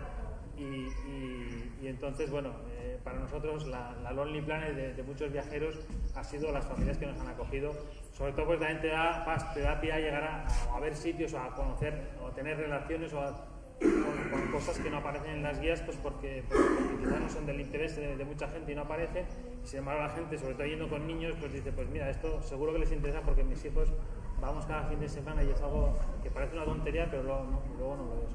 Y, 0.58 0.62
y- 1.06 1.78
y 1.82 1.86
entonces, 1.88 2.30
bueno, 2.30 2.54
eh, 2.78 2.98
para 3.04 3.18
nosotros 3.18 3.66
la, 3.66 3.92
la 4.02 4.10
Lonely 4.12 4.40
Planet 4.40 4.74
de, 4.74 4.94
de 4.94 5.02
muchos 5.02 5.30
viajeros 5.30 5.78
ha 6.14 6.24
sido 6.24 6.50
las 6.50 6.64
familias 6.64 6.96
que 6.96 7.04
nos 7.04 7.20
han 7.20 7.28
acogido. 7.28 7.74
Sobre 8.12 8.32
todo, 8.32 8.46
pues 8.46 8.58
también 8.60 8.80
te 8.80 8.88
da, 8.88 9.52
te 9.52 9.60
da 9.60 9.78
pie 9.82 9.92
a 9.92 9.98
llegar 9.98 10.24
a, 10.24 10.46
a 10.74 10.80
ver 10.80 10.96
sitios 10.96 11.34
a 11.34 11.48
conocer 11.50 12.12
o 12.22 12.30
tener 12.30 12.56
relaciones 12.56 13.12
o 13.12 13.20
a- 13.20 13.44
con 13.80 14.48
cosas 14.52 14.78
que 14.78 14.90
no 14.90 14.98
aparecen 14.98 15.30
en 15.32 15.42
las 15.42 15.60
guías, 15.60 15.80
pues 15.82 15.96
porque, 15.98 16.42
quizás 17.00 17.20
no 17.20 17.28
son 17.28 17.46
del 17.46 17.60
interés 17.60 17.96
de, 17.96 18.24
mucha 18.24 18.48
gente 18.48 18.72
y 18.72 18.74
no 18.74 18.82
aparecen. 18.82 19.26
Y 19.62 19.66
sin 19.66 19.80
embargo, 19.80 20.02
la 20.02 20.10
gente, 20.10 20.38
sobre 20.38 20.54
todo 20.54 20.66
yendo 20.66 20.88
con 20.88 21.06
niños, 21.06 21.34
pues 21.38 21.52
dice: 21.52 21.72
Pues 21.72 21.88
mira, 21.88 22.10
esto 22.10 22.42
seguro 22.42 22.72
que 22.72 22.80
les 22.80 22.92
interesa 22.92 23.20
porque 23.20 23.44
mis 23.44 23.64
hijos 23.64 23.92
vamos 24.40 24.66
cada 24.66 24.84
fin 24.88 25.00
de 25.00 25.08
semana 25.08 25.42
y 25.42 25.50
es 25.50 25.60
algo 25.62 25.94
que 26.22 26.30
parece 26.30 26.56
una 26.56 26.64
tontería, 26.64 27.08
pero 27.10 27.22
luego 27.22 27.44
no, 27.44 27.62
luego 27.78 27.96
no 27.96 28.04
lo 28.04 28.22
es. 28.22 28.34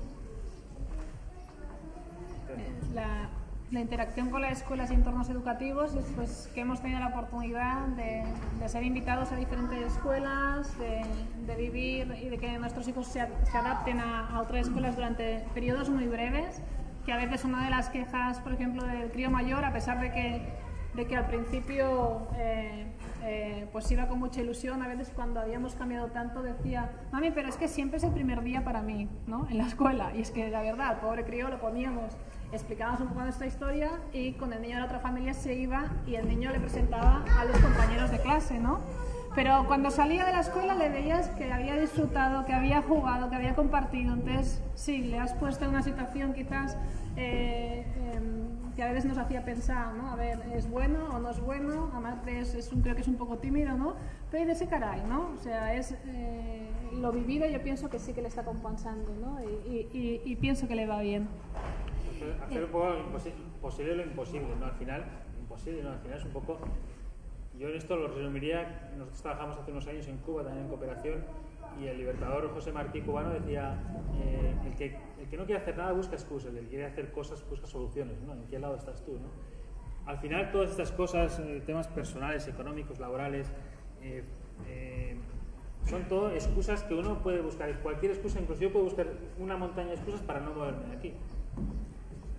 Entonces, 2.41 2.95
la 3.71 3.79
interacción 3.79 4.29
con 4.29 4.41
las 4.41 4.59
escuelas 4.59 4.91
y 4.91 4.95
entornos 4.95 5.29
educativos 5.29 5.95
es 5.95 6.05
pues, 6.15 6.49
que 6.53 6.61
hemos 6.61 6.81
tenido 6.81 6.99
la 6.99 7.07
oportunidad 7.07 7.87
de, 7.87 8.23
de 8.59 8.69
ser 8.69 8.83
invitados 8.83 9.31
a 9.31 9.37
diferentes 9.37 9.79
escuelas, 9.93 10.77
de, 10.77 11.01
de 11.47 11.55
vivir 11.55 12.13
y 12.21 12.27
de 12.27 12.37
que 12.37 12.59
nuestros 12.59 12.87
hijos 12.89 13.07
se, 13.07 13.25
se 13.49 13.57
adapten 13.57 13.99
a, 14.01 14.27
a 14.27 14.41
otras 14.41 14.67
escuelas 14.67 14.97
durante 14.97 15.45
periodos 15.53 15.89
muy 15.89 16.05
breves, 16.05 16.61
que 17.05 17.13
a 17.13 17.17
veces 17.17 17.45
una 17.45 17.63
de 17.63 17.69
las 17.69 17.89
quejas, 17.89 18.41
por 18.41 18.51
ejemplo, 18.53 18.83
del 18.83 19.09
crío 19.09 19.31
mayor, 19.31 19.63
a 19.63 19.71
pesar 19.71 20.01
de 20.01 20.11
que, 20.11 20.41
de 20.93 21.07
que 21.07 21.15
al 21.15 21.27
principio 21.27 22.27
eh, 22.35 22.87
eh, 23.23 23.67
pues 23.71 23.89
iba 23.89 24.07
con 24.07 24.19
mucha 24.19 24.41
ilusión. 24.41 24.83
A 24.83 24.87
veces 24.89 25.11
cuando 25.15 25.39
habíamos 25.39 25.75
cambiado 25.75 26.07
tanto 26.07 26.43
decía, 26.43 26.91
mami, 27.11 27.31
pero 27.31 27.47
es 27.47 27.55
que 27.55 27.69
siempre 27.69 27.97
es 27.97 28.03
el 28.03 28.11
primer 28.11 28.43
día 28.43 28.65
para 28.65 28.81
mí, 28.81 29.07
¿no? 29.27 29.47
En 29.49 29.57
la 29.57 29.65
escuela. 29.65 30.11
Y 30.13 30.21
es 30.21 30.31
que 30.31 30.49
la 30.49 30.61
verdad, 30.61 30.99
pobre 30.99 31.23
crío 31.23 31.49
lo 31.49 31.59
poníamos, 31.59 32.17
explicábamos 32.51 33.01
un 33.01 33.07
poco 33.07 33.21
nuestra 33.21 33.47
historia 33.47 33.91
y 34.13 34.33
con 34.33 34.53
el 34.53 34.61
niño 34.61 34.75
de 34.75 34.81
la 34.81 34.85
otra 34.85 34.99
familia 34.99 35.33
se 35.33 35.53
iba 35.53 35.85
y 36.05 36.15
el 36.15 36.27
niño 36.27 36.51
le 36.51 36.59
presentaba 36.59 37.23
a 37.37 37.45
los 37.45 37.57
compañeros 37.59 38.11
de 38.11 38.19
clase, 38.19 38.59
¿no? 38.59 38.79
Pero 39.33 39.65
cuando 39.65 39.91
salía 39.91 40.25
de 40.25 40.33
la 40.33 40.41
escuela 40.41 40.75
le 40.75 40.89
veías 40.89 41.29
que 41.29 41.51
había 41.51 41.75
disfrutado, 41.79 42.45
que 42.45 42.53
había 42.53 42.81
jugado, 42.81 43.29
que 43.29 43.35
había 43.37 43.55
compartido. 43.55 44.13
Entonces, 44.13 44.61
sí, 44.75 45.03
le 45.03 45.19
has 45.19 45.33
puesto 45.33 45.63
en 45.63 45.71
una 45.71 45.81
situación 45.81 46.33
quizás 46.33 46.75
eh, 47.15 47.85
em, 48.13 48.73
que 48.75 48.83
a 48.83 48.87
veces 48.87 49.05
nos 49.05 49.17
hacía 49.17 49.45
pensar, 49.45 49.93
¿no? 49.93 50.11
A 50.11 50.15
ver, 50.15 50.41
¿es 50.53 50.69
bueno 50.69 51.09
o 51.13 51.19
no 51.19 51.29
es 51.29 51.39
bueno? 51.39 51.89
Además, 51.93 52.15
es, 52.27 52.55
es 52.55 52.73
un, 52.73 52.81
creo 52.81 52.95
que 52.95 53.01
es 53.01 53.07
un 53.07 53.15
poco 53.15 53.37
tímido, 53.37 53.77
¿no? 53.77 53.95
Pero 54.31 54.47
de 54.47 54.51
ese 54.51 54.67
caray, 54.67 55.01
¿no? 55.07 55.29
O 55.33 55.37
sea, 55.41 55.73
es 55.75 55.95
eh, 56.07 56.69
lo 56.93 57.13
vivido 57.13 57.47
yo 57.47 57.61
pienso 57.61 57.89
que 57.89 57.99
sí 57.99 58.11
que 58.13 58.21
le 58.21 58.27
está 58.27 58.43
compensando, 58.43 59.13
¿no? 59.21 59.39
Y, 59.41 59.87
y, 59.93 60.21
y, 60.25 60.35
pienso 60.35 60.67
que 60.67 60.75
le 60.75 60.85
va 60.85 61.01
bien. 61.01 61.29
Hacer 62.43 62.63
un 62.63 62.71
poco 62.71 62.95
imposible 62.97 63.95
lo 63.95 64.03
imposible, 64.03 64.55
¿no? 64.59 64.65
Al 64.65 64.73
final, 64.73 65.05
imposible, 65.39 65.83
¿no? 65.83 65.91
Al 65.91 65.99
final 65.99 66.17
es 66.17 66.25
un 66.25 66.31
poco 66.31 66.59
yo 67.61 67.69
en 67.69 67.75
esto 67.75 67.95
lo 67.95 68.07
resumiría, 68.07 68.91
nosotros 68.97 69.21
trabajamos 69.21 69.59
hace 69.59 69.71
unos 69.71 69.85
años 69.85 70.07
en 70.07 70.17
Cuba 70.17 70.43
también 70.43 70.63
en 70.63 70.69
cooperación 70.69 71.23
y 71.79 71.85
el 71.85 71.97
libertador 71.97 72.51
José 72.51 72.71
Martí 72.71 73.01
Cubano 73.01 73.29
decía, 73.29 73.77
eh, 74.23 74.55
el, 74.65 74.75
que, 74.75 74.97
el 75.19 75.27
que 75.29 75.37
no 75.37 75.45
quiere 75.45 75.61
hacer 75.61 75.77
nada 75.77 75.91
busca 75.91 76.15
excusas, 76.15 76.55
el 76.55 76.63
que 76.63 76.69
quiere 76.69 76.85
hacer 76.85 77.11
cosas 77.11 77.47
busca 77.47 77.67
soluciones, 77.67 78.19
¿no? 78.21 78.33
¿En 78.33 78.47
qué 78.47 78.57
lado 78.57 78.75
estás 78.75 79.05
tú? 79.05 79.13
¿no? 79.13 79.29
Al 80.07 80.17
final 80.17 80.51
todas 80.51 80.71
estas 80.71 80.91
cosas, 80.91 81.39
eh, 81.39 81.61
temas 81.63 81.87
personales, 81.87 82.47
económicos, 82.47 82.99
laborales, 82.99 83.51
eh, 84.01 84.23
son 85.85 86.07
todo 86.07 86.31
excusas 86.31 86.83
que 86.83 86.95
uno 86.95 87.21
puede 87.21 87.41
buscar, 87.41 87.71
cualquier 87.81 88.13
excusa, 88.13 88.39
incluso 88.39 88.61
yo 88.61 88.71
puedo 88.71 88.85
buscar 88.85 89.05
una 89.37 89.55
montaña 89.55 89.89
de 89.89 89.95
excusas 89.95 90.21
para 90.21 90.39
no 90.39 90.53
moverme 90.53 90.87
de 90.87 90.95
aquí. 90.95 91.13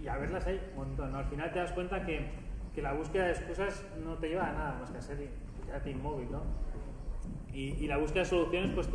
Y 0.03 0.09
a 0.09 0.16
verlas 0.16 0.46
hay 0.46 0.61
un 0.72 0.76
montón, 0.76 1.12
¿no? 1.12 1.18
Al 1.18 1.26
final 1.26 1.53
te 1.53 1.61
das 1.61 1.72
cuenta 1.72 2.05
que 2.05 2.26
que 2.74 2.82
la 2.82 2.92
búsqueda 2.92 3.26
de 3.26 3.32
excusas 3.32 3.84
no 4.03 4.14
te 4.14 4.28
lleva 4.28 4.48
a 4.48 4.53
nada 4.53 4.78
más 4.80 4.90
que 4.90 4.98
a 4.98 5.03
ser 5.03 5.28
inmóvil, 5.86 6.30
¿no? 6.30 6.42
Y, 7.53 7.74
y, 7.74 7.86
la 7.86 7.98
búsqueda 7.98 8.22
de 8.22 8.30
soluciones, 8.30 8.70
pues 8.70 8.88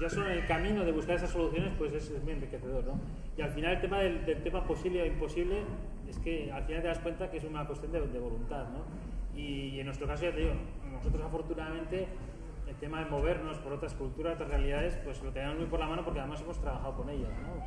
ya 0.00 0.08
solo 0.08 0.30
el 0.30 0.46
camino 0.46 0.84
de 0.84 0.92
buscar 0.92 1.16
esas 1.16 1.30
soluciones, 1.30 1.72
pues 1.76 1.92
es, 1.92 2.08
es 2.08 2.22
muy 2.22 2.34
enriquecedor, 2.34 2.84
¿no? 2.84 3.00
Y 3.36 3.42
al 3.42 3.50
final 3.50 3.74
el 3.74 3.80
tema 3.80 3.98
del, 3.98 4.24
del, 4.24 4.44
tema 4.44 4.64
posible 4.64 5.02
o 5.02 5.06
imposible 5.06 5.62
es 6.08 6.16
que 6.20 6.52
al 6.52 6.62
final 6.62 6.82
te 6.82 6.88
das 6.88 7.00
cuenta 7.00 7.28
que 7.28 7.38
es 7.38 7.44
una 7.44 7.66
cuestión 7.66 7.90
de, 7.90 8.06
de 8.06 8.18
voluntad, 8.20 8.68
¿no? 8.68 8.84
Y, 9.36 9.70
y, 9.70 9.80
en 9.80 9.86
nuestro 9.86 10.06
caso, 10.06 10.22
ya 10.22 10.32
te 10.32 10.38
digo, 10.38 10.52
nosotros 10.92 11.24
afortunadamente 11.24 12.06
el 12.68 12.76
tema 12.76 13.02
de 13.02 13.10
movernos 13.10 13.58
por 13.58 13.72
otras 13.72 13.94
culturas, 13.94 14.34
otras 14.34 14.50
realidades, 14.50 14.96
pues 15.04 15.20
lo 15.22 15.32
tenemos 15.32 15.56
muy 15.56 15.66
por 15.66 15.80
la 15.80 15.88
mano 15.88 16.04
porque 16.04 16.20
además 16.20 16.40
hemos 16.42 16.60
trabajado 16.60 16.94
con 16.94 17.10
ellas, 17.10 17.30
¿no? 17.42 17.60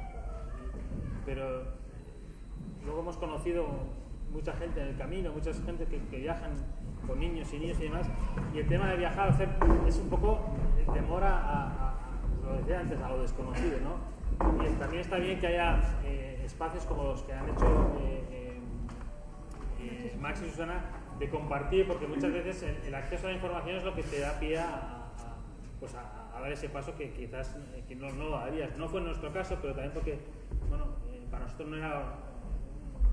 Pero 1.26 1.79
luego 2.90 3.04
hemos 3.04 3.18
conocido 3.18 3.68
mucha 4.34 4.52
gente 4.54 4.82
en 4.82 4.88
el 4.88 4.98
camino, 4.98 5.32
mucha 5.32 5.54
gente 5.54 5.86
que, 5.86 6.00
que, 6.08 6.18
viajan 6.18 6.52
con 7.06 7.20
niños 7.20 7.54
y 7.54 7.60
niños 7.60 7.78
y 7.80 7.84
demás. 7.84 8.08
Y 8.54 8.60
el 8.60 8.68
tema 8.68 8.90
de 8.90 8.98
viajar 8.98 9.30
hacer, 9.30 9.48
es 9.88 9.98
un 9.98 10.10
poco 10.10 10.40
el 10.76 10.92
temor 10.92 11.24
a, 11.24 11.38
a, 11.38 11.90
a, 11.90 11.96
lo 12.44 12.58
decía 12.58 12.80
antes, 12.80 13.00
a 13.00 13.10
lo 13.10 13.22
desconocido, 13.22 13.78
¿no? 13.82 14.66
Y 14.66 14.74
también 14.80 15.02
está 15.02 15.18
bien 15.18 15.40
que 15.40 15.48
haya 15.48 15.80
eh, 16.04 16.42
espacios 16.44 16.86
como 16.86 17.04
los 17.04 17.22
que 17.22 17.34
han 17.34 17.48
hecho 17.50 17.96
eh, 18.00 18.60
eh, 19.82 20.18
Max 20.20 20.42
y 20.44 20.50
Susana 20.50 20.82
de 21.20 21.30
compartir, 21.30 21.88
porque 21.88 22.08
muchas 22.08 22.34
veces 22.34 22.64
el, 22.88 22.96
acceso 22.96 23.28
a 23.28 23.30
la 23.30 23.36
información 23.36 23.78
es 23.78 23.84
lo 23.84 23.94
que 23.94 24.02
te 24.02 24.20
da 24.20 24.40
pie 24.40 24.58
a, 24.58 25.12
pues 25.80 25.94
dar 25.94 26.52
ese 26.52 26.70
paso 26.70 26.96
que 26.96 27.12
quizás 27.12 27.56
no, 27.98 28.10
no 28.14 28.30
darías. 28.32 28.76
No 28.78 28.90
fue 28.90 29.00
en 29.00 29.08
nuestro 29.08 29.32
caso, 29.32 29.58
pero 29.62 29.74
también 29.74 29.94
porque, 29.94 30.20
bueno, 30.70 30.88
para 31.30 31.44
nosotros 31.44 31.70
no 31.70 31.78
era 31.78 32.29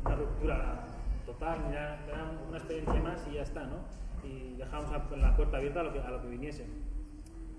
una 0.07 0.15
ruptura 0.15 0.87
total, 1.25 1.59
era, 1.71 2.05
era, 2.07 2.33
una 2.49 2.59
experiencia 2.59 3.01
más 3.03 3.27
y 3.31 3.35
ya 3.35 3.43
está, 3.43 3.65
¿no? 3.65 3.79
Y 4.25 4.55
dejamos 4.57 4.91
la 4.91 5.37
puerta 5.37 5.57
abierta 5.57 5.81
a 5.81 5.83
lo 5.85 5.93
que, 5.93 6.01
a 6.01 6.11
lo 6.11 6.23
que 6.23 6.29
viniese. 6.29 6.67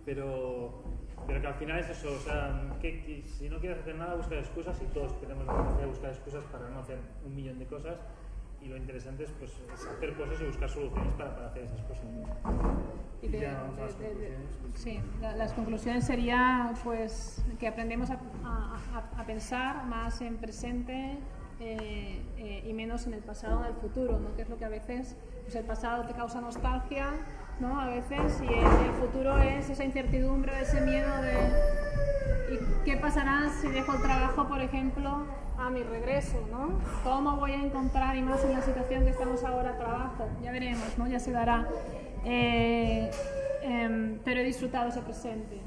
Pero, 0.05 0.83
pero 1.25 1.41
que 1.41 1.47
al 1.47 1.53
final 1.55 1.79
es 1.79 1.89
eso, 1.89 2.13
o 2.13 2.19
sea, 2.19 2.77
que, 2.81 3.03
que 3.03 3.23
si 3.23 3.49
no 3.49 3.59
quieres 3.59 3.79
hacer 3.79 3.95
nada, 3.95 4.15
busca 4.15 4.35
excusas 4.35 4.81
y 4.81 4.85
todos 4.93 5.19
tenemos 5.19 5.45
la 5.45 5.53
capacidad 5.53 5.81
de 5.81 5.87
buscar 5.87 6.09
excusas 6.11 6.43
para 6.45 6.69
no 6.69 6.79
hacer 6.79 6.99
un 7.25 7.35
millón 7.35 7.59
de 7.59 7.65
cosas 7.65 8.01
y 8.61 8.67
lo 8.67 8.77
interesante 8.77 9.23
es, 9.23 9.31
pues, 9.31 9.51
es 9.73 9.85
hacer 9.85 10.13
cosas 10.15 10.41
y 10.41 10.45
buscar 10.45 10.69
soluciones 10.69 11.13
para, 11.13 11.35
para 11.35 11.47
hacer 11.47 11.63
esas 11.63 11.81
cosas. 11.83 12.05
Y 13.21 13.27
de, 13.29 13.39
de, 13.39 13.47
de, 13.47 14.37
sí, 14.75 14.99
la, 15.21 15.35
las 15.35 15.53
conclusiones 15.53 16.05
sería 16.05 16.73
pues 16.83 17.43
que 17.59 17.67
aprendemos 17.67 18.09
a, 18.11 18.19
a, 18.43 19.21
a, 19.21 19.25
pensar 19.25 19.85
más 19.87 20.21
en 20.21 20.37
presente, 20.37 21.17
eh, 21.59 22.21
eh, 22.37 22.63
y 22.67 22.73
menos 22.73 23.07
en 23.07 23.13
el 23.13 23.21
pasado 23.21 23.59
o 23.59 23.63
en 23.63 23.67
el 23.67 23.75
futuro, 23.75 24.19
¿no? 24.19 24.35
que 24.35 24.43
es 24.43 24.49
lo 24.49 24.57
que 24.57 24.65
a 24.65 24.69
veces 24.69 25.15
pues 25.43 25.55
el 25.55 25.65
pasado 25.65 26.05
te 26.05 26.13
causa 26.13 26.41
nostalgia, 26.41 27.07
¿no? 27.59 27.79
a 27.79 27.87
veces, 27.87 28.41
y 28.41 28.45
el, 28.45 28.65
el 28.65 28.93
futuro 28.99 29.37
es 29.39 29.69
esa 29.69 29.83
incertidumbre, 29.83 30.61
ese 30.61 30.81
miedo 30.81 31.21
de 31.21 31.77
¿y 32.53 32.85
qué 32.85 32.97
pasará 32.97 33.49
si 33.61 33.67
dejo 33.69 33.93
el 33.93 34.01
trabajo, 34.01 34.47
por 34.47 34.61
ejemplo, 34.61 35.25
a 35.57 35.69
mi 35.69 35.83
regreso? 35.83 36.37
¿no? 36.51 36.79
¿Cómo 37.03 37.37
voy 37.37 37.51
a 37.51 37.63
encontrar, 37.63 38.15
y 38.15 38.21
más 38.21 38.43
en 38.43 38.53
la 38.53 38.61
situación 38.61 39.03
que 39.03 39.11
estamos 39.11 39.43
ahora, 39.43 39.77
trabajo? 39.77 40.29
Ya 40.41 40.51
veremos, 40.51 40.97
¿no? 40.97 41.07
ya 41.07 41.19
se 41.19 41.31
dará. 41.31 41.67
Eh, 42.23 43.09
eh, 43.61 44.19
pero 44.23 44.39
he 44.39 44.43
disfrutado 44.43 44.89
ese 44.89 45.01
presente. 45.01 45.59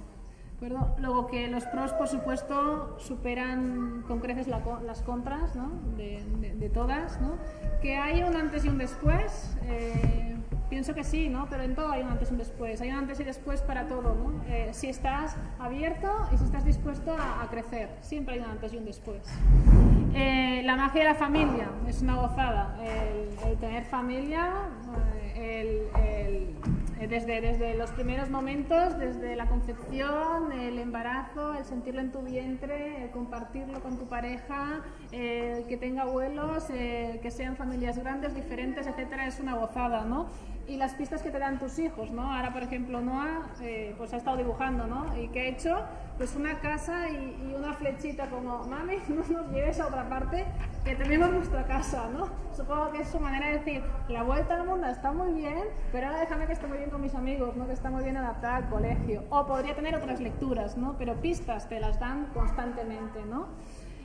¿Acuerdo? 0.61 0.95
Luego 0.99 1.27
que 1.27 1.49
los 1.49 1.65
pros, 1.65 1.95
por 1.95 2.07
supuesto, 2.07 2.95
superan 2.99 4.05
con 4.07 4.21
creces 4.21 4.47
la, 4.47 4.61
las 4.85 5.01
contras 5.01 5.57
¿no? 5.57 5.71
de, 5.97 6.23
de, 6.39 6.55
de, 6.55 6.69
todas. 6.69 7.19
¿no? 7.23 7.39
Que 7.81 7.97
hay 7.97 8.23
un 8.23 8.37
antes 8.37 8.67
y 8.67 8.69
un 8.69 8.77
después, 8.77 9.57
eh, 9.63 10.37
pienso 10.69 10.95
que 10.95 11.03
sí, 11.03 11.31
¿no? 11.31 11.47
pero 11.49 11.63
en 11.63 11.75
todo 11.75 11.91
hay 11.91 12.03
un 12.03 12.11
antes 12.11 12.29
y 12.29 12.33
un 12.33 12.39
después. 12.41 12.79
Hay 12.83 12.91
un 12.91 12.97
antes 12.97 13.19
y 13.21 13.25
después 13.25 13.63
para 13.63 13.87
todo. 13.87 14.15
¿no? 14.15 14.45
Eh, 14.49 14.69
si 14.73 14.91
estás 14.91 15.35
abierto 15.59 16.29
y 16.31 16.37
si 16.37 16.45
estás 16.45 16.67
dispuesto 16.67 17.15
a, 17.15 17.43
a, 17.43 17.49
crecer, 17.49 17.97
siempre 18.03 18.35
hay 18.35 18.41
un 18.41 18.51
antes 18.51 18.75
y 18.75 18.77
un 18.77 18.85
después. 18.85 19.23
Eh, 20.15 20.61
la 20.67 20.77
magia 20.77 21.05
de 21.05 21.09
la 21.09 21.15
familia 21.15 21.71
es 21.89 22.03
una 22.03 22.17
gozada. 22.17 22.77
El, 22.83 23.49
el 23.49 23.57
tener 23.57 23.87
familia, 23.87 24.69
el, 25.41 25.89
el 26.05 26.55
desde, 27.09 27.41
desde 27.41 27.75
los 27.75 27.91
primeros 27.91 28.29
momentos, 28.29 28.99
desde 28.99 29.35
la 29.35 29.47
concepción, 29.47 30.53
el 30.53 30.79
embarazo, 30.79 31.55
el 31.55 31.65
sentirlo 31.65 32.01
en 32.01 32.13
tu 32.13 32.21
vientre, 32.21 33.05
el 33.05 33.11
compartirlo 33.11 33.81
con 33.81 33.99
tu 33.99 34.07
pareja, 34.07 34.83
el 35.11 35.65
que 35.65 35.77
tenga 35.77 36.03
abuelos, 36.03 36.69
el 36.71 37.21
que 37.21 37.31
sean 37.31 37.57
familias 37.57 37.99
grandes, 37.99 38.35
diferentes, 38.35 38.87
etcétera, 38.87 39.27
es 39.27 39.41
una 39.41 39.55
gozada, 39.57 40.05
¿no? 40.05 40.27
Y 40.69 40.77
las 40.77 40.95
pistas 40.95 41.23
que 41.23 41.31
te 41.31 41.39
dan 41.39 41.59
tus 41.59 41.79
hijos, 41.79 42.13
¿no? 42.13 42.33
Ahora, 42.33 42.53
por 42.53 42.63
ejemplo, 42.63 43.01
Noah 43.01 43.49
eh, 43.61 43.95
pues 43.99 44.13
ha 44.13 44.19
estado 44.19 44.37
dibujando, 44.37 44.87
¿no? 44.87 45.07
¿Y 45.19 45.29
qué 45.29 45.41
ha 45.41 45.45
hecho? 45.47 45.83
Pues 46.17 46.37
una 46.37 46.61
casa 46.61 47.09
y, 47.09 47.51
y, 47.51 47.55
una 47.59 47.73
flechita 47.73 48.29
como, 48.29 48.65
mami, 48.67 48.99
no 49.09 49.25
nos 49.29 49.51
lleves 49.51 49.81
a 49.81 49.87
otra 49.87 50.09
parte, 50.09 50.45
que 50.85 50.95
tenemos 50.95 51.31
nuestra 51.31 51.65
casa, 51.65 52.09
¿no? 52.13 52.29
Supongo 52.55 52.93
que 52.93 53.01
es 53.03 53.09
su 53.09 53.19
manera 53.19 53.49
de 53.49 53.59
decir, 53.59 53.83
la 54.09 54.23
vuelta 54.23 54.55
al 54.55 54.67
mundo 54.67 54.87
está 54.87 55.13
muy 55.13 55.30
bien, 55.35 55.65
pero 55.93 56.09
ahora 56.09 56.21
déjame 56.21 56.47
que 56.47 56.53
esté 56.53 56.67
muy 56.67 56.79
bien 56.79 56.91
con 56.91 57.01
mis 57.01 57.15
amigos, 57.15 57.57
¿no? 57.57 57.67
Que 57.67 57.73
está 57.73 57.91
muy 57.91 58.03
bien 58.03 58.17
adaptada 58.17 58.57
al 58.57 58.69
colegio. 58.69 59.25
O 59.31 59.47
podría 59.47 59.75
tener 59.75 59.95
otras 59.95 60.21
lecturas, 60.21 60.77
¿no? 60.77 60.97
Pero 60.99 61.21
pistas 61.21 61.69
te 61.69 61.81
las 61.81 61.99
dan 61.99 62.27
constantemente, 62.35 63.25
¿no? 63.25 63.49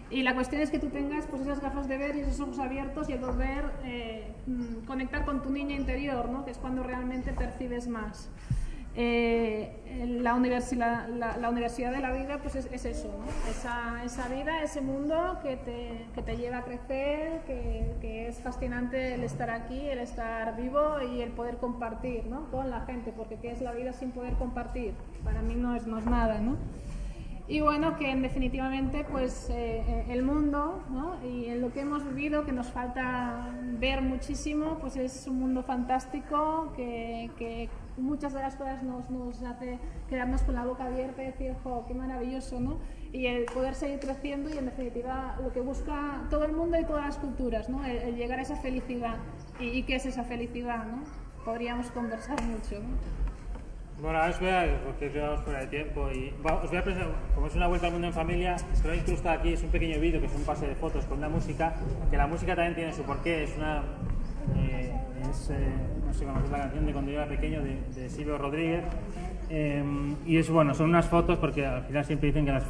Y 0.09 0.21
la 0.21 0.35
cuestión 0.35 0.61
es 0.61 0.69
que 0.69 0.79
tú 0.79 0.89
tengas 0.89 1.25
pues, 1.25 1.41
esas 1.41 1.59
gafas 1.61 1.87
de 1.87 1.97
ver 1.97 2.15
y 2.15 2.19
esos 2.19 2.39
ojos 2.39 2.59
abiertos 2.59 3.09
y 3.09 3.13
el 3.13 3.19
poder 3.19 3.71
eh, 3.83 4.33
conectar 4.85 5.25
con 5.25 5.41
tu 5.41 5.49
niña 5.49 5.75
interior, 5.75 6.29
¿no? 6.29 6.45
que 6.45 6.51
es 6.51 6.57
cuando 6.59 6.83
realmente 6.83 7.33
percibes 7.33 7.87
más. 7.87 8.29
Eh, 8.97 9.71
la, 10.21 10.35
universidad, 10.35 11.09
la, 11.09 11.49
universidad 11.49 11.91
de 11.91 11.99
la 11.99 12.13
vida 12.13 12.39
pues 12.41 12.55
es, 12.55 12.69
es 12.71 12.85
eso, 12.85 13.09
¿no? 13.09 13.51
esa, 13.51 14.01
esa, 14.05 14.29
vida, 14.29 14.63
ese 14.63 14.79
mundo 14.79 15.37
que 15.43 15.57
te, 15.57 16.05
que 16.15 16.21
te 16.21 16.37
lleva 16.37 16.59
a 16.59 16.63
crecer, 16.63 17.41
que, 17.45 17.93
que, 17.99 18.29
es 18.29 18.39
fascinante 18.39 19.15
el 19.15 19.23
estar 19.23 19.49
aquí, 19.49 19.81
el 19.81 19.99
estar 19.99 20.55
vivo 20.55 21.01
y 21.01 21.21
el 21.21 21.31
poder 21.31 21.57
compartir 21.57 22.25
¿no? 22.27 22.49
con 22.51 22.69
la 22.69 22.81
gente, 22.85 23.11
porque 23.11 23.35
¿qué 23.35 23.51
es 23.51 23.61
la 23.61 23.73
vida 23.73 23.91
sin 23.91 24.11
poder 24.11 24.35
compartir? 24.35 24.93
Para 25.25 25.41
mí 25.41 25.55
no 25.55 25.75
es, 25.75 25.85
no 25.87 25.97
es 25.97 26.05
nada. 26.05 26.39
¿no? 26.39 26.55
Y 27.47 27.61
bueno, 27.61 27.95
que 27.95 28.15
definitivamente 28.15 29.05
pues 29.11 29.49
eh, 29.51 30.05
el 30.09 30.23
mundo 30.23 30.83
¿no? 30.89 31.23
y 31.23 31.45
en 31.45 31.61
lo 31.61 31.71
que 31.71 31.81
hemos 31.81 32.03
vivido, 32.03 32.43
que 32.43 32.51
nos 32.51 32.67
falta 32.67 33.51
ver 33.79 34.01
muchísimo, 34.01 34.79
pues 34.79 34.95
es 34.95 35.27
un 35.27 35.39
mundo 35.39 35.61
fantástico 35.61 36.73
que, 36.75 37.29
que 37.37 37.69
muchas 37.97 38.33
de 38.33 38.41
las 38.41 38.55
cosas 38.55 38.81
nos, 38.81 39.11
nos, 39.11 39.43
hace 39.43 39.77
quedarnos 40.09 40.41
con 40.41 40.55
la 40.55 40.65
boca 40.65 40.85
abierta 40.85 41.21
y 41.21 41.27
decir, 41.27 41.53
jo, 41.63 41.85
qué 41.87 41.93
maravilloso, 41.93 42.59
¿no? 42.59 42.79
Y 43.11 43.27
el 43.27 43.45
poder 43.45 43.75
seguir 43.75 43.99
creciendo 43.99 44.49
y 44.49 44.57
en 44.57 44.65
definitiva 44.65 45.37
lo 45.39 45.53
que 45.53 45.61
busca 45.61 46.23
todo 46.31 46.45
el 46.45 46.51
mundo 46.51 46.79
y 46.79 46.83
todas 46.85 47.05
las 47.05 47.17
culturas, 47.17 47.69
¿no? 47.69 47.85
El, 47.85 47.97
el 47.97 48.15
llegar 48.15 48.39
a 48.39 48.41
esa 48.41 48.55
felicidad. 48.55 49.17
¿Y, 49.59 49.65
¿Y, 49.65 49.83
qué 49.83 49.95
es 49.95 50.05
esa 50.07 50.23
felicidad, 50.23 50.85
no? 50.85 51.03
podríamos 51.45 51.91
conversar 51.91 52.41
mucho. 52.43 52.81
Bueno, 54.01 54.19
ahora 54.19 54.31
os 54.31 54.39
voy 54.41 54.49
a, 54.49 54.81
porque 54.83 55.09
quedamos 55.09 55.39
fuera 55.41 55.61
de 55.61 55.67
tiempo 55.67 56.09
y 56.11 56.33
os 56.43 56.69
voy 56.69 56.77
a 56.77 56.83
presentar, 56.83 57.11
como 57.33 57.47
es 57.47 57.55
una 57.55 57.67
vuelta 57.67 57.87
al 57.87 57.93
mundo 57.93 58.07
en 58.07 58.13
familia, 58.13 58.55
es 58.55 58.81
que 58.81 58.87
lo 58.89 58.93
he 58.93 58.97
incrustado 58.97 59.39
aquí, 59.39 59.53
es 59.53 59.63
un 59.63 59.69
pequeño 59.69 59.99
vídeo 60.01 60.19
que 60.19 60.27
es 60.27 60.35
un 60.35 60.43
pase 60.43 60.67
de 60.67 60.75
fotos 60.75 61.05
con 61.05 61.19
una 61.19 61.29
música, 61.29 61.75
que 62.11 62.17
la 62.17 62.27
música 62.27 62.55
también 62.55 62.75
tiene 62.75 62.93
su 62.93 63.03
porqué, 63.03 63.43
es 63.43 63.55
una, 63.55 63.83
eh, 64.57 64.91
es, 65.31 65.49
eh, 65.49 65.55
no 66.05 66.13
sé 66.13 66.25
cómo 66.25 66.39
es 66.43 66.51
la 66.51 66.57
canción 66.57 66.85
de 66.85 66.91
cuando 66.91 67.11
yo 67.11 67.17
era 67.19 67.29
pequeño 67.29 67.61
de, 67.63 68.09
Silvio 68.09 68.37
Rodríguez, 68.37 68.83
eh, 69.49 69.81
y 70.25 70.37
es 70.37 70.49
bueno, 70.49 70.73
son 70.73 70.89
unas 70.89 71.07
fotos 71.07 71.37
porque 71.37 71.65
al 71.65 71.83
final 71.83 72.03
siempre 72.03 72.27
dicen 72.27 72.45
que 72.45 72.51
las 72.51 72.65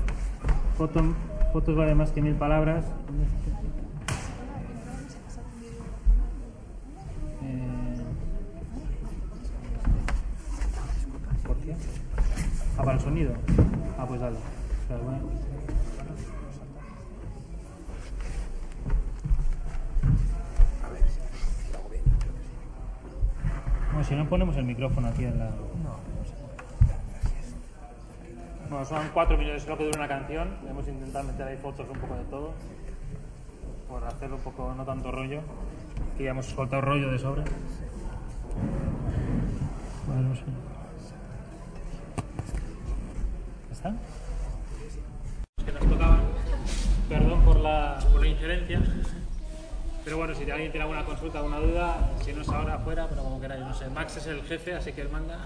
fotos 0.77 1.75
valen 1.75 1.97
más 1.97 2.11
que 2.11 2.21
mil 2.21 2.35
palabras. 2.35 2.85
¿Por 11.45 11.57
qué? 11.57 11.75
Ah, 12.77 12.83
para 12.83 12.93
el 12.93 12.99
sonido. 12.99 13.33
Ah, 13.97 14.05
pues 14.07 14.19
dale. 14.19 14.37
Espera, 14.81 14.99
bueno. 15.01 15.29
Bueno, 23.91 24.03
si 24.03 24.15
no 24.15 24.27
ponemos 24.27 24.57
el 24.57 24.65
micrófono 24.65 25.07
aquí 25.07 25.23
en 25.23 25.39
la... 25.39 25.51
Bueno, 28.69 28.83
son 28.83 29.07
cuatro 29.13 29.37
minutos, 29.37 29.61
es 29.61 29.69
lo 29.69 29.77
que 29.77 29.85
dura 29.85 29.99
una 29.99 30.07
canción. 30.07 30.49
Hemos 30.69 30.87
intentado 30.87 31.25
meter 31.25 31.47
ahí 31.47 31.57
fotos 31.57 31.87
un 31.87 31.99
poco 31.99 32.15
de 32.15 32.23
todo. 32.25 32.53
Por 33.87 34.03
hacerlo 34.03 34.35
un 34.35 34.41
poco, 34.41 34.73
no 34.75 34.83
tanto 34.83 35.11
rollo. 35.11 35.41
Que 36.17 36.25
ya 36.25 36.31
hemos 36.31 36.47
soltado 36.47 36.81
rollo 36.81 37.11
de 37.11 37.19
sobra. 37.19 37.43
Vale, 40.07 40.21
no 40.21 40.35
sé. 40.35 40.43
¿Está? 43.85 43.93
Que 45.63 45.71
nos 45.71 45.87
tocaban. 45.87 46.21
Perdón 47.07 47.41
por 47.45 47.59
la, 47.59 47.99
por 48.11 48.25
injerencia. 48.25 48.81
Pero 50.03 50.17
bueno, 50.17 50.33
si 50.33 50.49
alguien 50.49 50.71
tiene 50.71 50.83
alguna 50.83 51.05
consulta, 51.05 51.39
alguna 51.39 51.59
duda, 51.59 52.11
si 52.23 52.33
no 52.33 52.41
es 52.41 52.49
ahora, 52.49 52.75
afuera, 52.75 53.07
pero 53.09 53.23
como 53.23 53.39
queráis, 53.39 53.61
no 53.61 53.73
sé. 53.73 53.87
Max 53.89 54.17
es 54.17 54.27
el 54.27 54.41
jefe, 54.43 54.73
así 54.73 54.91
que 54.91 55.01
él 55.01 55.09
manda. 55.09 55.37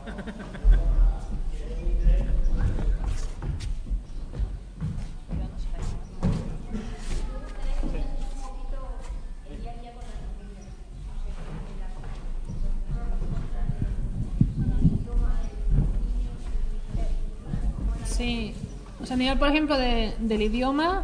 Por 19.40 19.48
ejemplo, 19.48 19.78
de- 19.78 20.14
del 20.20 20.42
idioma, 20.42 21.04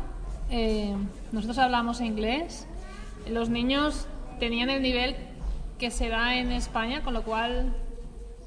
eh, 0.50 0.96
nosotros 1.32 1.58
hablamos 1.58 2.02
inglés, 2.02 2.68
los 3.30 3.50
niños 3.50 4.08
tenían 4.40 4.70
el 4.70 4.82
nivel 4.82 5.16
que 5.80 5.90
se 5.90 6.10
da 6.10 6.36
en 6.36 6.52
España, 6.52 7.02
con 7.02 7.14
lo 7.14 7.24
cual, 7.24 7.74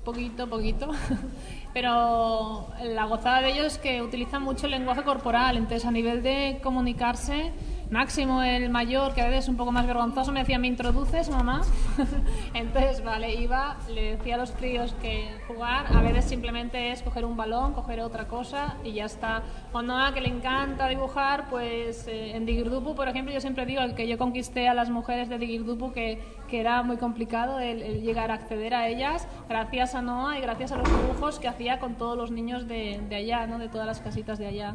poquito, 0.04 0.48
poquito, 0.48 0.90
pero 1.74 2.66
la 2.84 3.04
gozada 3.06 3.40
de 3.42 3.52
ellos 3.52 3.66
es 3.66 3.78
que 3.78 4.02
utilizan 4.02 4.42
mucho 4.42 4.66
el 4.66 4.72
lenguaje 4.72 5.02
corporal, 5.02 5.56
entonces 5.56 5.84
a 5.86 5.90
nivel 5.90 6.22
de 6.22 6.60
comunicarse, 6.62 7.52
Máximo, 7.90 8.42
el 8.42 8.68
mayor, 8.68 9.14
que 9.14 9.22
a 9.22 9.28
veces 9.28 9.44
es 9.44 9.48
un 9.48 9.56
poco 9.56 9.72
más 9.72 9.86
vergonzoso, 9.86 10.30
me 10.30 10.40
decía, 10.40 10.58
¿me 10.58 10.66
introduces, 10.66 11.30
mamá? 11.30 11.62
Entonces, 12.54 13.02
vale, 13.02 13.34
iba, 13.36 13.78
le 13.88 14.16
decía 14.16 14.34
a 14.34 14.38
los 14.38 14.50
críos 14.52 14.94
que 15.00 15.26
jugar 15.48 15.86
a 15.96 16.02
veces 16.02 16.26
simplemente 16.26 16.92
es 16.92 17.00
coger 17.00 17.24
un 17.24 17.38
balón, 17.38 17.72
coger 17.72 18.00
otra 18.00 18.26
cosa 18.28 18.76
y 18.84 18.92
ya 18.92 19.06
está. 19.06 19.42
O 19.72 19.80
Noah, 19.80 20.12
que 20.12 20.20
le 20.20 20.28
encanta 20.28 20.86
dibujar, 20.86 21.48
pues 21.48 22.06
eh, 22.08 22.36
en 22.36 22.44
Digirdupu, 22.44 22.94
por 22.94 23.08
ejemplo, 23.08 23.32
yo 23.32 23.40
siempre 23.40 23.64
digo 23.64 23.80
que 23.96 24.06
yo 24.06 24.18
conquisté 24.18 24.68
a 24.68 24.74
las 24.74 24.90
mujeres 24.90 25.30
de 25.30 25.38
Digirdupu, 25.38 25.90
que, 25.92 26.20
que 26.46 26.60
era 26.60 26.82
muy 26.82 26.98
complicado 26.98 27.58
el, 27.58 27.80
el 27.80 28.02
llegar 28.02 28.30
a 28.30 28.34
acceder 28.34 28.74
a 28.74 28.86
ellas, 28.88 29.26
gracias 29.48 29.94
a 29.94 30.02
Noah 30.02 30.36
y 30.36 30.42
gracias 30.42 30.72
a 30.72 30.76
los 30.76 30.88
dibujos 30.88 31.38
que 31.38 31.48
hacía 31.48 31.78
con 31.78 31.94
todos 31.94 32.18
los 32.18 32.30
niños 32.30 32.68
de, 32.68 33.00
de 33.08 33.16
allá, 33.16 33.46
¿no? 33.46 33.58
de 33.58 33.70
todas 33.70 33.86
las 33.86 34.00
casitas 34.00 34.38
de 34.38 34.46
allá. 34.46 34.74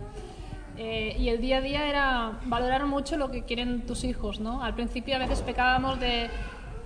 Eh, 0.77 1.15
y 1.19 1.29
el 1.29 1.39
día 1.39 1.57
a 1.57 1.61
día 1.61 1.87
era 1.87 2.31
valorar 2.45 2.85
mucho 2.85 3.17
lo 3.17 3.29
que 3.29 3.43
quieren 3.43 3.85
tus 3.85 4.03
hijos, 4.03 4.39
¿no? 4.39 4.63
Al 4.63 4.73
principio 4.73 5.15
a 5.15 5.19
veces 5.19 5.41
pecábamos 5.41 5.99
de 5.99 6.29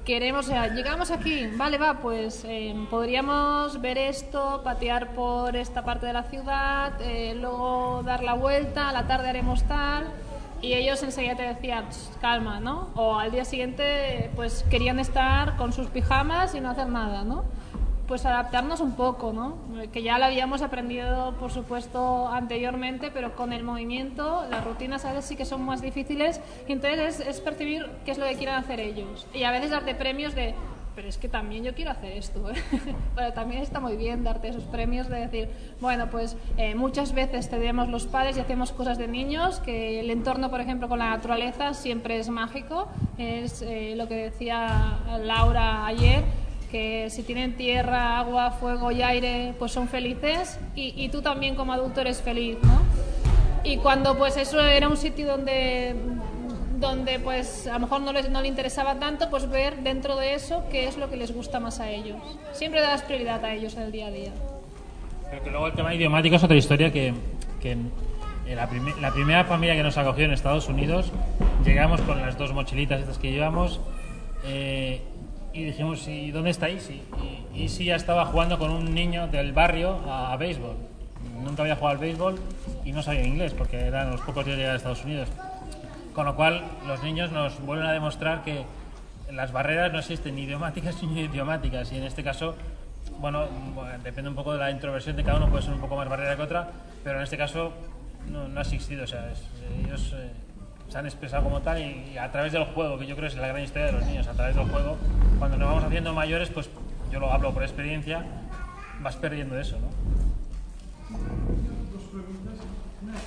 queremos, 0.07 0.45
o 0.45 0.49
sea, 0.49 0.73
llegamos 0.73 1.11
aquí, 1.11 1.47
vale, 1.57 1.77
va, 1.77 1.95
pues 1.95 2.45
eh, 2.45 2.73
podríamos 2.89 3.81
ver 3.81 3.97
esto, 3.97 4.61
patear 4.63 5.13
por 5.13 5.57
esta 5.57 5.83
parte 5.83 6.05
de 6.05 6.13
la 6.13 6.23
ciudad, 6.23 6.93
eh, 7.01 7.35
luego 7.35 8.03
dar 8.05 8.23
la 8.23 8.33
vuelta, 8.33 8.87
a 8.87 8.93
la 8.93 9.05
tarde 9.05 9.27
haremos 9.27 9.63
tal, 9.63 10.05
y 10.61 10.73
ellos 10.73 11.03
enseguida 11.03 11.35
te 11.35 11.43
decían, 11.43 11.89
"Ch, 11.89 12.17
calma, 12.21 12.61
¿no? 12.61 12.89
O 12.95 13.19
al 13.19 13.31
día 13.31 13.43
siguiente, 13.43 14.31
pues 14.35 14.63
querían 14.69 14.97
estar 14.99 15.57
con 15.57 15.73
sus 15.73 15.87
pijamas 15.87 16.55
y 16.55 16.61
no 16.61 16.69
hacer 16.69 16.87
nada, 16.87 17.25
¿no? 17.25 17.43
Pues 18.07 18.25
adaptarnos 18.25 18.79
un 18.79 18.93
poco, 18.93 19.33
¿no? 19.33 19.57
Que 19.91 20.01
ya 20.01 20.17
lo 20.17 20.25
habíamos 20.25 20.61
aprendido, 20.61 21.35
por 21.39 21.51
supuesto, 21.51 22.29
anteriormente, 22.29 23.11
pero 23.11 23.35
con 23.35 23.51
el 23.51 23.63
movimiento, 23.63 24.45
las 24.49 24.63
rutinas 24.63 25.03
a 25.03 25.09
veces 25.09 25.25
sí 25.25 25.35
que 25.35 25.43
son 25.43 25.65
más 25.65 25.81
difíciles, 25.81 26.39
entonces 26.69 27.19
es, 27.19 27.41
percibir 27.41 27.85
qué 28.05 28.11
es 28.11 28.17
lo 28.17 28.25
que 28.25 28.35
quieren 28.35 28.55
hacer 28.55 28.79
ellos. 28.79 29.27
Y 29.33 29.43
a 29.43 29.51
veces 29.51 29.71
darte 29.71 29.93
premios 29.93 30.35
de, 30.35 30.55
pero 30.95 31.09
es 31.09 31.17
que 31.17 31.27
también 31.27 31.65
yo 31.65 31.75
quiero 31.75 31.91
hacer 31.91 32.13
esto, 32.13 32.49
¿eh? 32.49 32.55
pero 33.15 33.33
también 33.33 33.61
está 33.61 33.81
muy 33.81 33.97
bien 33.97 34.23
darte 34.23 34.47
esos 34.47 34.63
premios 34.63 35.09
de 35.09 35.19
decir, 35.19 35.49
bueno, 35.81 36.09
pues 36.09 36.37
eh, 36.55 36.75
muchas 36.75 37.13
veces 37.13 37.49
tenemos 37.49 37.89
los 37.89 38.07
padres 38.07 38.37
y 38.37 38.39
hacemos 38.39 38.71
cosas 38.71 38.97
de 38.97 39.09
niños, 39.09 39.59
que 39.59 39.99
el 39.99 40.09
entorno, 40.11 40.49
por 40.49 40.61
ejemplo, 40.61 40.87
con 40.87 40.99
la 40.99 41.09
naturaleza 41.09 41.73
siempre 41.73 42.17
es 42.17 42.29
mágico, 42.29 42.87
es 43.17 43.61
eh, 43.61 43.95
lo 43.97 44.07
que 44.07 44.15
decía 44.15 44.97
Laura 45.21 45.85
ayer, 45.85 46.23
que 46.71 47.09
si 47.09 47.23
tienen 47.23 47.55
tierra, 47.55 48.19
agua, 48.19 48.51
fuego 48.51 48.91
y 48.91 49.01
aire, 49.01 49.53
pues 49.57 49.71
son 49.71 49.87
felices 49.87 50.59
y, 50.75 50.93
y 51.01 51.09
tú 51.09 51.21
también 51.21 51.55
como 51.55 51.73
adulto 51.73 52.01
eres 52.01 52.21
feliz, 52.21 52.57
¿no? 52.63 52.81
Y 53.63 53.77
cuando 53.77 54.17
pues 54.17 54.37
eso 54.37 54.61
era 54.61 54.87
un 54.87 54.97
sitio 54.97 55.27
donde, 55.27 55.95
donde 56.79 57.19
pues 57.19 57.67
a 57.67 57.73
lo 57.73 57.79
mejor 57.79 58.01
no 58.01 58.13
les 58.13 58.29
no 58.29 58.41
le 58.41 58.47
interesaba 58.47 58.95
tanto, 58.95 59.29
pues 59.29 59.49
ver 59.49 59.77
dentro 59.77 60.15
de 60.15 60.33
eso 60.35 60.63
qué 60.71 60.87
es 60.87 60.97
lo 60.97 61.09
que 61.09 61.17
les 61.17 61.33
gusta 61.33 61.59
más 61.59 61.79
a 61.79 61.89
ellos. 61.89 62.17
Siempre 62.53 62.81
das 62.81 63.01
prioridad 63.01 63.43
a 63.43 63.53
ellos 63.53 63.75
en 63.75 63.83
el 63.83 63.91
día 63.91 64.07
a 64.07 64.11
día. 64.11 64.31
Pero 65.29 65.43
que 65.43 65.49
luego 65.49 65.67
el 65.67 65.73
tema 65.73 65.93
idiomático 65.93 66.35
es 66.37 66.43
otra 66.43 66.55
historia 66.55 66.91
que, 66.93 67.13
que 67.61 67.75
la, 68.55 68.69
prime- 68.69 68.95
la 69.01 69.11
primera 69.11 69.43
familia 69.43 69.75
que 69.75 69.83
nos 69.83 69.97
acogió 69.97 70.23
en 70.23 70.31
Estados 70.31 70.69
Unidos, 70.69 71.11
llegamos 71.65 71.99
con 72.01 72.21
las 72.21 72.37
dos 72.37 72.53
mochilitas 72.53 73.01
estas 73.01 73.17
que 73.17 73.31
llevamos 73.31 73.81
eh, 74.45 75.01
y 75.57 75.63
dijimos, 75.65 76.07
¿y 76.07 76.31
dónde 76.31 76.49
estáis? 76.51 76.89
Y, 76.89 77.01
y, 77.55 77.63
y 77.63 77.69
sí 77.69 77.85
ya 77.85 77.95
estaba 77.95 78.25
jugando 78.25 78.57
con 78.59 78.71
un 78.71 78.93
niño 78.93 79.27
del 79.27 79.51
barrio 79.53 79.99
a, 80.07 80.31
a 80.33 80.37
béisbol. 80.37 80.75
Nunca 81.43 81.61
había 81.63 81.75
jugado 81.75 81.93
al 81.95 81.97
béisbol 81.99 82.39
y 82.85 82.91
no 82.91 83.01
sabía 83.03 83.23
inglés 83.25 83.53
porque 83.53 83.79
eran 83.79 84.11
los 84.11 84.21
pocos 84.21 84.45
días 84.45 84.57
de 84.57 84.61
llegar 84.63 84.73
a 84.73 84.77
Estados 84.77 85.03
Unidos. 85.03 85.29
Con 86.13 86.25
lo 86.25 86.35
cual, 86.35 86.63
los 86.87 87.03
niños 87.03 87.31
nos 87.31 87.59
vuelven 87.61 87.85
a 87.87 87.91
demostrar 87.93 88.43
que 88.43 88.63
las 89.31 89.51
barreras 89.51 89.91
no 89.91 89.99
existen 89.99 90.35
ni 90.35 90.43
idiomáticas 90.43 91.01
ni 91.03 91.21
idiomáticas. 91.21 91.91
Y 91.91 91.97
en 91.97 92.03
este 92.03 92.23
caso, 92.23 92.55
bueno, 93.19 93.45
depende 94.03 94.29
un 94.29 94.35
poco 94.35 94.53
de 94.53 94.59
la 94.59 94.71
introversión 94.71 95.15
de 95.15 95.23
cada 95.23 95.37
uno, 95.37 95.49
puede 95.49 95.63
ser 95.63 95.73
un 95.73 95.79
poco 95.81 95.95
más 95.95 96.07
barrera 96.09 96.35
que 96.35 96.41
otra, 96.41 96.69
pero 97.03 97.17
en 97.17 97.23
este 97.23 97.37
caso 97.37 97.71
no, 98.31 98.47
no 98.47 98.59
ha 98.59 98.63
existido. 98.63 99.03
O 99.03 99.07
sea, 99.07 99.31
es- 99.31 99.43
ellos 99.85 100.13
eh, 100.15 100.31
se 100.89 100.97
han 100.97 101.05
expresado 101.05 101.43
como 101.43 101.61
tal 101.61 101.79
y, 101.81 102.11
y 102.13 102.17
a 102.17 102.31
través 102.31 102.51
del 102.53 102.63
juego, 102.65 102.97
que 102.97 103.05
yo 103.05 103.15
creo 103.15 103.29
que 103.29 103.35
es 103.35 103.41
la 103.41 103.47
gran 103.49 103.63
historia 103.63 103.87
de 103.87 103.91
los 103.93 104.05
niños, 104.05 104.27
a 104.27 104.33
través 104.33 104.55
del 104.55 104.65
juego, 104.69 104.97
cuando 105.39 105.57
nos 105.57 105.67
vamos 105.69 105.83
haciendo 105.83 106.13
mayores, 106.13 106.49
pues 106.49 106.69
yo 107.11 107.19
lo 107.19 107.31
hablo 107.31 107.53
por 107.53 107.63
experiencia, 107.63 108.23
vas 109.01 109.15
perdiendo 109.17 109.59
eso, 109.59 109.77
¿no? 109.79 109.87
Dos 111.91 112.03
preguntas. 112.03 112.53
Una, 113.03 113.13
eh, 113.13 113.17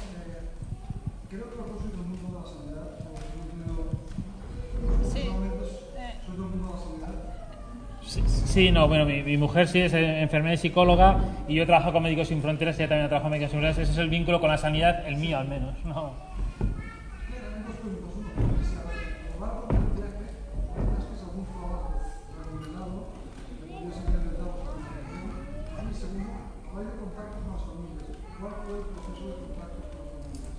creo 1.29 1.51
que 1.51 1.57
los 1.57 1.67
dos 1.69 1.81
sois 1.81 1.93
del 1.93 2.03
mundo 2.07 2.29
de 2.29 2.35
la 2.35 2.49
sanidad, 2.49 2.89
o 3.05 3.15
hemos 3.35 3.49
tenido 3.51 5.13
Sí. 5.13 5.29
momentos, 5.31 5.69
Eh. 5.97 6.15
sois 6.27 6.39
del 6.39 6.47
mundo 6.47 6.67
de 6.67 6.73
la 6.73 6.79
sanidad. 6.79 7.15
Sí, 8.03 8.23
sí, 8.27 8.73
no, 8.73 8.89
bueno, 8.89 9.05
mi, 9.07 9.23
mi 9.23 9.37
mujer 9.37 9.69
sí 9.69 9.81
es 9.81 9.93
eh, 9.93 10.23
enfermera 10.23 10.55
y 10.55 10.59
psicóloga 10.59 11.19
y 11.47 11.55
yo 11.55 11.65
trabajo 11.67 11.93
con 11.93 12.03
Médicos 12.03 12.29
Sin 12.29 12.43
Fronteras 12.43 12.77
y 12.79 12.83
ella 12.83 12.89
también 12.89 13.09
trabaja 13.09 13.23
con 13.25 13.31
Médicos 13.33 13.51
Sin 13.53 13.61
Fronteras. 13.61 13.79
Ese 13.89 13.93
es 13.93 13.99
el 13.99 14.09
vínculo 14.11 14.41
con 14.41 14.51
la 14.51 14.59
sanidad, 14.59 15.07
el 15.07 15.17
mío 15.17 15.39
al 15.39 15.47
menos. 15.49 15.75
No. 15.85 16.11
Eran 17.31 17.65
dos 17.65 17.77
preguntas. 17.77 18.11
Uno, 18.37 18.59
si 18.67 18.75
a 18.75 18.83
lo 19.39 19.47
largo 19.47 19.67
del 19.71 19.79
viaje 19.95 20.27
encontrasteis 20.75 21.23
algún 21.23 21.47
trabajo 21.47 22.03
remunerado 22.43 22.99
que 23.47 23.71
pudiese 23.71 24.01
incrementar 24.03 24.47
vuestra 24.59 24.91
remuneración. 24.91 25.87
Y 25.87 25.95
segundo, 25.95 26.33
¿cuál 26.67 26.83
es 26.83 26.91
el 26.91 26.99
contacto 26.99 27.37
con 27.47 27.53
las 27.55 27.63
familias? 27.63 28.11
¿Cuál 28.41 28.55
fue 28.67 28.75
el 28.75 28.87
proceso 28.91 29.23
de 29.31 29.35
contacto 29.39 29.81
con 29.87 30.03
las 30.11 30.19
familias? 30.27 30.51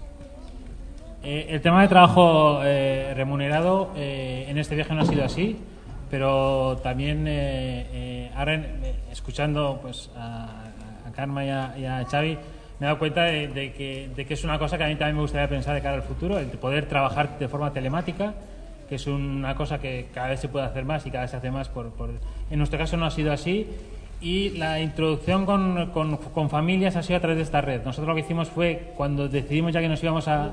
Eh, 1.24 1.48
el 1.50 1.62
tema 1.62 1.82
de 1.84 1.88
trabajo 1.88 2.62
eh, 2.64 3.14
remunerado 3.16 3.92
eh, 3.96 4.46
en 4.50 4.58
este 4.58 4.76
viaje 4.76 4.94
no 4.94 5.02
ha 5.02 5.06
sido 5.06 5.24
así, 5.24 5.56
pero 6.10 6.78
también 6.84 7.28
eh, 7.28 7.86
eh, 7.94 8.32
ahora 8.36 8.56
eh, 8.56 8.96
escuchando 9.12 9.80
pues, 9.82 10.10
a, 10.18 10.46
a 11.08 11.12
Karma 11.12 11.46
y 11.46 11.50
a, 11.50 11.74
y 11.78 11.86
a 11.86 12.04
Xavi, 12.06 12.38
me 12.80 12.86
he 12.86 12.88
dado 12.88 12.98
cuenta 12.98 13.24
de, 13.26 13.48
de 13.50 13.72
que, 13.74 14.10
de 14.16 14.26
que 14.26 14.34
es 14.34 14.44
una 14.44 14.58
cosa 14.58 14.78
que 14.80 14.84
a 14.84 14.88
mí 14.88 14.96
también 14.96 15.16
me 15.16 15.22
gustaría 15.22 15.48
pensar 15.48 15.76
de 15.76 15.82
cara 15.82 15.96
al 15.96 16.02
futuro, 16.04 16.40
el 16.40 16.48
poder 16.48 16.88
trabajar 16.88 17.38
de 17.38 17.48
forma 17.48 17.72
telemática, 17.72 18.34
que 18.90 18.96
es 18.96 19.06
una 19.06 19.54
cosa 19.56 19.80
que 19.80 20.08
cada 20.14 20.30
vez 20.30 20.40
se 20.40 20.50
puede 20.50 20.66
hacer 20.66 20.84
más 20.86 21.06
y 21.06 21.12
cada 21.12 21.22
vez 21.26 21.32
se 21.32 21.38
hace 21.38 21.52
más. 21.52 21.70
Por, 21.70 21.92
por- 21.92 22.10
en 22.50 22.58
nuestro 22.58 22.80
caso 22.80 22.98
no 22.98 23.06
ha 23.06 23.12
sido 23.12 23.32
así. 23.32 23.68
Y 24.20 24.50
la 24.52 24.80
introducción 24.80 25.46
con, 25.48 25.92
con- 25.92 26.18
con 26.18 26.50
familias 26.50 26.96
ha 26.96 27.02
sido 27.04 27.18
a 27.18 27.20
través 27.22 27.38
de 27.38 27.44
esta 27.44 27.62
red. 27.62 27.82
Nosotros 27.86 28.08
lo 28.10 28.16
que 28.16 28.22
hicimos 28.22 28.50
fue, 28.50 28.92
cuando 28.98 29.28
decidimos 29.28 29.72
ya 29.74 29.80
que 29.82 29.88
nos 29.88 30.04
íbamos 30.04 30.28
a 30.28 30.52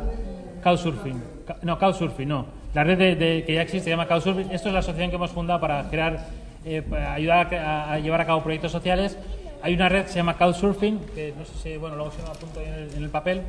Couchsurfing, 0.63 1.23
no, 1.63 1.79
Couchsurfing, 1.79 2.29
no. 2.29 2.47
La 2.75 2.85
red 2.85 2.99
de, 2.99 3.17
de- 3.17 3.45
que 3.45 3.55
ya 3.55 3.63
existe 3.63 3.85
se 3.85 3.91
llama 3.91 4.07
Couchsurfing. 4.07 4.51
Esto 4.51 4.69
es 4.69 4.73
la 4.75 4.81
asociación 4.81 5.11
que 5.11 5.17
hemos 5.17 5.31
fundado 5.31 5.61
para 5.61 5.89
crear, 5.89 6.27
eh, 6.65 6.83
para 6.83 7.15
ayudar 7.15 7.55
a, 7.55 7.99
llevar 7.99 8.21
a 8.21 8.27
cabo 8.27 8.43
proyectos 8.43 8.73
sociales. 8.73 9.19
Hay 9.63 9.75
una 9.75 9.89
red 9.89 10.03
que 10.05 10.09
se 10.11 10.17
llama 10.17 10.35
Couchsurfing, 10.37 10.99
que 11.15 11.35
no 11.37 11.45
sé 11.45 11.53
si, 11.63 11.77
bueno, 11.77 11.97
luego 11.97 12.11
se 12.13 12.23
me 12.23 12.29
apunto 12.29 12.61
en 12.61 12.73
el, 12.75 12.95
en 12.95 13.03
el 13.05 13.11
papel, 13.11 13.43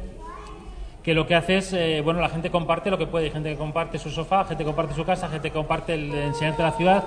que 1.03 1.13
lo 1.13 1.27
que 1.27 1.35
hace 1.35 1.57
es, 1.57 1.73
eh, 1.73 2.01
bueno, 2.03 2.19
la 2.21 2.29
gente 2.29 2.49
comparte 2.49 2.89
lo 2.89 2.97
que 2.97 3.05
puede, 3.07 3.25
Hay 3.25 3.31
gente 3.31 3.51
que 3.51 3.57
comparte 3.57 3.97
su 3.99 4.09
sofá, 4.09 4.45
gente 4.45 4.63
que 4.63 4.67
comparte 4.67 4.93
su 4.95 5.05
casa, 5.05 5.27
gente 5.29 5.49
que 5.49 5.53
comparte 5.53 5.93
el 5.93 6.13
enseñarte 6.13 6.63
la 6.63 6.71
ciudad. 6.71 7.03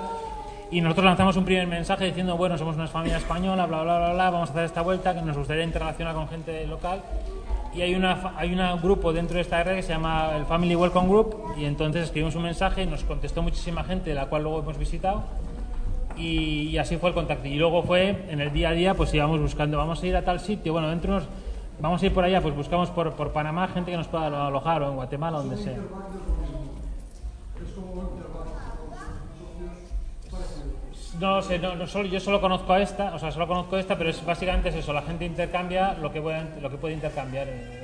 Y 0.73 0.81
nosotros 0.81 1.05
lanzamos 1.05 1.37
un 1.37 1.45
primer 1.45 1.67
mensaje 1.67 2.05
diciendo, 2.05 2.35
bueno, 2.35 2.57
somos 2.57 2.75
una 2.75 2.87
familia 2.87 3.17
española, 3.17 3.67
bla, 3.67 3.83
bla, 3.83 3.99
bla, 3.99 4.13
bla, 4.13 4.29
vamos 4.31 4.49
a 4.49 4.53
hacer 4.53 4.63
esta 4.65 4.81
vuelta, 4.81 5.13
que 5.13 5.21
nos 5.21 5.37
gustaría 5.37 5.63
interrelacionar 5.63 6.15
con 6.15 6.27
gente 6.27 6.65
local. 6.65 6.99
Y 7.75 7.81
hay 7.83 7.93
una 7.93 8.33
hay 8.35 8.51
un 8.51 8.81
grupo 8.81 9.13
dentro 9.13 9.35
de 9.35 9.41
esta 9.41 9.61
red 9.63 9.75
que 9.75 9.83
se 9.83 9.93
llama 9.93 10.31
el 10.35 10.45
Family 10.45 10.75
Welcome 10.75 11.07
Group, 11.07 11.53
y 11.57 11.65
entonces 11.65 12.05
escribimos 12.05 12.33
un 12.35 12.41
mensaje 12.43 12.87
nos 12.87 13.03
contestó 13.03 13.43
muchísima 13.43 13.83
gente, 13.83 14.15
la 14.15 14.25
cual 14.25 14.41
luego 14.43 14.59
hemos 14.61 14.79
visitado. 14.79 15.21
Y, 16.17 16.69
y 16.69 16.77
así 16.79 16.97
fue 16.97 17.09
el 17.09 17.15
contacto. 17.15 17.47
Y 17.47 17.55
luego 17.55 17.83
fue, 17.83 18.25
en 18.29 18.41
el 18.41 18.51
día 18.51 18.69
a 18.69 18.71
día, 18.71 18.95
pues 18.95 19.13
íbamos 19.13 19.39
buscando, 19.39 19.77
vamos 19.77 20.01
a 20.01 20.07
ir 20.07 20.15
a 20.15 20.23
tal 20.23 20.39
sitio, 20.39 20.73
bueno, 20.73 20.89
dentro 20.89 21.11
unos, 21.11 21.27
vamos 21.79 22.01
a 22.01 22.05
ir 22.07 22.13
por 22.15 22.23
allá, 22.23 22.41
pues 22.41 22.55
buscamos 22.55 22.89
por, 22.89 23.13
por 23.13 23.31
Panamá 23.31 23.67
gente 23.67 23.91
que 23.91 23.97
nos 23.97 24.07
pueda 24.07 24.25
alo- 24.25 24.41
alojar, 24.47 24.81
o 24.81 24.89
en 24.89 24.95
Guatemala, 24.95 25.37
donde 25.37 25.57
sea. 25.57 25.77
No 31.19 31.41
sé, 31.41 31.59
no, 31.59 31.75
no 31.75 31.87
solo, 31.87 32.07
yo 32.07 32.19
solo 32.19 32.41
conozco 32.41 32.73
a 32.73 32.81
esta, 32.81 33.13
o 33.13 33.19
sea, 33.19 33.31
solo 33.31 33.47
conozco 33.47 33.77
esta, 33.77 33.97
pero 33.97 34.09
es 34.09 34.25
básicamente 34.25 34.69
es 34.69 34.75
eso, 34.75 34.93
la 34.93 35.03
gente 35.03 35.25
intercambia 35.25 35.93
lo 35.93 36.11
que 36.11 36.21
puede, 36.21 36.43
lo 36.61 36.69
que 36.69 36.77
puede 36.77 36.95
intercambiar. 36.95 37.47
eh, 37.47 37.79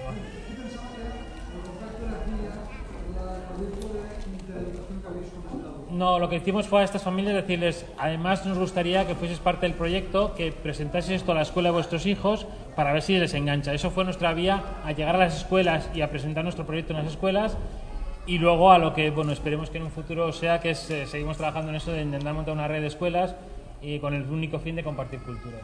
No, 5.91 6.17
lo 6.17 6.29
que 6.29 6.37
hicimos 6.37 6.67
fue 6.67 6.81
a 6.81 6.83
estas 6.85 7.03
familias 7.03 7.35
decirles, 7.35 7.85
además 7.97 8.45
nos 8.45 8.57
gustaría 8.57 9.05
que 9.05 9.15
fueses 9.15 9.39
parte 9.39 9.65
del 9.65 9.75
proyecto, 9.75 10.33
que 10.33 10.51
presentases 10.51 11.11
esto 11.11 11.33
a 11.33 11.35
la 11.35 11.41
escuela 11.41 11.69
de 11.69 11.73
vuestros 11.73 12.05
hijos 12.05 12.47
para 12.75 12.93
ver 12.93 13.01
si 13.01 13.17
les 13.17 13.33
engancha. 13.33 13.73
Eso 13.73 13.91
fue 13.91 14.05
nuestra 14.05 14.33
vía 14.33 14.63
a 14.85 14.91
llegar 14.93 15.15
a 15.15 15.19
las 15.19 15.35
escuelas 15.35 15.89
y 15.93 16.01
a 16.01 16.09
presentar 16.09 16.43
nuestro 16.43 16.65
proyecto 16.65 16.93
en 16.93 16.99
las 16.99 17.07
escuelas 17.07 17.57
y 18.29 18.37
luego 18.37 18.71
a 18.71 18.77
lo 18.77 18.93
que, 18.93 19.09
bueno, 19.09 19.31
esperemos 19.31 19.69
que 19.71 19.77
en 19.79 19.85
un 19.85 19.91
futuro 19.91 20.31
sea 20.31 20.59
que 20.59 20.71
eh, 20.71 20.75
seguimos 21.07 21.37
trabajando 21.37 21.69
en 21.71 21.75
eso 21.77 21.91
de 21.91 22.03
intentar 22.03 22.33
montar 22.33 22.53
una 22.53 22.67
red 22.67 22.81
de 22.81 22.87
escuelas 22.87 23.35
y 23.81 23.97
con 23.99 24.13
el 24.13 24.23
único 24.23 24.59
fin 24.59 24.75
de 24.75 24.83
compartir 24.83 25.19
cultura. 25.21 25.57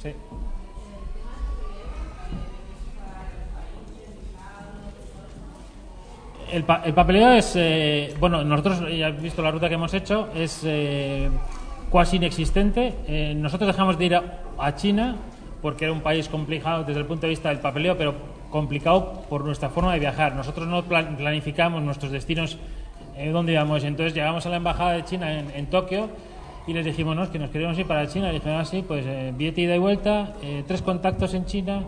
Sí. 0.00 0.12
El, 6.52 6.64
pa- 6.64 6.82
el 6.84 6.94
papeleo 6.94 7.32
es, 7.32 7.52
eh, 7.56 8.14
bueno, 8.18 8.42
nosotros 8.44 8.80
ya 8.96 9.08
has 9.08 9.20
visto 9.20 9.42
la 9.42 9.50
ruta 9.50 9.68
que 9.68 9.74
hemos 9.74 9.92
hecho, 9.92 10.28
es 10.34 10.62
eh, 10.64 11.28
casi 11.92 12.16
inexistente. 12.16 12.94
Eh, 13.06 13.34
nosotros 13.36 13.66
dejamos 13.66 13.98
de 13.98 14.04
ir 14.06 14.14
a, 14.14 14.22
a 14.58 14.74
China 14.74 15.16
porque 15.60 15.84
era 15.84 15.92
un 15.92 16.00
país 16.00 16.28
complicado 16.28 16.84
desde 16.84 17.00
el 17.00 17.06
punto 17.06 17.22
de 17.22 17.30
vista 17.30 17.48
del 17.50 17.58
papeleo, 17.58 17.96
pero 17.98 18.14
complicado 18.50 19.22
por 19.28 19.44
nuestra 19.44 19.68
forma 19.68 19.92
de 19.92 20.00
viajar. 20.00 20.34
Nosotros 20.34 20.66
no 20.66 20.82
plan- 20.84 21.16
planificamos 21.16 21.82
nuestros 21.82 22.12
destinos 22.12 22.58
eh, 23.16 23.30
dónde 23.30 23.52
íbamos. 23.52 23.84
Entonces 23.84 24.14
llegamos 24.14 24.46
a 24.46 24.48
la 24.48 24.56
embajada 24.56 24.92
de 24.92 25.04
China 25.04 25.38
en, 25.38 25.50
en 25.54 25.66
Tokio 25.66 26.08
y 26.66 26.72
les 26.72 26.84
dijimos, 26.84 27.16
no, 27.16 27.24
es 27.24 27.30
que 27.30 27.38
nos 27.38 27.50
queremos 27.50 27.78
ir 27.78 27.86
para 27.86 28.06
China. 28.08 28.30
Y 28.30 28.34
dijeron, 28.34 28.60
así, 28.60 28.82
pues 28.82 29.04
eh, 29.06 29.32
billete 29.36 29.62
ida 29.62 29.74
y 29.74 29.78
vuelta, 29.78 30.34
eh, 30.42 30.64
tres 30.66 30.82
contactos 30.82 31.34
en 31.34 31.44
China. 31.46 31.82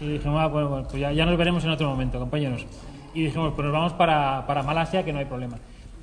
Y 0.00 0.06
dijimos, 0.08 0.38
ah, 0.40 0.46
bueno, 0.48 0.86
pues 0.88 1.00
ya, 1.00 1.12
ya 1.12 1.24
nos 1.24 1.36
veremos 1.38 1.64
en 1.64 1.70
otro 1.70 1.88
momento, 1.88 2.18
compañeros. 2.18 2.66
Y 3.14 3.22
dijimos, 3.24 3.52
pues 3.54 3.64
nos 3.64 3.72
vamos 3.72 3.92
para, 3.94 4.46
para 4.46 4.62
Malasia, 4.62 5.02
que 5.04 5.12
no 5.12 5.18
hay 5.20 5.24
problema. 5.24 5.56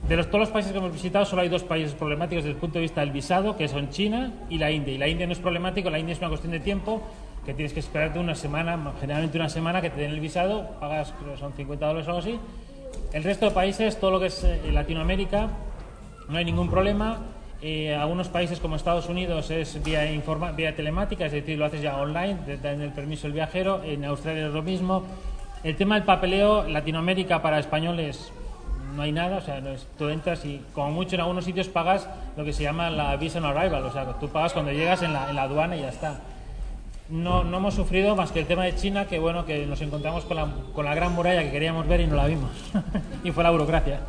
De 0.10 0.18
los, 0.18 0.28
todos 0.28 0.42
los 0.42 0.50
países 0.50 0.72
que 0.72 0.80
hemos 0.80 0.92
visitado, 0.92 1.26
solo 1.26 1.44
hay 1.44 1.50
dos 1.50 1.64
países 1.64 1.94
problemáticos 1.94 2.44
desde 2.44 2.56
el 2.56 2.60
punto 2.60 2.80
de 2.80 2.82
vista 2.82 3.02
del 3.02 3.12
visado, 3.12 3.56
que 3.56 3.68
son 3.68 3.90
China 3.90 4.32
y 4.50 4.58
la 4.58 4.72
India. 4.72 4.94
Y 4.94 4.98
la 4.98 5.08
India 5.08 5.26
no 5.28 5.34
es 5.34 5.40
problemático, 5.40 5.90
la 5.90 6.00
India 6.00 6.14
es 6.14 6.20
una 6.20 6.30
cuestión 6.30 6.52
de 6.52 6.60
tiempo, 6.60 7.02
que 7.46 7.54
tienes 7.54 7.74
que 7.74 7.80
esperarte 7.82 8.20
una 8.20 8.36
semana, 8.36 8.80
generalmente 9.02 9.38
una 9.38 9.50
semana 9.50 9.82
que 9.82 9.90
te 9.90 10.02
den 10.02 10.12
el 10.12 10.20
visado, 10.20 10.70
pagas, 10.80 11.14
creo 11.22 11.38
son 11.38 11.54
50 11.54 11.86
dólares 11.86 12.08
o 12.08 12.12
algo 12.12 12.20
así. 12.22 12.40
El 13.12 13.24
resto 13.24 13.46
de 13.46 13.52
países, 13.52 14.00
todo 14.00 14.12
lo 14.12 14.20
que 14.20 14.28
es 14.28 14.44
eh, 14.44 14.62
Latinoamérica, 14.72 15.50
no 16.30 16.38
hay 16.38 16.46
ningún 16.46 16.70
problema. 16.70 17.18
Eh, 17.62 17.96
algunos 17.96 18.28
países 18.28 18.60
como 18.60 18.76
Estados 18.76 19.08
Unidos 19.08 19.50
es 19.52 19.82
vía, 19.84 20.12
informa- 20.12 20.52
vía 20.56 20.76
telemática, 20.76 21.26
es 21.26 21.32
decir, 21.32 21.58
lo 21.58 21.66
haces 21.66 21.82
ya 21.82 21.98
online, 21.98 22.36
te 22.46 22.58
dan 22.58 22.82
el 22.82 22.92
permiso 22.92 23.28
el 23.28 23.34
viajero. 23.34 23.82
En 23.84 24.04
Australia 24.06 24.48
es 24.48 24.54
lo 24.54 24.62
mismo. 24.62 25.04
El 25.64 25.76
tema 25.76 25.96
del 25.96 26.04
papeleo, 26.04 26.68
Latinoamérica 26.68 27.42
para 27.42 27.60
españoles 27.60 28.32
no 28.96 29.02
hay 29.02 29.12
nada, 29.12 29.38
o 29.38 29.42
sea, 29.42 29.60
no 29.62 29.70
es, 29.72 29.88
tú 29.98 30.10
entras 30.10 30.46
y 30.46 30.62
como 30.74 30.92
mucho 30.92 31.16
en 31.16 31.22
algunos 31.22 31.46
sitios 31.46 31.68
pagas 31.68 32.08
lo 32.38 32.44
que 32.46 32.54
se 32.54 32.64
llama 32.64 32.90
la 32.90 33.16
visa 33.16 33.40
on 33.40 33.46
arrival, 33.46 33.84
o 33.86 33.92
sea, 33.92 34.06
tú 34.20 34.28
pagas 34.30 34.54
cuando 34.54 34.72
llegas 34.72 35.02
en 35.02 35.14
la, 35.14 35.30
en 35.30 35.36
la 35.36 35.44
aduana 35.44 35.76
y 35.76 35.82
ya 35.82 35.90
está. 35.90 36.20
No, 37.14 37.44
no 37.44 37.58
hemos 37.58 37.76
sufrido 37.76 38.16
más 38.16 38.32
que 38.32 38.40
el 38.40 38.48
tema 38.48 38.64
de 38.64 38.74
China, 38.76 39.06
que 39.06 39.20
bueno, 39.20 39.46
que 39.46 39.68
nos 39.68 39.80
encontramos 39.84 40.26
con 40.26 40.36
la, 40.36 40.48
con 40.74 40.84
la 40.84 40.96
gran 40.96 41.14
muralla 41.14 41.44
que 41.44 41.52
queríamos 41.52 41.88
ver 41.88 42.02
y 42.02 42.08
no 42.08 42.16
la 42.16 42.26
vimos. 42.26 42.50
y 43.24 43.30
fue 43.30 43.44
la 43.44 43.52
burocracia. 43.52 44.00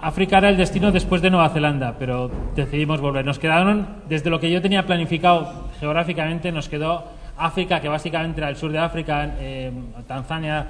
África 0.00 0.38
era 0.38 0.48
el 0.48 0.56
destino 0.56 0.92
después 0.92 1.22
de 1.22 1.30
Nueva 1.30 1.48
Zelanda, 1.48 1.96
pero 1.98 2.30
decidimos 2.54 3.00
volver. 3.00 3.24
Nos 3.24 3.40
quedaron, 3.40 3.88
desde 4.08 4.30
lo 4.30 4.38
que 4.38 4.48
yo 4.48 4.62
tenía 4.62 4.86
planificado 4.86 5.68
geográficamente, 5.80 6.52
nos 6.52 6.68
quedó 6.68 7.02
África, 7.36 7.80
que 7.80 7.88
básicamente 7.88 8.40
era 8.40 8.48
el 8.48 8.54
sur 8.54 8.70
de 8.70 8.78
África, 8.78 9.34
eh, 9.40 9.72
Tanzania, 10.06 10.68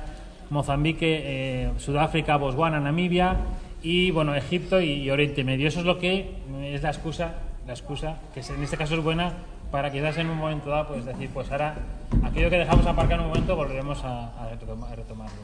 Mozambique, 0.48 1.20
eh, 1.22 1.70
Sudáfrica, 1.76 2.38
Botswana, 2.38 2.80
Namibia 2.80 3.36
y 3.82 4.10
bueno, 4.12 4.34
Egipto 4.34 4.80
y, 4.80 4.92
y 4.92 5.10
Oriente 5.10 5.44
Medio. 5.44 5.68
Eso 5.68 5.80
es 5.80 5.84
lo 5.84 5.98
que 5.98 6.36
es 6.72 6.82
la 6.82 6.88
excusa, 6.88 7.34
la 7.66 7.72
excusa, 7.72 8.18
que 8.32 8.40
en 8.40 8.62
este 8.62 8.76
caso 8.76 8.94
es 8.94 9.02
buena 9.02 9.32
para 9.70 9.90
quizás 9.90 10.16
en 10.18 10.30
un 10.30 10.38
momento 10.38 10.70
dado 10.70 10.88
pues 10.88 11.04
decir, 11.04 11.28
pues 11.30 11.50
ahora 11.50 11.74
aquello 12.22 12.48
que 12.48 12.58
dejamos 12.58 12.86
aparcar 12.86 13.20
un 13.20 13.28
momento 13.28 13.56
volveremos 13.56 14.04
a, 14.04 14.28
a 14.42 14.48
retomarlo. 14.94 15.42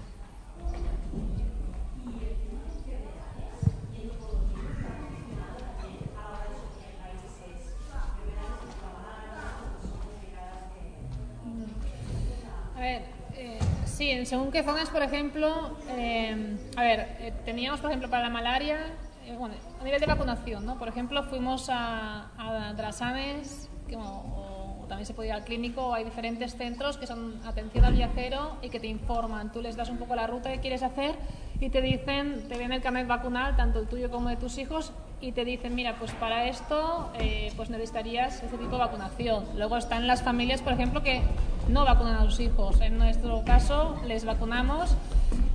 A 12.76 12.80
ver, 12.80 13.02
eh, 13.36 13.58
sí, 13.84 14.10
en 14.10 14.26
según 14.26 14.50
qué 14.50 14.62
zonas, 14.64 14.88
por 14.90 15.02
ejemplo, 15.02 15.76
eh, 15.90 16.56
a 16.76 16.82
ver, 16.82 17.16
eh, 17.20 17.32
teníamos, 17.44 17.80
por 17.80 17.90
ejemplo, 17.90 18.10
para 18.10 18.24
la 18.24 18.30
malaria, 18.30 18.78
eh, 19.24 19.36
bueno, 19.38 19.54
a 19.82 19.84
nivel 19.84 20.00
de 20.00 20.06
vacunación, 20.06 20.64
¿no? 20.64 20.78
Por 20.78 20.88
ejemplo, 20.88 21.24
fuimos 21.24 21.68
a, 21.68 22.28
a 22.38 22.72
Drasanes, 22.74 23.68
que, 23.88 23.96
o, 23.96 24.00
o 24.00 24.84
también 24.88 25.06
se 25.06 25.12
puede 25.12 25.28
ir 25.30 25.34
al 25.34 25.44
clínico, 25.44 25.92
hay 25.92 26.04
diferentes 26.04 26.56
centros 26.56 26.98
que 26.98 27.06
son 27.06 27.40
atención 27.44 27.84
al 27.84 27.94
viajero 27.94 28.56
y 28.62 28.68
que 28.68 28.78
te 28.78 28.86
informan. 28.86 29.50
Tú 29.50 29.60
les 29.60 29.76
das 29.76 29.90
un 29.90 29.98
poco 29.98 30.14
la 30.14 30.26
ruta 30.28 30.52
que 30.52 30.60
quieres 30.60 30.82
hacer 30.84 31.16
y 31.60 31.68
te 31.70 31.82
dicen, 31.82 32.46
te 32.48 32.56
ven 32.56 32.72
el 32.72 32.80
carnet 32.80 33.08
vacunal, 33.08 33.56
tanto 33.56 33.80
el 33.80 33.88
tuyo 33.88 34.08
como 34.10 34.28
de 34.28 34.36
tus 34.36 34.56
hijos, 34.58 34.92
y 35.20 35.32
te 35.32 35.44
dicen, 35.44 35.74
mira, 35.74 35.96
pues 35.98 36.12
para 36.12 36.46
esto 36.46 37.10
eh, 37.18 37.52
pues 37.56 37.68
necesitarías 37.70 38.42
ese 38.42 38.56
tipo 38.58 38.72
de 38.72 38.78
vacunación. 38.78 39.44
Luego 39.56 39.76
están 39.76 40.06
las 40.06 40.22
familias, 40.22 40.62
por 40.62 40.72
ejemplo, 40.72 41.02
que 41.02 41.22
no 41.68 41.84
vacunan 41.84 42.16
a 42.16 42.24
sus 42.24 42.38
hijos. 42.40 42.80
En 42.80 42.98
nuestro 42.98 43.44
caso, 43.44 43.96
les 44.06 44.24
vacunamos. 44.24 44.96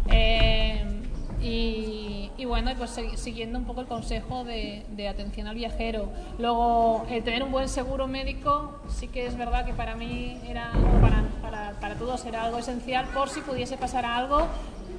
eh, 0.10 0.86
y, 1.42 2.32
y 2.38 2.46
bueno, 2.46 2.72
pues 2.78 3.00
siguiendo 3.16 3.60
un 3.60 3.66
poco 3.66 3.82
el 3.82 3.88
consejo 3.88 4.44
de, 4.44 4.86
de 4.90 5.08
atención 5.08 5.48
al 5.48 5.56
viajero. 5.56 6.10
Luego, 6.40 7.06
el 7.10 7.24
tener 7.24 7.44
un 7.44 7.52
buen 7.52 7.70
seguro 7.70 8.08
médico, 8.08 8.80
sí 8.90 9.08
que 9.08 9.26
es 9.26 9.38
verdad 9.38 9.66
que 9.66 9.74
para 9.74 9.96
mí 9.96 10.40
era, 10.48 10.72
para, 11.02 11.24
para, 11.42 11.72
para 11.80 11.96
todos 11.96 12.26
era 12.26 12.44
algo 12.44 12.58
esencial 12.58 13.06
por 13.14 13.30
si 13.30 13.42
pudiese 13.42 13.78
pasar 13.78 14.06
algo 14.06 14.48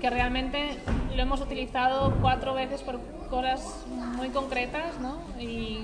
que 0.01 0.11
realmente 0.11 0.79
lo 1.15 1.23
hemos 1.23 1.41
utilizado 1.41 2.15
cuatro 2.21 2.55
veces 2.55 2.83
por 2.83 3.01
cosas 3.29 3.85
muy 3.89 4.29
concretas 4.29 4.99
¿no? 5.01 5.19
y 5.41 5.81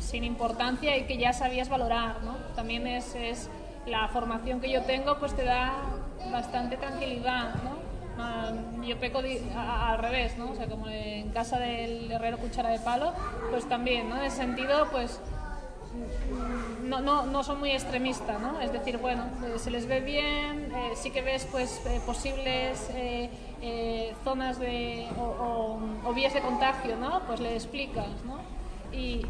sin 0.00 0.24
importancia 0.24 0.96
y 0.96 1.04
que 1.04 1.18
ya 1.18 1.32
sabías 1.32 1.68
valorar. 1.68 2.22
¿no? 2.24 2.36
También 2.56 2.86
es, 2.86 3.14
es 3.14 3.50
la 3.86 4.08
formación 4.08 4.60
que 4.60 4.70
yo 4.70 4.82
tengo 4.82 5.18
pues 5.18 5.34
te 5.34 5.44
da 5.44 5.74
bastante 6.32 6.76
tranquilidad. 6.76 7.54
¿no? 7.62 7.77
Ah, 8.18 8.52
Yo 8.84 8.98
peco 8.98 9.18
al 9.56 9.98
revés, 9.98 10.36
¿no? 10.38 10.50
O 10.50 10.54
sea, 10.54 10.66
como 10.66 10.88
en 10.88 11.30
casa 11.30 11.58
del 11.58 12.10
herrero 12.10 12.38
cuchara 12.38 12.70
de 12.70 12.78
palo, 12.78 13.12
pues 13.50 13.68
también, 13.68 14.08
¿no? 14.08 14.16
En 14.16 14.24
ese 14.24 14.36
sentido, 14.38 14.88
pues 14.90 15.20
no, 16.84 17.00
no, 17.00 17.26
no 17.26 17.42
son 17.42 17.58
muy 17.60 17.70
extremistas, 17.70 18.40
¿no? 18.40 18.60
Es 18.60 18.72
decir, 18.72 18.98
bueno, 18.98 19.24
eh, 19.44 19.58
se 19.58 19.70
les 19.70 19.86
ve 19.86 20.00
bien, 20.00 20.72
eh, 20.74 20.92
sí 20.94 21.10
que 21.10 21.22
ves 21.22 21.46
pues 21.50 21.80
eh, 21.86 22.00
posibles 22.06 22.90
eh, 22.94 23.30
eh, 23.62 24.14
zonas 24.24 24.58
de 24.58 25.06
o, 25.18 25.22
o- 25.22 26.08
o 26.08 26.14
vías 26.14 26.34
de 26.34 26.40
contagio, 26.40 26.96
¿no? 26.96 27.20
Pues 27.26 27.40
le 27.40 27.54
explicas, 27.54 28.06
¿no? 28.26 28.38
Y, 28.96 29.22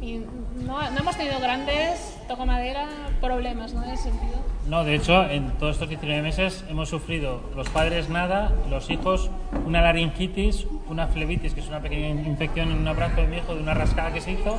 y 0.00 0.24
no, 0.56 0.90
no 0.90 0.98
hemos 0.98 1.16
tenido 1.16 1.38
grandes, 1.40 2.16
toco 2.28 2.44
madera, 2.46 2.86
problemas, 3.20 3.72
¿no? 3.72 3.82
En 3.84 3.90
ese 3.90 4.04
sentido. 4.04 4.38
No, 4.68 4.82
de 4.82 4.96
hecho, 4.96 5.24
en 5.30 5.52
todos 5.52 5.74
estos 5.74 5.88
19 5.88 6.22
meses 6.22 6.64
hemos 6.68 6.88
sufrido 6.88 7.40
los 7.54 7.68
padres 7.68 8.08
nada, 8.08 8.52
los 8.68 8.90
hijos 8.90 9.30
una 9.64 9.80
laringitis, 9.80 10.66
una 10.88 11.06
flebitis, 11.06 11.54
que 11.54 11.60
es 11.60 11.68
una 11.68 11.80
pequeña 11.80 12.08
infección 12.08 12.72
en 12.72 12.86
un 12.86 12.96
brazo 12.96 13.20
de 13.20 13.28
mi 13.28 13.36
hijo 13.36 13.54
de 13.54 13.62
una 13.62 13.74
rascada 13.74 14.12
que 14.12 14.20
se 14.20 14.32
hizo, 14.32 14.58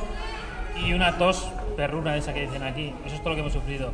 y 0.82 0.94
una 0.94 1.18
tos 1.18 1.50
perruna 1.76 2.16
esa 2.16 2.32
que 2.32 2.42
dicen 2.42 2.62
aquí. 2.62 2.94
Eso 3.04 3.16
es 3.16 3.20
todo 3.20 3.30
lo 3.30 3.34
que 3.34 3.40
hemos 3.42 3.52
sufrido. 3.52 3.92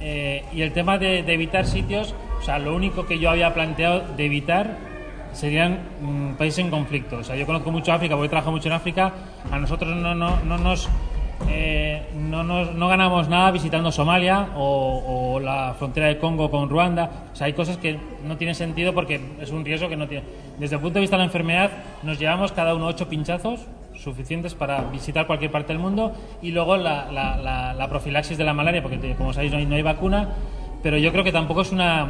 Eh, 0.00 0.46
y 0.50 0.62
el 0.62 0.72
tema 0.72 0.96
de, 0.96 1.22
de 1.22 1.34
evitar 1.34 1.66
sitios, 1.66 2.14
o 2.38 2.42
sea, 2.42 2.58
lo 2.58 2.74
único 2.74 3.04
que 3.04 3.18
yo 3.18 3.28
había 3.28 3.52
planteado 3.52 4.00
de 4.16 4.24
evitar 4.24 4.78
serían 5.32 5.80
mm, 6.00 6.32
países 6.36 6.60
en 6.60 6.70
conflicto. 6.70 7.18
O 7.18 7.24
sea, 7.24 7.36
yo 7.36 7.44
conozco 7.44 7.70
mucho 7.70 7.92
África, 7.92 8.14
porque 8.14 8.26
he 8.26 8.30
trabajado 8.30 8.52
mucho 8.52 8.68
en 8.68 8.74
África. 8.74 9.12
A 9.50 9.58
nosotros 9.58 9.94
no, 9.94 10.14
no, 10.14 10.40
no 10.40 10.56
nos 10.56 10.88
eh, 11.48 12.02
no, 12.14 12.88
ganamos 12.88 13.28
nada 13.28 13.50
visitando 13.50 13.90
Somalia 13.90 14.48
o, 14.56 15.40
la 15.42 15.74
frontera 15.78 16.06
de 16.08 16.18
Congo 16.18 16.50
con 16.50 16.68
Ruanda. 16.68 17.10
O 17.32 17.36
sea, 17.36 17.46
hay 17.46 17.52
cosas 17.54 17.76
que 17.78 17.98
no 18.24 18.36
tienen 18.36 18.54
sentido 18.54 18.92
porque 18.94 19.20
es 19.40 19.50
un 19.50 19.64
riesgo 19.64 19.88
que 19.88 19.96
no 19.96 20.06
tiene. 20.06 20.24
Desde 20.58 20.76
el 20.76 20.82
punto 20.82 20.94
de 20.94 21.00
vista 21.00 21.16
de 21.16 21.20
la 21.20 21.24
enfermedad, 21.24 21.70
nos 22.02 22.18
llevamos 22.18 22.52
cada 22.52 22.74
uno 22.74 22.86
ocho 22.86 23.08
pinchazos 23.08 23.60
suficientes 23.94 24.54
para 24.54 24.82
visitar 24.82 25.26
cualquier 25.26 25.50
parte 25.50 25.72
del 25.72 25.78
mundo 25.82 26.12
y 26.40 26.52
luego 26.52 26.76
la, 26.76 27.10
la- 27.10 27.36
la- 27.36 27.74
la 27.74 27.88
profilaxis 27.88 28.38
de 28.38 28.44
la 28.44 28.54
malaria, 28.54 28.82
porque 28.82 29.14
como 29.16 29.32
sabéis 29.32 29.52
no 29.52 29.58
hay, 29.58 29.66
no 29.66 29.74
hay 29.76 29.82
vacuna, 29.82 30.28
pero 30.82 30.96
yo 30.98 31.12
creo 31.12 31.24
que 31.24 31.32
tampoco 31.32 31.62
es 31.62 31.72
una 31.72 32.08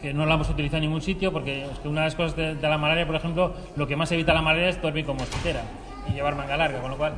que 0.00 0.14
no 0.14 0.24
la 0.26 0.34
hemos 0.34 0.48
utilizado 0.48 0.78
en 0.78 0.84
ningún 0.84 1.02
sitio, 1.02 1.32
porque 1.32 1.64
es 1.64 1.78
que 1.80 1.88
una 1.88 2.00
de 2.02 2.06
las 2.06 2.14
cosas 2.14 2.34
de, 2.36 2.54
de 2.54 2.68
la 2.68 2.78
malaria, 2.78 3.06
por 3.06 3.16
ejemplo, 3.16 3.52
lo 3.76 3.86
que 3.86 3.96
más 3.96 4.10
evita 4.12 4.32
la 4.32 4.40
malaria 4.42 4.68
es 4.70 4.80
dormir 4.80 5.04
con 5.04 5.16
mosquitera 5.16 5.62
y 6.08 6.12
llevar 6.14 6.36
manga 6.36 6.56
larga, 6.56 6.80
con 6.80 6.90
lo 6.90 6.96
cual 6.96 7.12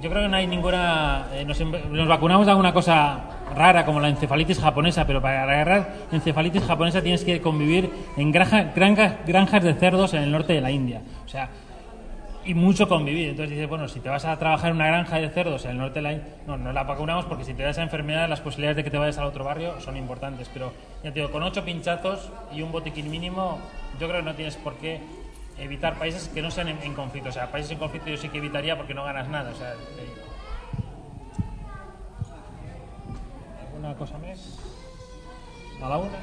yo 0.00 0.10
creo 0.10 0.22
que 0.22 0.28
no 0.28 0.36
hay 0.36 0.46
ninguna... 0.46 1.26
eh, 1.34 1.44
nos, 1.44 1.60
em- 1.60 1.72
nos 1.90 2.08
vacunamos 2.08 2.46
de 2.46 2.52
alguna 2.52 2.72
cosa 2.72 3.20
rara 3.54 3.84
como 3.84 4.00
la 4.00 4.08
encefalitis 4.08 4.58
japonesa, 4.60 5.06
pero 5.06 5.20
para 5.20 5.42
agarrar 5.42 5.94
encefalitis 6.10 6.64
japonesa 6.64 7.02
tienes 7.02 7.24
que 7.24 7.40
convivir 7.40 7.90
en 8.16 8.32
granja- 8.32 8.72
granjas, 8.74 9.14
granjas 9.26 9.62
de 9.62 9.74
cerdos 9.74 10.14
en 10.14 10.22
el 10.22 10.30
norte 10.32 10.54
de 10.54 10.60
la 10.60 10.70
India. 10.70 11.02
O 11.24 11.28
sea, 11.28 11.48
y 12.44 12.54
mucho 12.54 12.88
convivir. 12.88 13.28
Entonces 13.28 13.50
dices, 13.50 13.68
bueno, 13.68 13.86
si 13.86 14.00
te 14.00 14.08
vas 14.08 14.24
a 14.24 14.36
trabajar 14.36 14.70
en 14.70 14.76
una 14.76 14.86
granja 14.88 15.18
de 15.20 15.28
cerdos 15.30 15.64
en 15.64 15.72
el 15.72 15.78
norte 15.78 15.96
de 16.00 16.02
la 16.02 16.12
India, 16.14 16.26
no, 16.46 16.56
no 16.56 16.72
la 16.72 16.82
vacunamos 16.82 17.24
porque 17.26 17.44
si 17.44 17.54
te 17.54 17.62
da 17.62 17.70
esa 17.70 17.82
enfermedad, 17.82 18.28
las 18.28 18.40
posibilidades 18.40 18.76
de 18.78 18.84
que 18.84 18.90
te 18.90 18.98
vayas 18.98 19.18
al 19.18 19.26
otro 19.26 19.44
barrio 19.44 19.80
son 19.80 19.96
importantes. 19.96 20.50
Pero 20.52 20.72
ya 21.04 21.12
te 21.12 21.20
digo, 21.20 21.30
con 21.30 21.42
ocho 21.44 21.64
pinchazos 21.64 22.32
y 22.52 22.62
un 22.62 22.72
botiquín 22.72 23.10
mínimo, 23.10 23.58
yo 24.00 24.08
creo 24.08 24.20
que 24.20 24.26
no 24.26 24.34
tienes 24.34 24.56
por 24.56 24.74
qué 24.74 25.00
evitar 25.62 25.98
países 25.98 26.28
que 26.28 26.42
no 26.42 26.50
sean 26.50 26.68
en, 26.68 26.94
conflicto. 26.94 27.28
O 27.28 27.32
sea, 27.32 27.50
países 27.50 27.72
en 27.72 27.78
conflicto 27.78 28.10
yo 28.10 28.16
sí 28.16 28.28
que 28.28 28.38
evitaría 28.38 28.76
porque 28.76 28.94
no 28.94 29.04
ganas 29.04 29.28
nada. 29.28 29.50
O 29.50 29.54
sea, 29.54 29.72
te- 29.72 30.22
¿Alguna 33.66 33.94
cosa 33.94 34.18
más? 34.18 34.58
¿A 35.82 35.88
la 35.88 35.98
una? 35.98 36.18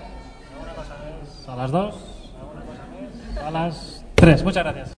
¿A 1.47 1.55
las 1.55 1.71
dos? 1.71 1.95
¿Alguna? 2.39 3.47
A 3.47 3.51
las 3.51 4.05
tres. 4.15 4.43
Muchas 4.43 4.63
gracias. 4.63 4.87